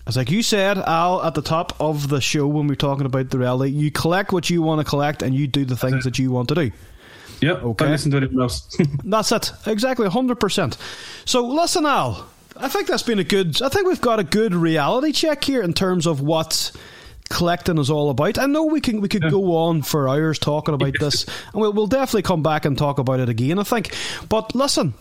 it's 0.06 0.16
like 0.16 0.30
you 0.30 0.42
said, 0.42 0.78
Al, 0.78 1.22
at 1.24 1.34
the 1.34 1.42
top 1.42 1.80
of 1.80 2.08
the 2.08 2.20
show 2.20 2.46
when 2.46 2.68
we 2.68 2.74
are 2.74 2.76
talking 2.76 3.06
about 3.06 3.30
the 3.30 3.38
rally, 3.38 3.70
you 3.70 3.90
collect 3.90 4.32
what 4.32 4.48
you 4.48 4.62
want 4.62 4.80
to 4.80 4.88
collect 4.88 5.22
and 5.22 5.34
you 5.34 5.46
do 5.46 5.64
the 5.64 5.76
things 5.76 6.04
that 6.04 6.18
you 6.18 6.30
want 6.30 6.48
to 6.50 6.54
do. 6.54 6.70
Yep. 7.40 7.62
Okay. 7.62 7.88
Listen 7.88 8.12
to 8.12 8.18
anyone 8.18 8.42
else. 8.42 8.76
that's 9.04 9.32
it. 9.32 9.52
Exactly. 9.66 10.08
Hundred 10.08 10.40
percent. 10.40 10.78
So 11.24 11.46
listen, 11.46 11.84
Al. 11.86 12.28
I 12.58 12.68
think 12.68 12.86
that's 12.86 13.02
been 13.02 13.18
a 13.18 13.24
good. 13.24 13.60
I 13.60 13.68
think 13.68 13.86
we've 13.86 14.00
got 14.00 14.18
a 14.18 14.24
good 14.24 14.54
reality 14.54 15.12
check 15.12 15.44
here 15.44 15.60
in 15.62 15.74
terms 15.74 16.06
of 16.06 16.20
what 16.20 16.72
collecting 17.28 17.78
is 17.78 17.90
all 17.90 18.08
about. 18.08 18.38
I 18.38 18.46
know 18.46 18.64
we 18.64 18.80
can 18.80 19.00
we 19.00 19.08
could 19.08 19.24
yeah. 19.24 19.30
go 19.30 19.56
on 19.56 19.82
for 19.82 20.08
hours 20.08 20.38
talking 20.38 20.74
about 20.74 20.94
this, 21.00 21.24
and 21.52 21.60
we'll 21.60 21.72
we'll 21.72 21.86
definitely 21.86 22.22
come 22.22 22.42
back 22.42 22.64
and 22.64 22.78
talk 22.78 22.98
about 22.98 23.20
it 23.20 23.28
again. 23.28 23.58
I 23.58 23.64
think. 23.64 23.94
But 24.28 24.54
listen, 24.54 24.94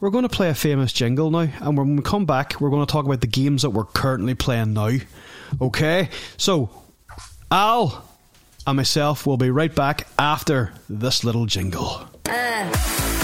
we're 0.00 0.10
going 0.10 0.22
to 0.22 0.28
play 0.28 0.50
a 0.50 0.54
famous 0.54 0.92
jingle 0.92 1.30
now, 1.30 1.48
and 1.60 1.78
when 1.78 1.96
we 1.96 2.02
come 2.02 2.26
back, 2.26 2.60
we're 2.60 2.70
going 2.70 2.84
to 2.84 2.90
talk 2.90 3.06
about 3.06 3.20
the 3.20 3.26
games 3.26 3.62
that 3.62 3.70
we're 3.70 3.84
currently 3.84 4.34
playing 4.34 4.74
now. 4.74 4.90
Okay? 5.60 6.10
So, 6.36 6.70
Al 7.50 8.08
and 8.66 8.76
myself 8.76 9.26
will 9.26 9.36
be 9.36 9.50
right 9.50 9.74
back 9.74 10.06
after 10.18 10.72
this 10.88 11.24
little 11.24 11.46
jingle. 11.46 12.08
Uh. 12.28 13.23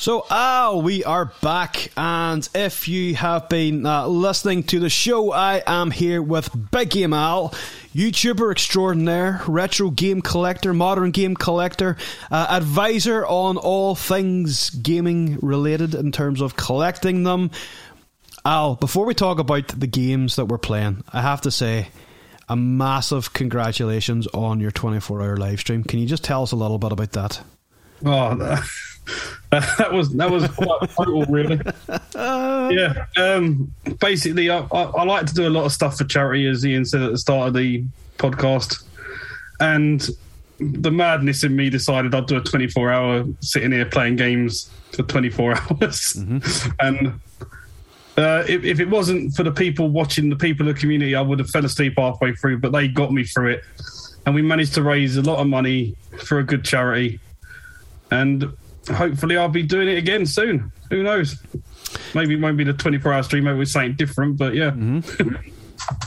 So, 0.00 0.24
Al, 0.30 0.80
we 0.80 1.04
are 1.04 1.26
back, 1.42 1.92
and 1.94 2.48
if 2.54 2.88
you 2.88 3.14
have 3.16 3.50
been 3.50 3.84
uh, 3.84 4.06
listening 4.06 4.62
to 4.62 4.80
the 4.80 4.88
show, 4.88 5.30
I 5.30 5.62
am 5.66 5.90
here 5.90 6.22
with 6.22 6.48
Big 6.70 6.88
Game 6.88 7.12
Al, 7.12 7.50
YouTuber 7.94 8.50
extraordinaire, 8.50 9.42
retro 9.46 9.90
game 9.90 10.22
collector, 10.22 10.72
modern 10.72 11.10
game 11.10 11.36
collector, 11.36 11.98
uh, 12.30 12.46
advisor 12.48 13.26
on 13.26 13.58
all 13.58 13.94
things 13.94 14.70
gaming 14.70 15.38
related 15.42 15.94
in 15.94 16.12
terms 16.12 16.40
of 16.40 16.56
collecting 16.56 17.24
them. 17.24 17.50
Al, 18.42 18.76
before 18.76 19.04
we 19.04 19.12
talk 19.12 19.38
about 19.38 19.68
the 19.68 19.86
games 19.86 20.36
that 20.36 20.46
we're 20.46 20.56
playing, 20.56 21.04
I 21.12 21.20
have 21.20 21.42
to 21.42 21.50
say 21.50 21.88
a 22.48 22.56
massive 22.56 23.34
congratulations 23.34 24.26
on 24.28 24.60
your 24.60 24.70
24 24.70 25.20
hour 25.20 25.36
live 25.36 25.60
stream. 25.60 25.84
Can 25.84 25.98
you 25.98 26.06
just 26.06 26.24
tell 26.24 26.42
us 26.42 26.52
a 26.52 26.56
little 26.56 26.78
bit 26.78 26.90
about 26.90 27.12
that? 27.12 27.42
Oh, 28.02 28.64
that 29.50 29.92
was 29.92 30.10
that 30.14 30.30
was 30.30 30.46
quite 30.48 30.94
brutal, 30.96 31.24
really. 31.24 31.60
yeah. 32.14 33.06
Um, 33.16 33.74
basically, 34.00 34.48
I, 34.48 34.60
I, 34.60 34.82
I, 34.82 35.04
like 35.04 35.26
to 35.26 35.34
do 35.34 35.48
a 35.48 35.50
lot 35.50 35.64
of 35.64 35.72
stuff 35.72 35.98
for 35.98 36.04
charity, 36.04 36.46
as 36.46 36.64
Ian 36.64 36.84
said 36.84 37.02
at 37.02 37.10
the 37.10 37.18
start 37.18 37.48
of 37.48 37.54
the 37.54 37.84
podcast, 38.16 38.84
and 39.58 40.08
the 40.60 40.92
madness 40.92 41.42
in 41.42 41.56
me 41.56 41.68
decided 41.68 42.14
I'd 42.14 42.26
do 42.26 42.36
a 42.36 42.40
24 42.40 42.92
hour 42.92 43.24
sitting 43.40 43.72
here 43.72 43.86
playing 43.86 44.16
games 44.16 44.70
for 44.92 45.02
24 45.02 45.52
hours, 45.54 46.14
mm-hmm. 46.16 46.70
and. 46.78 47.20
Uh, 48.18 48.44
if, 48.48 48.64
if, 48.64 48.80
it 48.80 48.90
wasn't 48.90 49.34
for 49.34 49.44
the 49.44 49.52
people 49.52 49.88
watching, 49.88 50.28
the 50.28 50.36
people 50.36 50.68
of 50.68 50.74
the 50.74 50.80
community, 50.80 51.14
I 51.14 51.22
would 51.22 51.38
have 51.38 51.48
fell 51.48 51.64
asleep 51.64 51.94
halfway 51.96 52.34
through. 52.34 52.58
But 52.58 52.70
they 52.72 52.86
got 52.86 53.12
me 53.12 53.24
through 53.24 53.52
it, 53.52 53.64
and 54.26 54.34
we 54.34 54.42
managed 54.42 54.74
to 54.74 54.82
raise 54.82 55.16
a 55.16 55.22
lot 55.22 55.38
of 55.38 55.46
money 55.46 55.96
for 56.18 56.38
a 56.38 56.44
good 56.44 56.62
charity. 56.62 57.18
And 58.10 58.52
hopefully 58.88 59.36
I'll 59.36 59.48
be 59.48 59.62
doing 59.62 59.88
it 59.88 59.98
again 59.98 60.26
soon. 60.26 60.72
Who 60.90 61.02
knows? 61.02 61.36
Maybe 62.14 62.34
it 62.34 62.40
won't 62.40 62.56
be 62.56 62.64
the 62.64 62.72
24 62.72 63.12
hour 63.12 63.22
stream, 63.22 63.44
maybe 63.44 63.60
it's 63.60 63.72
something 63.72 63.94
different, 63.94 64.38
but 64.38 64.54
yeah. 64.54 64.70
Mm-hmm. 64.70 65.34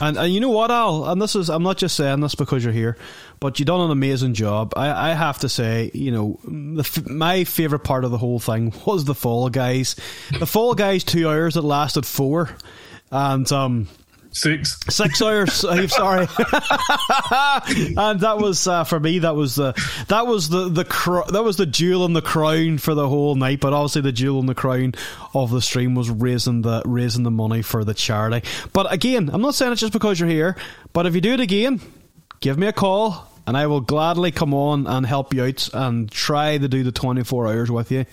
and, 0.00 0.16
and 0.16 0.32
you 0.32 0.40
know 0.40 0.50
what, 0.50 0.70
Al? 0.70 1.06
And 1.06 1.20
this 1.20 1.36
is, 1.36 1.48
I'm 1.50 1.62
not 1.62 1.78
just 1.78 1.96
saying 1.96 2.20
this 2.20 2.34
because 2.34 2.64
you're 2.64 2.72
here, 2.72 2.96
but 3.40 3.58
you've 3.58 3.66
done 3.66 3.80
an 3.80 3.90
amazing 3.90 4.34
job. 4.34 4.72
I, 4.76 5.10
I 5.10 5.14
have 5.14 5.38
to 5.40 5.48
say, 5.48 5.90
you 5.94 6.10
know, 6.10 6.38
the, 6.44 7.06
my 7.10 7.44
favourite 7.44 7.84
part 7.84 8.04
of 8.04 8.10
the 8.10 8.18
whole 8.18 8.38
thing 8.38 8.72
was 8.86 9.04
the 9.04 9.14
Fall 9.14 9.48
Guys. 9.50 9.96
The 10.38 10.46
Fall 10.46 10.74
Guys 10.74 11.04
two 11.04 11.28
hours 11.28 11.54
that 11.54 11.62
lasted 11.62 12.06
four. 12.06 12.50
And, 13.10 13.50
um, 13.52 13.88
Six. 14.34 14.76
Six 14.88 15.22
hours. 15.22 15.64
I'm 15.64 15.88
sorry. 15.88 16.26
and 17.96 18.18
that 18.20 18.36
was 18.38 18.66
uh, 18.66 18.82
for 18.82 18.98
me. 18.98 19.20
That 19.20 19.36
was 19.36 19.54
the 19.54 19.72
that 20.08 20.26
was 20.26 20.48
the 20.48 20.68
the 20.68 20.84
cr- 20.84 21.30
that 21.30 21.44
was 21.44 21.56
the 21.56 21.66
jewel 21.66 22.04
in 22.04 22.14
the 22.14 22.20
crown 22.20 22.78
for 22.78 22.94
the 22.94 23.08
whole 23.08 23.36
night. 23.36 23.60
But 23.60 23.72
obviously, 23.72 24.02
the 24.02 24.10
jewel 24.10 24.40
in 24.40 24.46
the 24.46 24.54
crown 24.54 24.94
of 25.34 25.52
the 25.52 25.62
stream 25.62 25.94
was 25.94 26.10
raising 26.10 26.62
the 26.62 26.82
raising 26.84 27.22
the 27.22 27.30
money 27.30 27.62
for 27.62 27.84
the 27.84 27.94
charity. 27.94 28.46
But 28.72 28.92
again, 28.92 29.30
I'm 29.32 29.40
not 29.40 29.54
saying 29.54 29.72
it 29.72 29.76
just 29.76 29.92
because 29.92 30.18
you're 30.18 30.28
here. 30.28 30.56
But 30.92 31.06
if 31.06 31.14
you 31.14 31.20
do 31.20 31.34
it 31.34 31.40
again, 31.40 31.80
give 32.40 32.58
me 32.58 32.66
a 32.66 32.72
call 32.72 33.28
and 33.46 33.56
I 33.56 33.66
will 33.66 33.80
gladly 33.80 34.30
come 34.30 34.54
on 34.54 34.86
and 34.86 35.04
help 35.04 35.34
you 35.34 35.44
out 35.44 35.68
and 35.74 36.10
try 36.10 36.56
to 36.56 36.68
do 36.68 36.82
the 36.82 36.92
24 36.92 37.48
hours 37.48 37.70
with 37.70 37.90
you. 37.90 38.06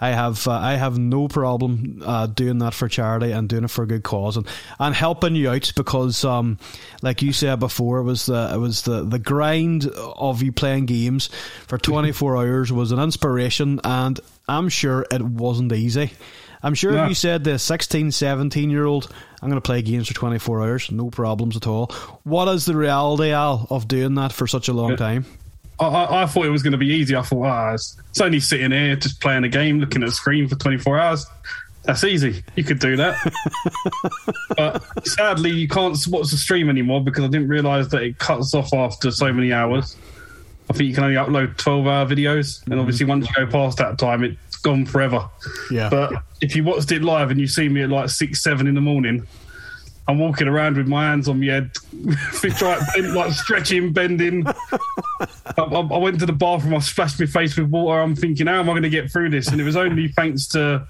I 0.00 0.10
have 0.10 0.46
uh, 0.46 0.52
I 0.52 0.76
have 0.76 0.98
no 0.98 1.28
problem 1.28 2.02
uh, 2.04 2.26
doing 2.26 2.58
that 2.58 2.74
for 2.74 2.88
charity 2.88 3.32
and 3.32 3.48
doing 3.48 3.64
it 3.64 3.70
for 3.70 3.82
a 3.82 3.86
good 3.86 4.02
cause 4.02 4.36
and, 4.36 4.46
and 4.78 4.94
helping 4.94 5.34
you 5.34 5.50
out 5.50 5.72
because 5.76 6.24
um, 6.24 6.58
like 7.02 7.22
you 7.22 7.32
said 7.32 7.60
before 7.60 7.98
it 7.98 8.04
was 8.04 8.26
the 8.26 8.50
it 8.54 8.58
was 8.58 8.82
the, 8.82 9.04
the 9.04 9.18
grind 9.18 9.86
of 9.86 10.42
you 10.42 10.52
playing 10.52 10.86
games 10.86 11.28
for 11.66 11.78
24 11.78 12.36
hours 12.36 12.72
was 12.72 12.92
an 12.92 13.00
inspiration 13.00 13.80
and 13.84 14.20
I'm 14.48 14.68
sure 14.68 15.04
it 15.10 15.22
wasn't 15.22 15.72
easy. 15.72 16.12
I'm 16.62 16.74
sure 16.74 16.92
yeah. 16.92 17.04
if 17.04 17.08
you 17.10 17.14
said 17.14 17.44
the 17.44 17.58
16, 17.58 18.10
17 18.10 18.70
year 18.70 18.84
old, 18.84 19.12
I'm 19.40 19.48
going 19.48 19.60
to 19.60 19.64
play 19.64 19.82
games 19.82 20.08
for 20.08 20.14
24 20.14 20.62
hours, 20.62 20.90
no 20.90 21.10
problems 21.10 21.56
at 21.56 21.66
all. 21.66 21.86
What 22.24 22.48
is 22.48 22.64
the 22.64 22.76
reality, 22.76 23.30
Al, 23.30 23.66
of 23.70 23.86
doing 23.86 24.14
that 24.14 24.32
for 24.32 24.46
such 24.46 24.68
a 24.68 24.72
long 24.72 24.90
yeah. 24.90 24.96
time? 24.96 25.26
I, 25.80 26.22
I, 26.22 26.26
thought 26.26 26.44
it 26.44 26.50
was 26.50 26.62
going 26.62 26.72
to 26.72 26.78
be 26.78 26.88
easy. 26.88 27.14
I 27.14 27.22
thought, 27.22 27.46
ah, 27.46 27.74
it's, 27.74 27.96
it's 28.10 28.20
only 28.20 28.40
sitting 28.40 28.72
here, 28.72 28.96
just 28.96 29.20
playing 29.20 29.44
a 29.44 29.48
game, 29.48 29.78
looking 29.78 30.02
at 30.02 30.08
a 30.08 30.12
screen 30.12 30.48
for 30.48 30.56
24 30.56 30.98
hours. 30.98 31.26
That's 31.84 32.02
easy. 32.04 32.42
You 32.56 32.64
could 32.64 32.80
do 32.80 32.96
that. 32.96 33.16
but 34.56 35.06
sadly, 35.06 35.50
you 35.50 35.68
can't 35.68 35.96
watch 36.08 36.30
the 36.30 36.36
stream 36.36 36.68
anymore 36.68 37.02
because 37.02 37.24
I 37.24 37.28
didn't 37.28 37.48
realise 37.48 37.88
that 37.88 38.02
it 38.02 38.18
cuts 38.18 38.54
off 38.54 38.74
after 38.74 39.10
so 39.10 39.32
many 39.32 39.52
hours. 39.52 39.96
I 40.68 40.74
think 40.74 40.88
you 40.88 40.94
can 40.94 41.04
only 41.04 41.16
upload 41.16 41.56
12 41.56 41.86
hour 41.86 42.06
videos. 42.06 42.62
And 42.66 42.78
obviously, 42.78 43.06
once 43.06 43.26
you 43.26 43.34
go 43.34 43.50
past 43.50 43.78
that 43.78 43.98
time, 43.98 44.24
it 44.24 44.36
gone 44.58 44.86
forever. 44.86 45.28
Yeah. 45.70 45.88
But 45.88 46.12
if 46.40 46.54
you 46.54 46.64
watched 46.64 46.92
it 46.92 47.02
live 47.02 47.30
and 47.30 47.40
you 47.40 47.46
see 47.46 47.68
me 47.68 47.82
at 47.82 47.90
like 47.90 48.10
six, 48.10 48.42
seven 48.42 48.66
in 48.66 48.74
the 48.74 48.80
morning, 48.80 49.26
I'm 50.08 50.18
walking 50.18 50.48
around 50.48 50.78
with 50.78 50.88
my 50.88 51.04
hands 51.04 51.28
on 51.28 51.38
my 51.38 51.46
head, 51.46 51.70
like 53.14 53.32
stretching, 53.32 53.92
bending. 53.92 54.46
I, 54.46 55.62
I, 55.62 55.98
went 55.98 56.18
to 56.20 56.26
the 56.26 56.32
bathroom, 56.32 56.74
I 56.74 56.78
splashed 56.78 57.20
my 57.20 57.26
face 57.26 57.58
with 57.58 57.68
water. 57.68 58.00
I'm 58.00 58.16
thinking, 58.16 58.46
how 58.46 58.60
am 58.60 58.70
I 58.70 58.72
going 58.72 58.82
to 58.84 58.88
get 58.88 59.10
through 59.10 59.30
this? 59.30 59.48
And 59.48 59.60
it 59.60 59.64
was 59.64 59.76
only 59.76 60.08
thanks 60.08 60.46
to 60.48 60.86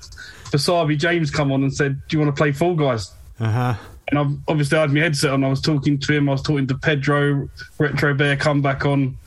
Basabi 0.50 0.96
James 0.96 1.30
come 1.30 1.52
on 1.52 1.62
and 1.62 1.74
said, 1.74 2.00
"Do 2.08 2.16
you 2.16 2.22
want 2.22 2.34
to 2.34 2.40
play 2.40 2.52
Fall 2.52 2.74
Guys?" 2.74 3.12
Uh 3.40 3.50
huh. 3.50 3.74
And 4.08 4.18
I've, 4.18 4.38
obviously, 4.48 4.78
I 4.78 4.82
had 4.82 4.92
my 4.92 5.00
headset 5.00 5.32
on. 5.32 5.44
I 5.44 5.48
was 5.48 5.60
talking 5.60 5.98
to 5.98 6.12
him. 6.12 6.28
I 6.28 6.32
was 6.32 6.42
talking 6.42 6.66
to 6.68 6.78
Pedro, 6.78 7.48
Retro 7.78 8.14
Bear, 8.14 8.36
come 8.36 8.62
back 8.62 8.86
on, 8.86 9.18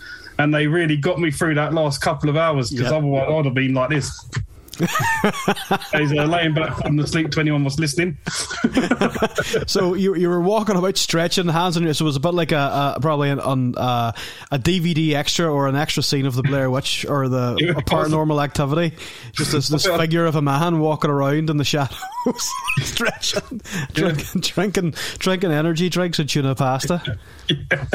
and 0.41 0.53
they 0.53 0.65
really 0.65 0.97
got 0.97 1.19
me 1.19 1.29
through 1.29 1.53
that 1.55 1.73
last 1.73 2.01
couple 2.01 2.29
of 2.29 2.35
hours 2.35 2.71
because 2.71 2.91
otherwise 2.91 3.27
I'd 3.29 3.45
have 3.45 3.53
been 3.53 3.73
like 3.73 3.89
this. 3.91 4.29
He's 5.93 6.11
uh, 6.13 6.25
laying 6.25 6.53
back 6.53 6.77
from 6.77 6.95
the 6.95 7.05
sleep 7.05 7.31
to 7.31 7.39
anyone 7.39 7.63
was 7.63 7.77
listening. 7.79 8.17
so 9.67 9.93
you 9.93 10.15
you 10.15 10.29
were 10.29 10.41
walking 10.41 10.75
about 10.75 10.97
stretching 10.97 11.47
hands 11.47 11.77
on 11.77 11.83
your 11.83 11.93
so 11.93 12.05
it 12.05 12.07
was 12.07 12.15
a 12.15 12.21
bit 12.21 12.33
like 12.33 12.51
a, 12.51 12.93
a 12.95 12.99
probably 13.01 13.29
an, 13.29 13.39
on 13.39 13.77
uh, 13.77 14.11
a 14.51 14.57
DVD 14.57 15.13
extra 15.13 15.51
or 15.51 15.67
an 15.67 15.75
extra 15.75 16.01
scene 16.01 16.25
of 16.25 16.35
the 16.35 16.43
Blair 16.43 16.71
Witch 16.71 17.05
or 17.07 17.27
the 17.27 17.55
a 17.77 17.81
paranormal 17.81 18.41
activity. 18.43 18.95
Just 19.33 19.51
this, 19.51 19.67
this 19.67 19.85
figure 19.85 20.25
of 20.25 20.35
a 20.35 20.41
man 20.41 20.79
walking 20.79 21.11
around 21.11 21.49
in 21.49 21.57
the 21.57 21.65
shadows, 21.65 22.49
stretching, 22.79 23.61
drinking, 23.93 24.41
drinking 24.41 24.93
drinking 25.17 25.51
energy 25.51 25.89
drinks 25.89 26.19
and 26.19 26.29
tuna 26.29 26.55
pasta. 26.55 27.01
Yeah. 27.49 27.85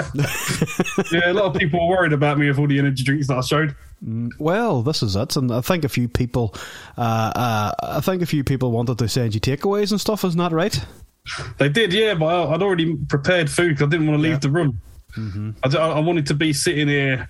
yeah, 1.10 1.32
a 1.32 1.34
lot 1.34 1.46
of 1.46 1.54
people 1.54 1.80
were 1.80 1.96
worried 1.96 2.12
about 2.12 2.38
me 2.38 2.48
with 2.48 2.58
all 2.58 2.68
the 2.68 2.78
energy 2.78 3.02
drinks 3.02 3.28
that 3.28 3.38
I 3.38 3.40
showed. 3.40 3.74
Mm, 4.04 4.30
well, 4.38 4.82
this 4.82 5.02
is 5.02 5.16
it, 5.16 5.36
and 5.36 5.50
I 5.52 5.60
think 5.60 5.84
a 5.84 5.88
few 5.88 6.08
people, 6.08 6.54
uh, 6.98 7.32
uh, 7.34 7.72
I 7.82 8.00
think 8.00 8.22
a 8.22 8.26
few 8.26 8.44
people 8.44 8.70
wanted 8.70 8.98
to 8.98 9.08
send 9.08 9.34
you 9.34 9.40
takeaways 9.40 9.90
and 9.90 10.00
stuff. 10.00 10.24
Isn't 10.24 10.38
that 10.38 10.52
right? 10.52 10.78
They 11.58 11.68
did, 11.68 11.92
yeah. 11.92 12.14
But 12.14 12.50
I'd 12.50 12.62
already 12.62 12.94
prepared 12.94 13.50
food 13.50 13.70
because 13.70 13.86
I 13.86 13.90
didn't 13.90 14.06
want 14.06 14.18
to 14.18 14.22
leave 14.22 14.32
yeah. 14.34 14.38
the 14.38 14.50
room. 14.50 14.80
Mm-hmm. 15.16 15.50
I, 15.64 15.76
I, 15.78 15.98
wanted 16.00 16.26
to 16.26 16.34
be 16.34 16.52
sitting 16.52 16.88
here 16.88 17.28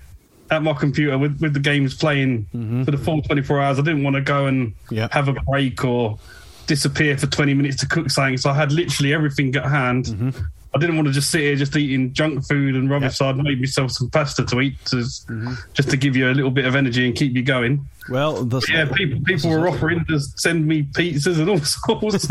at 0.50 0.62
my 0.62 0.72
computer 0.72 1.16
with, 1.16 1.40
with 1.40 1.54
the 1.54 1.60
games 1.60 1.94
playing 1.94 2.46
mm-hmm. 2.54 2.82
for 2.82 2.90
the 2.90 2.98
full 2.98 3.22
24 3.22 3.60
hours. 3.60 3.78
I 3.78 3.82
didn't 3.82 4.02
want 4.02 4.16
to 4.16 4.22
go 4.22 4.46
and 4.46 4.74
yeah. 4.90 5.08
have 5.12 5.28
a 5.28 5.34
break 5.34 5.84
or 5.84 6.18
disappear 6.66 7.16
for 7.16 7.26
20 7.26 7.54
minutes 7.54 7.76
to 7.76 7.88
cook 7.88 8.10
something. 8.10 8.36
So 8.36 8.50
I 8.50 8.54
had 8.54 8.72
literally 8.72 9.14
everything 9.14 9.54
at 9.56 9.64
hand. 9.64 10.06
Mm-hmm. 10.06 10.44
I 10.76 10.78
didn't 10.78 10.96
want 10.96 11.08
to 11.08 11.12
just 11.12 11.30
sit 11.30 11.40
here 11.40 11.56
just 11.56 11.74
eating 11.74 12.12
junk 12.12 12.46
food 12.46 12.74
and 12.74 12.90
rubbish. 12.90 13.16
So 13.16 13.26
I 13.26 13.32
made 13.32 13.58
myself 13.58 13.92
some 13.92 14.10
pasta 14.10 14.44
to 14.44 14.60
eat 14.60 14.84
to, 14.86 14.96
mm-hmm. 14.96 15.54
just 15.72 15.88
to 15.90 15.96
give 15.96 16.16
you 16.16 16.30
a 16.30 16.34
little 16.34 16.50
bit 16.50 16.66
of 16.66 16.76
energy 16.76 17.06
and 17.06 17.16
keep 17.16 17.34
you 17.34 17.42
going. 17.42 17.86
Well, 18.08 18.48
yeah, 18.68 18.88
people 18.92 19.20
people 19.24 19.50
were 19.50 19.68
offering 19.68 20.04
to 20.04 20.20
send 20.20 20.66
me 20.66 20.84
pizzas 20.84 21.40
and 21.40 21.50
all 21.50 21.58
sorts. 21.58 22.28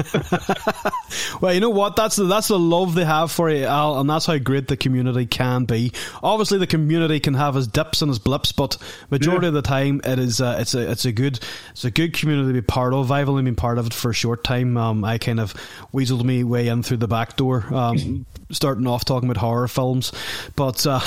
well, 1.41 1.53
you 1.53 1.59
know 1.59 1.69
what? 1.69 1.95
That's 1.95 2.15
the 2.15 2.23
that's 2.23 2.47
the 2.47 2.59
love 2.59 2.95
they 2.95 3.03
have 3.03 3.31
for 3.31 3.49
you, 3.49 3.65
Al, 3.65 3.99
and 3.99 4.09
that's 4.09 4.25
how 4.25 4.37
great 4.37 4.67
the 4.67 4.77
community 4.77 5.25
can 5.25 5.65
be. 5.65 5.91
Obviously, 6.23 6.59
the 6.59 6.67
community 6.67 7.19
can 7.19 7.33
have 7.33 7.57
its 7.57 7.67
dips 7.67 8.01
and 8.01 8.09
its 8.09 8.19
blips, 8.19 8.51
but 8.51 8.77
majority 9.09 9.45
yeah. 9.45 9.49
of 9.49 9.53
the 9.55 9.61
time, 9.61 10.01
it 10.05 10.19
is 10.19 10.39
uh, 10.39 10.57
it's 10.59 10.75
a 10.75 10.91
it's 10.91 11.03
a 11.03 11.11
good 11.11 11.39
it's 11.71 11.83
a 11.83 11.91
good 11.91 12.13
community 12.13 12.49
to 12.49 12.53
be 12.53 12.61
part 12.61 12.93
of. 12.93 13.11
I've 13.11 13.27
only 13.27 13.43
been 13.43 13.55
part 13.55 13.77
of 13.77 13.87
it 13.87 13.93
for 13.93 14.11
a 14.11 14.13
short 14.13 14.43
time. 14.43 14.77
Um, 14.77 15.03
I 15.03 15.17
kind 15.17 15.39
of 15.39 15.53
weaseled 15.93 16.23
me 16.23 16.43
way 16.43 16.69
in 16.69 16.83
through 16.83 16.97
the 16.97 17.07
back 17.07 17.35
door. 17.35 17.65
Um, 17.73 18.25
starting 18.51 18.87
off 18.87 19.05
talking 19.05 19.29
about 19.29 19.39
horror 19.39 19.67
films, 19.67 20.11
but 20.55 20.85
uh, 20.87 20.99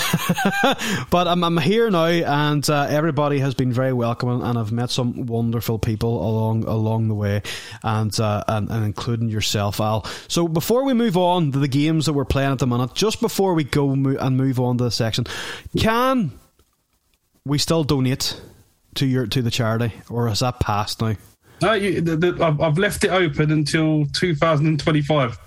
but 1.10 1.28
I'm, 1.28 1.44
I'm 1.44 1.58
here 1.58 1.90
now, 1.90 2.06
and 2.06 2.68
uh, 2.68 2.86
everybody 2.88 3.38
has 3.38 3.54
been 3.54 3.72
very 3.72 3.92
welcoming, 3.92 4.42
and 4.42 4.58
I've 4.58 4.72
met 4.72 4.90
some 4.90 5.26
wonderful 5.26 5.78
people 5.78 6.26
along 6.26 6.64
along 6.64 7.08
the 7.08 7.14
way, 7.14 7.42
and, 7.82 8.18
uh, 8.18 8.44
and 8.48 8.70
and 8.70 8.84
including 8.84 9.28
yourself, 9.28 9.80
Al. 9.80 10.04
So 10.28 10.48
before 10.48 10.84
we 10.84 10.94
move 10.94 11.16
on 11.16 11.52
to 11.52 11.58
the 11.58 11.68
games 11.68 12.06
that 12.06 12.12
we're 12.12 12.24
playing 12.24 12.52
at 12.52 12.58
the 12.58 12.66
minute, 12.66 12.94
just 12.94 13.20
before 13.20 13.54
we 13.54 13.64
go 13.64 13.90
and 13.92 14.36
move 14.36 14.60
on 14.60 14.78
to 14.78 14.84
the 14.84 14.90
section, 14.90 15.26
can 15.78 16.32
we 17.44 17.58
still 17.58 17.84
donate 17.84 18.40
to 18.94 19.06
your 19.06 19.26
to 19.26 19.42
the 19.42 19.50
charity, 19.50 19.92
or 20.10 20.28
has 20.28 20.40
that 20.40 20.60
passed 20.60 21.00
now? 21.00 21.14
No, 21.60 21.72
you, 21.72 22.00
the, 22.00 22.16
the, 22.16 22.56
I've 22.60 22.78
left 22.78 23.04
it 23.04 23.10
open 23.10 23.50
until 23.50 24.06
2025. 24.12 25.38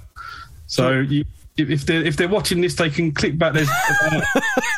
So 0.67 0.99
you, 0.99 1.25
if 1.69 1.85
they're 1.85 2.03
if 2.03 2.17
they're 2.17 2.29
watching 2.29 2.61
this, 2.61 2.75
they 2.75 2.89
can 2.89 3.11
click 3.11 3.37
back. 3.37 3.53
There's 3.53 3.69
about, 4.07 4.23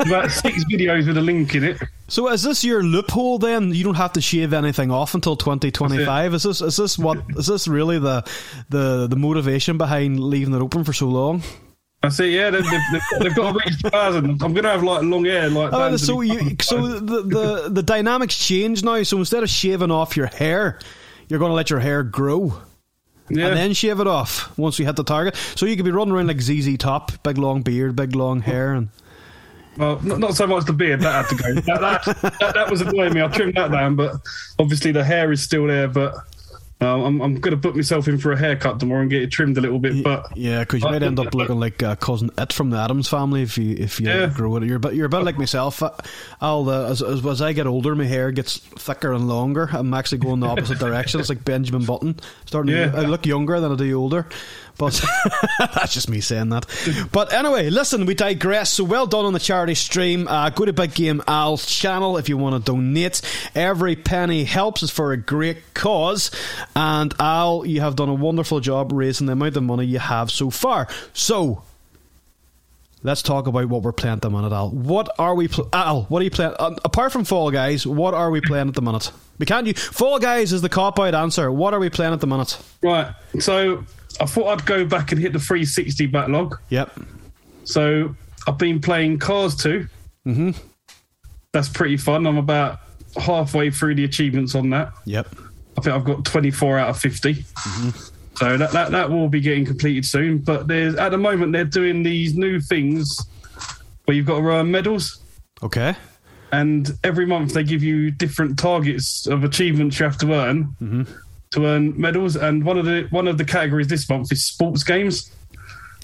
about, 0.06 0.32
six 0.32 0.64
videos 0.66 1.08
with 1.08 1.18
a 1.18 1.22
link 1.22 1.56
in 1.56 1.64
it. 1.64 1.82
So 2.08 2.30
is 2.30 2.44
this 2.44 2.64
your 2.64 2.84
loophole 2.84 3.40
then? 3.40 3.74
You 3.74 3.84
don't 3.84 3.96
have 3.96 4.14
to 4.14 4.22
shave 4.22 4.54
anything 4.54 4.92
off 4.92 5.14
until 5.14 5.36
2025. 5.36 6.34
Is 6.34 6.44
this 6.44 6.62
is 6.62 6.78
this 6.78 6.98
what 6.98 7.20
is 7.38 7.48
this 7.48 7.68
really 7.68 8.00
the 8.00 8.24
the 8.70 9.08
the 9.08 9.16
motivation 9.16 9.78
behind 9.78 10.20
leaving 10.20 10.54
it 10.54 10.62
open 10.62 10.84
for 10.84 10.94
so 10.94 11.08
long? 11.08 11.44
I 12.04 12.10
see. 12.10 12.36
Yeah, 12.36 12.50
they've, 12.50 12.64
they've, 12.64 13.22
they've 13.22 13.36
got 13.36 13.54
to 13.54 13.60
reach 13.66 13.82
the 13.82 13.90
thousand. 13.90 14.44
I'm 14.44 14.54
going 14.54 14.64
to 14.64 14.72
have 14.72 14.84
like 14.84 15.04
long 15.04 15.24
hair, 15.24 15.50
like. 15.50 15.72
Oh, 15.72 15.96
so 15.96 16.20
you, 16.20 16.58
so 16.62 17.00
the, 17.00 17.22
the 17.22 17.70
the 17.70 17.84
dynamics 17.84 18.38
change 18.38 18.84
now. 18.84 19.02
So 19.04 19.18
instead 19.18 19.42
of 19.42 19.50
shaving 19.50 19.90
off 19.90 20.18
your 20.18 20.28
hair, 20.28 20.80
you're 21.30 21.40
going 21.40 21.52
to 21.52 21.56
let 21.56 21.70
your 21.70 21.80
hair 21.80 22.04
grow. 22.04 22.54
Yeah. 23.36 23.48
And 23.48 23.58
then 23.58 23.74
shave 23.74 24.00
it 24.00 24.08
off 24.08 24.56
once 24.58 24.80
you 24.80 24.86
hit 24.86 24.96
the 24.96 25.04
target. 25.04 25.36
So 25.56 25.66
you 25.66 25.76
could 25.76 25.86
be 25.86 25.92
running 25.92 26.14
around 26.14 26.28
like 26.28 26.42
ZZ 26.42 26.78
Top, 26.78 27.12
big 27.24 27.38
long 27.38 27.62
beard, 27.62 27.96
big 27.96 28.16
long 28.16 28.42
hair, 28.42 28.74
and. 28.74 28.90
Well, 29.76 30.00
not, 30.04 30.20
not 30.20 30.36
so 30.36 30.46
much 30.46 30.66
the 30.66 30.74
beard 30.74 31.00
that 31.02 31.26
had 31.26 31.36
to 31.36 31.44
go. 31.44 31.54
that, 31.62 31.82
that, 31.82 32.34
that, 32.40 32.54
that 32.54 32.70
was 32.70 32.82
annoying 32.82 33.14
me. 33.14 33.24
I 33.24 33.28
trimmed 33.28 33.56
that 33.56 33.72
down, 33.72 33.96
but 33.96 34.18
obviously 34.60 34.92
the 34.92 35.04
hair 35.04 35.32
is 35.32 35.42
still 35.42 35.66
there. 35.66 35.88
But 35.88 36.14
uh, 36.84 37.06
I'm, 37.06 37.22
I'm 37.22 37.36
going 37.36 37.56
to 37.56 37.62
put 37.62 37.76
myself 37.76 38.08
in 38.08 38.18
for 38.18 38.32
a 38.32 38.38
haircut 38.38 38.80
tomorrow 38.80 39.02
and 39.02 39.10
get 39.10 39.22
it 39.22 39.32
trimmed 39.32 39.58
a 39.58 39.62
little 39.62 39.80
bit. 39.80 40.04
But 40.04 40.36
yeah, 40.36 40.60
because 40.60 40.84
you 40.84 40.90
might 40.90 41.04
end 41.04 41.20
up 41.20 41.34
looking 41.34 41.60
like 41.60 41.82
uh, 41.82 41.96
cousin 41.96 42.30
It 42.38 42.54
from 42.54 42.70
the 42.70 42.78
Addams 42.78 43.08
family 43.08 43.42
if 43.42 43.58
you 43.58 43.76
if 43.78 44.00
you 44.00 44.08
yeah. 44.08 44.32
grow 44.34 44.56
it. 44.58 44.64
You're 44.64 44.80
but 44.80 44.96
you're 44.96 45.06
a 45.06 45.10
bit 45.10 45.24
like 45.24 45.38
myself. 45.38 45.82
I'll 46.42 46.70
uh, 46.70 46.90
as, 46.90 47.02
as, 47.02 47.26
as 47.26 47.42
I 47.42 47.54
get 47.54 47.68
older, 47.68 47.96
my 47.96 48.06
hair 48.06 48.32
gets 48.32 48.58
thicker 48.58 49.14
and 49.14 49.28
longer. 49.28 49.70
I'm 49.72 49.94
actually 49.94 50.20
going 50.20 50.40
the 50.40 50.48
opposite 50.48 50.80
direction. 50.80 51.20
It's 51.20 51.30
like 51.30 51.44
Benjamin 51.44 51.86
Button. 51.86 52.20
Starting, 52.46 52.76
yeah. 52.76 52.92
to, 52.92 52.98
I 52.98 53.02
look 53.02 53.26
younger 53.26 53.60
than 53.60 53.72
I 53.72 53.76
do 53.76 53.94
older. 53.94 54.28
But 54.78 55.00
that's 55.60 55.94
just 55.94 56.10
me 56.10 56.20
saying 56.20 56.50
that. 56.50 56.66
But 57.12 57.32
anyway, 57.32 57.70
listen, 57.70 58.06
we 58.06 58.16
digress. 58.16 58.74
So 58.74 58.84
well 58.84 59.06
done 59.06 59.26
on 59.26 59.34
the 59.34 59.40
charity 59.40 59.76
stream. 59.76 60.28
Uh, 60.28 60.50
go 60.50 60.66
to 60.66 60.74
Big 60.74 60.96
Game 60.96 61.22
Al's 61.28 61.66
channel 61.66 62.18
if 62.18 62.28
you 62.28 62.38
want 62.38 62.66
to 62.66 62.72
donate. 62.72 63.22
Every 63.54 63.96
penny 63.96 64.44
helps. 64.44 64.82
It's 64.84 64.92
for 64.92 65.12
a 65.12 65.18
great 65.18 65.74
cause. 65.74 66.32
And 66.76 67.14
Al, 67.20 67.66
you 67.66 67.82
have 67.82 67.96
done 67.96 68.10
a 68.10 68.14
wonderful 68.14 68.60
job 68.60 68.92
raising 68.92 69.28
the 69.28 69.34
amount 69.34 69.58
of 69.58 69.64
money 69.64 69.86
you 69.86 70.00
have 70.00 70.32
so 70.32 70.50
far. 70.50 70.88
So 71.14 71.62
let's 73.04 73.22
talk 73.22 73.46
about 73.48 73.68
what 73.70 73.84
we're 73.84 73.92
playing 73.92 74.16
at 74.16 74.22
the 74.22 74.30
minute, 74.30 74.52
Al. 74.52 74.72
What 74.72 75.10
are 75.20 75.36
we, 75.36 75.50
pl- 75.50 75.70
Al? 75.72 76.04
What 76.04 76.22
are 76.22 76.26
you 76.26 76.32
playing? 76.32 76.56
Uh, 76.58 76.76
apart 76.84 77.12
from 77.12 77.26
Fall 77.26 77.52
Guys, 77.52 77.86
what 77.86 78.14
are 78.14 78.32
we 78.32 78.42
playing 78.42 78.70
at 78.70 78.74
the 78.74 78.82
minute? 78.82 79.12
We 79.38 79.46
can't. 79.46 79.68
You 79.68 79.74
Fall 79.74 80.20
Guys 80.20 80.52
is 80.52 80.62
the 80.62 80.70
cop 80.70 81.00
out 81.00 81.14
answer. 81.14 81.52
What 81.52 81.74
are 81.74 81.80
we 81.80 81.90
playing 81.90 82.14
at 82.14 82.22
the 82.22 82.28
minute? 82.28 82.58
Right. 82.82 83.14
So 83.40 83.84
I 84.20 84.26
thought 84.26 84.48
I'd 84.48 84.66
go 84.66 84.86
back 84.86 85.12
and 85.12 85.20
hit 85.20 85.34
the 85.34 85.40
360 85.40 86.08
backlog. 86.08 86.60
Yep. 86.70 87.00
So 87.64 88.16
I've 88.48 88.58
been 88.58 88.80
playing 88.80 89.20
Cars 89.20 89.56
2. 89.56 89.88
Mm-hmm. 90.28 90.52
That's 91.52 91.70
pretty 91.70 91.98
fun. 91.98 92.26
I'm 92.26 92.38
about 92.38 92.80
halfway 93.18 93.70
through 93.72 93.96
the 93.96 94.04
achievements 94.04 94.56
on 94.56 94.70
that. 94.72 94.94
Yep. 95.06 95.28
I 95.78 95.82
think 95.82 95.96
I've 95.96 96.04
got 96.04 96.26
24 96.26 96.80
out 96.80 96.90
of 96.90 97.00
50. 97.00 97.34
Mm-hmm. 97.34 97.90
So 98.36 98.58
that, 98.58 98.72
that 98.72 98.92
that 98.92 99.12
will 99.12 99.30
be 99.30 99.42
getting 99.42 99.66
completed 99.66 100.06
soon. 100.06 100.40
But 100.40 100.68
there's 100.68 100.96
at 100.96 101.10
the 101.10 101.18
moment 101.18 101.52
they're 101.52 101.66
doing 101.66 102.02
these 102.02 102.36
new 102.36 102.60
things 102.60 103.20
where 104.06 104.18
you've 104.18 104.26
got 104.26 104.40
to 104.40 104.48
earn 104.48 104.72
medals. 104.72 105.22
Okay. 105.62 105.96
And 106.52 106.92
every 107.04 107.26
month 107.26 107.54
they 107.54 107.64
give 107.64 107.84
you 107.84 108.12
different 108.12 108.58
targets 108.58 109.28
of 109.28 109.44
achievements 109.44 110.00
you 110.00 110.06
have 110.06 110.18
to 110.20 110.34
earn. 110.34 110.66
Mm-hmm 110.82 111.04
to 111.54 111.66
earn 111.66 112.00
medals, 112.00 112.36
and 112.36 112.64
one 112.64 112.78
of 112.78 112.86
the 112.86 113.08
one 113.12 113.28
of 113.28 113.38
the 113.38 113.46
categories 113.46 113.88
this 113.88 114.10
month 114.10 114.32
is 114.32 114.44
sports 114.46 114.84
games. 114.84 115.32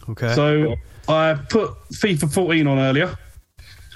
Okay. 0.10 0.34
So 0.34 0.76
I 1.08 1.34
put 1.50 1.72
FIFA 1.92 2.34
14 2.34 2.68
on 2.68 2.80
earlier, 2.80 3.16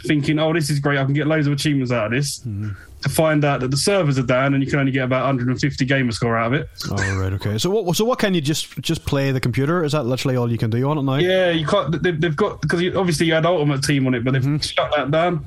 thinking, 0.05 0.39
"Oh, 0.39 0.53
this 0.53 0.69
is 0.69 0.79
great! 0.79 0.99
I 0.99 1.05
can 1.05 1.13
get 1.13 1.27
loads 1.27 1.47
of 1.47 1.53
achievements 1.53 1.91
out 1.91 2.07
of 2.07 2.11
this." 2.11 2.39
Mm-hmm. 2.39 2.71
To 3.03 3.09
find 3.09 3.43
out 3.43 3.59
that 3.59 3.69
the 3.69 3.75
servers 3.75 4.17
are 4.17 4.23
down 4.23 4.53
and 4.53 4.63
you 4.63 4.69
can 4.69 4.79
only 4.79 4.93
get 4.93 5.03
about 5.03 5.25
150 5.25 5.83
gamer 5.83 6.13
score 6.13 6.37
out 6.37 6.53
of 6.53 6.61
it. 6.61 6.69
Oh 6.89 7.19
right, 7.19 7.33
okay. 7.33 7.57
So 7.57 7.69
what? 7.69 7.95
So 7.97 8.05
what 8.05 8.17
can 8.17 8.33
you 8.33 8.39
just 8.39 8.79
just 8.79 9.05
play 9.05 9.31
the 9.31 9.41
computer? 9.41 9.83
Is 9.83 9.91
that 9.91 10.03
literally 10.03 10.37
all 10.37 10.49
you 10.49 10.57
can 10.57 10.69
do 10.69 10.89
on 10.89 10.97
it 10.97 11.01
now? 11.01 11.15
Yeah, 11.15 11.49
you 11.49 11.67
can't. 11.67 12.01
They, 12.01 12.11
have 12.25 12.37
got 12.37 12.61
because 12.61 12.95
obviously 12.95 13.25
you 13.25 13.33
had 13.33 13.45
Ultimate 13.45 13.83
Team 13.83 14.07
on 14.07 14.13
it, 14.13 14.23
but 14.23 14.31
they've 14.31 14.41
mm-hmm. 14.41 14.57
shut 14.57 14.89
that 14.95 15.11
down. 15.11 15.45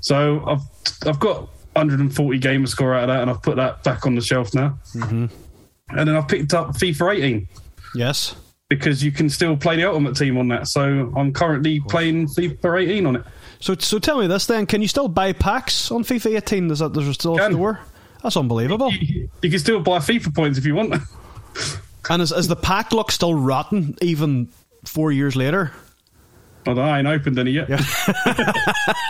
So 0.00 0.44
I've 0.46 0.60
I've 1.08 1.18
got 1.18 1.48
140 1.76 2.38
gamer 2.38 2.66
score 2.66 2.94
out 2.94 3.04
of 3.04 3.08
that, 3.08 3.22
and 3.22 3.30
I've 3.30 3.42
put 3.42 3.56
that 3.56 3.84
back 3.84 4.06
on 4.06 4.14
the 4.14 4.20
shelf 4.20 4.54
now. 4.54 4.78
Mm-hmm. 4.94 5.26
And 5.90 6.08
then 6.08 6.16
I've 6.16 6.28
picked 6.28 6.54
up 6.54 6.70
FIFA 6.70 7.16
18. 7.16 7.48
Yes. 7.94 8.34
Because 8.68 9.04
you 9.04 9.12
can 9.12 9.30
still 9.30 9.56
play 9.56 9.76
the 9.76 9.84
Ultimate 9.84 10.16
Team 10.16 10.36
on 10.38 10.48
that. 10.48 10.66
So 10.66 11.12
I'm 11.16 11.32
currently 11.32 11.80
playing 11.80 12.26
FIFA 12.28 12.82
18 12.82 13.06
on 13.06 13.16
it. 13.16 13.24
So, 13.60 13.74
so 13.78 13.98
tell 13.98 14.20
me 14.20 14.26
this 14.26 14.46
then: 14.46 14.66
Can 14.66 14.82
you 14.82 14.88
still 14.88 15.08
buy 15.08 15.32
packs 15.32 15.90
on 15.90 16.02
FIFA 16.02 16.36
18? 16.38 16.70
Is 16.72 16.80
that 16.80 16.92
there's 16.92 17.14
still 17.14 17.38
a 17.38 17.50
store? 17.50 17.80
That's 18.22 18.36
unbelievable. 18.36 18.92
You, 18.92 19.28
you, 19.42 19.50
can 19.50 19.58
still 19.58 19.80
buy 19.80 19.98
FIFA 19.98 20.34
points 20.34 20.58
if 20.58 20.66
you 20.66 20.74
want. 20.74 20.94
and 22.10 22.22
is, 22.22 22.32
is 22.32 22.48
the 22.48 22.56
pack 22.56 22.92
look 22.92 23.12
still 23.12 23.34
rotten 23.34 23.96
even 24.02 24.48
four 24.84 25.12
years 25.12 25.36
later? 25.36 25.72
Well, 26.66 26.80
I 26.80 26.98
ain't 26.98 27.06
opened 27.06 27.38
any 27.38 27.52
yet. 27.52 27.68
Yeah. 27.68 27.78
I 27.80 29.06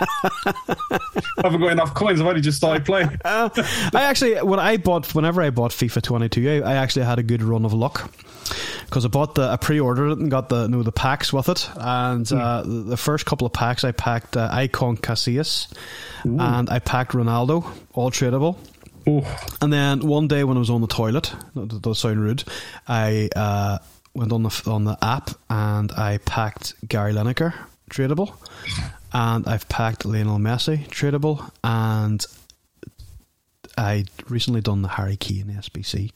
haven't 1.43 1.61
got 1.61 1.71
enough 1.71 1.93
coins. 1.93 2.21
I've 2.21 2.27
only 2.27 2.41
just 2.41 2.57
started 2.57 2.85
playing. 2.85 3.09
uh, 3.25 3.49
I 3.93 4.03
actually, 4.03 4.35
when 4.41 4.59
I 4.59 4.77
bought, 4.77 5.13
whenever 5.15 5.41
I 5.41 5.49
bought 5.49 5.71
FIFA 5.71 6.01
22, 6.01 6.63
I, 6.63 6.71
I, 6.71 6.75
actually 6.75 7.05
had 7.05 7.19
a 7.19 7.23
good 7.23 7.41
run 7.41 7.65
of 7.65 7.73
luck 7.73 8.11
because 8.85 9.05
I 9.05 9.09
bought 9.09 9.35
the 9.35 9.49
I 9.49 9.57
pre-ordered 9.57 10.11
it 10.11 10.17
and 10.19 10.31
got 10.31 10.49
the 10.49 10.63
you 10.63 10.67
know, 10.69 10.83
the 10.83 10.91
packs 10.91 11.33
with 11.33 11.49
it, 11.49 11.69
and 11.75 12.27
Hmm. 12.27 12.37
uh, 12.37 12.61
the, 12.63 12.69
the 12.69 12.97
first 12.97 13.25
couple 13.25 13.47
of 13.47 13.53
packs 13.53 13.83
I 13.83 13.91
packed 13.91 14.37
uh, 14.37 14.49
Icon 14.51 14.97
Casillas, 14.97 15.67
and 16.23 16.69
I 16.69 16.79
packed 16.79 17.13
Ronaldo, 17.13 17.65
all 17.93 18.11
tradable. 18.11 18.57
Oh, 19.09 19.23
And 19.61 19.71
then 19.71 20.05
one 20.05 20.27
day 20.27 20.43
when 20.43 20.57
I 20.57 20.59
was 20.59 20.69
on 20.69 20.81
the 20.81 20.87
toilet, 20.87 21.33
that 21.55 21.81
does 21.81 21.99
sound 21.99 22.19
rude, 22.19 22.43
I 22.87 23.29
uh, 23.35 23.77
went 24.17 24.33
on 24.33 24.43
the 24.43 24.63
on 24.65 24.83
the 24.83 24.97
app 25.01 25.29
and 25.49 25.91
I 25.91 26.17
packed 26.17 26.73
Gary 26.87 27.13
Lineker 27.13 27.53
tradable, 27.89 28.33
and 29.13 29.47
I've 29.47 29.69
packed 29.69 30.05
Lionel 30.05 30.39
Messi 30.39 30.87
tradable, 30.89 31.49
and 31.63 32.25
I 33.77 34.05
recently 34.27 34.61
done 34.61 34.81
the 34.81 34.87
Harry 34.87 35.17
Kane 35.17 35.45
SBC, 35.45 36.11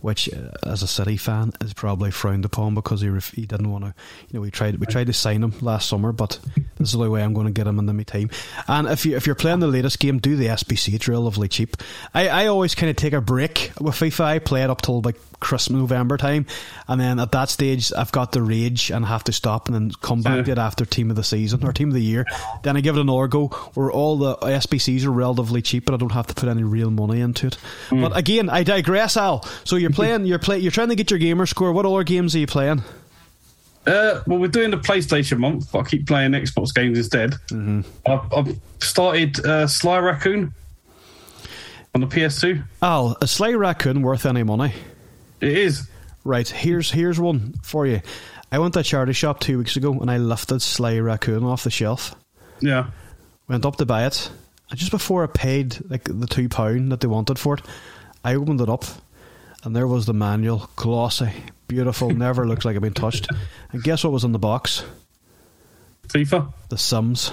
which 0.00 0.32
uh, 0.32 0.50
as 0.64 0.82
a 0.82 0.88
City 0.88 1.16
fan 1.16 1.52
is 1.60 1.72
probably 1.72 2.10
frowned 2.10 2.44
upon 2.44 2.74
because 2.74 3.00
he 3.00 3.08
ref- 3.08 3.32
he 3.32 3.46
didn't 3.46 3.70
want 3.70 3.84
to. 3.84 3.94
You 4.28 4.34
know, 4.34 4.40
we 4.40 4.50
tried 4.50 4.78
we 4.78 4.86
tried 4.86 5.06
to 5.06 5.12
sign 5.12 5.42
him 5.42 5.54
last 5.60 5.88
summer, 5.88 6.12
but 6.12 6.40
this 6.76 6.88
is 6.88 6.92
the 6.92 6.98
only 6.98 7.10
way 7.10 7.22
I'm 7.22 7.32
going 7.32 7.46
to 7.46 7.52
get 7.52 7.68
him 7.68 7.78
in 7.78 7.86
the 7.86 8.04
time. 8.04 8.30
And 8.66 8.88
if 8.88 9.06
you 9.06 9.16
if 9.16 9.24
you're 9.24 9.36
playing 9.36 9.60
the 9.60 9.68
latest 9.68 10.00
game, 10.00 10.18
do 10.18 10.36
the 10.36 10.46
SBC. 10.46 10.94
It's 10.94 11.08
relatively 11.08 11.48
cheap. 11.48 11.76
I, 12.12 12.28
I 12.28 12.46
always 12.46 12.74
kind 12.74 12.90
of 12.90 12.96
take 12.96 13.12
a 13.12 13.20
break 13.20 13.70
with 13.80 13.94
FIFA. 13.94 14.24
I 14.24 14.38
play 14.40 14.64
it 14.64 14.70
up 14.70 14.82
till 14.82 15.00
like 15.00 15.16
Christmas 15.40 15.78
November 15.78 16.16
time, 16.16 16.46
and 16.88 17.00
then 17.00 17.18
at 17.18 17.32
that 17.32 17.48
stage 17.48 17.92
I've 17.92 18.12
got 18.12 18.32
the 18.32 18.42
rage 18.42 18.90
and 18.90 19.04
have 19.04 19.24
to 19.24 19.32
stop 19.32 19.66
and 19.66 19.74
then 19.74 19.90
come 20.00 20.22
back 20.22 20.44
to 20.44 20.52
it 20.52 20.58
after 20.58 20.84
team 20.84 21.10
of 21.10 21.16
the 21.16 21.24
season 21.24 21.64
or 21.64 21.72
team 21.72 21.88
of 21.88 21.94
the 21.94 22.02
year. 22.02 22.26
Then 22.62 22.76
I 22.76 22.80
give 22.80 22.96
it 22.96 23.00
another 23.00 23.28
go 23.28 23.48
where 23.74 23.90
all 23.90 24.16
the 24.16 24.36
SBCs 24.36 25.04
are 25.04 25.10
relatively 25.10 25.62
cheap, 25.62 25.84
but 25.84 25.94
I 25.94 25.98
don't 25.98 26.12
have 26.12 26.26
to 26.28 26.34
put 26.34 26.48
any 26.48 26.62
real 26.62 26.90
money 26.90 27.20
into 27.20 27.48
it. 27.48 27.58
But 27.90 28.16
again, 28.16 28.48
I 28.50 28.62
digress, 28.62 29.16
Al. 29.16 29.44
So 29.64 29.76
you're 29.76 29.90
playing, 29.96 30.26
you're 30.26 30.38
play, 30.38 30.58
you're 30.58 30.72
trying 30.72 30.88
to 30.88 30.96
get 30.96 31.10
your 31.10 31.18
gamer 31.18 31.46
score. 31.46 31.72
What 31.72 31.86
other 31.86 32.04
games 32.04 32.34
are 32.34 32.38
you 32.38 32.46
playing? 32.46 32.82
Uh, 33.86 34.20
well, 34.26 34.38
we're 34.38 34.48
doing 34.48 34.72
the 34.72 34.76
PlayStation 34.76 35.38
month, 35.38 35.70
but 35.70 35.78
I 35.78 35.82
keep 35.84 36.08
playing 36.08 36.32
Xbox 36.32 36.74
games 36.74 36.98
instead. 36.98 37.32
Mm-hmm. 37.50 37.82
I've, 38.04 38.32
I've 38.32 38.60
started 38.80 39.44
uh, 39.46 39.68
Sly 39.68 39.98
Raccoon 39.98 40.52
on 41.94 42.00
the 42.00 42.06
PS2. 42.08 42.64
Al, 42.82 43.16
is 43.22 43.30
Sly 43.30 43.52
Raccoon 43.52 44.02
worth 44.02 44.26
any 44.26 44.42
money? 44.42 44.74
It 45.40 45.56
is. 45.56 45.88
Right, 46.24 46.48
here's 46.48 46.90
here's 46.90 47.20
one 47.20 47.54
for 47.62 47.86
you. 47.86 48.00
I 48.50 48.58
went 48.58 48.74
to 48.74 48.80
a 48.80 48.82
charity 48.82 49.12
shop 49.12 49.40
two 49.40 49.58
weeks 49.58 49.76
ago 49.76 49.92
and 49.92 50.10
I 50.10 50.18
lifted 50.18 50.62
Sly 50.62 50.98
Raccoon 50.98 51.44
off 51.44 51.64
the 51.64 51.70
shelf. 51.70 52.14
Yeah. 52.60 52.90
Went 53.48 53.64
up 53.64 53.76
to 53.76 53.86
buy 53.86 54.06
it, 54.06 54.30
and 54.70 54.78
just 54.78 54.90
before 54.90 55.22
I 55.22 55.26
paid 55.26 55.78
like 55.88 56.04
the 56.04 56.26
two 56.26 56.48
pound 56.48 56.90
that 56.90 57.00
they 57.00 57.06
wanted 57.06 57.38
for 57.38 57.54
it, 57.54 57.62
I 58.24 58.34
opened 58.34 58.60
it 58.60 58.68
up, 58.68 58.84
and 59.62 59.76
there 59.76 59.86
was 59.86 60.06
the 60.06 60.14
manual, 60.14 60.68
glossy, 60.74 61.30
beautiful, 61.68 62.10
never 62.14 62.46
looks 62.46 62.64
like 62.64 62.74
it's 62.74 62.82
been 62.82 62.92
touched. 62.92 63.28
And 63.70 63.82
guess 63.82 64.02
what 64.02 64.12
was 64.12 64.24
in 64.24 64.32
the 64.32 64.38
box? 64.38 64.82
FIFA. 66.08 66.52
The 66.70 66.78
Sims. 66.78 67.32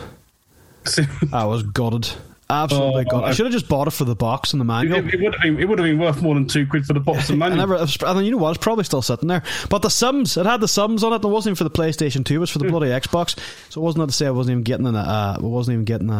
I 1.33 1.45
was 1.45 1.63
gutted, 1.63 2.09
absolutely 2.53 3.05
Oh. 3.11 3.21
I 3.21 3.29
I- 3.29 3.31
should 3.33 3.45
have 3.45 3.53
just 3.53 3.67
bought 3.67 3.87
it 3.87 3.91
for 3.91 4.05
the 4.05 4.15
box 4.15 4.53
and 4.53 4.59
the 4.61 4.65
manual. 4.65 4.99
It, 4.99 5.13
it 5.15 5.21
would 5.21 5.33
have 5.33 5.41
been, 5.41 5.59
it 5.59 5.65
would 5.67 5.79
have 5.79 5.85
been 5.85 5.97
worth 5.99 6.21
more 6.21 6.35
than 6.35 6.47
two 6.47 6.65
quid 6.67 6.85
for 6.85 6.93
the 6.93 6.99
box 6.99 7.29
I 7.31 7.35
manual. 7.35 7.57
never, 7.57 7.75
and 7.75 7.89
then 8.17 8.23
you 8.25 8.31
know 8.31 8.37
what? 8.37 8.55
It's 8.55 8.63
probably 8.63 8.83
still 8.83 9.01
sitting 9.01 9.27
there. 9.27 9.43
But 9.69 9.81
the 9.81 9.89
Sims, 9.89 10.37
it 10.37 10.45
had 10.45 10.61
the 10.61 10.67
Sims 10.67 11.03
on 11.03 11.11
it. 11.13 11.17
and 11.17 11.25
It 11.25 11.27
wasn't 11.29 11.51
even 11.51 11.55
for 11.57 11.63
the 11.65 11.69
PlayStation 11.83 12.23
Two. 12.25 12.35
It 12.35 12.39
was 12.39 12.49
for 12.49 12.59
the 12.59 12.69
bloody 12.69 12.87
Xbox. 12.87 13.37
So 13.69 13.81
it 13.81 13.83
wasn't 13.83 14.07
to 14.09 14.15
say 14.15 14.27
I 14.27 14.31
wasn't 14.31 14.51
even 14.53 14.63
getting 14.63 14.85
an, 14.87 14.95
uh, 14.95 15.37
I 15.39 15.41
wasn't 15.43 15.73
even 15.75 15.85
getting 15.85 16.09
a, 16.09 16.13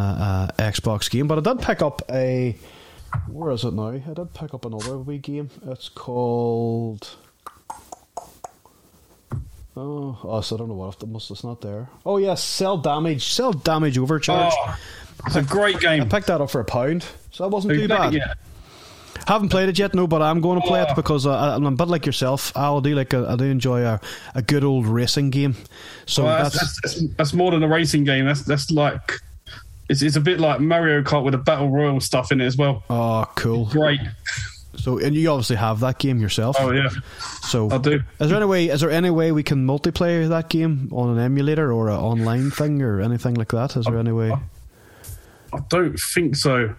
uh 0.57 0.61
Xbox 0.61 1.09
game. 1.09 1.27
But 1.27 1.37
I 1.47 1.53
did 1.53 1.61
pick 1.63 1.81
up 1.81 2.01
a. 2.09 2.55
Where 3.27 3.51
is 3.51 3.63
it 3.63 3.73
now? 3.73 3.89
I 3.89 3.99
did 3.99 4.33
pick 4.33 4.53
up 4.55 4.65
another 4.65 4.97
wee 4.97 5.19
game. 5.19 5.49
It's 5.67 5.87
called. 5.89 7.09
Oh, 9.75 10.19
oh 10.23 10.41
so 10.41 10.55
I 10.55 10.59
don't 10.59 10.67
know 10.69 10.75
what. 10.75 11.01
It 11.01 11.07
must. 11.09 11.31
It's 11.31 11.43
not 11.43 11.61
there. 11.61 11.89
Oh 12.05 12.17
yes, 12.17 12.43
Cel 12.43 12.77
Damage. 12.77 13.33
Cel 13.33 13.53
Damage 13.53 13.97
Overcharge. 13.97 14.53
Oh, 14.55 14.77
it's 15.25 15.35
a 15.35 15.41
great 15.41 15.79
game. 15.79 16.01
I 16.01 16.05
picked 16.05 16.27
that 16.27 16.41
up 16.41 16.49
for 16.49 16.61
a 16.61 16.65
pound. 16.65 17.05
So 17.31 17.43
that 17.43 17.49
wasn't 17.49 17.73
too 17.75 17.87
bad. 17.87 18.35
Haven't 19.27 19.49
played 19.49 19.69
it 19.69 19.79
yet, 19.79 19.93
no, 19.93 20.05
but 20.05 20.21
I'm 20.21 20.41
going 20.41 20.59
to 20.59 20.67
play 20.67 20.81
it 20.81 20.87
Oh. 20.91 20.95
because 20.95 21.25
uh, 21.25 21.55
I'm 21.55 21.65
a 21.65 21.71
bit 21.71 21.87
like 21.87 22.05
yourself. 22.05 22.51
I'll 22.55 22.81
do 22.81 22.93
like 22.93 23.13
a, 23.13 23.25
I 23.29 23.35
do 23.37 23.45
enjoy 23.45 23.81
a, 23.83 24.01
a 24.35 24.41
good 24.41 24.63
old 24.65 24.85
racing 24.85 25.29
game. 25.29 25.55
So 26.05 26.25
Well, 26.25 26.43
that's, 26.43 26.59
that's, 26.59 26.81
that's, 26.81 27.15
that's, 27.15 27.33
more 27.33 27.51
than 27.51 27.63
a 27.63 27.67
racing 27.67 28.03
game. 28.03 28.25
That's 28.25 28.41
that's 28.41 28.69
like 28.69 29.13
it's, 29.87 30.01
it's 30.01 30.17
a 30.17 30.19
bit 30.21 30.39
like 30.39 30.59
Mario 30.59 31.01
Kart 31.03 31.23
with 31.23 31.31
the 31.33 31.37
battle 31.37 31.69
royal 31.69 32.01
stuff 32.01 32.31
in 32.33 32.41
it 32.41 32.45
as 32.45 32.57
well. 32.57 32.83
oh 32.89 33.25
cool. 33.35 33.65
Great. 33.67 34.01
So 34.75 34.97
and 34.97 35.15
you 35.15 35.29
obviously 35.29 35.55
have 35.55 35.79
that 35.81 35.99
game 35.99 36.19
yourself. 36.19 36.57
Oh 36.59 36.71
yeah, 36.71 36.89
so 37.43 37.69
I 37.71 37.77
do. 37.77 38.01
Is 38.19 38.29
there 38.29 38.37
any 38.37 38.45
way? 38.47 38.67
Is 38.67 38.81
there 38.81 38.89
any 38.91 39.11
way 39.11 39.31
we 39.31 39.43
can 39.43 39.65
multiplayer 39.65 40.27
that 40.27 40.49
game 40.49 40.89
on 40.91 41.11
an 41.17 41.19
emulator 41.23 41.71
or 41.71 41.87
an 41.89 41.95
online 41.95 42.51
thing 42.51 42.81
or 42.81 42.99
anything 42.99 43.35
like 43.35 43.49
that? 43.49 43.77
Is 43.77 43.85
there 43.85 43.97
any 43.99 44.11
way? 44.11 44.33
I 45.53 45.59
don't 45.69 45.97
think 45.99 46.35
so. 46.35 46.73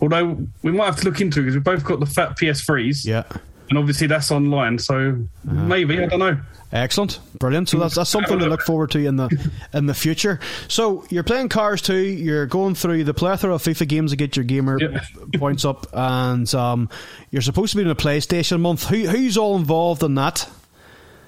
Although 0.00 0.46
we 0.62 0.70
might 0.72 0.86
have 0.86 0.96
to 0.96 1.04
look 1.04 1.20
into 1.20 1.40
it 1.40 1.44
because 1.44 1.54
we've 1.54 1.64
both 1.64 1.84
got 1.84 2.00
the 2.00 2.06
fat 2.06 2.36
PS3s, 2.38 3.04
Yeah. 3.04 3.24
and 3.68 3.78
obviously 3.78 4.06
that's 4.06 4.30
online. 4.30 4.78
So 4.78 5.16
Uh-huh. 5.48 5.54
maybe 5.64 6.00
I 6.02 6.06
don't 6.06 6.20
know. 6.20 6.38
Excellent, 6.70 7.18
brilliant. 7.38 7.68
So 7.70 7.78
that's 7.78 7.94
that's 7.94 8.10
something 8.10 8.38
to 8.40 8.46
look 8.46 8.60
forward 8.60 8.90
to 8.90 8.98
in 9.04 9.16
the 9.16 9.50
in 9.72 9.86
the 9.86 9.94
future. 9.94 10.38
So 10.68 11.04
you're 11.08 11.22
playing 11.22 11.48
Cars 11.48 11.80
2, 11.80 11.96
You're 11.96 12.44
going 12.44 12.74
through 12.74 13.04
the 13.04 13.14
plethora 13.14 13.54
of 13.54 13.62
FIFA 13.62 13.88
games 13.88 14.10
to 14.10 14.16
get 14.16 14.36
your 14.36 14.44
gamer 14.44 14.78
Yeah. 14.78 15.00
points 15.38 15.64
up, 15.64 15.86
and 15.94 16.52
um, 16.54 16.90
you're 17.30 17.40
supposed 17.42 17.70
to 17.72 17.78
be 17.78 17.82
in 17.84 17.88
a 17.88 17.94
PlayStation 17.96 18.60
month. 18.60 18.84
Who 18.88 19.06
who's 19.06 19.38
all 19.38 19.56
involved 19.56 20.02
in 20.02 20.14
that? 20.16 20.46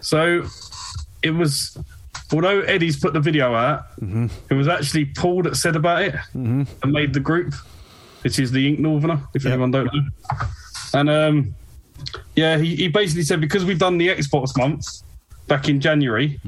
So 0.00 0.44
it 1.22 1.30
was, 1.32 1.76
although 2.32 2.60
Eddie's 2.62 2.98
put 2.98 3.12
the 3.12 3.20
video 3.20 3.54
out, 3.54 3.84
it 4.50 4.54
was 4.54 4.68
actually 4.68 5.06
Paul 5.06 5.42
that 5.44 5.56
said 5.56 5.76
about 5.76 6.02
it 6.02 6.14
and 6.34 6.66
made 6.84 7.12
the 7.14 7.20
group, 7.20 7.54
which 8.22 8.38
is 8.38 8.50
the 8.52 8.66
Ink 8.68 8.78
Northerner, 8.78 9.20
if 9.34 9.44
Yep. 9.44 9.52
anyone 9.52 9.70
don't 9.70 9.86
know. 9.92 10.02
And 10.94 11.10
um, 11.10 11.54
yeah, 12.36 12.58
he, 12.58 12.76
he 12.76 12.88
basically 12.88 13.22
said 13.22 13.40
because 13.40 13.64
we've 13.64 13.78
done 13.78 13.98
the 13.98 14.08
Xbox 14.08 14.56
month 14.56 14.86
back 15.46 15.68
in 15.68 15.80
January, 15.80 16.40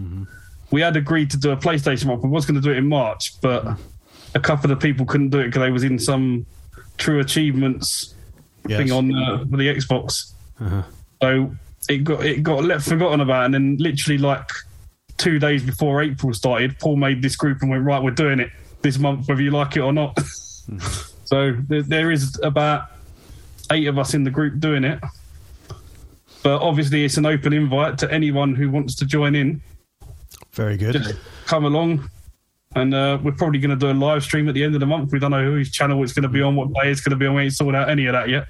we 0.71 0.81
had 0.81 0.97
agreed 0.97 1.31
to 1.31 1.37
do 1.37 1.51
a 1.51 1.57
PlayStation 1.57 2.07
month. 2.07 2.23
We 2.23 2.29
was 2.31 2.47
going 2.47 2.55
to 2.55 2.61
do 2.61 2.71
it 2.71 2.79
in 2.79 2.89
March, 2.89 3.41
but 3.41 3.67
a 4.35 4.41
couple 4.41 4.71
of 4.73 4.81
people 4.81 5.05
couldn't 5.05 5.29
do 5.31 5.39
it 5.41 5.47
because 5.47 5.61
they 5.63 5.71
was 5.71 5.85
in 5.85 5.99
some 5.99 6.47
True 6.99 7.21
Achievements 7.21 8.15
Yes. 8.69 8.79
thing 8.79 8.93
on 8.93 9.13
uh, 9.13 9.39
the 9.39 9.75
Xbox. 9.75 10.35
Uh-huh. 10.61 10.83
So 11.21 11.51
it 11.89 12.05
got 12.05 12.25
it 12.25 12.45
got 12.45 12.63
let 12.65 12.81
forgotten 12.81 13.21
about, 13.21 13.47
and 13.47 13.55
then 13.55 13.77
literally 13.81 14.19
like 14.19 14.49
two 15.17 15.39
days 15.39 15.63
before 15.63 16.03
April 16.03 16.33
started, 16.35 16.79
Paul 16.79 16.97
made 16.97 17.23
this 17.23 17.37
group 17.37 17.63
and 17.63 17.71
went 17.71 17.85
right, 17.85 18.03
we're 18.03 18.11
doing 18.11 18.41
it 18.41 18.51
this 18.83 18.99
month, 18.99 19.29
whether 19.29 19.43
you 19.43 19.51
like 19.51 19.77
it 19.77 19.81
or 19.81 19.93
not. 19.93 20.19
so 21.25 21.57
there, 21.69 21.83
there 21.83 22.11
is 22.11 22.39
about 22.43 22.89
eight 23.71 23.87
of 23.87 23.99
us 23.99 24.15
in 24.15 24.25
the 24.25 24.31
group 24.31 24.59
doing 24.59 24.85
it, 24.85 25.01
but 26.43 26.61
obviously 26.61 27.05
it's 27.05 27.17
an 27.17 27.27
open 27.27 27.53
invite 27.53 27.99
to 27.99 28.13
anyone 28.13 28.55
who 28.55 28.71
wants 28.71 28.95
to 28.97 29.07
join 29.07 29.35
in. 29.35 29.63
Very 30.53 30.77
good. 30.77 30.93
Just 30.95 31.15
come 31.47 31.65
along. 31.65 32.11
And 32.75 32.95
uh, 32.95 33.19
we're 33.23 33.33
probably 33.33 33.59
going 33.59 33.71
to 33.71 33.77
do 33.77 33.91
a 33.91 33.93
live 33.93 34.23
stream 34.23 34.49
at 34.49 34.55
the 34.55 34.65
end 34.65 34.75
of 34.75 34.81
the 34.81 34.87
month. 34.87 35.13
We 35.13 35.19
don't 35.19 35.31
know 35.31 35.45
whose 35.45 35.71
channel 35.71 36.03
it's 36.03 36.15
going 36.15 36.23
to 36.23 36.29
be 36.29 36.41
on, 36.41 36.57
what 36.57 36.73
day 36.73 36.91
it's 36.91 37.03
going 37.03 37.11
to 37.11 37.17
be 37.17 37.27
on. 37.27 37.35
We 37.35 37.43
ain't 37.43 37.53
sorted 37.53 37.79
out 37.79 37.91
any 37.91 38.07
of 38.07 38.15
that 38.15 38.29
yet. 38.31 38.49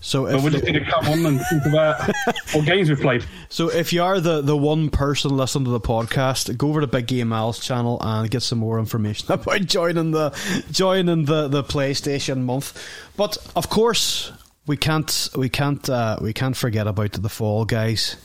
So 0.00 0.24
But 0.26 0.42
we're 0.42 0.46
if 0.48 0.52
just 0.52 0.64
going 0.64 0.84
to 0.84 0.90
come 0.90 1.08
on 1.08 1.26
and 1.26 1.40
talk 1.40 1.66
about 1.66 2.10
what 2.54 2.66
games 2.66 2.88
we've 2.88 3.00
played. 3.00 3.24
so 3.48 3.68
if 3.70 3.92
you 3.92 4.02
are 4.02 4.20
the, 4.20 4.40
the 4.42 4.56
one 4.56 4.90
person 4.90 5.36
listening 5.36 5.64
to 5.64 5.70
the 5.72 5.80
podcast, 5.80 6.56
go 6.56 6.68
over 6.68 6.80
to 6.80 6.86
Big 6.86 7.06
Game 7.06 7.32
Al's 7.32 7.58
channel 7.58 7.98
and 8.00 8.30
get 8.30 8.42
some 8.42 8.58
more 8.58 8.78
information 8.78 9.32
about 9.32 9.62
joining 9.62 10.12
the 10.12 10.30
joining 10.70 11.24
the, 11.24 11.48
the 11.48 11.64
PlayStation 11.64 12.42
month. 12.42 12.80
But 13.16 13.38
of 13.56 13.68
course, 13.68 14.32
we 14.66 14.76
can't 14.76 15.28
we 15.36 15.48
can't 15.48 15.88
uh, 15.88 16.18
we 16.20 16.32
can't 16.32 16.56
forget 16.56 16.86
about 16.86 17.12
the 17.12 17.28
Fall 17.28 17.64
Guys. 17.64 18.16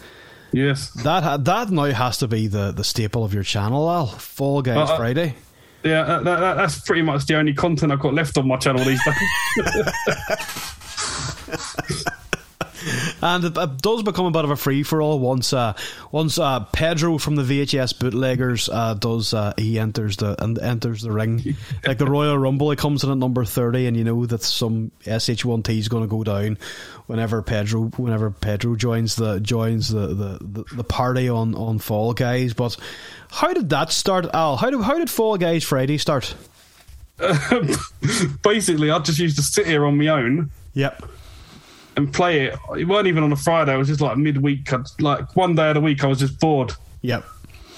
Yes. 0.52 0.92
That 0.92 1.46
that 1.46 1.72
now 1.72 1.86
has 1.86 2.20
to 2.20 2.28
be 2.28 2.46
the, 2.48 2.72
the 2.72 2.84
staple 2.84 3.24
of 3.26 3.34
your 3.34 3.42
channel, 3.44 3.90
Al. 3.90 4.06
Fall 4.06 4.62
Guys 4.62 4.78
Uh, 4.90 4.94
uh, 4.94 4.98
Friday. 4.98 5.36
Yeah, 5.84 6.04
that, 6.04 6.24
that, 6.24 6.54
that's 6.56 6.80
pretty 6.82 7.02
much 7.02 7.26
the 7.26 7.36
only 7.36 7.54
content 7.54 7.92
I've 7.92 8.00
got 8.00 8.14
left 8.14 8.38
on 8.38 8.48
my 8.48 8.56
channel 8.58 8.86
these 8.86 9.02
days. 9.04 9.66
And 13.22 13.46
it, 13.46 13.58
it 13.58 13.78
does 13.82 14.04
become 14.04 14.26
a 14.26 14.32
bit 14.32 14.44
of 14.44 14.52
a 14.52 14.56
free 14.56 14.84
for 14.84 15.02
all 15.02 15.20
once 15.20 15.54
uh, 15.54 15.74
once 16.12 16.38
uh, 16.38 16.62
Pedro 16.74 17.18
from 17.18 17.36
the 17.36 17.44
VHS 17.44 17.98
bootleggers 17.98 18.70
uh, 18.70 18.94
does 18.96 19.34
uh, 19.34 19.54
he 19.58 19.80
enters 19.80 20.18
the 20.18 20.42
and 20.44 20.60
enters 20.60 21.02
the 21.02 21.12
ring 21.12 21.56
like 21.88 21.98
the 21.98 22.06
Royal 22.06 22.38
Rumble. 22.38 22.70
He 22.72 22.76
comes 22.76 23.04
in 23.04 23.12
at 23.12 23.18
number 23.18 23.46
thirty, 23.46 23.86
and 23.88 23.96
you 23.96 24.04
know 24.04 24.26
that 24.26 24.44
some 24.44 24.92
SH1T 25.06 25.78
is 25.78 25.88
going 25.88 26.04
to 26.04 26.10
go 26.10 26.24
down 26.24 26.58
whenever 27.08 27.42
Pedro 27.42 27.84
whenever 27.96 28.32
Pedro 28.32 28.76
joins 28.76 29.16
the 29.16 29.40
joins 29.40 29.90
the, 29.90 30.08
the, 30.08 30.38
the, 30.42 30.76
the 30.76 30.84
party 30.84 31.30
on, 31.30 31.56
on 31.56 31.80
Fall 31.80 32.14
Guys. 32.14 32.54
But 32.54 32.76
how 33.32 33.54
did 33.54 33.70
that 33.70 33.92
start, 33.92 34.26
Al? 34.34 34.58
How 34.58 34.70
did 34.70 34.82
how 34.82 34.98
did 34.98 35.10
Fall 35.10 35.38
Guys 35.38 35.64
Friday 35.64 35.98
start? 35.98 36.36
Basically, 38.44 38.92
I 38.92 39.00
just 39.00 39.20
used 39.20 39.38
to 39.38 39.44
sit 39.44 39.68
here 39.68 39.86
on 39.86 39.98
my 39.98 40.08
own 40.08 40.52
Yep. 40.74 41.04
And 41.96 42.12
play 42.12 42.46
it. 42.46 42.60
It 42.78 42.86
weren't 42.86 43.08
even 43.08 43.24
on 43.24 43.32
a 43.32 43.36
Friday. 43.36 43.74
It 43.74 43.78
was 43.78 43.88
just 43.88 44.02
like 44.02 44.18
midweek. 44.18 44.70
Like 45.00 45.36
one 45.36 45.56
day 45.56 45.70
of 45.70 45.76
the 45.76 45.82
week, 45.82 46.04
I 46.04 46.08
was 46.08 46.20
just 46.20 46.40
bored. 46.40 46.74
Yep. 47.02 47.24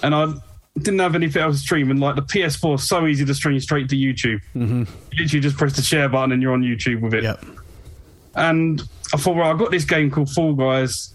And 0.04 0.16
I 0.16 0.34
didn't 0.78 1.00
have 1.00 1.16
anything 1.16 1.42
else 1.42 1.58
to 1.58 1.62
stream. 1.62 1.92
And 1.92 2.00
like 2.00 2.16
the 2.16 2.22
PS4 2.22 2.76
is 2.76 2.88
so 2.88 3.08
easy 3.08 3.26
to 3.26 3.34
stream 3.34 3.60
straight 3.60 3.90
to 3.90 3.96
YouTube. 3.96 4.42
Mm-hmm. 4.56 4.84
You 5.12 5.24
literally 5.24 5.42
just 5.42 5.58
press 5.58 5.76
the 5.76 5.82
share 5.82 6.10
button 6.10 6.32
and 6.32 6.42
you're 6.42 6.54
on 6.54 6.62
YouTube 6.62 7.02
with 7.02 7.14
it. 7.14 7.24
Yep. 7.24 7.46
And 8.36 8.82
I 9.14 9.18
thought, 9.18 9.36
well, 9.36 9.50
I've 9.50 9.58
got 9.58 9.72
this 9.72 9.86
game 9.86 10.12
called 10.12 10.30
Fall 10.30 10.54
Guys. 10.54 11.14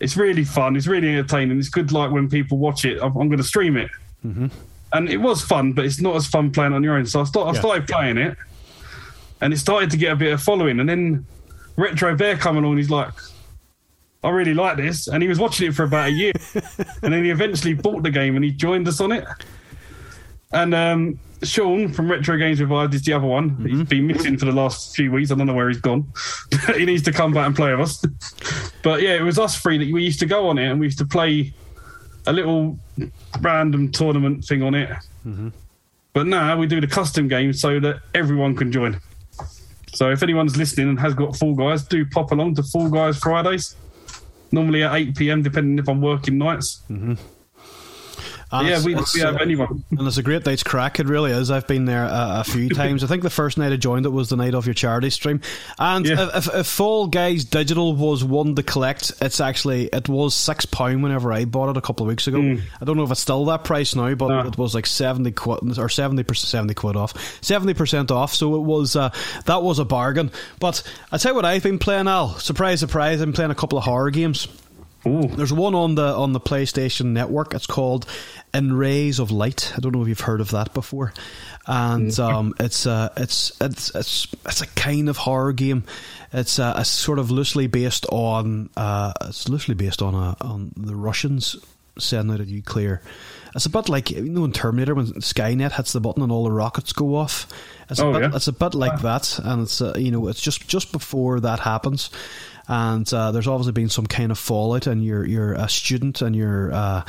It's 0.00 0.16
really 0.16 0.44
fun. 0.44 0.76
It's 0.76 0.86
really 0.86 1.08
entertaining. 1.08 1.58
It's 1.58 1.68
good. 1.68 1.92
Like 1.92 2.10
when 2.10 2.28
people 2.28 2.58
watch 2.58 2.84
it, 2.84 3.00
I'm, 3.00 3.16
I'm 3.16 3.28
going 3.28 3.38
to 3.38 3.44
stream 3.44 3.76
it. 3.76 3.90
Mm-hmm. 4.24 4.48
And 4.92 5.08
it 5.08 5.16
was 5.16 5.42
fun, 5.42 5.72
but 5.72 5.84
it's 5.84 6.00
not 6.00 6.14
as 6.14 6.26
fun 6.26 6.50
playing 6.50 6.72
on 6.72 6.82
your 6.82 6.96
own. 6.96 7.06
So 7.06 7.20
I, 7.20 7.24
start, 7.24 7.48
I 7.48 7.52
yeah. 7.52 7.60
started 7.60 7.88
playing 7.88 8.16
it, 8.16 8.36
and 9.40 9.52
it 9.52 9.58
started 9.58 9.90
to 9.90 9.96
get 9.96 10.12
a 10.12 10.16
bit 10.16 10.32
of 10.32 10.40
following. 10.40 10.78
And 10.78 10.88
then 10.88 11.26
Retro 11.76 12.16
Bear 12.16 12.36
coming 12.36 12.64
on, 12.64 12.76
he's 12.76 12.90
like, 12.90 13.12
I 14.22 14.30
really 14.30 14.54
like 14.54 14.76
this. 14.76 15.06
And 15.06 15.22
he 15.22 15.28
was 15.28 15.38
watching 15.38 15.68
it 15.68 15.74
for 15.74 15.84
about 15.84 16.08
a 16.08 16.12
year. 16.12 16.32
and 17.02 17.12
then 17.12 17.24
he 17.24 17.30
eventually 17.30 17.74
bought 17.74 18.02
the 18.02 18.10
game 18.10 18.36
and 18.36 18.44
he 18.44 18.50
joined 18.50 18.88
us 18.88 19.00
on 19.00 19.12
it. 19.12 19.24
And 20.52 20.74
um, 20.74 21.18
Sean 21.42 21.92
from 21.92 22.10
Retro 22.10 22.38
Games 22.38 22.60
Revived 22.60 22.94
is 22.94 23.02
the 23.02 23.12
other 23.12 23.26
one. 23.26 23.50
Mm-hmm. 23.50 23.66
He's 23.66 23.88
been 23.88 24.06
missing 24.06 24.38
for 24.38 24.46
the 24.46 24.52
last 24.52 24.96
few 24.96 25.12
weeks. 25.12 25.30
I 25.30 25.34
don't 25.34 25.46
know 25.46 25.54
where 25.54 25.68
he's 25.68 25.80
gone. 25.80 26.10
he 26.76 26.86
needs 26.86 27.02
to 27.02 27.12
come 27.12 27.34
back 27.34 27.46
and 27.46 27.56
play 27.56 27.74
with 27.74 27.80
us. 27.80 28.72
but 28.82 29.02
yeah, 29.02 29.14
it 29.14 29.22
was 29.22 29.38
us 29.38 29.60
three 29.60 29.78
that 29.78 29.92
we 29.92 30.02
used 30.02 30.20
to 30.20 30.26
go 30.26 30.48
on 30.48 30.58
it 30.58 30.70
and 30.70 30.80
we 30.80 30.86
used 30.86 30.98
to 30.98 31.06
play 31.06 31.52
a 32.26 32.32
little 32.32 32.78
random 33.40 33.90
tournament 33.92 34.44
thing 34.44 34.62
on 34.62 34.74
it. 34.74 34.88
Mm-hmm. 35.26 35.48
But 36.14 36.28
now 36.28 36.56
we 36.56 36.66
do 36.66 36.80
the 36.80 36.86
custom 36.86 37.28
game 37.28 37.52
so 37.52 37.80
that 37.80 38.00
everyone 38.14 38.54
can 38.54 38.72
join. 38.72 39.00
So 39.94 40.10
if 40.10 40.22
anyone's 40.22 40.56
listening 40.56 40.88
and 40.88 41.00
has 41.00 41.14
got 41.14 41.36
Fall 41.36 41.54
Guys, 41.54 41.84
do 41.84 42.04
pop 42.04 42.32
along 42.32 42.56
to 42.56 42.62
Fall 42.64 42.90
Guys 42.90 43.16
Fridays. 43.18 43.76
Normally 44.50 44.82
at 44.82 44.94
8 44.94 45.16
p.m., 45.16 45.42
depending 45.42 45.78
if 45.78 45.88
I'm 45.88 46.00
working 46.00 46.36
nights. 46.38 46.82
Mm-hmm. 46.90 47.14
And 48.52 48.68
yeah, 48.68 48.82
we, 48.84 48.94
we 48.94 49.20
have 49.20 49.36
uh, 49.36 49.38
anyone. 49.40 49.84
And 49.90 50.06
it's 50.06 50.16
a 50.16 50.22
great 50.22 50.46
night's 50.46 50.62
crack. 50.62 51.00
It 51.00 51.06
really 51.06 51.32
is. 51.32 51.50
I've 51.50 51.66
been 51.66 51.84
there 51.84 52.04
a, 52.04 52.40
a 52.40 52.44
few 52.44 52.68
times. 52.70 53.02
I 53.02 53.06
think 53.06 53.22
the 53.22 53.30
first 53.30 53.58
night 53.58 53.72
I 53.72 53.76
joined 53.76 54.06
it 54.06 54.10
was 54.10 54.28
the 54.28 54.36
night 54.36 54.54
of 54.54 54.66
your 54.66 54.74
charity 54.74 55.10
stream. 55.10 55.40
And 55.78 56.06
yeah. 56.06 56.30
if, 56.34 56.54
if 56.54 56.66
Fall 56.66 57.06
Guys 57.06 57.44
Digital 57.44 57.94
was 57.94 58.24
one 58.24 58.54
to 58.54 58.62
collect, 58.62 59.12
it's 59.20 59.40
actually 59.40 59.86
it 59.86 60.08
was 60.08 60.34
six 60.34 60.66
pound 60.66 61.02
whenever 61.02 61.32
I 61.32 61.44
bought 61.44 61.70
it 61.70 61.76
a 61.76 61.80
couple 61.80 62.06
of 62.06 62.08
weeks 62.08 62.26
ago. 62.26 62.38
Mm. 62.38 62.62
I 62.80 62.84
don't 62.84 62.96
know 62.96 63.04
if 63.04 63.10
it's 63.10 63.20
still 63.20 63.44
that 63.46 63.64
price 63.64 63.94
now, 63.94 64.14
but 64.14 64.28
no. 64.28 64.48
it 64.48 64.58
was 64.58 64.74
like 64.74 64.86
seventy 64.86 65.32
quid 65.32 65.78
or 65.78 65.88
seventy 65.88 66.22
percent 66.22 66.48
seventy 66.48 66.74
quid 66.74 66.96
off, 66.96 67.42
seventy 67.42 67.74
percent 67.74 68.10
off. 68.10 68.34
So 68.34 68.54
it 68.56 68.62
was 68.62 68.96
uh, 68.96 69.10
that 69.46 69.62
was 69.62 69.78
a 69.78 69.84
bargain. 69.84 70.30
But 70.60 70.82
I 71.10 71.18
tell 71.18 71.32
you 71.32 71.36
what, 71.36 71.44
I've 71.44 71.62
been 71.62 71.78
playing. 71.78 72.08
Al 72.08 72.38
surprise, 72.38 72.80
surprise. 72.80 73.20
I'm 73.20 73.32
playing 73.32 73.50
a 73.50 73.54
couple 73.54 73.78
of 73.78 73.84
horror 73.84 74.10
games. 74.10 74.48
Ooh. 75.06 75.28
There's 75.28 75.52
one 75.52 75.74
on 75.74 75.94
the 75.94 76.14
on 76.14 76.32
the 76.32 76.40
PlayStation 76.40 77.06
Network. 77.06 77.54
It's 77.54 77.66
called 77.66 78.06
in 78.52 78.72
Rays 78.72 79.18
of 79.18 79.30
Light. 79.30 79.72
I 79.76 79.80
don't 79.80 79.92
know 79.92 80.02
if 80.02 80.08
you've 80.08 80.20
heard 80.20 80.40
of 80.40 80.52
that 80.52 80.72
before. 80.72 81.12
And 81.66 82.08
mm. 82.08 82.18
um, 82.24 82.54
it's, 82.60 82.86
uh, 82.86 83.12
it's 83.16 83.52
it's 83.60 83.94
it's 83.94 84.28
it's 84.46 84.60
a 84.62 84.66
kind 84.68 85.08
of 85.08 85.16
horror 85.16 85.52
game. 85.52 85.84
It's 86.32 86.58
uh, 86.58 86.74
a 86.76 86.84
sort 86.84 87.18
of 87.18 87.30
loosely 87.30 87.66
based 87.66 88.06
on 88.10 88.70
uh, 88.76 89.12
it's 89.22 89.48
loosely 89.48 89.74
based 89.74 90.02
on 90.02 90.14
a, 90.14 90.36
on 90.40 90.72
the 90.76 90.96
Russians 90.96 91.56
sending 91.98 92.34
out 92.34 92.40
a 92.40 92.44
nuclear. 92.44 93.02
It's 93.54 93.66
a 93.66 93.70
bit 93.70 93.88
like 93.88 94.10
you 94.10 94.22
know 94.22 94.44
in 94.44 94.52
Terminator 94.52 94.94
when 94.94 95.06
Skynet 95.06 95.72
hits 95.72 95.92
the 95.92 96.00
button 96.00 96.22
and 96.22 96.32
all 96.32 96.44
the 96.44 96.50
rockets 96.50 96.92
go 96.92 97.14
off. 97.14 97.46
It's 97.88 98.00
oh, 98.00 98.10
a 98.10 98.12
bit, 98.12 98.22
yeah. 98.22 98.36
it's 98.36 98.48
a 98.48 98.52
bit 98.52 98.74
like 98.74 99.00
that, 99.02 99.38
and 99.38 99.62
it's 99.62 99.80
uh, 99.80 99.94
you 99.96 100.10
know 100.10 100.28
it's 100.28 100.40
just 100.40 100.66
just 100.66 100.92
before 100.92 101.40
that 101.40 101.60
happens 101.60 102.10
and 102.68 103.12
uh, 103.12 103.32
there's 103.32 103.46
obviously 103.46 103.72
been 103.72 103.88
some 103.88 104.06
kind 104.06 104.30
of 104.30 104.38
fallout, 104.38 104.86
and 104.86 105.04
you're 105.04 105.26
you're 105.26 105.52
a 105.54 105.68
student 105.68 106.22
and 106.22 106.34
you're 106.34 106.72
uh, 106.72 107.04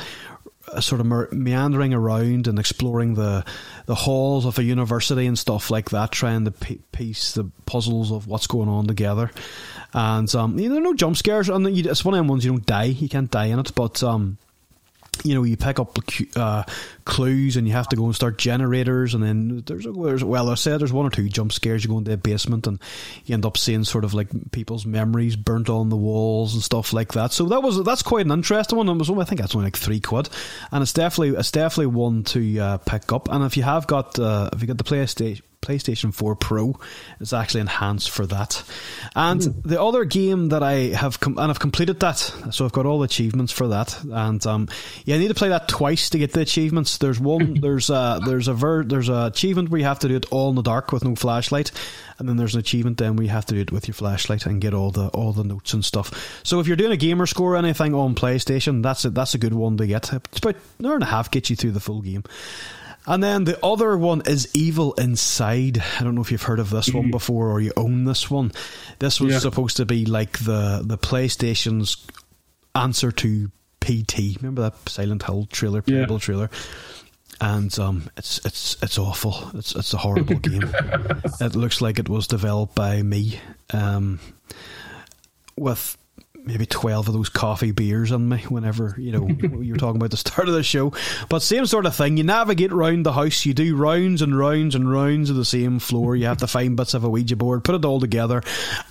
sort 0.80 1.00
of 1.00 1.32
meandering 1.32 1.94
around 1.94 2.46
and 2.46 2.58
exploring 2.58 3.14
the 3.14 3.44
the 3.86 3.94
halls 3.94 4.44
of 4.44 4.58
a 4.58 4.64
university 4.64 5.26
and 5.26 5.38
stuff 5.38 5.70
like 5.70 5.90
that, 5.90 6.10
trying 6.10 6.44
to 6.44 6.50
piece 6.92 7.32
the 7.32 7.44
puzzles 7.66 8.10
of 8.10 8.26
what's 8.26 8.46
going 8.46 8.68
on 8.68 8.86
together. 8.86 9.30
And 9.92 10.32
um, 10.34 10.58
you 10.58 10.68
know, 10.68 10.74
there 10.74 10.82
are 10.82 10.88
no 10.88 10.94
jump 10.94 11.16
scares, 11.16 11.48
and 11.48 11.66
it's 11.66 12.04
one 12.04 12.14
of 12.14 12.18
them 12.18 12.28
ones 12.28 12.44
you 12.44 12.52
don't 12.52 12.66
die. 12.66 12.84
You 12.84 13.08
can't 13.08 13.30
die 13.30 13.46
in 13.46 13.58
it, 13.58 13.72
but 13.74 14.02
um, 14.02 14.38
you 15.24 15.34
know, 15.34 15.42
you 15.42 15.56
pick 15.56 15.78
up 15.78 15.98
uh, 16.34 16.64
clues 17.04 17.56
and 17.56 17.66
you 17.66 17.72
have 17.74 17.88
to 17.88 17.96
go 17.96 18.04
and 18.04 18.14
start 18.14 18.38
generators, 18.38 19.14
and 19.14 19.22
then 19.22 19.62
there's, 19.66 19.84
there's 19.84 20.24
well, 20.24 20.50
I 20.50 20.54
said 20.54 20.80
there's 20.80 20.92
one 20.92 21.06
or 21.06 21.10
two 21.10 21.28
jump 21.28 21.52
scares. 21.52 21.84
You 21.84 21.90
go 21.90 21.98
into 21.98 22.12
a 22.12 22.16
basement 22.16 22.66
and 22.66 22.80
you 23.24 23.34
end 23.34 23.46
up 23.46 23.56
seeing 23.56 23.84
sort 23.84 24.04
of 24.04 24.14
like 24.14 24.28
people's 24.52 24.86
memories 24.86 25.36
burnt 25.36 25.68
on 25.68 25.88
the 25.88 25.96
walls 25.96 26.54
and 26.54 26.62
stuff 26.62 26.92
like 26.92 27.12
that. 27.12 27.32
So 27.32 27.46
that 27.46 27.62
was 27.62 27.82
that's 27.84 28.02
quite 28.02 28.26
an 28.26 28.32
interesting 28.32 28.78
one. 28.78 28.88
It 28.88 28.94
was 28.94 29.10
I 29.10 29.24
think 29.24 29.40
that's 29.40 29.54
only 29.54 29.66
like 29.66 29.76
three 29.76 30.00
quid, 30.00 30.28
and 30.72 30.82
it's 30.82 30.92
definitely 30.92 31.38
it's 31.38 31.50
definitely 31.50 31.86
one 31.86 32.24
to 32.24 32.58
uh, 32.58 32.78
pick 32.78 33.12
up. 33.12 33.28
And 33.30 33.44
if 33.44 33.56
you 33.56 33.62
have 33.62 33.86
got 33.86 34.18
uh, 34.18 34.50
if 34.52 34.60
you 34.60 34.66
got 34.66 34.78
the 34.78 34.84
PlayStation 34.84 35.42
PlayStation 35.66 36.14
4 36.14 36.36
Pro 36.36 36.78
is 37.20 37.32
actually 37.32 37.62
enhanced 37.62 38.10
for 38.10 38.26
that. 38.26 38.62
And 39.14 39.40
mm. 39.40 39.62
the 39.64 39.82
other 39.82 40.04
game 40.04 40.50
that 40.50 40.62
I 40.62 40.94
have 40.94 41.18
com- 41.18 41.38
and 41.38 41.50
I've 41.50 41.58
completed 41.58 42.00
that, 42.00 42.16
so 42.50 42.64
I've 42.64 42.72
got 42.72 42.86
all 42.86 43.00
the 43.00 43.04
achievements 43.04 43.52
for 43.52 43.68
that. 43.68 43.98
And 44.04 44.44
um, 44.46 44.68
yeah, 45.04 45.16
I 45.16 45.18
need 45.18 45.28
to 45.28 45.34
play 45.34 45.48
that 45.48 45.68
twice 45.68 46.10
to 46.10 46.18
get 46.18 46.32
the 46.32 46.40
achievements. 46.40 46.98
There's 46.98 47.18
one, 47.18 47.54
there's 47.60 47.90
a 47.90 48.20
there's 48.24 48.48
a 48.48 48.54
ver- 48.54 48.84
there's 48.84 49.08
a 49.08 49.26
achievement 49.26 49.70
where 49.70 49.80
you 49.80 49.86
have 49.86 49.98
to 50.00 50.08
do 50.08 50.16
it 50.16 50.26
all 50.30 50.50
in 50.50 50.54
the 50.54 50.62
dark 50.62 50.92
with 50.92 51.04
no 51.04 51.16
flashlight, 51.16 51.72
and 52.18 52.28
then 52.28 52.36
there's 52.36 52.54
an 52.54 52.60
achievement 52.60 52.98
then 52.98 53.16
where 53.16 53.24
you 53.24 53.30
have 53.30 53.46
to 53.46 53.54
do 53.54 53.60
it 53.60 53.72
with 53.72 53.88
your 53.88 53.94
flashlight 53.94 54.46
and 54.46 54.60
get 54.60 54.72
all 54.74 54.90
the 54.90 55.08
all 55.08 55.32
the 55.32 55.44
notes 55.44 55.72
and 55.72 55.84
stuff. 55.84 56.40
So 56.44 56.60
if 56.60 56.66
you're 56.66 56.76
doing 56.76 56.92
a 56.92 56.96
gamer 56.96 57.26
score 57.26 57.54
or 57.54 57.56
anything 57.56 57.94
on 57.94 58.14
PlayStation, 58.14 58.82
that's 58.82 59.04
a, 59.04 59.10
that's 59.10 59.34
a 59.34 59.38
good 59.38 59.54
one 59.54 59.76
to 59.78 59.86
get. 59.86 60.12
It's 60.12 60.38
about 60.38 60.56
an 60.78 60.86
hour 60.86 60.94
and 60.94 61.02
a 61.02 61.06
half 61.06 61.30
gets 61.30 61.50
you 61.50 61.56
through 61.56 61.72
the 61.72 61.80
full 61.80 62.02
game. 62.02 62.22
And 63.06 63.22
then 63.22 63.44
the 63.44 63.64
other 63.64 63.96
one 63.96 64.22
is 64.26 64.48
Evil 64.54 64.92
Inside. 64.94 65.82
I 65.98 66.02
don't 66.02 66.16
know 66.16 66.22
if 66.22 66.32
you've 66.32 66.42
heard 66.42 66.58
of 66.58 66.70
this 66.70 66.88
mm-hmm. 66.88 66.98
one 66.98 67.10
before 67.10 67.50
or 67.50 67.60
you 67.60 67.72
own 67.76 68.04
this 68.04 68.28
one. 68.30 68.52
This 68.98 69.20
was 69.20 69.34
yeah. 69.34 69.38
supposed 69.38 69.76
to 69.76 69.86
be 69.86 70.04
like 70.06 70.38
the 70.38 70.82
the 70.84 70.98
PlayStation's 70.98 72.04
answer 72.74 73.12
to 73.12 73.50
PT. 73.80 74.36
Remember 74.40 74.62
that 74.62 74.88
Silent 74.88 75.22
Hill 75.22 75.46
trailer, 75.50 75.82
playable 75.82 76.16
yeah. 76.16 76.20
trailer? 76.20 76.50
And 77.40 77.78
um, 77.78 78.10
it's 78.16 78.44
it's 78.44 78.76
it's 78.82 78.98
awful. 78.98 79.50
It's 79.54 79.74
it's 79.76 79.94
a 79.94 79.98
horrible 79.98 80.38
game. 80.40 80.68
It 81.40 81.54
looks 81.54 81.80
like 81.80 81.98
it 81.98 82.08
was 82.08 82.26
developed 82.26 82.74
by 82.74 83.02
me, 83.02 83.38
um, 83.72 84.18
with 85.56 85.96
maybe 86.46 86.64
12 86.64 87.08
of 87.08 87.14
those 87.14 87.28
coffee 87.28 87.72
beers 87.72 88.12
on 88.12 88.28
me 88.28 88.38
whenever, 88.48 88.94
you 88.98 89.10
know, 89.10 89.26
you 89.60 89.72
were 89.72 89.78
talking 89.78 89.96
about 89.96 90.12
the 90.12 90.16
start 90.16 90.48
of 90.48 90.54
the 90.54 90.62
show. 90.62 90.92
But 91.28 91.40
same 91.40 91.66
sort 91.66 91.86
of 91.86 91.96
thing. 91.96 92.16
You 92.16 92.24
navigate 92.24 92.72
around 92.72 93.04
the 93.04 93.12
house, 93.12 93.44
you 93.44 93.52
do 93.52 93.76
rounds 93.76 94.22
and 94.22 94.38
rounds 94.38 94.74
and 94.74 94.90
rounds 94.90 95.28
of 95.28 95.36
the 95.36 95.44
same 95.44 95.80
floor. 95.80 96.14
You 96.14 96.26
have 96.26 96.38
to 96.38 96.46
find 96.46 96.76
bits 96.76 96.94
of 96.94 97.02
a 97.02 97.10
Ouija 97.10 97.34
board, 97.36 97.64
put 97.64 97.74
it 97.74 97.84
all 97.84 97.98
together. 98.00 98.42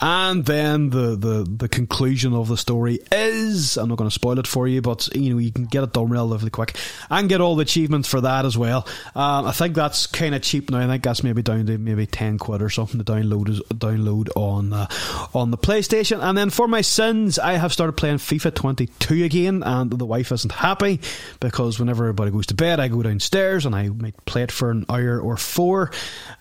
And 0.02 0.46
then 0.46 0.90
the, 0.90 1.16
the, 1.16 1.48
the 1.50 1.70
conclusion 1.70 2.34
of 2.34 2.50
the 2.50 2.58
story 2.58 3.00
is 3.12 3.78
I'm 3.78 3.88
not 3.88 3.98
going 3.98 4.10
to 4.10 4.14
spoil 4.14 4.38
it 4.38 4.48
for 4.48 4.68
you, 4.68 4.82
but, 4.82 5.08
you 5.16 5.34
know, 5.34 5.40
you 5.40 5.52
can 5.52 5.66
get 5.66 5.84
it 5.84 5.94
done 5.94 6.10
relatively 6.10 6.50
quick 6.50 6.76
and 7.10 7.30
get 7.30 7.40
all 7.40 7.56
the 7.56 7.62
achievements 7.62 8.10
for 8.10 8.20
that 8.22 8.46
as 8.46 8.58
well. 8.58 8.86
Um, 9.16 9.46
I 9.46 9.54
think 9.54 9.76
that's 9.76 10.08
kind 10.08 10.36
of 10.36 10.42
cheap 10.42 10.70
now. 10.70 10.80
I 10.80 10.88
think 10.88 11.04
that's 11.04 11.24
maybe 11.24 11.42
down 11.42 11.66
to 11.68 11.78
maybe 11.78 12.06
10 12.06 12.38
quid 12.38 12.62
or 12.62 12.70
something 12.70 13.02
to 13.02 13.06
download, 13.06 13.62
download 13.70 14.30
on, 14.36 14.74
uh, 14.74 14.88
on 15.34 15.52
the 15.52 15.58
PlayStation. 15.58 16.22
And 16.22 16.38
then 16.38 16.50
for 16.50 16.68
my 16.68 16.82
sins, 16.82 17.40
I 17.46 17.58
have 17.58 17.72
started 17.72 17.94
playing 17.94 18.18
FIFA 18.18 18.56
22 18.56 19.24
again, 19.24 19.62
and 19.62 19.92
the 19.92 20.06
wife 20.06 20.32
isn't 20.32 20.52
happy 20.52 21.00
because 21.40 21.80
whenever 21.80 22.06
everybody 22.06 22.32
goes 22.32 22.48
to 22.48 22.56
bed, 22.56 22.80
I 22.80 22.88
go 22.88 23.04
downstairs 23.04 23.68
and 23.68 23.76
I 23.76 23.90
might 23.90 24.26
play 24.26 24.42
it 24.42 24.52
for 24.52 24.72
an 24.72 24.86
hour 24.90 25.20
or 25.20 25.38
four. 25.38 25.92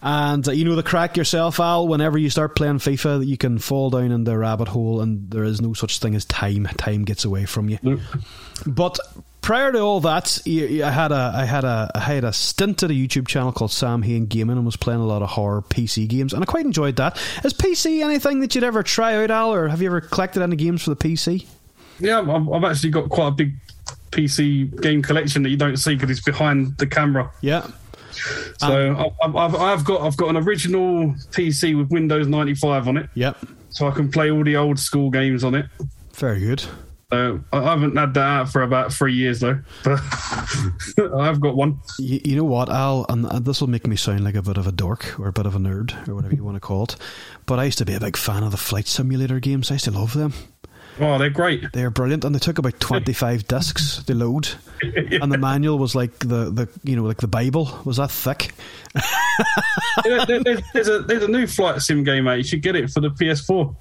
And 0.00 0.48
uh, 0.48 0.52
you 0.52 0.64
know 0.64 0.76
the 0.76 0.82
crack 0.82 1.18
yourself, 1.18 1.60
Al. 1.60 1.88
Whenever 1.88 2.16
you 2.16 2.30
start 2.30 2.56
playing 2.56 2.78
FIFA, 2.78 3.26
you 3.26 3.36
can 3.36 3.58
fall 3.58 3.90
down 3.90 4.12
in 4.12 4.24
the 4.24 4.38
rabbit 4.38 4.68
hole, 4.68 5.02
and 5.02 5.30
there 5.30 5.44
is 5.44 5.60
no 5.60 5.74
such 5.74 5.98
thing 5.98 6.14
as 6.14 6.24
time. 6.24 6.64
Time 6.78 7.04
gets 7.04 7.26
away 7.26 7.44
from 7.44 7.68
you. 7.68 7.78
Nope. 7.82 8.00
But 8.66 8.98
prior 9.44 9.70
to 9.70 9.78
all 9.78 10.00
that, 10.00 10.40
I 10.46 10.90
had 10.90 11.12
a 11.12 11.32
I 11.36 11.44
had 11.44 11.64
a 11.64 11.90
I 11.94 12.00
had 12.00 12.24
a 12.24 12.32
stint 12.32 12.82
at 12.82 12.90
a 12.90 12.94
YouTube 12.94 13.28
channel 13.28 13.52
called 13.52 13.70
Sam 13.70 14.00
Hain 14.00 14.24
Gaming 14.24 14.56
and 14.56 14.64
was 14.64 14.76
playing 14.76 15.00
a 15.00 15.06
lot 15.06 15.20
of 15.20 15.28
horror 15.28 15.60
PC 15.60 16.08
games, 16.08 16.32
and 16.32 16.42
I 16.42 16.46
quite 16.46 16.64
enjoyed 16.64 16.96
that. 16.96 17.20
Is 17.44 17.52
PC 17.52 18.02
anything 18.02 18.40
that 18.40 18.54
you'd 18.54 18.64
ever 18.64 18.82
try 18.82 19.22
out, 19.22 19.30
Al, 19.30 19.52
or 19.52 19.68
have 19.68 19.82
you 19.82 19.88
ever 19.88 20.00
collected 20.00 20.42
any 20.42 20.56
games 20.56 20.82
for 20.82 20.90
the 20.90 20.96
PC? 20.96 21.46
Yeah, 22.00 22.20
I've, 22.20 22.64
actually 22.64 22.90
got 22.90 23.10
quite 23.10 23.28
a 23.28 23.30
big 23.32 23.52
PC 24.10 24.80
game 24.80 25.02
collection 25.02 25.42
that 25.42 25.50
you 25.50 25.58
don't 25.58 25.76
see 25.76 25.94
because 25.94 26.10
it's 26.10 26.24
behind 26.24 26.76
the 26.78 26.86
camera. 26.86 27.30
Yeah. 27.42 27.66
So 28.58 28.94
um, 28.94 29.12
I've, 29.22 29.36
I've, 29.36 29.54
I've, 29.54 29.84
got 29.84 30.00
I've 30.00 30.16
got 30.16 30.30
an 30.30 30.38
original 30.38 31.08
PC 31.32 31.76
with 31.76 31.90
Windows 31.90 32.26
ninety 32.26 32.54
five 32.54 32.88
on 32.88 32.96
it. 32.96 33.10
Yep. 33.12 33.36
So 33.68 33.88
I 33.88 33.90
can 33.90 34.10
play 34.10 34.30
all 34.30 34.42
the 34.42 34.56
old 34.56 34.78
school 34.78 35.10
games 35.10 35.44
on 35.44 35.54
it. 35.54 35.66
Very 36.14 36.40
good 36.40 36.64
So 37.14 37.44
I 37.52 37.62
haven't 37.62 37.96
had 37.96 38.12
that 38.14 38.48
for 38.48 38.62
about 38.62 38.92
three 38.92 39.14
years 39.14 39.38
though, 39.38 39.60
but 39.84 40.00
I've 41.14 41.40
got 41.40 41.54
one. 41.54 41.78
You, 41.96 42.20
you, 42.24 42.36
know 42.36 42.42
what, 42.42 42.68
Al, 42.68 43.06
and 43.08 43.24
uh, 43.26 43.38
this 43.38 43.60
will 43.60 43.70
make 43.70 43.86
me 43.86 43.94
sound 43.94 44.24
like 44.24 44.34
a 44.34 44.42
bit 44.42 44.56
of 44.56 44.66
a 44.66 44.72
dork 44.72 45.16
or 45.20 45.28
a 45.28 45.32
bit 45.32 45.46
of 45.46 45.54
a 45.54 45.60
nerd 45.60 46.08
or 46.08 46.16
whatever 46.16 46.34
you 46.34 46.42
want 46.42 46.56
to 46.56 46.60
call 46.60 46.82
it, 46.84 46.96
but 47.46 47.60
I 47.60 47.64
used 47.66 47.78
to 47.78 47.84
be 47.84 47.94
a 47.94 48.00
big 48.00 48.16
fan 48.16 48.42
of 48.42 48.50
the 48.50 48.56
flight 48.56 48.88
simulator 48.88 49.38
games. 49.38 49.70
I 49.70 49.74
used 49.74 49.84
to 49.84 49.92
love 49.92 50.12
them. 50.12 50.32
Oh, 50.98 51.16
they're 51.16 51.30
great. 51.30 51.72
They're 51.72 51.90
brilliant, 51.90 52.24
and 52.24 52.34
they 52.34 52.40
took 52.40 52.58
about 52.58 52.80
twenty-five 52.80 53.46
discs 53.48 54.02
to 54.02 54.14
load, 54.16 54.48
yeah. 54.82 55.20
and 55.22 55.30
the 55.30 55.38
manual 55.38 55.78
was 55.78 55.94
like 55.94 56.18
the, 56.18 56.50
the 56.50 56.68
you 56.82 56.96
know 56.96 57.04
like 57.04 57.18
the 57.18 57.28
Bible 57.28 57.80
was 57.84 57.98
that 57.98 58.10
thick. 58.10 58.50
there, 60.04 60.26
there, 60.26 60.56
there's 60.72 60.88
a 60.88 60.98
there's 60.98 61.22
a 61.22 61.28
new 61.28 61.46
flight 61.46 61.80
sim 61.80 62.02
game 62.02 62.26
out. 62.26 62.38
You 62.38 62.44
should 62.44 62.62
get 62.62 62.74
it 62.74 62.90
for 62.90 62.98
the 62.98 63.10
PS4. 63.10 63.76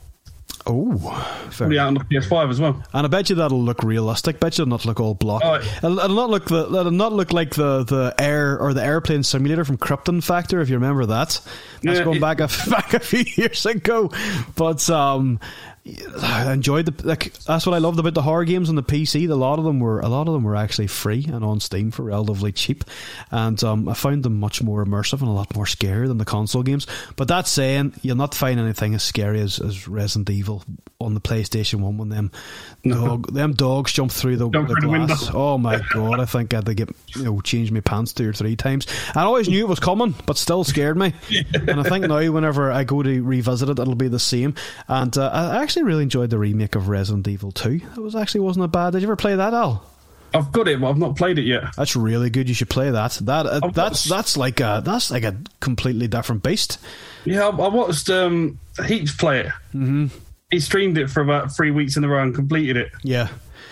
Oh, 0.66 1.50
very 1.50 1.78
out 1.78 1.88
on 1.88 1.94
the 1.96 2.00
PS5 2.02 2.50
as 2.50 2.62
well. 2.62 2.82
And 2.94 3.06
I 3.06 3.10
bet 3.10 3.30
you 3.30 3.36
that'll 3.36 3.62
look 3.62 3.84
realistic. 3.84 4.40
Bet 4.40 4.58
you 4.58 4.62
it'll 4.62 4.70
not 4.70 4.86
look 4.86 5.02
all 5.02 5.14
block. 5.14 5.42
Oh, 5.44 5.56
it'll, 5.56 6.00
it'll, 6.00 6.16
not 6.16 6.30
look 6.30 6.46
the 6.46 6.66
it'll 6.66 6.92
not 6.92 7.12
look 7.12 7.34
like 7.34 7.56
the, 7.56 7.84
the 7.84 8.16
air 8.18 8.58
or 8.58 8.74
the 8.74 8.84
airplane 8.84 9.24
simulator 9.24 9.66
from 9.66 9.78
Krypton 9.78 10.24
Factor 10.24 10.62
if 10.62 10.70
you 10.70 10.76
remember 10.76 11.06
that. 11.08 11.42
That's 11.82 12.00
yeah, 12.00 12.06
going 12.06 12.18
it, 12.18 12.22
back 12.22 12.40
a 12.40 12.48
back 12.70 12.94
a 12.94 13.00
few 13.00 13.26
years 13.36 13.66
ago. 13.66 14.10
But 14.56 14.90
um, 14.90 15.42
I 15.86 16.54
enjoyed 16.54 16.86
the 16.86 17.08
like. 17.08 17.34
That's 17.40 17.66
what 17.66 17.76
I 17.76 17.80
loved 17.80 18.00
about 18.00 18.14
the 18.14 18.22
horror 18.22 18.46
games 18.46 18.70
on 18.70 18.76
the 18.76 18.84
PC. 18.84 19.30
A 19.30 19.36
lot 19.36 19.60
of 19.60 19.66
them 19.66 19.80
were 19.80 20.00
a 20.00 20.08
lot 20.08 20.28
of 20.28 20.34
them 20.34 20.44
were 20.44 20.56
actually 20.56 20.88
free 20.88 21.26
and 21.28 21.44
on 21.44 21.60
Steam 21.60 21.92
for 21.92 22.04
relatively 22.04 22.54
cheap, 22.54 22.86
and 23.32 23.62
um, 23.64 23.90
I 23.90 23.94
found 23.94 24.24
them 24.24 24.40
much 24.40 24.62
more 24.62 24.84
immersive 24.86 25.20
and 25.20 25.28
a 25.28 25.34
lot 25.34 25.54
more 25.56 25.66
scary 25.66 26.08
than 26.08 26.20
the 26.20 26.26
console 26.26 26.64
games. 26.64 26.88
But 27.18 27.28
that 27.28 27.48
saying, 27.48 27.94
you'll 28.02 28.16
not 28.16 28.34
find 28.34 28.60
anything 28.60 28.96
as 28.96 29.04
scary 29.04 29.42
as, 29.42 29.60
as 29.60 29.88
Resident 29.88 30.30
Evil 30.30 30.64
on 31.02 31.16
the 31.16 31.22
PlayStation 31.22 31.82
One 31.82 31.98
when 31.98 32.10
them 32.10 32.32
dog 32.84 33.34
them 33.34 33.52
dogs 33.54 33.92
jump 33.92 34.12
through 34.12 34.38
the, 34.38 34.50
the 34.50 34.78
glass. 34.82 35.32
Oh 35.34 35.58
my 35.58 35.82
god! 35.94 36.22
I 36.22 36.26
think 36.26 36.54
I 36.54 36.58
had 36.58 36.66
to 36.68 36.74
get 36.76 36.90
you 37.16 37.26
know 37.26 37.42
change 37.42 37.72
my 37.74 37.82
pants 37.82 38.14
two 38.14 38.30
or 38.30 38.34
three 38.34 38.56
times. 38.56 38.88
I 39.16 39.24
always 39.24 39.50
knew 39.50 39.66
it 39.66 39.70
was 39.70 39.82
coming, 39.82 40.16
but 40.26 40.38
still 40.38 40.64
scared 40.64 40.98
me. 40.98 41.14
yeah. 41.30 41.44
And 41.74 41.80
I 41.80 41.84
think 41.84 42.06
now 42.06 42.32
whenever 42.32 42.72
I 42.72 42.84
go 42.84 43.02
to 43.02 43.24
revisit 43.24 43.68
it, 43.70 43.80
it'll 43.80 43.96
be 43.96 44.08
the 44.10 44.20
same. 44.20 44.54
And 44.88 45.18
uh, 45.18 45.30
I 45.34 45.64
actually 45.64 45.73
actually 45.74 45.84
really 45.86 46.04
enjoyed 46.04 46.30
the 46.30 46.38
remake 46.38 46.76
of 46.76 46.88
Resident 46.88 47.28
Evil 47.28 47.52
2. 47.52 47.80
That 47.96 48.02
was 48.02 48.16
actually 48.16 48.42
wasn't 48.42 48.66
a 48.66 48.68
bad. 48.68 48.92
Did 48.92 49.02
you 49.02 49.08
ever 49.08 49.16
play 49.16 49.36
that, 49.36 49.56
Al? 49.56 49.84
I've 50.32 50.52
got 50.52 50.68
it, 50.68 50.80
but 50.80 50.88
I've 50.88 51.00
not 51.00 51.16
played 51.16 51.40
it 51.40 51.46
yet. 51.46 51.64
That's 51.76 51.96
really 51.96 52.30
good. 52.30 52.48
You 52.48 52.54
should 52.54 52.70
play 52.70 52.92
that. 52.92 53.14
That 53.24 53.48
uh, 53.48 53.70
that's 53.70 54.04
that's 54.04 54.38
like 54.38 54.60
a 54.60 54.84
that's 54.86 55.10
like 55.10 55.24
a 55.24 55.36
completely 55.62 56.08
different 56.08 56.44
beast. 56.44 56.78
Yeah, 57.26 57.48
I, 57.48 57.50
I 57.50 57.70
watched 57.70 58.08
um, 58.12 58.60
Heaps 58.86 59.16
play 59.16 59.40
it. 59.40 59.48
Mm-hmm. 59.74 60.08
He 60.52 60.60
streamed 60.60 61.00
it 61.00 61.10
for 61.10 61.22
about 61.22 61.56
three 61.56 61.72
weeks 61.72 61.98
in 61.98 62.04
a 62.04 62.08
row 62.08 62.22
and 62.22 62.36
completed 62.36 62.78
it. 62.78 62.92
Yeah, 63.02 63.30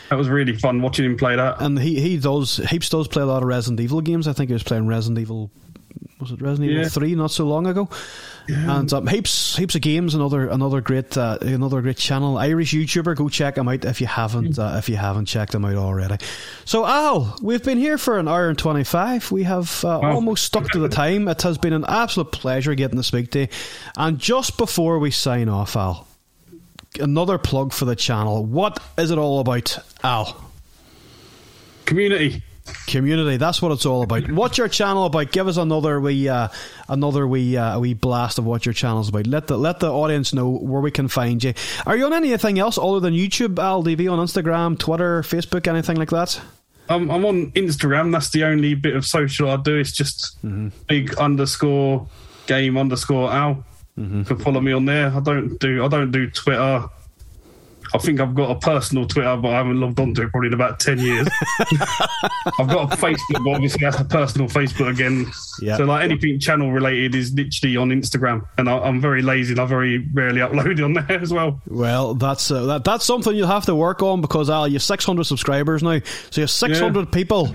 that 0.10 0.15
was 0.15 0.28
really 0.28 0.56
fun 0.56 0.82
watching 0.82 1.06
him 1.06 1.18
play 1.18 1.36
that. 1.36 1.61
And 1.61 1.78
he 1.78 1.99
he 1.99 2.18
does 2.18 2.57
Heaps 2.57 2.90
does 2.90 3.07
play 3.07 3.22
a 3.22 3.28
lot 3.28 3.44
of 3.44 3.48
Resident 3.48 3.80
Evil 3.80 4.02
games. 4.02 4.28
I 4.28 4.34
think 4.34 4.49
he 4.49 4.53
was 4.53 4.64
playing 4.64 4.88
Resident 4.88 5.19
Evil 5.19 5.52
was 6.19 6.32
it 6.32 6.41
Resident 6.41 6.72
Evil 6.72 6.90
Three 6.90 7.14
not 7.14 7.30
so 7.30 7.45
long 7.45 7.68
ago, 7.68 7.90
yeah. 8.52 8.80
and 8.80 8.91
um, 8.94 9.07
heaps 9.07 9.56
heaps 9.56 9.76
of 9.76 9.82
games. 9.82 10.14
Another 10.14 10.48
another 10.48 10.82
great 10.82 11.18
uh, 11.18 11.38
another 11.41 11.82
great 11.82 11.98
channel, 11.98 12.38
Irish 12.38 12.73
YouTuber. 12.73 13.15
Go 13.15 13.30
check 13.30 13.57
him 13.57 13.68
out 13.68 13.86
if 13.86 14.02
you 14.02 14.07
haven't 14.07 14.60
uh, 14.60 14.76
if 14.78 14.90
you 14.90 14.98
haven't 14.98 15.26
checked 15.26 15.56
him 15.56 15.65
out 15.65 15.76
already. 15.76 16.18
So 16.65 16.86
Al, 16.86 17.38
we've 17.41 17.64
been 17.64 17.78
here 17.78 17.98
for 17.98 18.19
an 18.19 18.28
hour 18.28 18.49
and 18.49 18.57
twenty 18.57 18.84
five. 18.84 19.32
We 19.32 19.44
have 19.44 19.84
uh, 19.86 19.99
wow. 20.02 20.14
almost 20.14 20.44
stuck 20.44 20.69
to 20.72 20.80
the 20.80 20.90
time. 20.90 21.28
It 21.28 21.41
has 21.44 21.57
been 21.57 21.73
an 21.73 21.86
absolute 21.88 22.32
pleasure 22.32 22.76
getting 22.76 22.98
to 22.98 23.03
speak 23.03 23.32
to 23.32 23.40
you. 23.41 23.48
And 23.98 24.19
just 24.19 24.57
before 24.57 24.99
we 24.99 25.11
sign 25.11 25.48
off, 25.48 25.76
Al, 25.76 26.07
another 26.99 27.38
plug 27.38 27.72
for 27.73 27.86
the 27.86 27.95
channel. 27.95 28.45
What 28.45 28.80
is 28.98 29.11
it 29.11 29.18
all 29.18 29.40
about, 29.40 29.78
Al? 30.03 30.52
Community 31.86 32.44
community. 32.88 33.38
That's 33.38 33.61
what 33.61 33.71
it's 33.71 33.85
all 33.85 34.03
about. 34.03 34.31
What's 34.31 34.57
your 34.57 34.67
channel 34.67 35.05
about? 35.05 35.31
Give 35.31 35.47
us 35.47 35.57
another 35.57 35.99
wee, 35.99 36.29
uh, 36.29 36.49
another 36.88 37.27
wee, 37.27 37.57
uh, 37.57 37.79
wee 37.79 37.93
blast 37.93 38.38
of 38.38 38.45
what 38.45 38.65
your 38.65 38.73
channel's 38.73 39.09
about. 39.09 39.27
Let 39.27 39.47
the 39.47 39.57
let 39.57 39.79
the 39.79 39.91
audience 39.91 40.33
know 40.33 40.49
where 40.49 40.81
we 40.81 40.91
can 40.91 41.07
find 41.07 41.43
you. 41.43 41.53
Are 41.85 41.95
you 41.95 42.05
on 42.05 42.13
anything 42.13 42.59
else 42.59 42.77
other 42.77 42.99
than 42.99 43.13
YouTube, 43.13 43.55
LDV 43.55 44.11
on 44.11 44.19
Instagram, 44.19 44.77
Twitter, 44.77 45.21
Facebook, 45.21 45.67
anything 45.67 45.97
like 45.97 46.09
that? 46.09 46.39
I'm 46.89 47.09
on 47.09 47.51
Instagram. 47.51 48.11
That's 48.11 48.29
the 48.31 48.43
only 48.43 48.75
bit 48.75 48.95
of 48.95 49.05
social 49.05 49.49
I 49.49 49.57
do. 49.57 49.77
It's 49.77 49.93
just 49.93 50.38
mm-hmm. 50.43 50.69
big 50.88 51.15
underscore 51.15 52.07
game 52.47 52.77
underscore 52.77 53.31
Al. 53.31 53.63
Mm-hmm. 53.97 54.19
You 54.19 54.25
can 54.25 54.38
follow 54.39 54.61
me 54.61 54.73
on 54.73 54.85
there. 54.85 55.11
I 55.11 55.19
don't 55.19 55.57
do 55.59 55.83
I 55.83 55.88
don't 55.88 56.11
do 56.11 56.29
Twitter. 56.29 56.89
I 57.93 57.97
think 57.97 58.19
I've 58.19 58.34
got 58.34 58.51
a 58.51 58.55
personal 58.59 59.05
Twitter, 59.05 59.35
but 59.38 59.49
I 59.49 59.57
haven't 59.57 59.80
logged 59.80 59.99
onto 59.99 60.22
it 60.23 60.31
probably 60.31 60.47
in 60.47 60.53
about 60.53 60.80
10 60.80 60.99
years. 60.99 61.27
I've 62.59 62.68
got 62.68 62.93
a 62.93 62.97
Facebook, 62.97 63.43
but 63.43 63.51
obviously 63.51 63.80
that's 63.81 63.99
a 63.99 64.05
personal 64.05 64.47
Facebook 64.47 64.89
again. 64.89 65.31
So, 65.34 65.85
like 65.85 66.03
anything 66.03 66.39
channel 66.39 66.72
related 66.72 67.15
is 67.15 67.34
literally 67.34 67.77
on 67.77 67.89
Instagram. 67.89 68.47
And 68.57 68.69
I, 68.69 68.88
am 68.88 69.01
very 69.01 69.22
lazy 69.22 69.53
and 69.53 69.59
I 69.59 69.65
very 69.65 70.07
rarely 70.13 70.39
upload 70.41 70.84
on 70.84 70.93
there 70.93 71.19
as 71.19 71.34
well. 71.34 71.61
Well, 71.68 72.13
that's 72.13 72.49
uh, 72.49 72.65
that, 72.65 72.84
that's 72.84 73.05
something 73.05 73.35
you'll 73.35 73.47
have 73.47 73.65
to 73.65 73.76
work 73.76 74.01
on 74.01 74.22
because, 74.22 74.49
Al, 74.49 74.68
you 74.68 74.76
have 74.76 74.84
600 74.84 75.23
subscribers 75.26 75.84
now. 75.84 75.99
So, 76.30 76.41
you 76.41 76.43
have 76.43 76.51
600 76.51 76.99
yeah. 76.99 77.05
people 77.11 77.53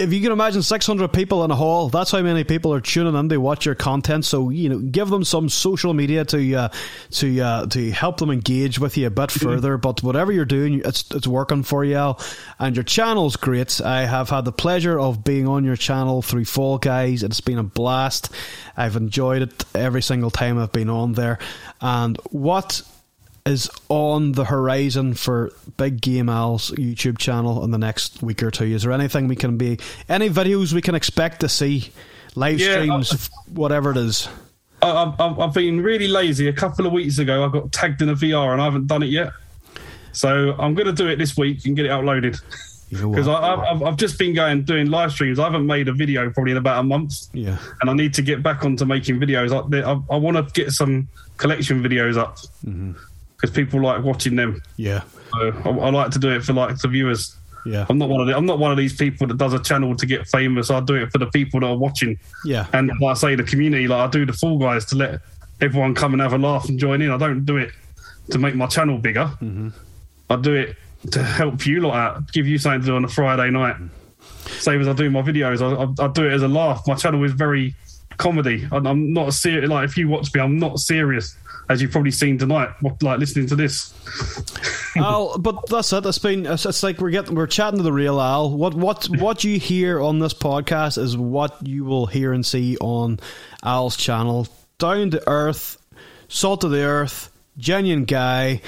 if 0.00 0.12
you 0.12 0.20
can 0.22 0.32
imagine 0.32 0.62
600 0.62 1.12
people 1.12 1.44
in 1.44 1.50
a 1.50 1.56
hall, 1.56 1.90
that's 1.90 2.10
how 2.10 2.22
many 2.22 2.42
people 2.44 2.72
are 2.72 2.80
tuning 2.80 3.14
in 3.14 3.28
to 3.28 3.36
watch 3.38 3.66
your 3.66 3.74
content. 3.74 4.24
So 4.24 4.48
you 4.48 4.68
know, 4.68 4.78
give 4.78 5.10
them 5.10 5.24
some 5.24 5.48
social 5.48 5.92
media 5.94 6.24
to 6.26 6.54
uh, 6.54 6.68
to 7.12 7.40
uh, 7.40 7.66
to 7.66 7.90
help 7.90 8.18
them 8.18 8.30
engage 8.30 8.78
with 8.78 8.96
you 8.96 9.06
a 9.06 9.10
bit 9.10 9.30
mm-hmm. 9.30 9.46
further. 9.46 9.76
But 9.76 10.02
whatever 10.02 10.32
you're 10.32 10.44
doing, 10.44 10.82
it's 10.84 11.04
it's 11.10 11.26
working 11.26 11.62
for 11.62 11.84
you, 11.84 11.96
Al. 11.96 12.20
And 12.58 12.74
your 12.74 12.84
channel's 12.84 13.36
great. 13.36 13.80
I 13.80 14.06
have 14.06 14.30
had 14.30 14.44
the 14.44 14.52
pleasure 14.52 14.98
of 14.98 15.22
being 15.22 15.46
on 15.46 15.64
your 15.64 15.76
channel 15.76 16.22
through 16.22 16.46
Fall 16.46 16.78
Guys. 16.78 17.22
It's 17.22 17.40
been 17.40 17.58
a 17.58 17.62
blast. 17.62 18.32
I've 18.76 18.96
enjoyed 18.96 19.42
it 19.42 19.64
every 19.74 20.02
single 20.02 20.30
time 20.30 20.58
I've 20.58 20.72
been 20.72 20.88
on 20.88 21.12
there. 21.12 21.38
And 21.80 22.16
what 22.30 22.82
is 23.46 23.70
on 23.88 24.32
the 24.32 24.44
horizon 24.44 25.14
for 25.14 25.50
Big 25.76 26.00
Game 26.00 26.28
Al's 26.28 26.70
YouTube 26.72 27.18
channel 27.18 27.64
in 27.64 27.70
the 27.70 27.78
next 27.78 28.22
week 28.22 28.42
or 28.42 28.50
two? 28.50 28.64
Is 28.64 28.82
there 28.82 28.92
anything 28.92 29.28
we 29.28 29.36
can 29.36 29.56
be, 29.56 29.78
any 30.08 30.28
videos 30.28 30.72
we 30.72 30.82
can 30.82 30.94
expect 30.94 31.40
to 31.40 31.48
see, 31.48 31.90
live 32.34 32.58
yeah, 32.58 32.74
streams, 32.74 33.12
I, 33.12 33.50
whatever 33.52 33.90
it 33.92 33.96
is? 33.96 34.28
I, 34.82 35.14
I've, 35.18 35.38
I've 35.38 35.54
been 35.54 35.80
really 35.80 36.08
lazy. 36.08 36.48
A 36.48 36.52
couple 36.52 36.86
of 36.86 36.92
weeks 36.92 37.18
ago, 37.18 37.44
I 37.44 37.48
got 37.48 37.72
tagged 37.72 38.02
in 38.02 38.08
a 38.08 38.14
VR 38.14 38.52
and 38.52 38.60
I 38.60 38.64
haven't 38.64 38.86
done 38.86 39.02
it 39.02 39.10
yet. 39.10 39.32
So 40.12 40.54
I'm 40.58 40.74
going 40.74 40.86
to 40.86 40.92
do 40.92 41.08
it 41.08 41.16
this 41.16 41.36
week 41.36 41.64
and 41.66 41.76
get 41.76 41.86
it 41.86 41.90
uploaded. 41.90 42.40
Because 42.90 43.28
I've, 43.28 43.84
I've 43.84 43.96
just 43.96 44.18
been 44.18 44.34
going 44.34 44.64
doing 44.64 44.90
live 44.90 45.12
streams. 45.12 45.38
I 45.38 45.44
haven't 45.44 45.64
made 45.64 45.86
a 45.86 45.92
video 45.92 46.28
probably 46.30 46.50
in 46.50 46.58
about 46.58 46.80
a 46.80 46.82
month. 46.82 47.28
Yeah. 47.32 47.56
And 47.80 47.88
I 47.88 47.92
need 47.92 48.14
to 48.14 48.22
get 48.22 48.42
back 48.42 48.64
onto 48.64 48.84
making 48.84 49.20
videos. 49.20 49.52
I, 49.52 49.88
I, 49.88 49.92
I 49.92 50.18
want 50.18 50.36
to 50.36 50.52
get 50.52 50.72
some 50.72 51.06
collection 51.36 51.84
videos 51.84 52.16
up. 52.16 52.38
Mm-hmm 52.66 52.92
because 53.40 53.54
people 53.54 53.80
like 53.80 54.02
watching 54.04 54.36
them. 54.36 54.62
Yeah. 54.76 55.02
So 55.32 55.52
I, 55.64 55.68
I, 55.68 55.90
like 55.90 56.10
to 56.12 56.18
do 56.18 56.30
it 56.30 56.44
for 56.44 56.52
like 56.52 56.76
the 56.78 56.88
viewers. 56.88 57.36
Yeah. 57.64 57.86
I'm 57.88 57.98
not 57.98 58.08
one 58.08 58.20
of 58.20 58.26
the, 58.26 58.36
I'm 58.36 58.46
not 58.46 58.58
one 58.58 58.70
of 58.70 58.76
these 58.76 58.94
people 58.96 59.26
that 59.28 59.38
does 59.38 59.52
a 59.52 59.58
channel 59.58 59.94
to 59.96 60.06
get 60.06 60.26
famous. 60.28 60.70
I 60.70 60.80
do 60.80 60.94
it 60.94 61.12
for 61.12 61.18
the 61.18 61.26
people 61.26 61.60
that 61.60 61.66
are 61.66 61.76
watching. 61.76 62.18
Yeah. 62.44 62.66
And 62.72 62.90
like 63.00 63.10
I 63.10 63.14
say, 63.14 63.34
the 63.34 63.44
community, 63.44 63.88
like 63.88 64.08
I 64.08 64.10
do 64.10 64.26
the 64.26 64.32
Fall 64.32 64.58
Guys 64.58 64.84
to 64.86 64.96
let 64.96 65.20
everyone 65.60 65.94
come 65.94 66.12
and 66.12 66.22
have 66.22 66.32
a 66.32 66.38
laugh 66.38 66.68
and 66.68 66.78
join 66.78 67.02
in. 67.02 67.10
I 67.10 67.16
don't 67.16 67.44
do 67.44 67.56
it 67.56 67.72
to 68.30 68.38
make 68.38 68.54
my 68.54 68.66
channel 68.66 68.98
bigger. 68.98 69.26
Mm-hmm. 69.40 69.68
I 70.28 70.36
do 70.36 70.54
it 70.54 70.76
to 71.12 71.22
help 71.22 71.66
you 71.66 71.80
lot 71.80 71.94
out, 71.94 72.32
give 72.32 72.46
you 72.46 72.58
something 72.58 72.82
to 72.82 72.86
do 72.86 72.96
on 72.96 73.04
a 73.04 73.08
Friday 73.08 73.50
night. 73.50 73.76
Same 74.46 74.80
as 74.80 74.88
I 74.88 74.92
do 74.92 75.10
my 75.10 75.22
videos, 75.22 75.62
I, 75.62 76.02
I, 76.02 76.06
I 76.06 76.12
do 76.12 76.26
it 76.26 76.32
as 76.32 76.42
a 76.42 76.48
laugh. 76.48 76.86
My 76.86 76.94
channel 76.94 77.22
is 77.24 77.32
very 77.32 77.74
comedy. 78.18 78.66
I'm 78.70 79.12
not 79.12 79.32
serious. 79.32 79.70
Like 79.70 79.88
if 79.88 79.96
you 79.96 80.08
watch 80.08 80.32
me, 80.34 80.40
I'm 80.40 80.58
not 80.58 80.78
serious 80.78 81.36
as 81.70 81.80
you've 81.80 81.92
probably 81.92 82.10
seen 82.10 82.36
tonight, 82.36 82.70
like 83.00 83.20
listening 83.20 83.46
to 83.46 83.54
this. 83.54 83.94
Al, 84.96 85.04
oh, 85.34 85.38
but 85.38 85.68
that's 85.68 85.92
it. 85.92 86.04
It's 86.04 86.18
been 86.18 86.44
it's, 86.44 86.66
it's, 86.66 86.82
like 86.82 86.98
we're 86.98 87.10
getting 87.10 87.36
we're 87.36 87.46
chatting 87.46 87.78
to 87.78 87.84
the 87.84 87.92
real 87.92 88.20
Al. 88.20 88.50
What 88.50 88.74
what 88.74 89.06
what 89.20 89.44
you 89.44 89.60
hear 89.60 90.00
on 90.00 90.18
this 90.18 90.34
podcast 90.34 90.98
is 90.98 91.16
what 91.16 91.64
you 91.64 91.84
will 91.84 92.06
hear 92.06 92.32
and 92.32 92.44
see 92.44 92.76
on 92.78 93.20
Al's 93.62 93.96
channel. 93.96 94.48
Down 94.78 95.12
to 95.12 95.22
earth, 95.28 95.78
salt 96.26 96.64
of 96.64 96.72
the 96.72 96.82
earth, 96.82 97.30
genuine 97.56 98.04
guy, 98.04 98.62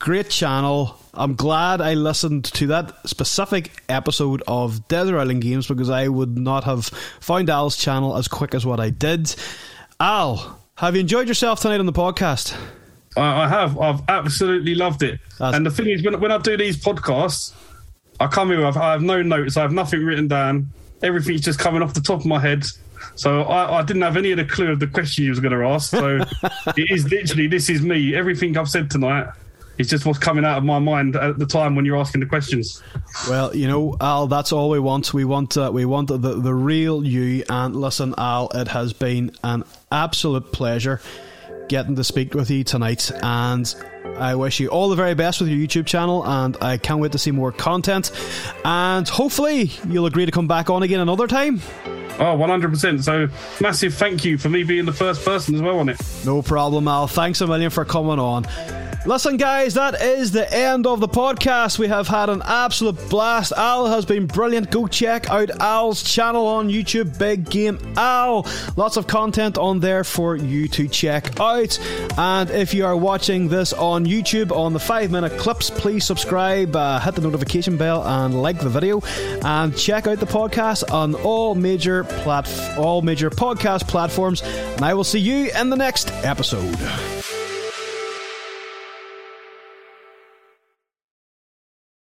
great 0.00 0.28
channel. 0.28 0.98
I'm 1.14 1.36
glad 1.36 1.80
I 1.80 1.94
listened 1.94 2.46
to 2.46 2.66
that 2.68 3.08
specific 3.08 3.84
episode 3.88 4.42
of 4.48 4.88
Desert 4.88 5.20
Island 5.20 5.42
Games 5.42 5.68
because 5.68 5.88
I 5.88 6.08
would 6.08 6.36
not 6.36 6.64
have 6.64 6.86
found 7.20 7.48
Al's 7.48 7.76
channel 7.76 8.16
as 8.16 8.26
quick 8.26 8.56
as 8.56 8.66
what 8.66 8.80
I 8.80 8.90
did. 8.90 9.32
Al, 10.00 10.59
have 10.80 10.94
you 10.94 11.00
enjoyed 11.00 11.28
yourself 11.28 11.60
tonight 11.60 11.78
on 11.78 11.84
the 11.86 11.92
podcast? 11.92 12.56
I 13.16 13.46
have. 13.46 13.78
I've 13.78 14.00
absolutely 14.08 14.74
loved 14.74 15.02
it. 15.02 15.20
That's 15.38 15.54
and 15.54 15.66
the 15.66 15.70
thing 15.70 15.88
is, 15.88 16.02
when, 16.02 16.18
when 16.20 16.32
I 16.32 16.38
do 16.38 16.56
these 16.56 16.82
podcasts, 16.82 17.52
I 18.18 18.28
come 18.28 18.50
here, 18.50 18.64
I've, 18.64 18.78
I 18.78 18.92
have 18.92 19.02
no 19.02 19.20
notes, 19.20 19.58
I 19.58 19.62
have 19.62 19.72
nothing 19.72 20.04
written 20.04 20.26
down. 20.26 20.68
Everything's 21.02 21.42
just 21.42 21.58
coming 21.58 21.82
off 21.82 21.92
the 21.92 22.00
top 22.00 22.20
of 22.20 22.26
my 22.26 22.38
head. 22.38 22.64
So 23.14 23.42
I, 23.42 23.80
I 23.80 23.82
didn't 23.82 24.02
have 24.02 24.16
any 24.16 24.30
of 24.30 24.38
the 24.38 24.44
clue 24.46 24.72
of 24.72 24.80
the 24.80 24.86
question 24.86 25.24
you 25.24 25.30
was 25.30 25.40
going 25.40 25.52
to 25.52 25.66
ask. 25.66 25.90
So 25.90 26.18
it 26.76 26.90
is 26.90 27.10
literally, 27.10 27.46
this 27.46 27.68
is 27.68 27.82
me. 27.82 28.14
Everything 28.14 28.56
I've 28.56 28.68
said 28.68 28.90
tonight 28.90 29.26
It's 29.80 29.88
just 29.88 30.04
what's 30.04 30.18
coming 30.18 30.44
out 30.44 30.58
of 30.58 30.64
my 30.64 30.78
mind 30.78 31.16
at 31.16 31.38
the 31.38 31.46
time 31.46 31.74
when 31.74 31.86
you're 31.86 31.96
asking 31.96 32.20
the 32.20 32.26
questions. 32.26 32.82
Well, 33.28 33.56
you 33.56 33.66
know, 33.66 33.96
Al, 34.00 34.26
that's 34.26 34.52
all 34.52 34.68
we 34.68 34.78
want. 34.78 35.14
We 35.14 35.24
want 35.24 35.56
uh, 35.56 35.70
we 35.72 35.86
want 35.86 36.08
the 36.08 36.18
the 36.18 36.54
real 36.54 37.02
you. 37.02 37.44
And 37.48 37.74
listen, 37.74 38.14
Al, 38.18 38.50
it 38.54 38.68
has 38.68 38.92
been 38.92 39.34
an 39.42 39.64
absolute 39.92 40.52
pleasure 40.52 41.00
getting 41.68 41.96
to 41.96 42.04
speak 42.04 42.34
with 42.34 42.50
you 42.50 42.64
tonight. 42.64 43.10
And 43.22 43.74
I 44.18 44.34
wish 44.34 44.60
you 44.60 44.68
all 44.68 44.88
the 44.88 44.96
very 44.96 45.14
best 45.14 45.40
with 45.40 45.48
your 45.48 45.58
YouTube 45.58 45.86
channel, 45.86 46.26
and 46.26 46.56
I 46.60 46.76
can't 46.76 47.00
wait 47.00 47.12
to 47.12 47.18
see 47.18 47.30
more 47.30 47.52
content. 47.52 48.10
And 48.64 49.08
hopefully, 49.08 49.72
you'll 49.88 50.06
agree 50.06 50.26
to 50.26 50.32
come 50.32 50.46
back 50.48 50.70
on 50.70 50.82
again 50.82 51.00
another 51.00 51.26
time. 51.26 51.60
Oh, 52.18 52.36
100%. 52.36 53.02
So, 53.02 53.28
massive 53.62 53.94
thank 53.94 54.24
you 54.24 54.36
for 54.36 54.50
me 54.50 54.62
being 54.62 54.84
the 54.84 54.92
first 54.92 55.24
person 55.24 55.54
as 55.54 55.62
well 55.62 55.78
on 55.78 55.88
it. 55.88 55.98
No 56.26 56.42
problem, 56.42 56.86
Al. 56.86 57.06
Thanks 57.06 57.40
a 57.40 57.46
million 57.46 57.70
for 57.70 57.84
coming 57.86 58.18
on. 58.18 58.46
Listen, 59.06 59.38
guys, 59.38 59.72
that 59.74 60.02
is 60.02 60.30
the 60.30 60.52
end 60.54 60.86
of 60.86 61.00
the 61.00 61.08
podcast. 61.08 61.78
We 61.78 61.88
have 61.88 62.06
had 62.06 62.28
an 62.28 62.42
absolute 62.44 63.08
blast. 63.08 63.50
Al 63.56 63.86
has 63.86 64.04
been 64.04 64.26
brilliant. 64.26 64.70
Go 64.70 64.86
check 64.86 65.30
out 65.30 65.48
Al's 65.58 66.02
channel 66.02 66.46
on 66.46 66.68
YouTube, 66.68 67.18
Big 67.18 67.48
Game 67.48 67.78
Al. 67.96 68.46
Lots 68.76 68.98
of 68.98 69.06
content 69.06 69.56
on 69.56 69.80
there 69.80 70.04
for 70.04 70.36
you 70.36 70.68
to 70.68 70.86
check 70.86 71.40
out. 71.40 71.78
And 72.18 72.50
if 72.50 72.74
you 72.74 72.84
are 72.84 72.94
watching 72.94 73.48
this 73.48 73.72
on 74.00 74.06
YouTube 74.06 74.50
on 74.56 74.72
the 74.72 74.80
five 74.80 75.10
minute 75.10 75.36
clips, 75.38 75.68
please 75.70 76.04
subscribe, 76.04 76.74
uh, 76.74 76.98
hit 77.00 77.14
the 77.14 77.20
notification 77.20 77.76
bell, 77.76 78.02
and 78.06 78.40
like 78.40 78.58
the 78.58 78.68
video. 78.68 79.02
And 79.42 79.76
check 79.76 80.06
out 80.06 80.18
the 80.18 80.26
podcast 80.26 80.90
on 80.92 81.14
all 81.16 81.54
major 81.54 82.04
plat- 82.04 82.48
all 82.78 83.02
major 83.02 83.30
podcast 83.30 83.86
platforms. 83.88 84.42
And 84.42 84.82
I 84.82 84.94
will 84.94 85.04
see 85.04 85.20
you 85.20 85.50
in 85.54 85.70
the 85.70 85.76
next 85.76 86.10
episode. 86.24 86.78